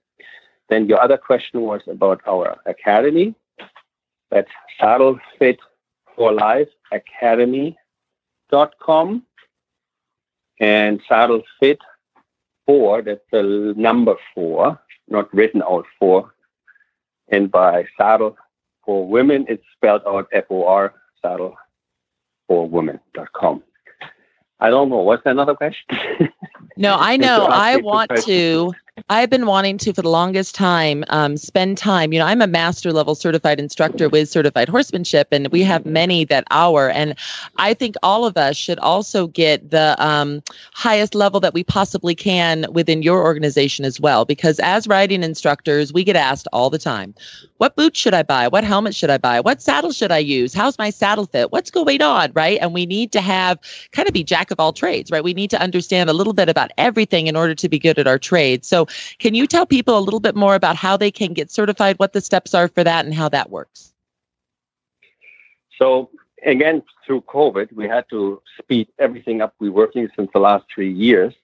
Then 0.68 0.86
your 0.86 1.00
other 1.00 1.16
question 1.18 1.62
was 1.62 1.82
about 1.86 2.20
our 2.26 2.58
academy. 2.66 3.34
That's 4.30 4.50
Saddle 4.80 5.18
Fit 5.38 5.60
for 6.16 6.32
Life 6.32 6.68
Academy.com 6.90 7.76
and 10.60 11.00
Saddle 11.08 11.42
Fit 11.60 11.78
four, 12.66 13.02
that's 13.02 13.20
the 13.30 13.74
number 13.76 14.14
four, 14.34 14.80
not 15.08 15.32
written 15.34 15.62
out 15.62 15.86
four. 15.98 16.32
And 17.28 17.50
by 17.50 17.86
saddle 17.98 18.36
for 18.84 19.06
women, 19.06 19.46
it's 19.48 19.64
spelled 19.74 20.02
out 20.06 20.28
F 20.32 20.44
O 20.50 20.66
R, 20.66 20.94
saddle 21.22 21.56
for 22.46 22.68
women.com. 22.68 23.62
I 24.60 24.70
don't 24.70 24.88
know. 24.88 24.98
What's 24.98 25.26
another 25.26 25.54
question? 25.54 26.30
No, 26.76 26.96
I 26.98 27.16
know. 27.24 27.46
I 27.50 27.76
want 27.76 28.10
to. 28.24 28.72
I've 29.08 29.28
been 29.28 29.46
wanting 29.46 29.76
to 29.78 29.92
for 29.92 30.02
the 30.02 30.08
longest 30.08 30.54
time 30.54 31.04
um, 31.08 31.36
spend 31.36 31.76
time. 31.76 32.12
You 32.12 32.20
know, 32.20 32.26
I'm 32.26 32.40
a 32.40 32.46
master 32.46 32.92
level 32.92 33.16
certified 33.16 33.58
instructor 33.58 34.08
with 34.08 34.28
certified 34.28 34.68
horsemanship, 34.68 35.28
and 35.32 35.48
we 35.48 35.62
have 35.62 35.84
many 35.84 36.24
that 36.26 36.44
hour. 36.52 36.90
And 36.90 37.18
I 37.56 37.74
think 37.74 37.96
all 38.04 38.24
of 38.24 38.36
us 38.36 38.56
should 38.56 38.78
also 38.78 39.26
get 39.26 39.72
the 39.72 39.96
um, 39.98 40.44
highest 40.74 41.16
level 41.16 41.40
that 41.40 41.54
we 41.54 41.64
possibly 41.64 42.14
can 42.14 42.66
within 42.72 43.02
your 43.02 43.24
organization 43.24 43.84
as 43.84 43.98
well. 43.98 44.24
Because 44.24 44.60
as 44.60 44.86
riding 44.86 45.24
instructors, 45.24 45.92
we 45.92 46.04
get 46.04 46.14
asked 46.14 46.46
all 46.52 46.70
the 46.70 46.78
time, 46.78 47.16
"What 47.56 47.74
boots 47.74 47.98
should 47.98 48.14
I 48.14 48.22
buy? 48.22 48.46
What 48.46 48.62
helmet 48.62 48.94
should 48.94 49.10
I 49.10 49.18
buy? 49.18 49.40
What 49.40 49.60
saddle 49.60 49.90
should 49.90 50.12
I 50.12 50.18
use? 50.18 50.54
How's 50.54 50.78
my 50.78 50.90
saddle 50.90 51.26
fit? 51.26 51.50
What's 51.50 51.70
going 51.72 52.00
on?" 52.00 52.30
Right? 52.32 52.58
And 52.60 52.72
we 52.72 52.86
need 52.86 53.10
to 53.10 53.20
have 53.20 53.58
kind 53.90 54.06
of 54.06 54.14
be 54.14 54.22
jack 54.22 54.52
of 54.52 54.60
all 54.60 54.72
trades, 54.72 55.10
right? 55.10 55.24
We 55.24 55.34
need 55.34 55.50
to 55.50 55.60
understand 55.60 56.08
a 56.08 56.12
little 56.12 56.32
bit 56.32 56.48
about 56.48 56.70
everything 56.78 57.26
in 57.26 57.34
order 57.34 57.56
to 57.56 57.68
be 57.68 57.80
good 57.80 57.98
at 57.98 58.06
our 58.06 58.20
trade. 58.20 58.64
So, 58.64 58.83
can 59.18 59.34
you 59.34 59.46
tell 59.46 59.66
people 59.66 59.98
a 59.98 60.00
little 60.00 60.20
bit 60.20 60.34
more 60.34 60.54
about 60.54 60.76
how 60.76 60.96
they 60.96 61.10
can 61.10 61.32
get 61.32 61.50
certified, 61.50 61.98
what 61.98 62.12
the 62.12 62.20
steps 62.20 62.54
are 62.54 62.68
for 62.68 62.84
that, 62.84 63.04
and 63.04 63.14
how 63.14 63.28
that 63.28 63.50
works? 63.50 63.92
So, 65.78 66.10
again, 66.44 66.82
through 67.04 67.22
COVID, 67.22 67.72
we 67.72 67.88
had 67.88 68.08
to 68.10 68.40
speed 68.58 68.88
everything 68.98 69.42
up. 69.42 69.54
We're 69.58 69.72
working 69.72 70.08
since 70.16 70.30
the 70.32 70.40
last 70.40 70.64
three 70.72 70.92
years, 70.92 71.34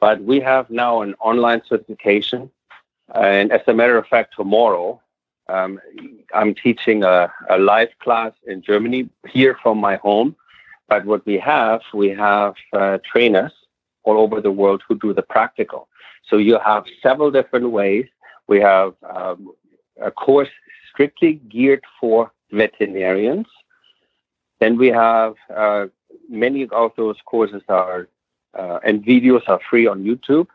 but 0.00 0.22
we 0.22 0.40
have 0.40 0.70
now 0.70 1.02
an 1.02 1.14
online 1.20 1.62
certification. 1.68 2.50
And 3.14 3.52
as 3.52 3.62
a 3.66 3.74
matter 3.74 3.96
of 3.98 4.06
fact, 4.06 4.34
tomorrow, 4.36 5.00
Um, 5.46 5.78
I'm 6.32 6.54
teaching 6.54 7.04
a, 7.04 7.28
a 7.50 7.58
live 7.58 7.92
class 8.04 8.32
in 8.50 8.62
Germany 8.62 9.10
here 9.28 9.54
from 9.62 9.76
my 9.88 9.96
home. 10.06 10.34
But 10.88 11.04
what 11.04 11.22
we 11.26 11.36
have, 11.38 11.80
we 11.92 12.08
have 12.16 12.54
uh, 12.72 12.96
trainers 13.10 13.52
all 14.04 14.16
over 14.24 14.40
the 14.40 14.54
world 14.60 14.80
who 14.86 14.94
do 14.96 15.12
the 15.12 15.26
practical. 15.36 15.82
So 16.28 16.36
you 16.36 16.58
have 16.58 16.84
several 17.02 17.30
different 17.30 17.70
ways. 17.70 18.06
We 18.46 18.60
have 18.60 18.94
um, 19.08 19.52
a 20.00 20.10
course 20.10 20.48
strictly 20.92 21.34
geared 21.48 21.84
for 22.00 22.32
veterinarians. 22.50 23.46
Then 24.60 24.76
we 24.76 24.88
have 24.88 25.34
uh, 25.54 25.86
many 26.28 26.68
of 26.68 26.92
those 26.96 27.16
courses 27.24 27.62
are 27.68 28.08
uh, 28.54 28.78
and 28.84 29.04
videos 29.04 29.42
are 29.48 29.60
free 29.68 29.86
on 29.86 30.04
YouTube, 30.04 30.46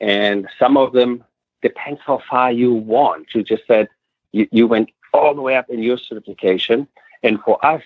and 0.00 0.48
some 0.58 0.76
of 0.76 0.92
them 0.92 1.24
depends 1.62 2.00
how 2.06 2.22
far 2.30 2.52
you 2.52 2.72
want. 2.72 3.26
You 3.34 3.42
just 3.42 3.66
said 3.66 3.88
you, 4.32 4.46
you 4.52 4.68
went 4.68 4.90
all 5.12 5.34
the 5.34 5.42
way 5.42 5.56
up 5.56 5.68
in 5.68 5.82
your 5.82 5.98
certification, 5.98 6.86
and 7.22 7.40
for 7.40 7.64
us, 7.64 7.82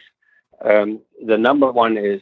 um, 0.62 1.00
the 1.24 1.38
number 1.38 1.72
one 1.72 1.96
is 1.96 2.20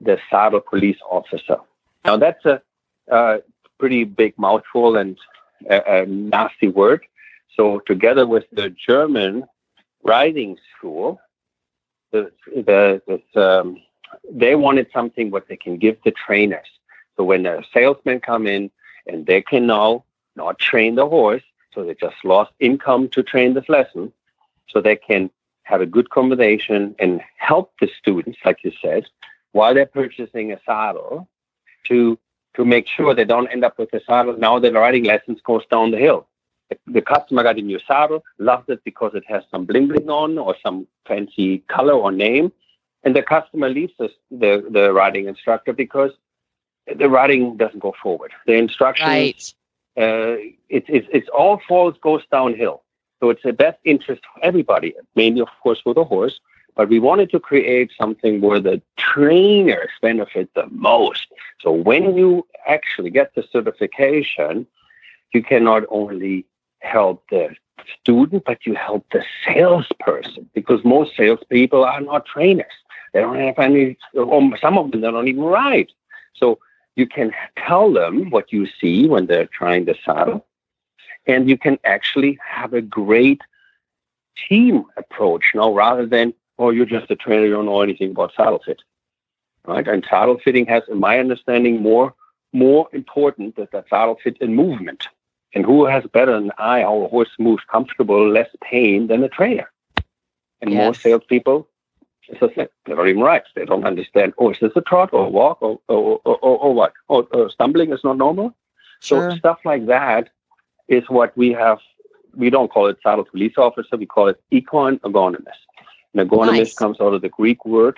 the 0.00 0.18
saddle 0.30 0.60
police 0.60 0.98
officer. 1.10 1.56
Now 2.04 2.16
that's 2.16 2.44
a, 2.44 2.62
a 3.08 3.40
pretty 3.78 4.04
big 4.04 4.36
mouthful 4.38 4.96
and 4.96 5.18
a, 5.68 6.02
a 6.02 6.06
nasty 6.06 6.68
word. 6.68 7.04
So 7.54 7.80
together 7.80 8.26
with 8.26 8.44
the 8.52 8.70
German 8.70 9.44
riding 10.02 10.58
school, 10.76 11.20
the, 12.12 12.30
the, 12.54 13.20
the 13.34 13.42
um, 13.42 13.82
they 14.30 14.54
wanted 14.54 14.88
something 14.92 15.30
what 15.30 15.48
they 15.48 15.56
can 15.56 15.78
give 15.78 15.96
the 16.04 16.12
trainers. 16.12 16.66
So 17.16 17.24
when 17.24 17.42
the 17.42 17.64
salesmen 17.72 18.20
come 18.20 18.46
in 18.46 18.70
and 19.06 19.26
they 19.26 19.42
can 19.42 19.66
now 19.66 20.04
not 20.36 20.58
train 20.58 20.94
the 20.94 21.08
horse, 21.08 21.42
so 21.72 21.84
they 21.84 21.94
just 21.94 22.16
lost 22.24 22.52
income 22.60 23.08
to 23.10 23.22
train 23.22 23.54
this 23.54 23.68
lesson, 23.68 24.12
so 24.68 24.80
they 24.80 24.96
can 24.96 25.30
have 25.62 25.80
a 25.80 25.86
good 25.86 26.10
conversation 26.10 26.94
and 26.98 27.20
help 27.38 27.72
the 27.80 27.88
students, 27.98 28.38
like 28.44 28.62
you 28.62 28.72
said, 28.80 29.04
while 29.52 29.74
they're 29.74 29.86
purchasing 29.86 30.52
a 30.52 30.60
saddle 30.64 31.28
to 31.84 32.18
to 32.56 32.64
make 32.64 32.86
sure 32.88 33.14
they 33.14 33.24
don't 33.24 33.48
end 33.48 33.64
up 33.64 33.78
with 33.78 33.92
a 33.94 34.00
saddle 34.04 34.36
now 34.36 34.58
the 34.58 34.72
riding 34.72 35.04
lessons 35.04 35.40
goes 35.44 35.64
down 35.70 35.90
the 35.90 35.98
hill. 35.98 36.26
The, 36.70 36.78
the 36.86 37.02
customer 37.02 37.42
got 37.44 37.58
a 37.58 37.62
new 37.62 37.78
saddle, 37.86 38.24
loved 38.38 38.68
it 38.70 38.80
because 38.84 39.12
it 39.14 39.24
has 39.28 39.44
some 39.50 39.64
bling 39.66 39.88
bling 39.88 40.10
on 40.10 40.38
or 40.38 40.56
some 40.64 40.86
fancy 41.06 41.58
color 41.68 41.92
or 41.92 42.10
name, 42.10 42.52
and 43.04 43.14
the 43.14 43.22
customer 43.22 43.68
leaves 43.68 43.92
the, 43.98 44.10
the, 44.30 44.66
the 44.70 44.92
riding 44.92 45.26
instructor 45.28 45.72
because 45.72 46.10
the 46.98 47.08
riding 47.08 47.56
doesn't 47.56 47.80
go 47.80 47.94
forward. 48.02 48.32
The 48.46 48.54
instructions, 48.54 49.06
Right. 49.06 49.54
uh, 49.96 50.36
it, 50.68 50.84
it, 50.88 51.06
it's 51.12 51.28
all 51.28 51.60
falls 51.68 51.94
goes 52.02 52.22
downhill. 52.32 52.82
So 53.20 53.30
it's 53.30 53.42
the 53.42 53.52
best 53.52 53.78
interest 53.84 54.22
for 54.34 54.44
everybody, 54.44 54.94
mainly 55.14 55.40
of 55.40 55.48
course 55.62 55.80
for 55.82 55.94
the 55.94 56.04
horse. 56.04 56.40
But 56.76 56.90
we 56.90 56.98
wanted 56.98 57.30
to 57.30 57.40
create 57.40 57.90
something 57.98 58.40
where 58.40 58.60
the 58.60 58.82
trainers 58.98 59.88
benefit 60.02 60.50
the 60.54 60.66
most. 60.70 61.26
So 61.60 61.72
when 61.72 62.16
you 62.16 62.46
actually 62.66 63.10
get 63.10 63.34
the 63.34 63.44
certification, 63.50 64.66
you 65.32 65.42
can 65.42 65.64
not 65.64 65.84
only 65.88 66.44
help 66.80 67.24
the 67.30 67.56
student, 67.98 68.44
but 68.44 68.66
you 68.66 68.74
help 68.74 69.06
the 69.10 69.24
salesperson 69.44 70.48
because 70.54 70.84
most 70.84 71.16
salespeople 71.16 71.84
are 71.84 72.00
not 72.00 72.26
trainers. 72.26 72.66
They 73.12 73.20
don't 73.20 73.38
have 73.38 73.58
any, 73.58 73.96
or 74.14 74.56
some 74.58 74.76
of 74.76 74.90
them 74.90 75.00
they 75.00 75.10
don't 75.10 75.28
even 75.28 75.44
ride. 75.44 75.90
So 76.34 76.58
you 76.96 77.06
can 77.06 77.32
tell 77.56 77.92
them 77.92 78.30
what 78.30 78.52
you 78.52 78.66
see 78.80 79.08
when 79.08 79.26
they're 79.26 79.46
trying 79.46 79.86
the 79.86 79.96
saddle, 80.04 80.46
and 81.26 81.48
you 81.48 81.56
can 81.56 81.78
actually 81.84 82.38
have 82.46 82.74
a 82.74 82.82
great 82.82 83.40
team 84.48 84.84
approach 84.96 85.52
now 85.54 85.72
rather 85.72 86.06
than, 86.06 86.34
oh, 86.58 86.70
you're 86.70 86.86
just 86.86 87.10
a 87.10 87.16
trainer, 87.16 87.46
you 87.46 87.52
don't 87.52 87.66
know 87.66 87.82
anything 87.82 88.10
about 88.10 88.32
saddle 88.36 88.62
fit. 88.64 88.82
Right? 89.66 89.86
And 89.86 90.06
saddle 90.08 90.38
fitting 90.42 90.66
has, 90.66 90.82
in 90.88 91.00
my 91.00 91.18
understanding, 91.18 91.82
more 91.82 92.14
more 92.52 92.88
important 92.92 93.56
that 93.56 93.72
that 93.72 93.88
saddle 93.88 94.18
fit 94.22 94.38
in 94.40 94.54
movement. 94.54 95.08
And 95.54 95.64
who 95.64 95.84
has 95.86 96.04
better 96.12 96.32
than 96.32 96.52
I 96.58 96.82
how 96.82 97.02
a 97.02 97.08
horse 97.08 97.30
moves 97.38 97.62
comfortable, 97.70 98.28
less 98.30 98.48
pain 98.62 99.06
than 99.08 99.22
a 99.22 99.28
trainer? 99.28 99.70
And 100.60 100.70
more 100.70 100.92
Yes. 100.92 101.02
salespeople, 101.02 101.68
as 102.30 102.38
I 102.42 102.54
said, 102.54 102.68
they 102.84 102.94
don't 102.94 103.08
even 103.08 103.22
ride. 103.22 103.42
They 103.54 103.64
don't 103.64 103.84
understand, 103.84 104.34
oh, 104.38 104.50
is 104.50 104.58
this 104.60 104.72
a 104.76 104.80
trot 104.80 105.10
or 105.12 105.26
a 105.26 105.28
walk 105.28 105.62
or, 105.62 105.80
or, 105.88 106.20
or, 106.24 106.36
or, 106.36 106.58
or 106.58 106.74
what? 106.74 106.92
Oh, 107.08 107.22
uh, 107.32 107.48
stumbling 107.48 107.92
is 107.92 108.04
not 108.04 108.16
normal? 108.16 108.54
Sure. 109.00 109.30
So 109.30 109.36
stuff 109.36 109.58
like 109.64 109.86
that 109.86 110.30
is 110.88 111.04
what 111.08 111.36
we 111.36 111.50
have. 111.52 111.78
We 112.34 112.50
don't 112.50 112.70
call 112.70 112.86
it 112.88 112.98
saddle 113.02 113.24
police 113.24 113.54
officer. 113.56 113.96
We 113.96 114.06
call 114.06 114.28
it 114.28 114.40
equine 114.50 114.98
ergonomist. 115.00 115.62
Ergonomist 116.18 116.58
Nice. 116.58 116.74
comes 116.74 117.00
out 117.00 117.14
of 117.14 117.22
the 117.22 117.28
Greek 117.28 117.64
word, 117.64 117.96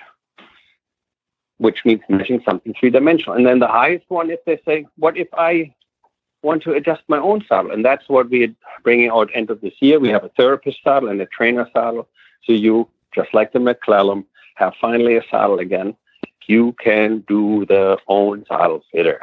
which 1.57 1.85
means 1.85 2.01
measuring 2.09 2.41
something 2.43 2.73
three 2.79 2.89
dimensional. 2.89 3.35
And 3.35 3.45
then 3.45 3.59
the 3.59 3.67
highest 3.67 4.05
one, 4.09 4.29
if 4.29 4.43
they 4.45 4.59
say, 4.65 4.85
what 4.97 5.17
if 5.17 5.27
I 5.33 5.73
want 6.41 6.63
to 6.63 6.73
adjust 6.73 7.01
my 7.07 7.17
own 7.17 7.43
saddle? 7.47 7.71
And 7.71 7.83
that's 7.83 8.07
what 8.07 8.29
we're 8.29 8.53
bringing 8.83 9.09
out 9.09 9.29
end 9.33 9.49
of 9.49 9.61
this 9.61 9.73
year. 9.79 9.99
We 9.99 10.09
have 10.09 10.23
a 10.23 10.29
therapist 10.29 10.79
saddle 10.83 11.09
and 11.09 11.21
a 11.21 11.25
trainer 11.25 11.67
saddle. 11.73 12.07
So 12.43 12.53
you, 12.53 12.87
just 13.13 13.33
like 13.33 13.51
the 13.51 13.59
McClellan, 13.59 14.25
have 14.55 14.73
finally 14.79 15.17
a 15.17 15.23
saddle 15.29 15.59
again. 15.59 15.95
You 16.47 16.75
can 16.83 17.19
do 17.27 17.65
the 17.67 17.99
own 18.07 18.45
saddle 18.47 18.83
fitter 18.91 19.21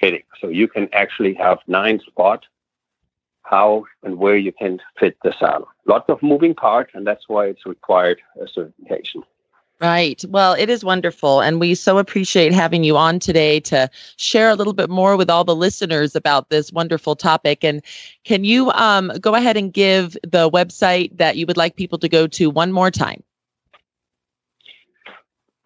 fitting. 0.00 0.22
So 0.40 0.48
you 0.48 0.68
can 0.68 0.88
actually 0.92 1.34
have 1.34 1.58
nine 1.66 2.00
spot 2.00 2.46
how 3.42 3.84
and 4.02 4.18
where 4.18 4.36
you 4.36 4.52
can 4.52 4.80
fit 4.98 5.16
the 5.22 5.34
saddle. 5.38 5.68
Lots 5.86 6.08
of 6.08 6.22
moving 6.22 6.54
parts, 6.54 6.92
and 6.94 7.06
that's 7.06 7.28
why 7.28 7.46
it's 7.46 7.66
required 7.66 8.20
a 8.40 8.48
certification. 8.48 9.22
Right. 9.80 10.22
Well, 10.28 10.52
it 10.52 10.68
is 10.68 10.84
wonderful. 10.84 11.40
And 11.40 11.58
we 11.58 11.74
so 11.74 11.96
appreciate 11.96 12.52
having 12.52 12.84
you 12.84 12.98
on 12.98 13.18
today 13.18 13.60
to 13.60 13.88
share 14.16 14.50
a 14.50 14.54
little 14.54 14.74
bit 14.74 14.90
more 14.90 15.16
with 15.16 15.30
all 15.30 15.42
the 15.42 15.56
listeners 15.56 16.14
about 16.14 16.50
this 16.50 16.70
wonderful 16.70 17.16
topic. 17.16 17.64
And 17.64 17.82
can 18.24 18.44
you 18.44 18.70
um, 18.72 19.10
go 19.22 19.34
ahead 19.34 19.56
and 19.56 19.72
give 19.72 20.18
the 20.22 20.50
website 20.50 21.16
that 21.16 21.38
you 21.38 21.46
would 21.46 21.56
like 21.56 21.76
people 21.76 21.98
to 21.98 22.10
go 22.10 22.26
to 22.26 22.50
one 22.50 22.72
more 22.72 22.90
time? 22.90 23.22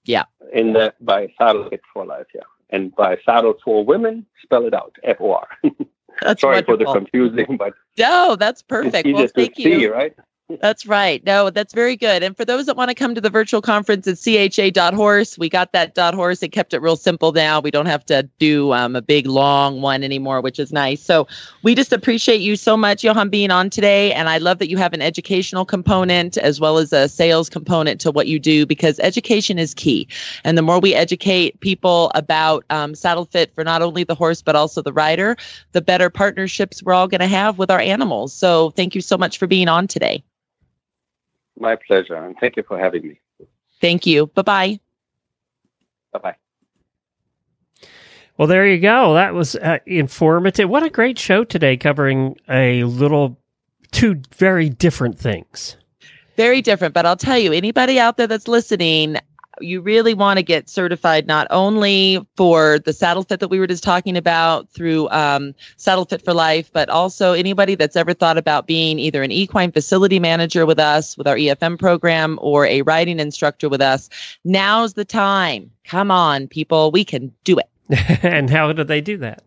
Yeah. 0.05 0.23
in 0.51 0.73
the 0.73 0.93
by 0.99 1.31
Saddle 1.37 1.69
Fit 1.69 1.81
for 1.93 2.05
Life, 2.05 2.25
yeah. 2.33 2.41
And 2.69 2.93
by 2.95 3.17
Saddle 3.25 3.53
for 3.63 3.85
Women, 3.85 4.25
spell 4.43 4.65
it 4.65 4.73
out, 4.73 4.95
F 5.03 5.17
O 5.21 5.33
R. 5.33 5.47
That's 6.21 6.41
Sorry 6.41 6.61
for 6.63 6.75
the 6.75 6.83
confusing, 6.85 7.55
but 7.57 7.73
No, 7.97 8.35
that's 8.35 8.61
perfect. 8.61 9.07
easier 9.07 9.13
Well, 9.15 9.27
thank 9.33 9.55
see, 9.55 9.81
you. 9.83 9.93
right? 9.93 10.13
That's 10.61 10.87
right. 10.87 11.23
No, 11.25 11.51
that's 11.51 11.75
very 11.75 11.95
good. 11.95 12.23
And 12.23 12.35
for 12.35 12.43
those 12.43 12.65
that 12.65 12.75
want 12.75 12.89
to 12.89 12.95
come 12.95 13.13
to 13.13 13.21
the 13.21 13.29
virtual 13.29 13.61
conference 13.61 14.07
at 14.07 14.17
cha.horse, 14.17 15.37
we 15.37 15.47
got 15.47 15.73
that 15.73 15.93
dot 15.93 16.15
horse. 16.15 16.41
It 16.41 16.49
kept 16.49 16.73
it 16.73 16.81
real 16.81 16.95
simple 16.95 17.31
now. 17.31 17.59
We 17.59 17.69
don't 17.69 17.85
have 17.85 18.03
to 18.07 18.27
do 18.39 18.73
um, 18.73 18.95
a 18.95 19.01
big 19.01 19.27
long 19.27 19.81
one 19.81 20.03
anymore, 20.03 20.41
which 20.41 20.57
is 20.57 20.71
nice. 20.73 21.03
So 21.03 21.27
we 21.61 21.75
just 21.75 21.93
appreciate 21.93 22.41
you 22.41 22.55
so 22.55 22.75
much, 22.75 23.03
Jochen, 23.03 23.29
being 23.29 23.51
on 23.51 23.69
today. 23.69 24.11
And 24.11 24.27
I 24.27 24.39
love 24.39 24.57
that 24.57 24.69
you 24.69 24.77
have 24.77 24.91
an 24.93 25.03
educational 25.03 25.65
component 25.65 26.35
as 26.35 26.59
well 26.59 26.79
as 26.79 26.91
a 26.93 27.07
sales 27.07 27.47
component 27.47 28.01
to 28.01 28.11
what 28.11 28.25
you 28.25 28.39
do 28.39 28.65
because 28.65 28.99
education 29.01 29.59
is 29.59 29.75
key. 29.75 30.07
And 30.43 30.57
the 30.57 30.63
more 30.63 30.79
we 30.79 30.95
educate 30.95 31.59
people 31.59 32.11
about 32.15 32.65
um, 32.71 32.95
saddle 32.95 33.25
fit 33.25 33.53
for 33.53 33.63
not 33.63 33.83
only 33.83 34.03
the 34.03 34.15
horse, 34.15 34.41
but 34.41 34.55
also 34.55 34.81
the 34.81 34.93
rider, 34.93 35.37
the 35.73 35.81
better 35.81 36.09
partnerships 36.09 36.81
we're 36.81 36.93
all 36.93 37.07
going 37.07 37.21
to 37.21 37.27
have 37.27 37.59
with 37.59 37.69
our 37.69 37.79
animals. 37.79 38.33
So 38.33 38.71
thank 38.71 38.95
you 38.95 39.01
so 39.01 39.15
much 39.15 39.37
for 39.37 39.45
being 39.45 39.67
on 39.67 39.87
today. 39.87 40.23
My 41.59 41.75
pleasure, 41.75 42.15
and 42.15 42.35
thank 42.39 42.55
you 42.55 42.63
for 42.63 42.79
having 42.79 43.07
me. 43.07 43.19
Thank 43.81 44.05
you. 44.05 44.27
Bye 44.27 44.41
bye. 44.41 44.79
Bye 46.13 46.19
bye. 46.19 46.35
Well, 48.37 48.47
there 48.47 48.65
you 48.65 48.79
go. 48.79 49.13
That 49.15 49.33
was 49.33 49.57
uh, 49.57 49.79
informative. 49.85 50.69
What 50.69 50.83
a 50.83 50.89
great 50.89 51.19
show 51.19 51.43
today, 51.43 51.75
covering 51.75 52.37
a 52.47 52.85
little 52.85 53.37
two 53.91 54.21
very 54.33 54.69
different 54.69 55.19
things. 55.19 55.75
Very 56.37 56.61
different, 56.61 56.93
but 56.93 57.05
I'll 57.05 57.17
tell 57.17 57.37
you, 57.37 57.51
anybody 57.51 57.99
out 57.99 58.15
there 58.15 58.27
that's 58.27 58.47
listening, 58.47 59.17
you 59.61 59.81
really 59.81 60.13
want 60.13 60.37
to 60.37 60.43
get 60.43 60.69
certified 60.69 61.27
not 61.27 61.47
only 61.49 62.25
for 62.35 62.79
the 62.79 62.93
saddle 62.93 63.23
fit 63.23 63.39
that 63.39 63.49
we 63.49 63.59
were 63.59 63.67
just 63.67 63.83
talking 63.83 64.17
about 64.17 64.69
through 64.69 65.09
um, 65.09 65.53
Saddle 65.77 66.05
Fit 66.05 66.23
for 66.23 66.33
Life, 66.33 66.71
but 66.71 66.89
also 66.89 67.33
anybody 67.33 67.75
that's 67.75 67.95
ever 67.95 68.13
thought 68.13 68.37
about 68.37 68.67
being 68.67 68.99
either 68.99 69.23
an 69.23 69.31
equine 69.31 69.71
facility 69.71 70.19
manager 70.19 70.65
with 70.65 70.79
us, 70.79 71.17
with 71.17 71.27
our 71.27 71.35
EFM 71.35 71.79
program, 71.79 72.37
or 72.41 72.65
a 72.65 72.81
riding 72.83 73.19
instructor 73.19 73.69
with 73.69 73.81
us. 73.81 74.09
Now's 74.43 74.93
the 74.93 75.05
time. 75.05 75.71
Come 75.85 76.11
on, 76.11 76.47
people. 76.47 76.91
We 76.91 77.03
can 77.03 77.33
do 77.43 77.57
it. 77.59 77.69
and 78.23 78.49
how 78.49 78.71
do 78.73 78.83
they 78.83 79.01
do 79.01 79.17
that? 79.17 79.43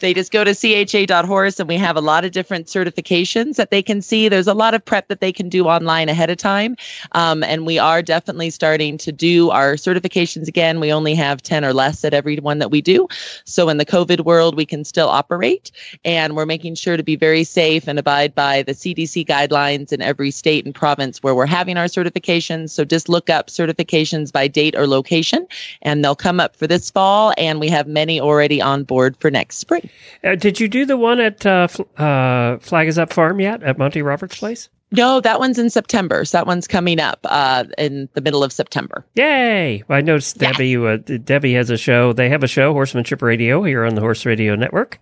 They 0.00 0.14
just 0.14 0.32
go 0.32 0.44
to 0.44 0.54
cha.horse 0.54 1.60
and 1.60 1.68
we 1.68 1.76
have 1.76 1.96
a 1.96 2.00
lot 2.00 2.24
of 2.24 2.32
different 2.32 2.66
certifications 2.66 3.56
that 3.56 3.70
they 3.70 3.82
can 3.82 4.02
see. 4.02 4.28
There's 4.28 4.46
a 4.46 4.54
lot 4.54 4.74
of 4.74 4.84
prep 4.84 5.08
that 5.08 5.20
they 5.20 5.32
can 5.32 5.48
do 5.48 5.66
online 5.66 6.08
ahead 6.08 6.30
of 6.30 6.36
time. 6.38 6.76
Um, 7.12 7.42
and 7.42 7.66
we 7.66 7.78
are 7.78 8.02
definitely 8.02 8.50
starting 8.50 8.98
to 8.98 9.12
do 9.12 9.50
our 9.50 9.74
certifications 9.74 10.48
again. 10.48 10.80
We 10.80 10.92
only 10.92 11.14
have 11.14 11.42
10 11.42 11.64
or 11.64 11.72
less 11.72 12.04
at 12.04 12.14
every 12.14 12.36
one 12.36 12.58
that 12.58 12.70
we 12.70 12.80
do. 12.80 13.08
So 13.44 13.68
in 13.68 13.78
the 13.78 13.86
COVID 13.86 14.24
world, 14.24 14.56
we 14.56 14.66
can 14.66 14.84
still 14.84 15.08
operate. 15.08 15.70
And 16.04 16.36
we're 16.36 16.46
making 16.46 16.74
sure 16.74 16.96
to 16.96 17.02
be 17.02 17.16
very 17.16 17.44
safe 17.44 17.88
and 17.88 17.98
abide 17.98 18.34
by 18.34 18.62
the 18.62 18.72
CDC 18.72 19.26
guidelines 19.26 19.92
in 19.92 20.02
every 20.02 20.30
state 20.30 20.64
and 20.64 20.74
province 20.74 21.22
where 21.22 21.34
we're 21.34 21.46
having 21.46 21.76
our 21.76 21.86
certifications. 21.86 22.70
So 22.70 22.84
just 22.84 23.08
look 23.08 23.30
up 23.30 23.48
certifications 23.48 24.32
by 24.32 24.48
date 24.48 24.74
or 24.76 24.86
location, 24.86 25.46
and 25.82 26.04
they'll 26.04 26.16
come 26.16 26.40
up 26.40 26.56
for 26.56 26.66
this 26.66 26.90
fall. 26.90 27.32
And 27.36 27.60
we 27.60 27.68
have 27.68 27.86
many 27.86 28.20
already 28.20 28.60
on 28.60 28.84
board 28.84 29.16
for 29.18 29.30
next 29.30 29.59
spring. 29.60 29.88
Uh, 30.24 30.34
did 30.34 30.58
you 30.58 30.68
do 30.68 30.84
the 30.84 30.96
one 30.96 31.20
at 31.20 31.44
uh, 31.46 31.68
uh, 31.96 32.58
Flag 32.58 32.88
is 32.88 32.98
Up 32.98 33.12
Farm 33.12 33.40
yet 33.40 33.62
at 33.62 33.78
Monty 33.78 34.02
Roberts' 34.02 34.38
place? 34.38 34.68
No, 34.92 35.20
that 35.20 35.38
one's 35.38 35.58
in 35.58 35.70
September. 35.70 36.24
So 36.24 36.38
that 36.38 36.46
one's 36.46 36.66
coming 36.66 37.00
up 37.00 37.20
uh, 37.24 37.64
in 37.78 38.08
the 38.14 38.20
middle 38.20 38.42
of 38.42 38.52
September. 38.52 39.04
Yay! 39.14 39.84
I 39.88 40.00
noticed 40.00 40.38
Debbie. 40.38 40.76
Uh, 40.76 40.96
Debbie 40.96 41.54
has 41.54 41.70
a 41.70 41.76
show. 41.76 42.12
They 42.12 42.28
have 42.28 42.42
a 42.42 42.48
show, 42.48 42.72
Horsemanship 42.72 43.22
Radio, 43.22 43.62
here 43.62 43.84
on 43.84 43.94
the 43.94 44.00
Horse 44.00 44.26
Radio 44.26 44.56
Network. 44.56 44.98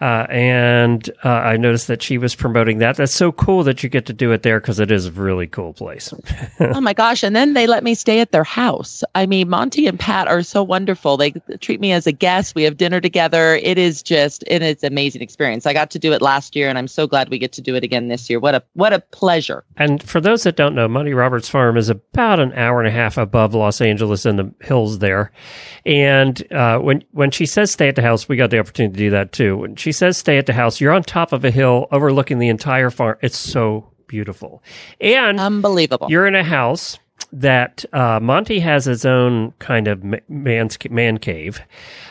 Uh, 0.00 0.26
and 0.30 1.10
uh, 1.24 1.28
I 1.28 1.58
noticed 1.58 1.86
that 1.88 2.02
she 2.02 2.16
was 2.16 2.34
promoting 2.34 2.78
that. 2.78 2.96
That's 2.96 3.12
so 3.12 3.32
cool 3.32 3.62
that 3.64 3.82
you 3.82 3.90
get 3.90 4.06
to 4.06 4.14
do 4.14 4.32
it 4.32 4.42
there 4.42 4.58
because 4.58 4.80
it 4.80 4.90
is 4.90 5.06
a 5.06 5.12
really 5.12 5.46
cool 5.46 5.74
place. 5.74 6.14
oh 6.60 6.80
my 6.80 6.94
gosh! 6.94 7.22
And 7.22 7.36
then 7.36 7.52
they 7.52 7.66
let 7.66 7.84
me 7.84 7.94
stay 7.94 8.20
at 8.20 8.32
their 8.32 8.44
house. 8.44 9.04
I 9.14 9.26
mean, 9.26 9.50
Monty 9.50 9.86
and 9.86 10.00
Pat 10.00 10.26
are 10.26 10.42
so 10.42 10.62
wonderful. 10.62 11.18
They 11.18 11.32
treat 11.60 11.80
me 11.80 11.92
as 11.92 12.06
a 12.06 12.12
guest. 12.12 12.54
We 12.54 12.62
have 12.62 12.78
dinner 12.78 13.00
together. 13.02 13.56
It 13.56 13.76
is 13.76 14.02
just, 14.02 14.42
it 14.46 14.62
is 14.62 14.82
amazing 14.82 15.20
experience. 15.20 15.66
I 15.66 15.74
got 15.74 15.90
to 15.90 15.98
do 15.98 16.14
it 16.14 16.22
last 16.22 16.56
year, 16.56 16.70
and 16.70 16.78
I'm 16.78 16.88
so 16.88 17.06
glad 17.06 17.28
we 17.28 17.38
get 17.38 17.52
to 17.52 17.60
do 17.60 17.74
it 17.74 17.84
again 17.84 18.08
this 18.08 18.30
year. 18.30 18.40
What 18.40 18.54
a 18.54 18.62
what 18.72 18.94
a 18.94 19.02
pleasure. 19.10 19.64
And 19.76 20.02
for 20.02 20.20
those 20.20 20.44
that 20.44 20.56
don't 20.56 20.74
know, 20.74 20.88
Monty 20.88 21.14
Roberts 21.14 21.48
Farm 21.48 21.76
is 21.76 21.88
about 21.88 22.40
an 22.40 22.52
hour 22.54 22.78
and 22.78 22.88
a 22.88 22.92
half 22.92 23.16
above 23.16 23.54
Los 23.54 23.80
Angeles 23.80 24.26
in 24.26 24.36
the 24.36 24.52
hills 24.60 24.98
there. 24.98 25.32
And 25.84 26.52
uh, 26.52 26.78
when 26.78 27.04
when 27.12 27.30
she 27.30 27.46
says 27.46 27.70
stay 27.70 27.88
at 27.88 27.96
the 27.96 28.02
house, 28.02 28.28
we 28.28 28.36
got 28.36 28.50
the 28.50 28.58
opportunity 28.58 28.94
to 28.94 28.98
do 28.98 29.10
that 29.10 29.32
too. 29.32 29.58
When 29.58 29.76
she 29.76 29.92
says 29.92 30.18
stay 30.18 30.38
at 30.38 30.46
the 30.46 30.52
house, 30.52 30.80
you're 30.80 30.92
on 30.92 31.02
top 31.02 31.32
of 31.32 31.44
a 31.44 31.50
hill 31.50 31.86
overlooking 31.92 32.38
the 32.38 32.48
entire 32.48 32.90
farm. 32.90 33.18
It's 33.20 33.38
so 33.38 33.90
beautiful 34.06 34.62
and 35.00 35.38
unbelievable. 35.38 36.08
You're 36.10 36.26
in 36.26 36.34
a 36.34 36.44
house 36.44 36.98
that 37.32 37.84
uh, 37.92 38.18
Monty 38.20 38.60
has 38.60 38.84
his 38.84 39.04
own 39.04 39.52
kind 39.58 39.86
of 39.86 40.02
man's 40.28 40.76
man 40.90 41.18
cave. 41.18 41.60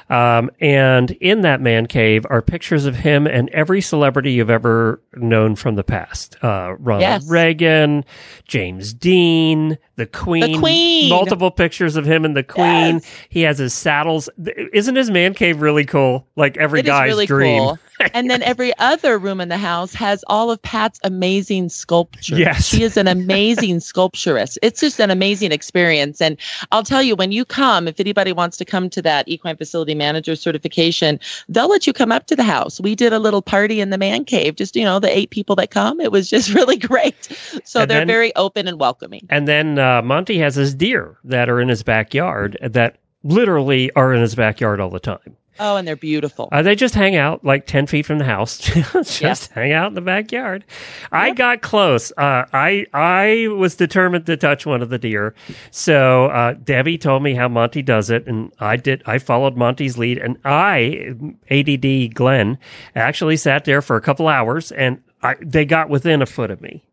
Um, 0.10 0.50
and 0.60 1.12
in 1.12 1.42
that 1.42 1.62
man 1.62 1.86
cave 1.86 2.26
are 2.30 2.42
pictures 2.42 2.86
of 2.86 2.96
him 2.96 3.28
and 3.28 3.50
every 3.50 3.82
celebrity 3.82 4.34
you've 4.34 4.50
ever 4.50 5.02
known 5.16 5.56
from 5.56 5.76
the 5.76 5.84
past. 5.84 6.36
Uh, 6.44 6.76
Ronald 6.80 7.02
yes. 7.02 7.30
Reagan, 7.30 8.04
James 8.46 8.94
Dean, 8.94 9.78
the 10.00 10.08
Queen, 10.08 10.54
the 10.54 10.58
Queen, 10.58 11.10
multiple 11.10 11.52
pictures 11.52 11.96
of 11.96 12.06
him 12.06 12.26
and 12.26 12.36
the 12.36 12.44
Queen. 12.44 12.96
Yes. 12.96 13.18
He 13.30 13.42
has 13.42 13.58
his 13.58 13.74
saddles. 13.74 14.30
Isn't 14.74 14.96
his 14.96 15.12
man 15.12 15.34
cave 15.34 15.62
really 15.62 15.86
cool? 15.86 16.26
Like 16.36 16.58
every 16.58 16.80
it 16.80 16.86
guy's 16.86 17.10
really 17.10 17.26
dream. 17.26 17.60
Cool. 17.60 17.80
and 18.14 18.30
then 18.30 18.42
every 18.44 18.76
other 18.78 19.18
room 19.18 19.42
in 19.42 19.50
the 19.50 19.58
house 19.58 19.94
has 19.94 20.24
all 20.28 20.52
of 20.52 20.62
Pat's 20.62 21.00
amazing 21.04 21.70
sculptures. 21.70 22.40
Yes. 22.40 22.66
She 22.66 22.84
is 22.84 22.98
an 22.98 23.08
amazing 23.08 23.80
sculpturist. 23.90 24.58
It's 24.62 24.80
just 24.80 25.00
an 25.00 25.12
amazing 25.12 25.52
experience. 25.52 26.22
And 26.22 26.38
I'll 26.72 26.84
tell 26.84 27.04
you, 27.04 27.16
when 27.16 27.32
you 27.32 27.46
come, 27.46 27.88
if 27.88 28.00
anybody 28.00 28.32
wants 28.32 28.58
to 28.58 28.66
come 28.66 28.90
to 28.92 29.02
that 29.02 29.28
equine 29.28 29.58
facility 29.58 29.96
manager 29.96 30.36
certification, 30.36 31.20
they'll 31.50 31.70
let 31.70 31.88
you 31.88 31.94
come 31.94 32.12
up 32.12 32.26
to 32.28 32.36
the 32.36 32.44
house. 32.44 32.80
We 32.80 32.96
did 32.96 33.12
a 33.12 33.20
little 33.20 33.42
party 33.42 33.82
in 33.82 33.90
the 33.90 33.98
man 33.98 34.26
cave, 34.26 34.56
just, 34.56 34.76
you 34.76 34.86
know, 34.86 35.00
the 35.00 35.16
eight 35.16 35.30
people 35.30 35.56
that 35.58 35.72
come. 35.72 36.00
It 36.00 36.12
was 36.12 36.30
just 36.30 36.54
really 36.54 36.78
great. 36.78 37.28
So 37.66 37.82
and 37.82 37.92
they're 37.92 38.00
then, 38.00 38.08
very 38.08 38.36
open 38.36 38.68
and 38.68 38.80
welcoming. 38.80 39.28
And 39.30 39.48
then 39.48 39.78
uh, 39.78 39.84
Monty 40.04 40.40
has 40.40 40.56
his 40.56 40.74
deer 40.74 41.18
that 41.24 41.50
are 41.50 41.60
in 41.60 41.70
his 41.70 41.84
backyard 41.84 42.58
that 42.62 42.98
literally 43.24 43.92
are 43.94 44.14
in 44.14 44.22
his 44.22 44.36
backyard 44.36 44.80
all 44.80 44.90
the 44.90 45.00
time. 45.00 45.36
Oh, 45.62 45.76
and 45.76 45.86
they're 45.86 45.98
beautiful. 45.98 46.48
Uh, 46.52 46.62
they 46.62 46.74
just 46.74 46.96
hang 46.96 47.18
out 47.18 47.44
like 47.44 47.68
10 47.68 47.86
feet 47.88 48.06
from 48.06 48.18
the 48.18 48.24
house. 48.24 48.58
just 49.20 49.52
hang 49.52 49.74
out 49.74 49.88
in 49.88 49.94
the 49.94 50.02
backyard. 50.02 50.64
Yep. 50.70 51.12
I 51.12 51.32
got 51.32 51.62
close. 51.62 52.12
Uh, 52.12 52.46
I 52.54 52.86
I 52.94 53.48
was 53.50 53.76
determined 53.76 54.26
to 54.28 54.38
touch 54.38 54.66
one 54.66 54.82
of 54.82 54.90
the 54.90 54.98
deer. 54.98 55.36
So 55.70 56.28
uh, 56.28 56.54
Debbie 56.54 56.98
told 56.98 57.24
me 57.24 57.34
how 57.34 57.50
Monty 57.50 57.82
does 57.82 58.10
it, 58.10 58.26
and 58.26 58.54
I 58.60 58.78
did. 58.78 59.04
I 59.06 59.18
followed 59.18 59.58
Monty's 59.58 59.98
lead, 59.98 60.18
and 60.18 60.38
I, 60.46 61.14
ADD 61.52 62.16
Glenn, 62.16 62.58
actually 62.96 63.36
sat 63.36 63.66
there 63.66 63.82
for 63.82 63.98
a 63.98 64.02
couple 64.02 64.30
hours, 64.30 64.72
and 64.72 65.02
I, 65.22 65.36
they 65.42 65.66
got 65.66 65.90
within 65.90 66.22
a 66.22 66.26
foot 66.26 66.52
of 66.52 66.62
me. 66.62 66.86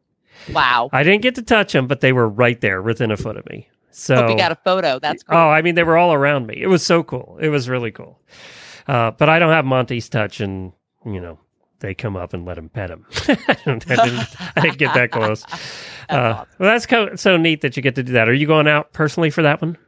Wow. 0.53 0.91
I 0.93 1.03
didn't 1.03 1.23
get 1.23 1.35
to 1.37 1.43
touch 1.43 1.73
them, 1.73 1.87
but 1.87 2.01
they 2.01 2.13
were 2.13 2.29
right 2.29 2.61
there 2.61 2.83
within 2.83 3.11
a 3.11 3.17
foot 3.17 3.37
of 3.37 3.47
me. 3.47 3.69
So 3.91 4.15
Hope 4.15 4.31
you 4.31 4.37
got 4.37 4.53
a 4.53 4.57
photo. 4.57 4.99
That's 4.99 5.23
cool. 5.23 5.37
Oh, 5.37 5.49
I 5.49 5.63
mean, 5.63 5.75
they 5.75 5.83
were 5.83 5.97
all 5.97 6.13
around 6.13 6.47
me. 6.47 6.61
It 6.61 6.67
was 6.67 6.85
so 6.85 7.03
cool. 7.03 7.39
It 7.41 7.49
was 7.49 7.69
really 7.69 7.91
cool. 7.91 8.21
Uh, 8.87 9.11
but 9.13 9.29
I 9.29 9.39
don't 9.39 9.53
have 9.53 9.65
Monty's 9.65 10.09
touch, 10.09 10.41
and 10.41 10.73
you 11.05 11.19
know, 11.21 11.39
they 11.81 11.95
come 11.95 12.15
up 12.15 12.35
and 12.35 12.45
let 12.45 12.59
him 12.59 12.69
pet 12.69 12.91
him. 12.91 13.07
I, 13.29 13.55
didn't, 13.65 13.91
I, 13.91 14.61
didn't, 14.61 14.79
get 14.79 14.95
that 14.95 15.11
close. 15.13 15.43
that's 15.51 15.63
uh, 16.11 16.15
awesome. 16.15 16.49
Well, 16.59 16.71
that's 16.71 16.87
co- 16.87 17.17
so 17.17 17.37
neat 17.37 17.63
that 17.63 17.77
you 17.77 17.83
get 17.83 17.95
to 17.95 18.03
do 18.03 18.13
that. 18.13 18.29
Are 18.29 18.35
you 18.35 18.47
going 18.47 18.69
out 18.69 18.93
personally 18.93 19.31
for 19.31 19.43
that 19.43 19.63
one? 19.63 19.79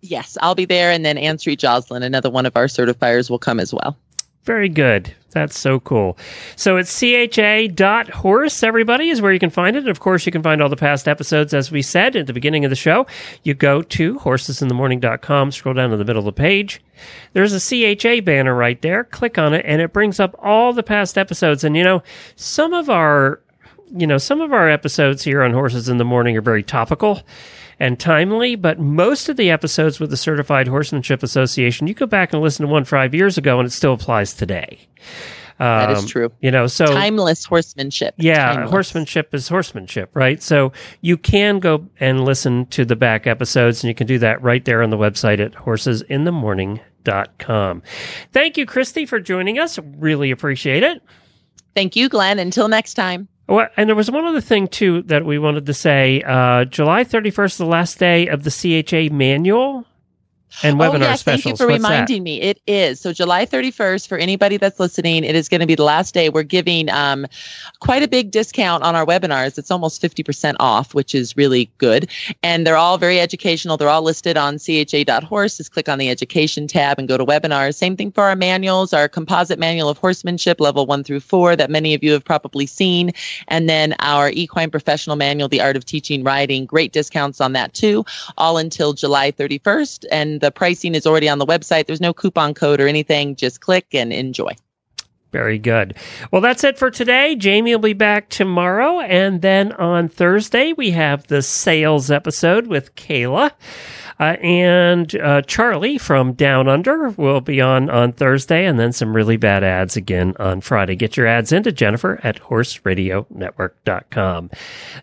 Yes, 0.00 0.38
I'll 0.40 0.54
be 0.54 0.64
there, 0.64 0.92
and 0.92 1.04
then 1.04 1.18
Ann 1.18 1.38
Street 1.38 1.58
Joslyn, 1.58 2.04
another 2.04 2.30
one 2.30 2.46
of 2.46 2.56
our 2.56 2.66
certifiers, 2.66 3.28
will 3.28 3.40
come 3.40 3.58
as 3.58 3.74
well. 3.74 3.96
Very 4.44 4.68
good. 4.68 5.12
That's 5.30 5.58
so 5.58 5.78
cool. 5.80 6.16
So 6.56 6.78
it's 6.78 6.98
cha.horse, 6.98 8.62
everybody, 8.62 9.10
is 9.10 9.20
where 9.20 9.32
you 9.32 9.38
can 9.38 9.50
find 9.50 9.76
it. 9.76 9.80
And 9.80 9.88
of 9.88 10.00
course, 10.00 10.24
you 10.24 10.32
can 10.32 10.42
find 10.42 10.62
all 10.62 10.70
the 10.70 10.76
past 10.76 11.06
episodes, 11.06 11.52
as 11.52 11.70
we 11.70 11.82
said 11.82 12.16
at 12.16 12.26
the 12.26 12.32
beginning 12.32 12.64
of 12.64 12.70
the 12.70 12.76
show. 12.76 13.06
You 13.42 13.52
go 13.52 13.82
to 13.82 14.18
horsesinthemorning.com, 14.20 15.52
scroll 15.52 15.74
down 15.74 15.90
to 15.90 15.98
the 15.98 16.04
middle 16.04 16.20
of 16.20 16.24
the 16.24 16.32
page. 16.32 16.80
There's 17.34 17.52
a 17.52 17.60
CHA 17.60 18.22
banner 18.22 18.54
right 18.54 18.80
there. 18.80 19.04
Click 19.04 19.36
on 19.36 19.52
it, 19.52 19.64
and 19.66 19.82
it 19.82 19.92
brings 19.92 20.18
up 20.18 20.34
all 20.42 20.72
the 20.72 20.82
past 20.82 21.18
episodes. 21.18 21.62
And, 21.62 21.76
you 21.76 21.84
know, 21.84 22.02
some 22.36 22.72
of 22.72 22.88
our 22.88 23.40
you 23.96 24.06
know, 24.06 24.18
some 24.18 24.42
of 24.42 24.52
our 24.52 24.68
episodes 24.68 25.24
here 25.24 25.42
on 25.42 25.52
Horses 25.54 25.88
in 25.88 25.96
the 25.96 26.04
Morning 26.04 26.36
are 26.36 26.42
very 26.42 26.62
topical 26.62 27.22
and 27.80 27.98
timely, 27.98 28.56
but 28.56 28.78
most 28.78 29.28
of 29.28 29.36
the 29.36 29.50
episodes 29.50 30.00
with 30.00 30.10
the 30.10 30.16
Certified 30.16 30.68
Horsemanship 30.68 31.22
Association, 31.22 31.86
you 31.86 31.94
go 31.94 32.06
back 32.06 32.32
and 32.32 32.42
listen 32.42 32.66
to 32.66 32.72
one 32.72 32.84
five 32.84 33.14
years 33.14 33.38
ago 33.38 33.58
and 33.58 33.66
it 33.66 33.72
still 33.72 33.94
applies 33.94 34.34
today. 34.34 34.88
Um, 35.60 35.66
that 35.66 35.90
is 35.90 36.00
um, 36.00 36.06
true. 36.06 36.30
You 36.40 36.50
know, 36.52 36.68
so 36.68 36.86
timeless 36.86 37.44
horsemanship. 37.44 38.14
Yeah, 38.16 38.52
timeless. 38.52 38.70
horsemanship 38.70 39.34
is 39.34 39.48
horsemanship, 39.48 40.14
right? 40.14 40.40
So 40.42 40.72
you 41.00 41.16
can 41.16 41.58
go 41.58 41.88
and 41.98 42.24
listen 42.24 42.66
to 42.66 42.84
the 42.84 42.94
back 42.94 43.26
episodes, 43.26 43.82
and 43.82 43.88
you 43.88 43.94
can 43.94 44.06
do 44.06 44.20
that 44.20 44.40
right 44.42 44.64
there 44.64 44.82
on 44.82 44.90
the 44.90 44.96
website 44.96 45.44
at 45.44 45.50
horsesinthemorning.com. 45.52 47.82
Thank 48.32 48.56
you, 48.56 48.66
Christy, 48.66 49.04
for 49.04 49.18
joining 49.18 49.58
us. 49.58 49.80
Really 49.96 50.30
appreciate 50.30 50.84
it. 50.84 51.02
Thank 51.74 51.96
you, 51.96 52.08
Glenn. 52.08 52.38
Until 52.38 52.68
next 52.68 52.94
time. 52.94 53.26
Well, 53.48 53.68
and 53.76 53.88
there 53.88 53.96
was 53.96 54.10
one 54.10 54.26
other 54.26 54.42
thing 54.42 54.68
too 54.68 55.02
that 55.02 55.24
we 55.24 55.38
wanted 55.38 55.66
to 55.66 55.74
say. 55.74 56.22
Uh, 56.22 56.66
July 56.66 57.04
31st, 57.04 57.56
the 57.56 57.64
last 57.64 57.98
day 57.98 58.28
of 58.28 58.44
the 58.44 58.50
CHA 58.50 59.14
manual 59.14 59.86
and 60.62 60.76
webinar 60.76 60.94
oh, 60.94 60.98
yes, 60.98 61.20
specials. 61.20 61.42
Thank 61.44 61.46
you 61.46 61.56
for 61.56 61.70
What's 61.70 61.82
reminding 61.82 62.18
that? 62.18 62.24
me. 62.24 62.40
It 62.40 62.60
is. 62.66 63.00
So 63.00 63.12
July 63.12 63.46
31st, 63.46 64.08
for 64.08 64.18
anybody 64.18 64.56
that's 64.56 64.80
listening, 64.80 65.24
it 65.24 65.34
is 65.34 65.48
going 65.48 65.60
to 65.60 65.66
be 65.66 65.74
the 65.74 65.84
last 65.84 66.14
day. 66.14 66.28
We're 66.28 66.42
giving 66.42 66.90
um, 66.90 67.26
quite 67.80 68.02
a 68.02 68.08
big 68.08 68.30
discount 68.30 68.82
on 68.82 68.96
our 68.96 69.06
webinars. 69.06 69.58
It's 69.58 69.70
almost 69.70 70.02
50% 70.02 70.56
off, 70.58 70.94
which 70.94 71.14
is 71.14 71.36
really 71.36 71.70
good. 71.78 72.10
And 72.42 72.66
they're 72.66 72.76
all 72.76 72.98
very 72.98 73.20
educational. 73.20 73.76
They're 73.76 73.88
all 73.88 74.02
listed 74.02 74.36
on 74.36 74.58
cha.horse. 74.58 75.56
Just 75.56 75.72
click 75.72 75.88
on 75.88 75.98
the 75.98 76.10
education 76.10 76.66
tab 76.66 76.98
and 76.98 77.08
go 77.08 77.16
to 77.16 77.24
webinars. 77.24 77.74
Same 77.74 77.96
thing 77.96 78.10
for 78.10 78.24
our 78.24 78.36
manuals, 78.36 78.92
our 78.92 79.08
composite 79.08 79.58
manual 79.58 79.88
of 79.88 79.98
horsemanship, 79.98 80.60
level 80.60 80.86
one 80.86 81.04
through 81.04 81.20
four, 81.20 81.56
that 81.56 81.70
many 81.70 81.94
of 81.94 82.02
you 82.02 82.12
have 82.12 82.24
probably 82.24 82.66
seen. 82.66 83.12
And 83.48 83.68
then 83.68 83.94
our 84.00 84.30
equine 84.30 84.70
professional 84.70 85.16
manual, 85.16 85.48
the 85.48 85.60
art 85.60 85.76
of 85.76 85.84
teaching 85.84 86.24
riding. 86.24 86.66
Great 86.66 86.92
discounts 86.92 87.40
on 87.40 87.52
that 87.52 87.74
too, 87.74 88.04
all 88.36 88.58
until 88.58 88.92
July 88.92 89.30
31st. 89.30 90.06
The 90.38 90.50
pricing 90.50 90.94
is 90.94 91.06
already 91.06 91.28
on 91.28 91.38
the 91.38 91.46
website. 91.46 91.86
There's 91.86 92.00
no 92.00 92.12
coupon 92.12 92.54
code 92.54 92.80
or 92.80 92.88
anything. 92.88 93.36
Just 93.36 93.60
click 93.60 93.86
and 93.92 94.12
enjoy. 94.12 94.52
Very 95.30 95.58
good. 95.58 95.94
Well, 96.30 96.40
that's 96.40 96.64
it 96.64 96.78
for 96.78 96.90
today. 96.90 97.36
Jamie 97.36 97.74
will 97.74 97.80
be 97.80 97.92
back 97.92 98.30
tomorrow. 98.30 99.00
And 99.00 99.42
then 99.42 99.72
on 99.72 100.08
Thursday, 100.08 100.72
we 100.72 100.90
have 100.92 101.26
the 101.26 101.42
sales 101.42 102.10
episode 102.10 102.66
with 102.66 102.94
Kayla. 102.94 103.50
Uh, 104.20 104.36
and 104.42 105.14
uh, 105.16 105.42
Charlie 105.42 105.98
from 105.98 106.32
Down 106.32 106.66
Under 106.66 107.10
will 107.10 107.40
be 107.40 107.60
on 107.60 107.88
on 107.88 108.12
Thursday, 108.12 108.66
and 108.66 108.80
then 108.80 108.92
some 108.92 109.14
really 109.14 109.36
bad 109.36 109.62
ads 109.62 109.96
again 109.96 110.34
on 110.40 110.60
Friday. 110.60 110.96
Get 110.96 111.16
your 111.16 111.28
ads 111.28 111.52
into 111.52 111.70
Jennifer 111.70 112.18
at 112.24 112.42
horseradionetwork.com. 112.42 114.50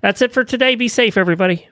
That's 0.01 0.21
it 0.21 0.33
for 0.33 0.43
today. 0.43 0.75
Be 0.75 0.89
safe, 0.89 1.17
everybody. 1.17 1.69